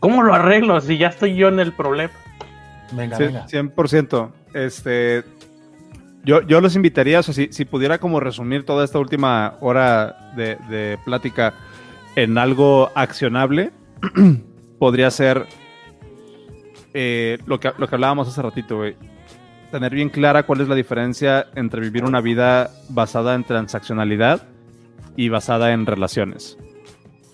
¿cómo 0.00 0.22
lo 0.22 0.32
arreglo 0.32 0.80
si 0.80 0.96
ya 0.96 1.08
estoy 1.08 1.34
yo 1.34 1.48
en 1.48 1.60
el 1.60 1.72
problema? 1.72 2.12
Venga, 2.92 3.16
Sí, 3.16 3.24
venga. 3.24 3.46
100%. 3.46 4.32
Este, 4.54 5.24
yo, 6.24 6.42
yo 6.42 6.60
los 6.60 6.76
invitaría, 6.76 7.20
o 7.20 7.22
sea, 7.22 7.34
si, 7.34 7.48
si 7.52 7.64
pudiera 7.64 7.98
como 7.98 8.20
resumir 8.20 8.64
toda 8.64 8.84
esta 8.84 8.98
última 8.98 9.56
hora 9.60 10.32
de, 10.36 10.56
de 10.68 10.98
plática 11.04 11.54
en 12.16 12.38
algo 12.38 12.90
accionable, 12.94 13.70
podría 14.78 15.10
ser 15.10 15.46
eh, 16.94 17.38
lo, 17.46 17.58
que, 17.58 17.72
lo 17.78 17.88
que 17.88 17.94
hablábamos 17.94 18.28
hace 18.28 18.42
ratito, 18.42 18.76
güey. 18.76 18.96
Tener 19.70 19.94
bien 19.94 20.10
clara 20.10 20.42
cuál 20.42 20.60
es 20.60 20.68
la 20.68 20.74
diferencia 20.74 21.46
entre 21.54 21.80
vivir 21.80 22.04
una 22.04 22.20
vida 22.20 22.70
basada 22.90 23.34
en 23.34 23.44
transaccionalidad 23.44 24.42
y 25.16 25.30
basada 25.30 25.72
en 25.72 25.86
relaciones. 25.86 26.58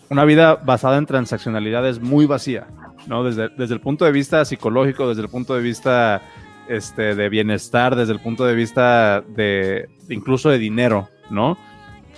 Una 0.09 0.25
vida 0.25 0.55
basada 0.55 0.99
en 0.99 1.07
transaccionalidad 1.07 1.87
es 1.87 2.01
muy 2.01 2.27
vacía. 2.27 2.69
¿No? 3.09 3.25
Desde, 3.25 3.49
desde 3.49 3.75
el 3.75 3.81
punto 3.81 4.05
de 4.05 4.13
vista 4.13 4.45
psicológico, 4.45 5.09
desde 5.09 5.23
el 5.23 5.29
punto 5.29 5.55
de 5.55 5.63
vista 5.63 6.23
este, 6.69 7.15
de 7.15 7.29
bienestar, 7.29 7.97
desde 7.97 8.13
el 8.13 8.21
punto 8.21 8.45
de 8.45 8.55
vista 8.55 9.23
de, 9.23 9.89
incluso 10.09 10.51
de 10.51 10.59
dinero, 10.59 11.09
¿no? 11.31 11.57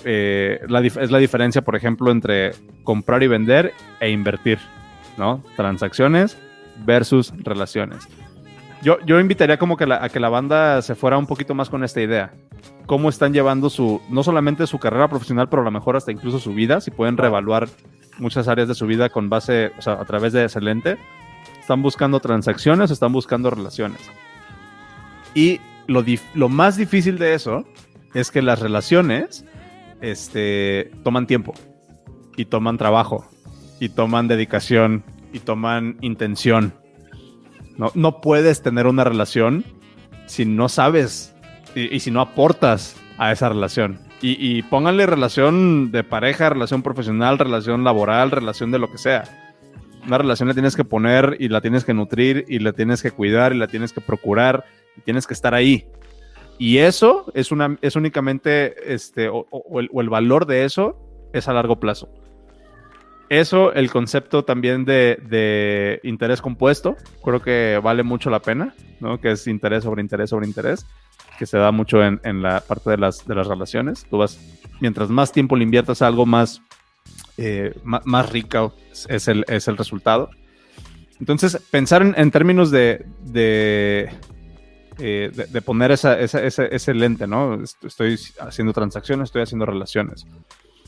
Eh, 0.04 0.60
es 0.62 1.10
la 1.10 1.18
diferencia, 1.18 1.62
por 1.62 1.76
ejemplo, 1.76 2.10
entre 2.10 2.52
comprar 2.84 3.22
y 3.22 3.28
vender 3.28 3.72
e 4.00 4.10
invertir, 4.10 4.58
¿no? 5.16 5.42
Transacciones 5.56 6.36
versus 6.84 7.32
relaciones. 7.38 8.08
Yo, 8.82 8.98
yo 9.04 9.20
invitaría 9.20 9.58
como 9.58 9.76
que 9.76 9.84
a 9.84 10.08
que 10.08 10.20
la 10.20 10.30
banda 10.30 10.80
se 10.80 10.94
fuera 10.94 11.18
un 11.18 11.26
poquito 11.26 11.54
más 11.54 11.68
con 11.68 11.84
esta 11.84 12.00
idea. 12.00 12.32
Cómo 12.86 13.10
están 13.10 13.32
llevando 13.32 13.68
su, 13.68 14.00
no 14.08 14.22
solamente 14.22 14.66
su 14.66 14.78
carrera 14.78 15.06
profesional, 15.06 15.48
pero 15.50 15.62
a 15.62 15.66
lo 15.66 15.70
mejor 15.70 15.96
hasta 15.96 16.12
incluso 16.12 16.38
su 16.38 16.54
vida, 16.54 16.80
si 16.80 16.90
pueden 16.90 17.18
reevaluar 17.18 17.68
muchas 18.20 18.48
áreas 18.48 18.68
de 18.68 18.74
su 18.74 18.86
vida 18.86 19.08
con 19.08 19.28
base, 19.28 19.72
a 19.84 20.04
través 20.04 20.32
de 20.32 20.42
Excelente. 20.42 20.98
Están 21.60 21.82
buscando 21.82 22.20
transacciones, 22.20 22.90
están 22.90 23.12
buscando 23.12 23.50
relaciones. 23.50 24.00
Y 25.34 25.60
lo, 25.86 26.04
lo 26.34 26.48
más 26.48 26.76
difícil 26.76 27.18
de 27.18 27.34
eso 27.34 27.64
es 28.14 28.30
que 28.30 28.42
las 28.42 28.60
relaciones 28.60 29.44
este, 30.00 30.90
toman 31.02 31.26
tiempo 31.26 31.54
y 32.36 32.46
toman 32.46 32.78
trabajo 32.78 33.28
y 33.78 33.90
toman 33.90 34.28
dedicación 34.28 35.04
y 35.32 35.40
toman 35.40 35.96
intención. 36.00 36.74
No, 37.76 37.92
no 37.94 38.20
puedes 38.20 38.62
tener 38.62 38.86
una 38.86 39.04
relación 39.04 39.64
si 40.26 40.44
no 40.44 40.68
sabes 40.68 41.34
y 41.74 42.00
si 42.00 42.10
no 42.10 42.20
aportas 42.20 42.96
a 43.20 43.32
esa 43.32 43.50
relación. 43.50 44.00
Y, 44.22 44.36
y 44.38 44.62
pónganle 44.62 45.04
relación 45.04 45.92
de 45.92 46.02
pareja, 46.02 46.48
relación 46.48 46.82
profesional, 46.82 47.38
relación 47.38 47.84
laboral, 47.84 48.30
relación 48.30 48.70
de 48.70 48.78
lo 48.78 48.90
que 48.90 48.96
sea. 48.96 49.24
Una 50.06 50.16
relación 50.16 50.48
la 50.48 50.54
tienes 50.54 50.74
que 50.74 50.84
poner 50.84 51.36
y 51.38 51.48
la 51.48 51.60
tienes 51.60 51.84
que 51.84 51.92
nutrir 51.92 52.46
y 52.48 52.60
la 52.60 52.72
tienes 52.72 53.02
que 53.02 53.10
cuidar 53.10 53.52
y 53.52 53.58
la 53.58 53.66
tienes 53.66 53.92
que 53.92 54.00
procurar 54.00 54.64
y 54.96 55.02
tienes 55.02 55.26
que 55.26 55.34
estar 55.34 55.54
ahí. 55.54 55.86
Y 56.58 56.78
eso 56.78 57.30
es, 57.34 57.52
una, 57.52 57.76
es 57.82 57.94
únicamente, 57.94 58.94
este, 58.94 59.28
o, 59.28 59.46
o 59.50 59.80
el, 59.80 59.90
o 59.92 60.00
el 60.00 60.08
valor 60.08 60.46
de 60.46 60.64
eso 60.64 60.96
es 61.34 61.46
a 61.46 61.52
largo 61.52 61.78
plazo. 61.78 62.08
Eso, 63.28 63.74
el 63.74 63.90
concepto 63.90 64.44
también 64.46 64.86
de, 64.86 65.18
de 65.28 66.00
interés 66.04 66.40
compuesto, 66.40 66.96
creo 67.22 67.42
que 67.42 67.78
vale 67.82 68.02
mucho 68.02 68.30
la 68.30 68.40
pena, 68.40 68.74
¿no? 68.98 69.20
Que 69.20 69.32
es 69.32 69.46
interés 69.46 69.84
sobre 69.84 70.00
interés 70.00 70.30
sobre 70.30 70.46
interés, 70.46 70.86
que 71.40 71.46
se 71.46 71.56
da 71.56 71.72
mucho 71.72 72.04
en, 72.04 72.20
la 72.42 72.60
parte 72.60 72.90
de 72.90 72.98
las, 72.98 73.26
de 73.26 73.34
las 73.34 73.46
relaciones. 73.46 74.04
Tú 74.10 74.18
vas, 74.18 74.38
mientras 74.78 75.08
más 75.08 75.32
tiempo 75.32 75.56
le 75.56 75.64
inviertas 75.64 76.02
a 76.02 76.06
algo, 76.06 76.26
más, 76.26 76.60
eh, 77.38 77.72
más, 77.82 78.28
rica 78.28 78.70
es 79.08 79.26
el, 79.26 79.46
es 79.48 79.66
el 79.66 79.78
resultado. 79.78 80.28
Entonces, 81.18 81.56
pensar 81.70 82.02
en, 82.02 82.14
en 82.18 82.30
términos 82.30 82.70
de, 82.70 83.06
de, 83.24 84.10
eh, 84.98 85.30
de, 85.50 85.62
poner 85.62 85.92
esa, 85.92 86.20
esa- 86.20 86.44
ese, 86.44 86.68
ese 86.76 86.92
lente, 86.92 87.26
¿no? 87.26 87.54
Est- 87.62 87.82
Estoy 87.86 88.18
haciendo 88.38 88.74
transacciones, 88.74 89.28
estoy 89.28 89.40
haciendo 89.40 89.64
relaciones. 89.64 90.26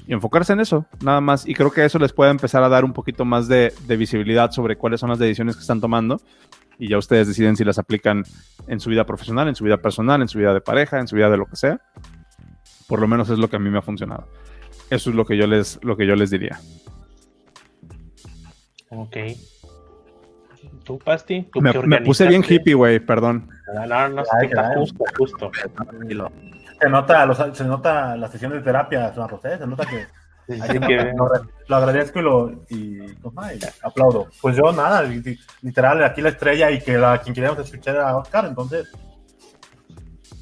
Y 0.06 0.12
enfocarse 0.12 0.52
en 0.52 0.60
eso, 0.60 0.84
nada 1.00 1.22
más. 1.22 1.48
Y 1.48 1.54
creo 1.54 1.70
que 1.72 1.82
eso 1.82 1.98
les 1.98 2.12
puede 2.12 2.30
empezar 2.30 2.62
a 2.62 2.68
dar 2.68 2.84
un 2.84 2.92
poquito 2.92 3.24
más 3.24 3.48
de 3.48 3.72
visibilidad 3.96 4.50
sobre 4.50 4.76
cuáles 4.76 5.00
son 5.00 5.08
las 5.08 5.18
decisiones 5.18 5.54
que 5.56 5.62
están 5.62 5.80
tomando. 5.80 6.20
Y 6.82 6.88
ya 6.88 6.98
ustedes 6.98 7.28
deciden 7.28 7.54
si 7.56 7.62
las 7.62 7.78
aplican 7.78 8.24
en 8.66 8.80
su 8.80 8.90
vida 8.90 9.06
profesional, 9.06 9.46
en 9.46 9.54
su 9.54 9.62
vida 9.62 9.76
personal, 9.76 10.20
en 10.20 10.26
su 10.26 10.36
vida 10.38 10.52
de 10.52 10.60
pareja, 10.60 10.98
en 10.98 11.06
su 11.06 11.14
vida 11.14 11.30
de 11.30 11.36
lo 11.36 11.46
que 11.46 11.54
sea. 11.54 11.80
Por 12.88 12.98
lo 13.00 13.06
menos 13.06 13.30
es 13.30 13.38
lo 13.38 13.48
que 13.48 13.54
a 13.54 13.60
mí 13.60 13.70
me 13.70 13.78
ha 13.78 13.82
funcionado. 13.82 14.26
Eso 14.90 15.10
es 15.10 15.14
lo 15.14 15.24
que 15.24 15.36
yo 15.36 15.46
les, 15.46 15.78
lo 15.84 15.96
que 15.96 16.08
yo 16.08 16.16
les 16.16 16.30
diría. 16.30 16.58
Ok. 18.88 19.16
¿Tú, 20.84 20.98
Pasti? 20.98 21.48
¿Tú 21.52 21.60
Me, 21.60 22.00
puse 22.00 22.26
bien 22.26 22.42
hippie, 22.46 22.74
güey, 22.74 22.98
perdón. 22.98 23.48
No, 23.74 23.86
no, 23.86 24.08
no, 24.08 24.22
Ay, 24.32 24.46
está 24.48 24.62
caray. 24.62 24.76
justo, 24.78 25.04
justo. 25.16 25.52
Se 26.80 26.88
nota, 26.88 27.26
los- 27.26 27.56
se 27.56 27.64
nota 27.64 28.16
la 28.16 28.26
sesión 28.26 28.50
de 28.50 28.60
terapia, 28.60 29.12
Juan 29.14 29.28
José, 29.28 29.56
se 29.56 29.66
nota 29.68 29.86
que 29.86 30.04
Sí, 30.48 30.58
Ahí 30.60 30.78
que- 30.86 31.12
lo, 31.16 31.30
lo 31.68 31.76
agradezco 31.76 32.18
y 32.18 32.22
lo 32.22 32.52
y, 32.68 32.98
aplaudo. 33.82 34.28
Pues 34.40 34.56
yo 34.56 34.72
nada, 34.72 35.02
li- 35.02 35.20
li- 35.22 35.38
literal, 35.62 36.02
aquí 36.04 36.20
la 36.20 36.30
estrella 36.30 36.70
y 36.70 36.80
que 36.80 36.98
la, 36.98 37.18
quien 37.18 37.34
queríamos 37.34 37.58
escuchar 37.60 37.98
a 37.98 38.16
Oscar, 38.16 38.46
entonces 38.46 38.88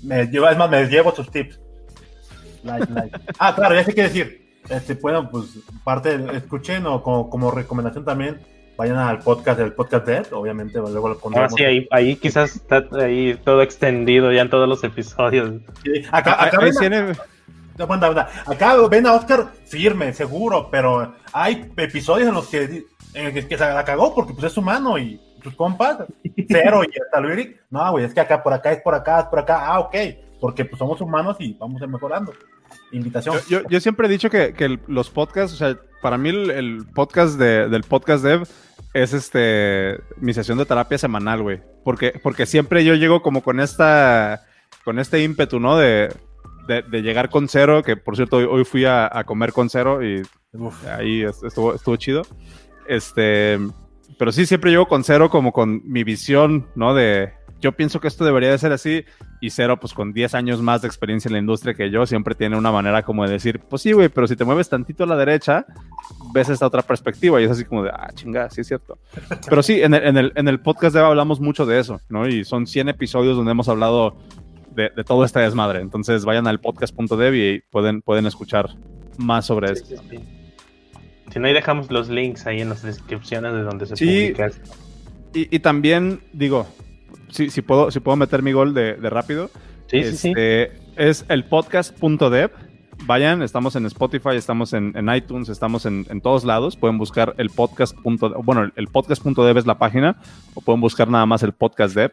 me 0.02 0.26
lleva, 0.26 0.50
es 0.52 0.56
más, 0.58 0.70
me 0.70 0.84
llevo 0.86 1.14
sus 1.14 1.30
tips. 1.30 1.60
Like, 2.62 2.92
like. 2.92 3.18
Ah, 3.38 3.54
claro, 3.54 3.74
ya 3.74 3.84
sé 3.84 3.94
qué 3.94 4.02
decir. 4.04 4.60
este, 4.68 4.94
bueno, 4.94 5.30
pues 5.30 5.58
parte, 5.84 6.18
escuchen 6.34 6.86
o 6.86 7.02
como, 7.02 7.28
como 7.30 7.50
recomendación 7.50 8.04
también, 8.04 8.40
vayan 8.76 8.96
al 8.96 9.18
podcast 9.18 9.58
del 9.58 9.72
podcast 9.74 10.06
Dead, 10.06 10.26
obviamente, 10.32 10.78
luego 10.78 11.08
lo 11.08 11.14
Ah, 11.14 11.18
pondremos. 11.22 11.52
sí, 11.54 11.64
ahí, 11.64 11.88
ahí 11.90 12.16
quizás 12.16 12.56
está 12.56 12.84
ahí 12.92 13.38
todo 13.44 13.60
extendido 13.62 14.32
ya 14.32 14.42
en 14.42 14.50
todos 14.50 14.68
los 14.68 14.82
episodios. 14.84 15.60
Sí, 15.84 16.02
Acá, 16.10 16.36
Ahí- 16.40 16.48
acá, 16.48 16.58
ahí 16.62 16.70
ven 16.88 17.16
acá 18.46 18.76
ven 18.88 19.06
a 19.06 19.12
Oscar 19.14 19.52
firme, 19.66 20.12
seguro, 20.12 20.68
pero 20.70 21.14
hay 21.32 21.70
episodios 21.76 22.28
en 22.28 22.34
los 22.34 22.48
que, 22.48 22.84
en 23.14 23.34
que, 23.34 23.42
se 23.42 23.56
la 23.58 23.84
cagó 23.84 24.14
porque 24.14 24.32
pues 24.34 24.44
es 24.52 24.56
humano 24.56 24.98
y 24.98 25.20
sus 25.42 25.54
compas, 25.54 25.98
cero 26.48 26.82
y 26.84 27.00
hasta 27.00 27.20
Lyric. 27.20 27.60
No, 27.70 27.90
güey, 27.92 28.04
es 28.04 28.14
que 28.14 28.20
acá 28.20 28.42
por 28.42 28.52
acá 28.52 28.72
es 28.72 28.82
por 28.82 28.94
acá, 28.94 29.20
es 29.20 29.26
por 29.26 29.38
acá. 29.38 29.66
Ah, 29.66 29.80
ok, 29.80 29.94
porque 30.40 30.64
pues 30.64 30.78
somos 30.78 31.00
humanos 31.00 31.36
y 31.40 31.54
vamos 31.54 31.80
a 31.80 31.84
ir 31.84 31.90
mejorando. 31.90 32.32
Invitación. 32.92 33.36
Yo, 33.48 33.60
yo- 33.62 33.68
yo 33.68 33.80
siempre 33.80 34.06
he 34.06 34.10
dicho 34.10 34.30
que, 34.30 34.52
que 34.52 34.78
los 34.86 35.10
podcasts, 35.10 35.54
o 35.54 35.56
sea, 35.56 35.76
para 36.02 36.18
mí 36.18 36.28
el, 36.30 36.50
el 36.50 36.86
podcast 36.94 37.38
de- 37.38 37.68
del 37.68 37.82
podcast 37.84 38.22
dev 38.24 38.46
es 38.92 39.12
este 39.12 40.00
mi 40.16 40.34
sesión 40.34 40.58
de 40.58 40.66
terapia 40.66 40.98
semanal, 40.98 41.42
güey. 41.42 41.60
Porque, 41.84 42.18
porque 42.22 42.46
siempre 42.46 42.84
yo 42.84 42.94
llego 42.94 43.22
como 43.22 43.42
con 43.42 43.60
esta 43.60 44.42
con 44.84 44.98
este 44.98 45.22
ímpetu, 45.22 45.60
¿no? 45.60 45.76
De, 45.76 46.12
de, 46.68 46.82
de 46.82 47.02
llegar 47.02 47.30
con 47.30 47.48
cero, 47.48 47.82
que 47.82 47.96
por 47.96 48.16
cierto 48.16 48.36
hoy, 48.38 48.44
hoy 48.44 48.64
fui 48.64 48.84
a, 48.84 49.08
a 49.12 49.24
comer 49.24 49.52
con 49.52 49.68
cero 49.70 50.02
y 50.04 50.22
Uf. 50.52 50.86
ahí 50.86 51.22
est- 51.22 51.44
estuvo, 51.44 51.74
estuvo 51.74 51.96
chido. 51.96 52.22
Este, 52.88 53.58
pero 54.18 54.32
sí, 54.32 54.46
siempre 54.46 54.70
llego 54.70 54.86
con 54.88 55.04
cero 55.04 55.30
como 55.30 55.52
con 55.52 55.82
mi 55.84 56.04
visión, 56.04 56.66
¿no? 56.74 56.94
De 56.94 57.32
yo 57.60 57.72
pienso 57.72 58.00
que 58.00 58.08
esto 58.08 58.24
debería 58.24 58.50
de 58.50 58.56
ser 58.56 58.72
así 58.72 59.04
y 59.42 59.50
cero 59.50 59.78
pues 59.78 59.92
con 59.92 60.14
10 60.14 60.34
años 60.34 60.62
más 60.62 60.80
de 60.80 60.88
experiencia 60.88 61.28
en 61.28 61.34
la 61.34 61.38
industria 61.40 61.74
que 61.74 61.90
yo 61.90 62.06
siempre 62.06 62.34
tiene 62.34 62.56
una 62.56 62.72
manera 62.72 63.02
como 63.02 63.24
de 63.26 63.32
decir, 63.32 63.60
pues 63.60 63.82
sí, 63.82 63.92
güey, 63.92 64.08
pero 64.08 64.26
si 64.26 64.34
te 64.34 64.44
mueves 64.44 64.70
tantito 64.70 65.04
a 65.04 65.06
la 65.06 65.14
derecha, 65.16 65.66
ves 66.32 66.48
esta 66.48 66.66
otra 66.66 66.80
perspectiva 66.80 67.38
y 67.38 67.44
es 67.44 67.50
así 67.50 67.66
como 67.66 67.82
de, 67.82 67.90
ah, 67.90 68.08
chingada, 68.14 68.48
sí 68.48 68.62
es 68.62 68.66
cierto. 68.66 68.98
Pero 69.46 69.62
sí, 69.62 69.82
en 69.82 69.92
el, 69.92 70.02
en 70.06 70.16
el, 70.16 70.32
en 70.36 70.48
el 70.48 70.60
podcast 70.60 70.94
de 70.94 71.00
hablamos 71.02 71.38
mucho 71.40 71.66
de 71.66 71.78
eso, 71.78 72.00
¿no? 72.08 72.26
Y 72.26 72.46
son 72.46 72.66
100 72.66 72.88
episodios 72.88 73.36
donde 73.36 73.52
hemos 73.52 73.68
hablado 73.68 74.16
de, 74.74 74.90
de 74.94 75.04
todo 75.04 75.24
este 75.24 75.40
desmadre. 75.40 75.80
Entonces 75.80 76.24
vayan 76.24 76.46
al 76.46 76.60
podcast.dev 76.60 77.34
y 77.34 77.60
pueden, 77.70 78.02
pueden 78.02 78.26
escuchar 78.26 78.70
más 79.18 79.46
sobre 79.46 79.72
esto. 79.72 79.88
Sí, 79.88 79.96
sí, 80.10 80.16
sí. 80.18 80.24
Si 81.32 81.38
no, 81.38 81.46
ahí 81.46 81.54
dejamos 81.54 81.90
los 81.90 82.08
links 82.08 82.46
ahí 82.46 82.60
en 82.60 82.70
las 82.70 82.82
descripciones 82.82 83.52
de 83.52 83.62
donde 83.62 83.86
se 83.86 83.96
Sí. 83.96 84.04
publica. 84.06 84.46
esto. 84.46 84.70
Y, 85.34 85.54
y 85.54 85.58
también, 85.60 86.20
digo, 86.32 86.66
si, 87.28 87.50
si, 87.50 87.62
puedo, 87.62 87.90
si 87.90 88.00
puedo 88.00 88.16
meter 88.16 88.42
mi 88.42 88.52
gol 88.52 88.74
de, 88.74 88.94
de 88.94 89.10
rápido, 89.10 89.50
Sí, 89.86 90.04
sí, 90.04 90.16
sí. 90.16 90.28
Este, 90.28 90.72
Es 90.96 91.24
el 91.28 91.44
podcast.dev. 91.44 92.50
Vayan, 93.06 93.42
estamos 93.42 93.74
en 93.76 93.86
Spotify, 93.86 94.36
estamos 94.36 94.72
en, 94.74 94.92
en 94.96 95.12
iTunes, 95.14 95.48
estamos 95.48 95.86
en, 95.86 96.06
en 96.10 96.20
todos 96.20 96.44
lados. 96.44 96.76
Pueden 96.76 96.98
buscar 96.98 97.34
el 97.38 97.48
podcast. 97.50 97.96
Bueno, 98.04 98.62
el, 98.64 98.72
el 98.76 98.86
podcast.dev 98.88 99.56
es 99.56 99.66
la 99.66 99.78
página, 99.78 100.20
o 100.54 100.60
pueden 100.60 100.80
buscar 100.80 101.08
nada 101.08 101.26
más 101.26 101.42
el 101.42 101.52
podcast 101.52 101.94
dev. 101.94 102.12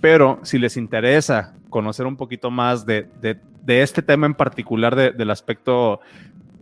Pero 0.00 0.38
si 0.42 0.58
les 0.58 0.76
interesa 0.76 1.54
conocer 1.70 2.06
un 2.06 2.16
poquito 2.16 2.50
más 2.50 2.84
de, 2.86 3.08
de- 3.20 3.38
de 3.64 3.82
este 3.82 4.00
tema 4.02 4.26
en 4.26 4.34
particular, 4.34 4.94
de- 4.94 5.10
del 5.10 5.30
aspecto 5.30 6.00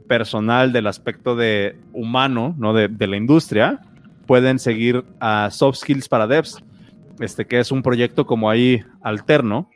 personal, 0.09 0.73
del 0.73 0.87
aspecto 0.87 1.35
de 1.37 1.77
humano, 1.93 2.55
¿no? 2.59 2.73
De, 2.73 2.89
de 2.89 3.07
la 3.07 3.17
industria, 3.17 3.81
pueden 4.27 4.59
seguir 4.59 5.05
a 5.21 5.51
Soft 5.51 5.79
Skills 5.79 6.09
para 6.09 6.27
Devs, 6.27 6.63
este, 7.21 7.47
que 7.47 7.59
es 7.61 7.71
un 7.73 7.83
proyecto 7.83 8.27
como 8.27 8.49
ahí 8.51 8.83
alterno, 9.03 9.69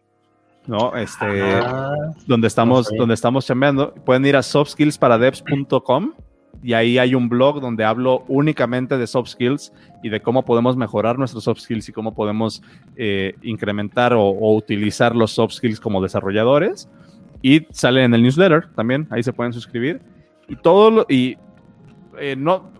¿no? 0.66 0.94
Este, 0.96 1.26
Ah, 1.62 1.92
donde 2.26 2.46
estamos, 2.46 2.86
sabía. 2.86 2.98
donde 3.00 3.14
estamos 3.14 3.46
chambeando. 3.46 3.94
Pueden 3.94 4.24
ir 4.26 4.36
a 4.36 4.42
softskillsparadevs.com 4.42 6.12
y 6.62 6.72
ahí 6.72 6.98
hay 6.98 7.14
un 7.14 7.28
blog 7.28 7.60
donde 7.60 7.84
hablo 7.84 8.24
únicamente 8.28 8.98
de 8.98 9.06
soft 9.06 9.28
skills 9.28 9.72
y 10.02 10.08
de 10.08 10.20
cómo 10.20 10.44
podemos 10.44 10.76
mejorar 10.76 11.18
nuestros 11.18 11.44
soft 11.44 11.60
skills 11.60 11.88
y 11.88 11.92
cómo 11.92 12.14
podemos 12.14 12.62
eh, 12.96 13.34
incrementar 13.42 14.12
o, 14.14 14.30
utilizar 14.54 15.14
los 15.14 15.30
soft 15.32 15.52
skills 15.52 15.80
como 15.80 16.02
desarrolladores. 16.02 16.88
Y 17.42 17.66
sale 17.70 18.02
en 18.02 18.12
el 18.14 18.22
newsletter 18.22 18.68
también, 18.74 19.06
ahí 19.10 19.22
se 19.22 19.32
pueden 19.32 19.52
suscribir. 19.52 20.00
Y 20.48 20.56
todo 20.56 20.90
lo, 20.90 21.06
y 21.08 21.36
eh, 22.18 22.34
no 22.36 22.70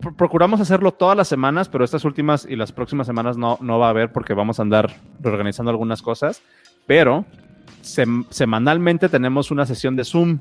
pro- 0.00 0.14
procuramos 0.14 0.60
hacerlo 0.60 0.90
todas 0.90 1.16
las 1.16 1.28
semanas, 1.28 1.68
pero 1.68 1.84
estas 1.84 2.04
últimas 2.04 2.44
y 2.48 2.56
las 2.56 2.72
próximas 2.72 3.06
semanas 3.06 3.36
no, 3.36 3.58
no 3.60 3.78
va 3.78 3.86
a 3.86 3.90
haber 3.90 4.10
porque 4.10 4.34
vamos 4.34 4.58
a 4.58 4.62
andar 4.62 4.90
reorganizando 5.20 5.70
algunas 5.70 6.02
cosas. 6.02 6.42
Pero 6.86 7.24
sem- 7.84 8.26
semanalmente 8.30 9.08
tenemos 9.08 9.52
una 9.52 9.64
sesión 9.66 9.94
de 9.94 10.04
Zoom 10.04 10.40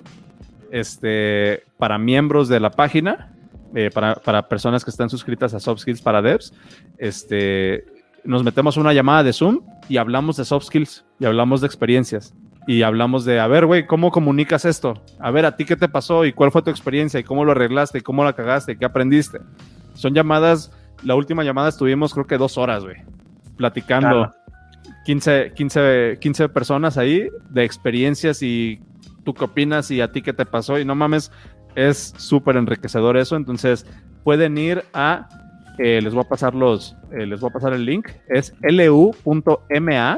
este, 0.72 1.64
para 1.78 1.98
miembros 1.98 2.48
de 2.48 2.60
la 2.60 2.72
página, 2.72 3.34
eh, 3.76 3.90
para, 3.94 4.16
para 4.16 4.48
personas 4.48 4.84
que 4.84 4.92
están 4.92 5.10
suscritas 5.10 5.54
a 5.54 5.60
Soft 5.60 5.82
Skills 5.82 6.02
para 6.02 6.22
Devs. 6.22 6.54
Este, 6.98 7.86
nos 8.24 8.44
metemos 8.44 8.78
una 8.78 8.94
llamada 8.94 9.24
de 9.24 9.34
Zoom 9.34 9.62
y 9.88 9.98
hablamos 9.98 10.38
de 10.38 10.46
soft 10.46 10.66
skills 10.66 11.06
y 11.20 11.26
hablamos 11.26 11.62
de 11.62 11.68
experiencias. 11.68 12.34
Y 12.68 12.84
hablamos 12.84 13.26
de, 13.26 13.40
a 13.40 13.48
ver, 13.48 13.66
güey, 13.66 13.88
¿cómo 13.88 14.12
comunicas 14.12 14.64
esto? 14.66 15.02
A 15.20 15.32
ver, 15.32 15.46
¿a 15.46 15.56
ti 15.56 15.66
qué 15.66 15.76
te 15.76 15.90
pasó? 15.90 16.26
¿Y 16.26 16.34
cuál 16.34 16.52
fue 16.52 16.62
tu 16.62 16.70
experiencia? 16.70 17.20
¿Y 17.20 17.24
cómo 17.24 17.44
lo 17.44 17.54
arreglaste? 17.54 17.98
¿Y 17.98 18.02
cómo 18.02 18.24
la 18.24 18.34
cagaste? 18.34 18.74
¿Y 18.74 18.78
qué 18.78 18.86
aprendiste? 18.86 19.40
Son 19.96 20.14
llamadas, 20.14 20.72
la 21.04 21.16
última 21.16 21.44
llamada 21.44 21.70
estuvimos 21.70 22.14
creo 22.14 22.28
que 22.28 22.38
dos 22.38 22.58
horas, 22.58 22.84
güey, 22.84 22.98
platicando. 23.58 24.10
Claro. 24.10 24.36
15, 25.06 25.54
15, 25.56 26.18
15 26.22 26.50
personas 26.50 26.98
ahí 26.98 27.28
de 27.50 27.64
experiencias 27.64 28.44
y 28.44 28.80
tú 29.30 29.34
qué 29.36 29.46
opinas 29.46 29.92
y 29.92 30.02
a 30.02 30.12
ti 30.12 30.22
qué 30.22 30.34
te 30.34 30.46
pasó. 30.46 30.80
Y 30.80 30.86
no 30.86 30.96
mames, 30.96 31.32
es 31.76 32.14
súper 32.18 32.58
enriquecedor 32.58 33.16
eso. 33.18 33.36
Entonces 33.36 33.86
pueden 34.24 34.58
ir 34.58 34.84
a, 34.94 35.30
eh, 35.78 36.02
les 36.02 36.14
voy 36.14 36.24
a 36.26 36.30
pasar 36.30 36.56
los, 36.56 36.96
eh, 37.12 37.26
les 37.26 37.40
voy 37.40 37.50
a 37.50 37.54
pasar 37.54 37.74
el 37.74 37.86
link, 37.86 38.10
es 38.28 38.54
lu.ma 38.62 40.18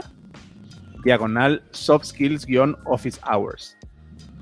diagonal 1.04 1.62
soft 1.72 2.06
skills 2.06 2.48
office 2.86 3.20
hours. 3.30 3.78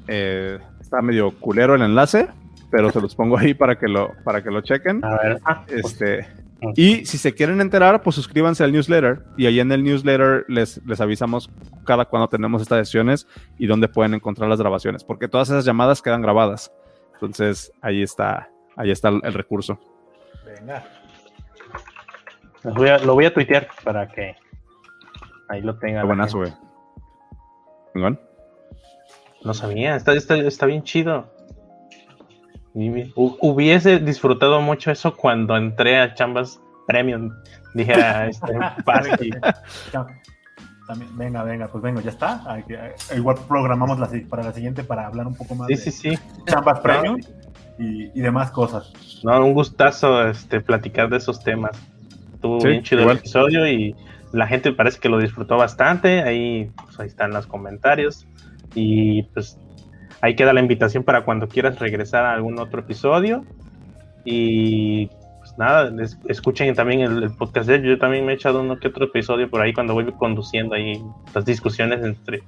Eh, 0.07 0.59
está 0.79 1.01
medio 1.01 1.31
culero 1.39 1.75
el 1.75 1.81
enlace, 1.81 2.27
pero 2.69 2.91
se 2.91 3.01
los 3.01 3.15
pongo 3.15 3.37
ahí 3.37 3.53
para 3.53 3.77
que 3.77 3.87
lo, 3.87 4.13
para 4.23 4.43
que 4.43 4.51
lo 4.51 4.61
chequen. 4.61 5.03
A 5.03 5.17
ver. 5.17 5.39
Ah, 5.45 5.63
Este. 5.67 6.27
Y 6.75 7.05
si 7.05 7.17
se 7.17 7.33
quieren 7.33 7.61
enterar, 7.61 8.01
pues 8.03 8.15
suscríbanse 8.17 8.63
al 8.63 8.71
newsletter 8.73 9.23
y 9.37 9.45
ahí 9.45 9.59
en 9.59 9.71
el 9.71 9.83
newsletter 9.83 10.45
les, 10.49 10.85
les 10.85 10.99
avisamos 10.99 11.49
cada 11.85 12.05
cuando 12.05 12.27
tenemos 12.27 12.61
estas 12.61 12.85
sesiones 12.87 13.27
y 13.57 13.65
dónde 13.67 13.87
pueden 13.87 14.13
encontrar 14.13 14.49
las 14.49 14.59
grabaciones, 14.59 15.03
porque 15.03 15.27
todas 15.27 15.49
esas 15.49 15.63
llamadas 15.65 16.01
quedan 16.01 16.21
grabadas. 16.21 16.71
Entonces, 17.13 17.71
ahí 17.81 18.01
está, 18.01 18.49
ahí 18.75 18.91
está 18.91 19.09
el, 19.09 19.21
el 19.23 19.33
recurso. 19.33 19.79
Venga. 20.45 20.83
lo 22.63 22.73
voy 22.73 22.89
a- 22.89 22.97
lo 22.99 23.13
voy 23.13 23.25
a 23.25 23.33
tuitear 23.33 23.67
para 23.83 24.07
que 24.09 24.35
ahí 25.47 25.61
lo 25.61 25.77
tengan. 25.79 26.05
Buenazo, 26.07 26.39
güey. 26.39 26.53
No 29.43 29.53
sabía, 29.53 29.95
está, 29.95 30.13
está, 30.13 30.35
está 30.37 30.65
bien 30.65 30.83
chido. 30.83 31.31
Hubiese 32.73 33.99
disfrutado 33.99 34.61
mucho 34.61 34.91
eso 34.91 35.15
cuando 35.15 35.57
entré 35.57 35.99
a 35.99 36.13
Chambas 36.13 36.59
Premium. 36.87 37.31
Dijera 37.73 38.27
este. 38.27 38.53
También, 40.87 41.15
venga, 41.17 41.43
venga, 41.43 41.67
pues 41.67 41.83
venga, 41.83 42.01
ya 42.01 42.09
está. 42.09 42.41
Igual 43.15 43.37
programamos 43.47 43.99
la, 43.99 44.09
para 44.27 44.41
la 44.43 44.51
siguiente 44.53 44.83
para 44.83 45.05
hablar 45.05 45.27
un 45.27 45.35
poco 45.35 45.53
más 45.53 45.67
Sí, 45.67 45.75
de 45.75 45.79
sí, 45.81 45.91
sí. 45.91 46.19
chambas 46.47 46.79
premium 46.79 47.19
y, 47.77 48.05
y 48.17 48.21
demás 48.21 48.49
cosas. 48.49 48.91
No, 49.23 49.45
un 49.45 49.53
gustazo 49.53 50.27
este, 50.27 50.61
platicar 50.61 51.07
de 51.09 51.17
esos 51.17 51.43
temas. 51.43 51.77
Estuvo 52.33 52.59
Sí, 52.61 52.69
bien 52.69 52.81
chido 52.83 53.01
igual. 53.01 53.17
el 53.17 53.19
episodio 53.19 53.67
y 53.67 53.95
la 54.31 54.47
gente 54.47 54.71
parece 54.71 54.99
que 54.99 55.09
lo 55.09 55.19
disfrutó 55.19 55.57
bastante. 55.57 56.23
Ahí, 56.23 56.71
pues, 56.83 56.99
ahí 56.99 57.07
están 57.07 57.31
los 57.33 57.45
comentarios. 57.45 58.25
Y 58.73 59.23
pues 59.33 59.59
ahí 60.21 60.35
queda 60.35 60.53
la 60.53 60.59
invitación 60.61 61.03
para 61.03 61.23
cuando 61.23 61.47
quieras 61.47 61.79
regresar 61.79 62.25
a 62.25 62.33
algún 62.33 62.59
otro 62.59 62.81
episodio. 62.81 63.45
Y 64.25 65.07
pues 65.39 65.57
nada, 65.57 65.91
es- 66.03 66.19
escuchen 66.27 66.73
también 66.75 67.01
el, 67.01 67.23
el 67.23 67.31
podcast. 67.31 67.69
Yo 67.69 67.97
también 67.97 68.25
me 68.25 68.33
he 68.33 68.35
echado 68.35 68.61
uno 68.61 68.77
que 68.77 68.89
otro 68.89 69.05
episodio 69.05 69.49
por 69.49 69.61
ahí 69.61 69.73
cuando 69.73 69.93
voy 69.93 70.05
conduciendo 70.13 70.75
ahí 70.75 71.01
las 71.33 71.45
discusiones 71.45 72.03
entre 72.03 72.41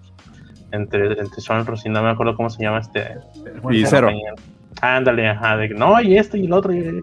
entre, 0.73 1.19
entre 1.19 1.41
Sonros 1.41 1.85
y 1.85 1.89
no 1.89 2.02
me 2.02 2.10
acuerdo 2.11 2.35
cómo 2.35 2.49
se 2.49 2.64
llama 2.64 2.80
este 2.80 3.18
Y 3.72 3.85
cero. 3.85 4.07
Ándale, 4.81 5.27
ajá, 5.27 5.57
de 5.57 5.68
que 5.68 5.73
no, 5.73 5.99
y 6.02 6.18
esto 6.18 6.38
y 6.38 6.45
el 6.45 6.53
otro. 6.53 6.73
Y, 6.73 7.02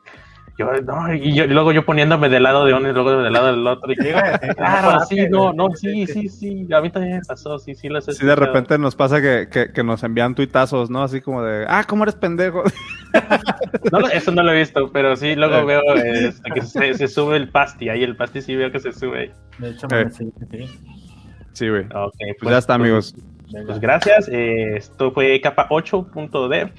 yo, 0.59 0.73
no, 0.83 1.15
y, 1.15 1.35
yo- 1.35 1.45
y 1.45 1.49
luego 1.49 1.73
yo 1.73 1.85
poniéndome 1.87 2.29
del 2.29 2.43
lado 2.43 2.65
de 2.67 2.75
uno 2.75 2.89
y 2.89 2.93
luego 2.93 3.23
del 3.23 3.33
lado 3.33 3.47
del 3.47 3.67
otro. 3.67 3.93
Y, 3.93 3.97
Llega, 3.97 4.39
sí, 4.43 4.49
claro, 4.57 5.01
sí, 5.09 5.17
sí, 5.17 5.27
no, 5.31 5.53
no, 5.53 5.69
sí, 5.75 6.07
sí, 6.07 6.29
sí. 6.29 6.69
A 6.73 6.81
mí 6.81 6.91
también 6.91 7.17
me 7.19 7.23
pasó, 7.25 7.59
sí, 7.59 7.75
sí, 7.75 7.87
he 7.87 7.91
Sí, 8.01 8.07
de 8.07 8.13
escuchado. 8.13 8.37
repente 8.37 8.77
nos 8.79 8.95
pasa 8.97 9.23
que, 9.23 9.49
que- 9.51 9.73
que 9.73 9.83
nos 9.85 10.03
envían 10.03 10.35
tuitazos, 10.35 10.91
¿no? 10.91 11.03
Así 11.03 11.21
como 11.21 11.43
de, 11.43 11.65
ah, 11.69 11.85
¿cómo 11.87 12.03
eres 12.03 12.17
pendejo? 12.17 12.63
No, 13.93 14.07
eso 14.09 14.31
no 14.33 14.43
lo 14.43 14.53
he 14.53 14.59
visto, 14.59 14.91
pero 14.93 15.17
sí, 15.17 15.35
luego 15.35 15.57
Eh. 15.57 15.65
veo 15.65 15.83
este, 15.95 16.51
que 16.51 16.61
se, 16.63 16.95
se 16.95 17.09
sube 17.09 17.37
el 17.37 17.49
pasti. 17.49 17.89
Ahí 17.89 18.03
el 18.03 18.17
pasti 18.17 18.43
sí 18.43 18.55
veo 18.55 18.71
que 18.71 18.81
se 18.81 18.93
sube. 18.93 19.19
ahí. 19.21 19.33
De 19.59 19.71
hecho, 19.71 19.87
Eh. 19.93 20.05
me- 20.05 20.69
sí, 21.53 21.69
güey. 21.69 21.85
Ok, 21.95 22.15
Pues 22.41 22.51
ya 22.51 22.59
está, 22.59 22.75
amigos. 22.75 23.15
venga. 23.51 23.67
Pues 23.67 23.81
gracias. 23.81 24.29
eh, 24.29 24.77
esto 24.77 25.11
fue 25.13 25.41
capa 25.41 25.67
8.dev. 25.71 26.71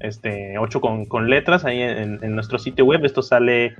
este 0.00 0.58
8 0.58 0.80
con, 0.80 1.04
con 1.06 1.28
letras 1.28 1.64
ahí 1.64 1.82
en, 1.82 2.18
en, 2.22 2.34
nuestro 2.34 2.58
sitio 2.58 2.84
web. 2.84 3.04
Esto 3.04 3.22
sale 3.22 3.74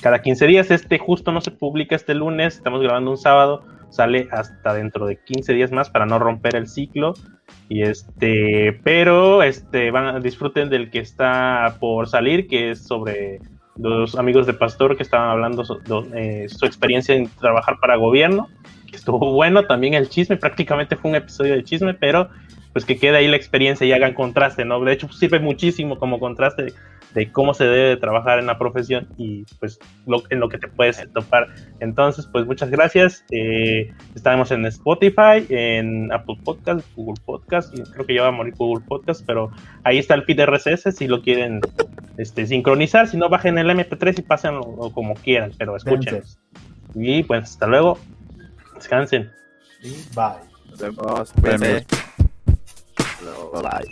cada 0.00 0.22
15 0.22 0.46
días. 0.46 0.70
Este 0.70 0.98
justo 0.98 1.32
no 1.32 1.40
se 1.40 1.50
publica 1.50 1.96
este 1.96 2.14
lunes, 2.14 2.56
estamos 2.56 2.82
grabando 2.82 3.10
un 3.10 3.18
sábado, 3.18 3.64
sale 3.90 4.28
hasta 4.30 4.74
dentro 4.74 5.06
de 5.06 5.18
15 5.22 5.52
días 5.52 5.72
más 5.72 5.90
para 5.90 6.06
no 6.06 6.18
romper 6.18 6.56
el 6.56 6.68
ciclo. 6.68 7.14
Y 7.68 7.82
este, 7.82 8.80
pero 8.84 9.42
este 9.42 9.90
van 9.90 10.22
disfruten 10.22 10.70
del 10.70 10.90
que 10.90 11.00
está 11.00 11.76
por 11.80 12.08
salir, 12.08 12.46
que 12.46 12.70
es 12.70 12.86
sobre 12.86 13.40
los 13.76 14.16
amigos 14.16 14.46
de 14.46 14.54
Pastor 14.54 14.96
que 14.96 15.02
estaban 15.02 15.30
hablando 15.30 15.62
eh, 16.14 16.46
su 16.48 16.64
experiencia 16.64 17.14
en 17.14 17.28
trabajar 17.28 17.76
para 17.80 17.96
gobierno, 17.96 18.48
que 18.88 18.96
estuvo 18.96 19.32
bueno, 19.32 19.64
también 19.64 19.94
el 19.94 20.08
chisme, 20.08 20.36
prácticamente 20.36 20.96
fue 20.96 21.10
un 21.10 21.16
episodio 21.16 21.54
de 21.54 21.64
chisme, 21.64 21.94
pero 21.94 22.28
pues 22.76 22.84
que 22.84 22.98
quede 22.98 23.16
ahí 23.16 23.26
la 23.26 23.38
experiencia 23.38 23.86
y 23.86 23.92
hagan 23.92 24.12
contraste, 24.12 24.66
¿no? 24.66 24.78
De 24.84 24.92
hecho, 24.92 25.10
sirve 25.10 25.40
muchísimo 25.40 25.98
como 25.98 26.20
contraste 26.20 26.74
de 27.14 27.32
cómo 27.32 27.54
se 27.54 27.64
debe 27.64 27.96
trabajar 27.96 28.38
en 28.38 28.44
la 28.44 28.58
profesión 28.58 29.08
y 29.16 29.44
pues 29.58 29.78
en 30.28 30.40
lo 30.40 30.50
que 30.50 30.58
te 30.58 30.68
puedes 30.68 31.02
topar. 31.14 31.46
Entonces, 31.80 32.28
pues 32.30 32.44
muchas 32.44 32.68
gracias. 32.68 33.24
Eh, 33.30 33.94
estamos 34.14 34.50
en 34.50 34.66
Spotify, 34.66 35.46
en 35.48 36.12
Apple 36.12 36.36
Podcast, 36.44 36.86
Google 36.94 37.18
Podcast, 37.24 37.72
y 37.72 37.82
creo 37.82 38.04
que 38.04 38.14
ya 38.14 38.20
va 38.24 38.28
a 38.28 38.32
morir 38.32 38.52
Google 38.58 38.84
Podcast, 38.86 39.24
pero 39.26 39.50
ahí 39.84 39.96
está 39.96 40.12
el 40.12 40.24
feed 40.24 40.44
RSS 40.44 40.94
si 40.94 41.08
lo 41.08 41.22
quieren 41.22 41.62
este, 42.18 42.46
sincronizar, 42.46 43.08
si 43.08 43.16
no 43.16 43.30
bajen 43.30 43.56
el 43.56 43.70
MP3 43.70 44.18
y 44.18 44.20
pasen 44.22 44.60
como 44.92 45.14
quieran, 45.14 45.50
pero 45.56 45.76
escuchen. 45.76 46.22
Y 46.94 47.22
pues 47.22 47.44
hasta 47.44 47.68
luego. 47.68 47.98
Descansen. 48.74 49.32
Y 49.82 49.94
bye. 50.14 50.44
Nos 50.68 51.32
vemos. 51.32 51.86
Bye 53.22 53.62
bye. 53.62 53.86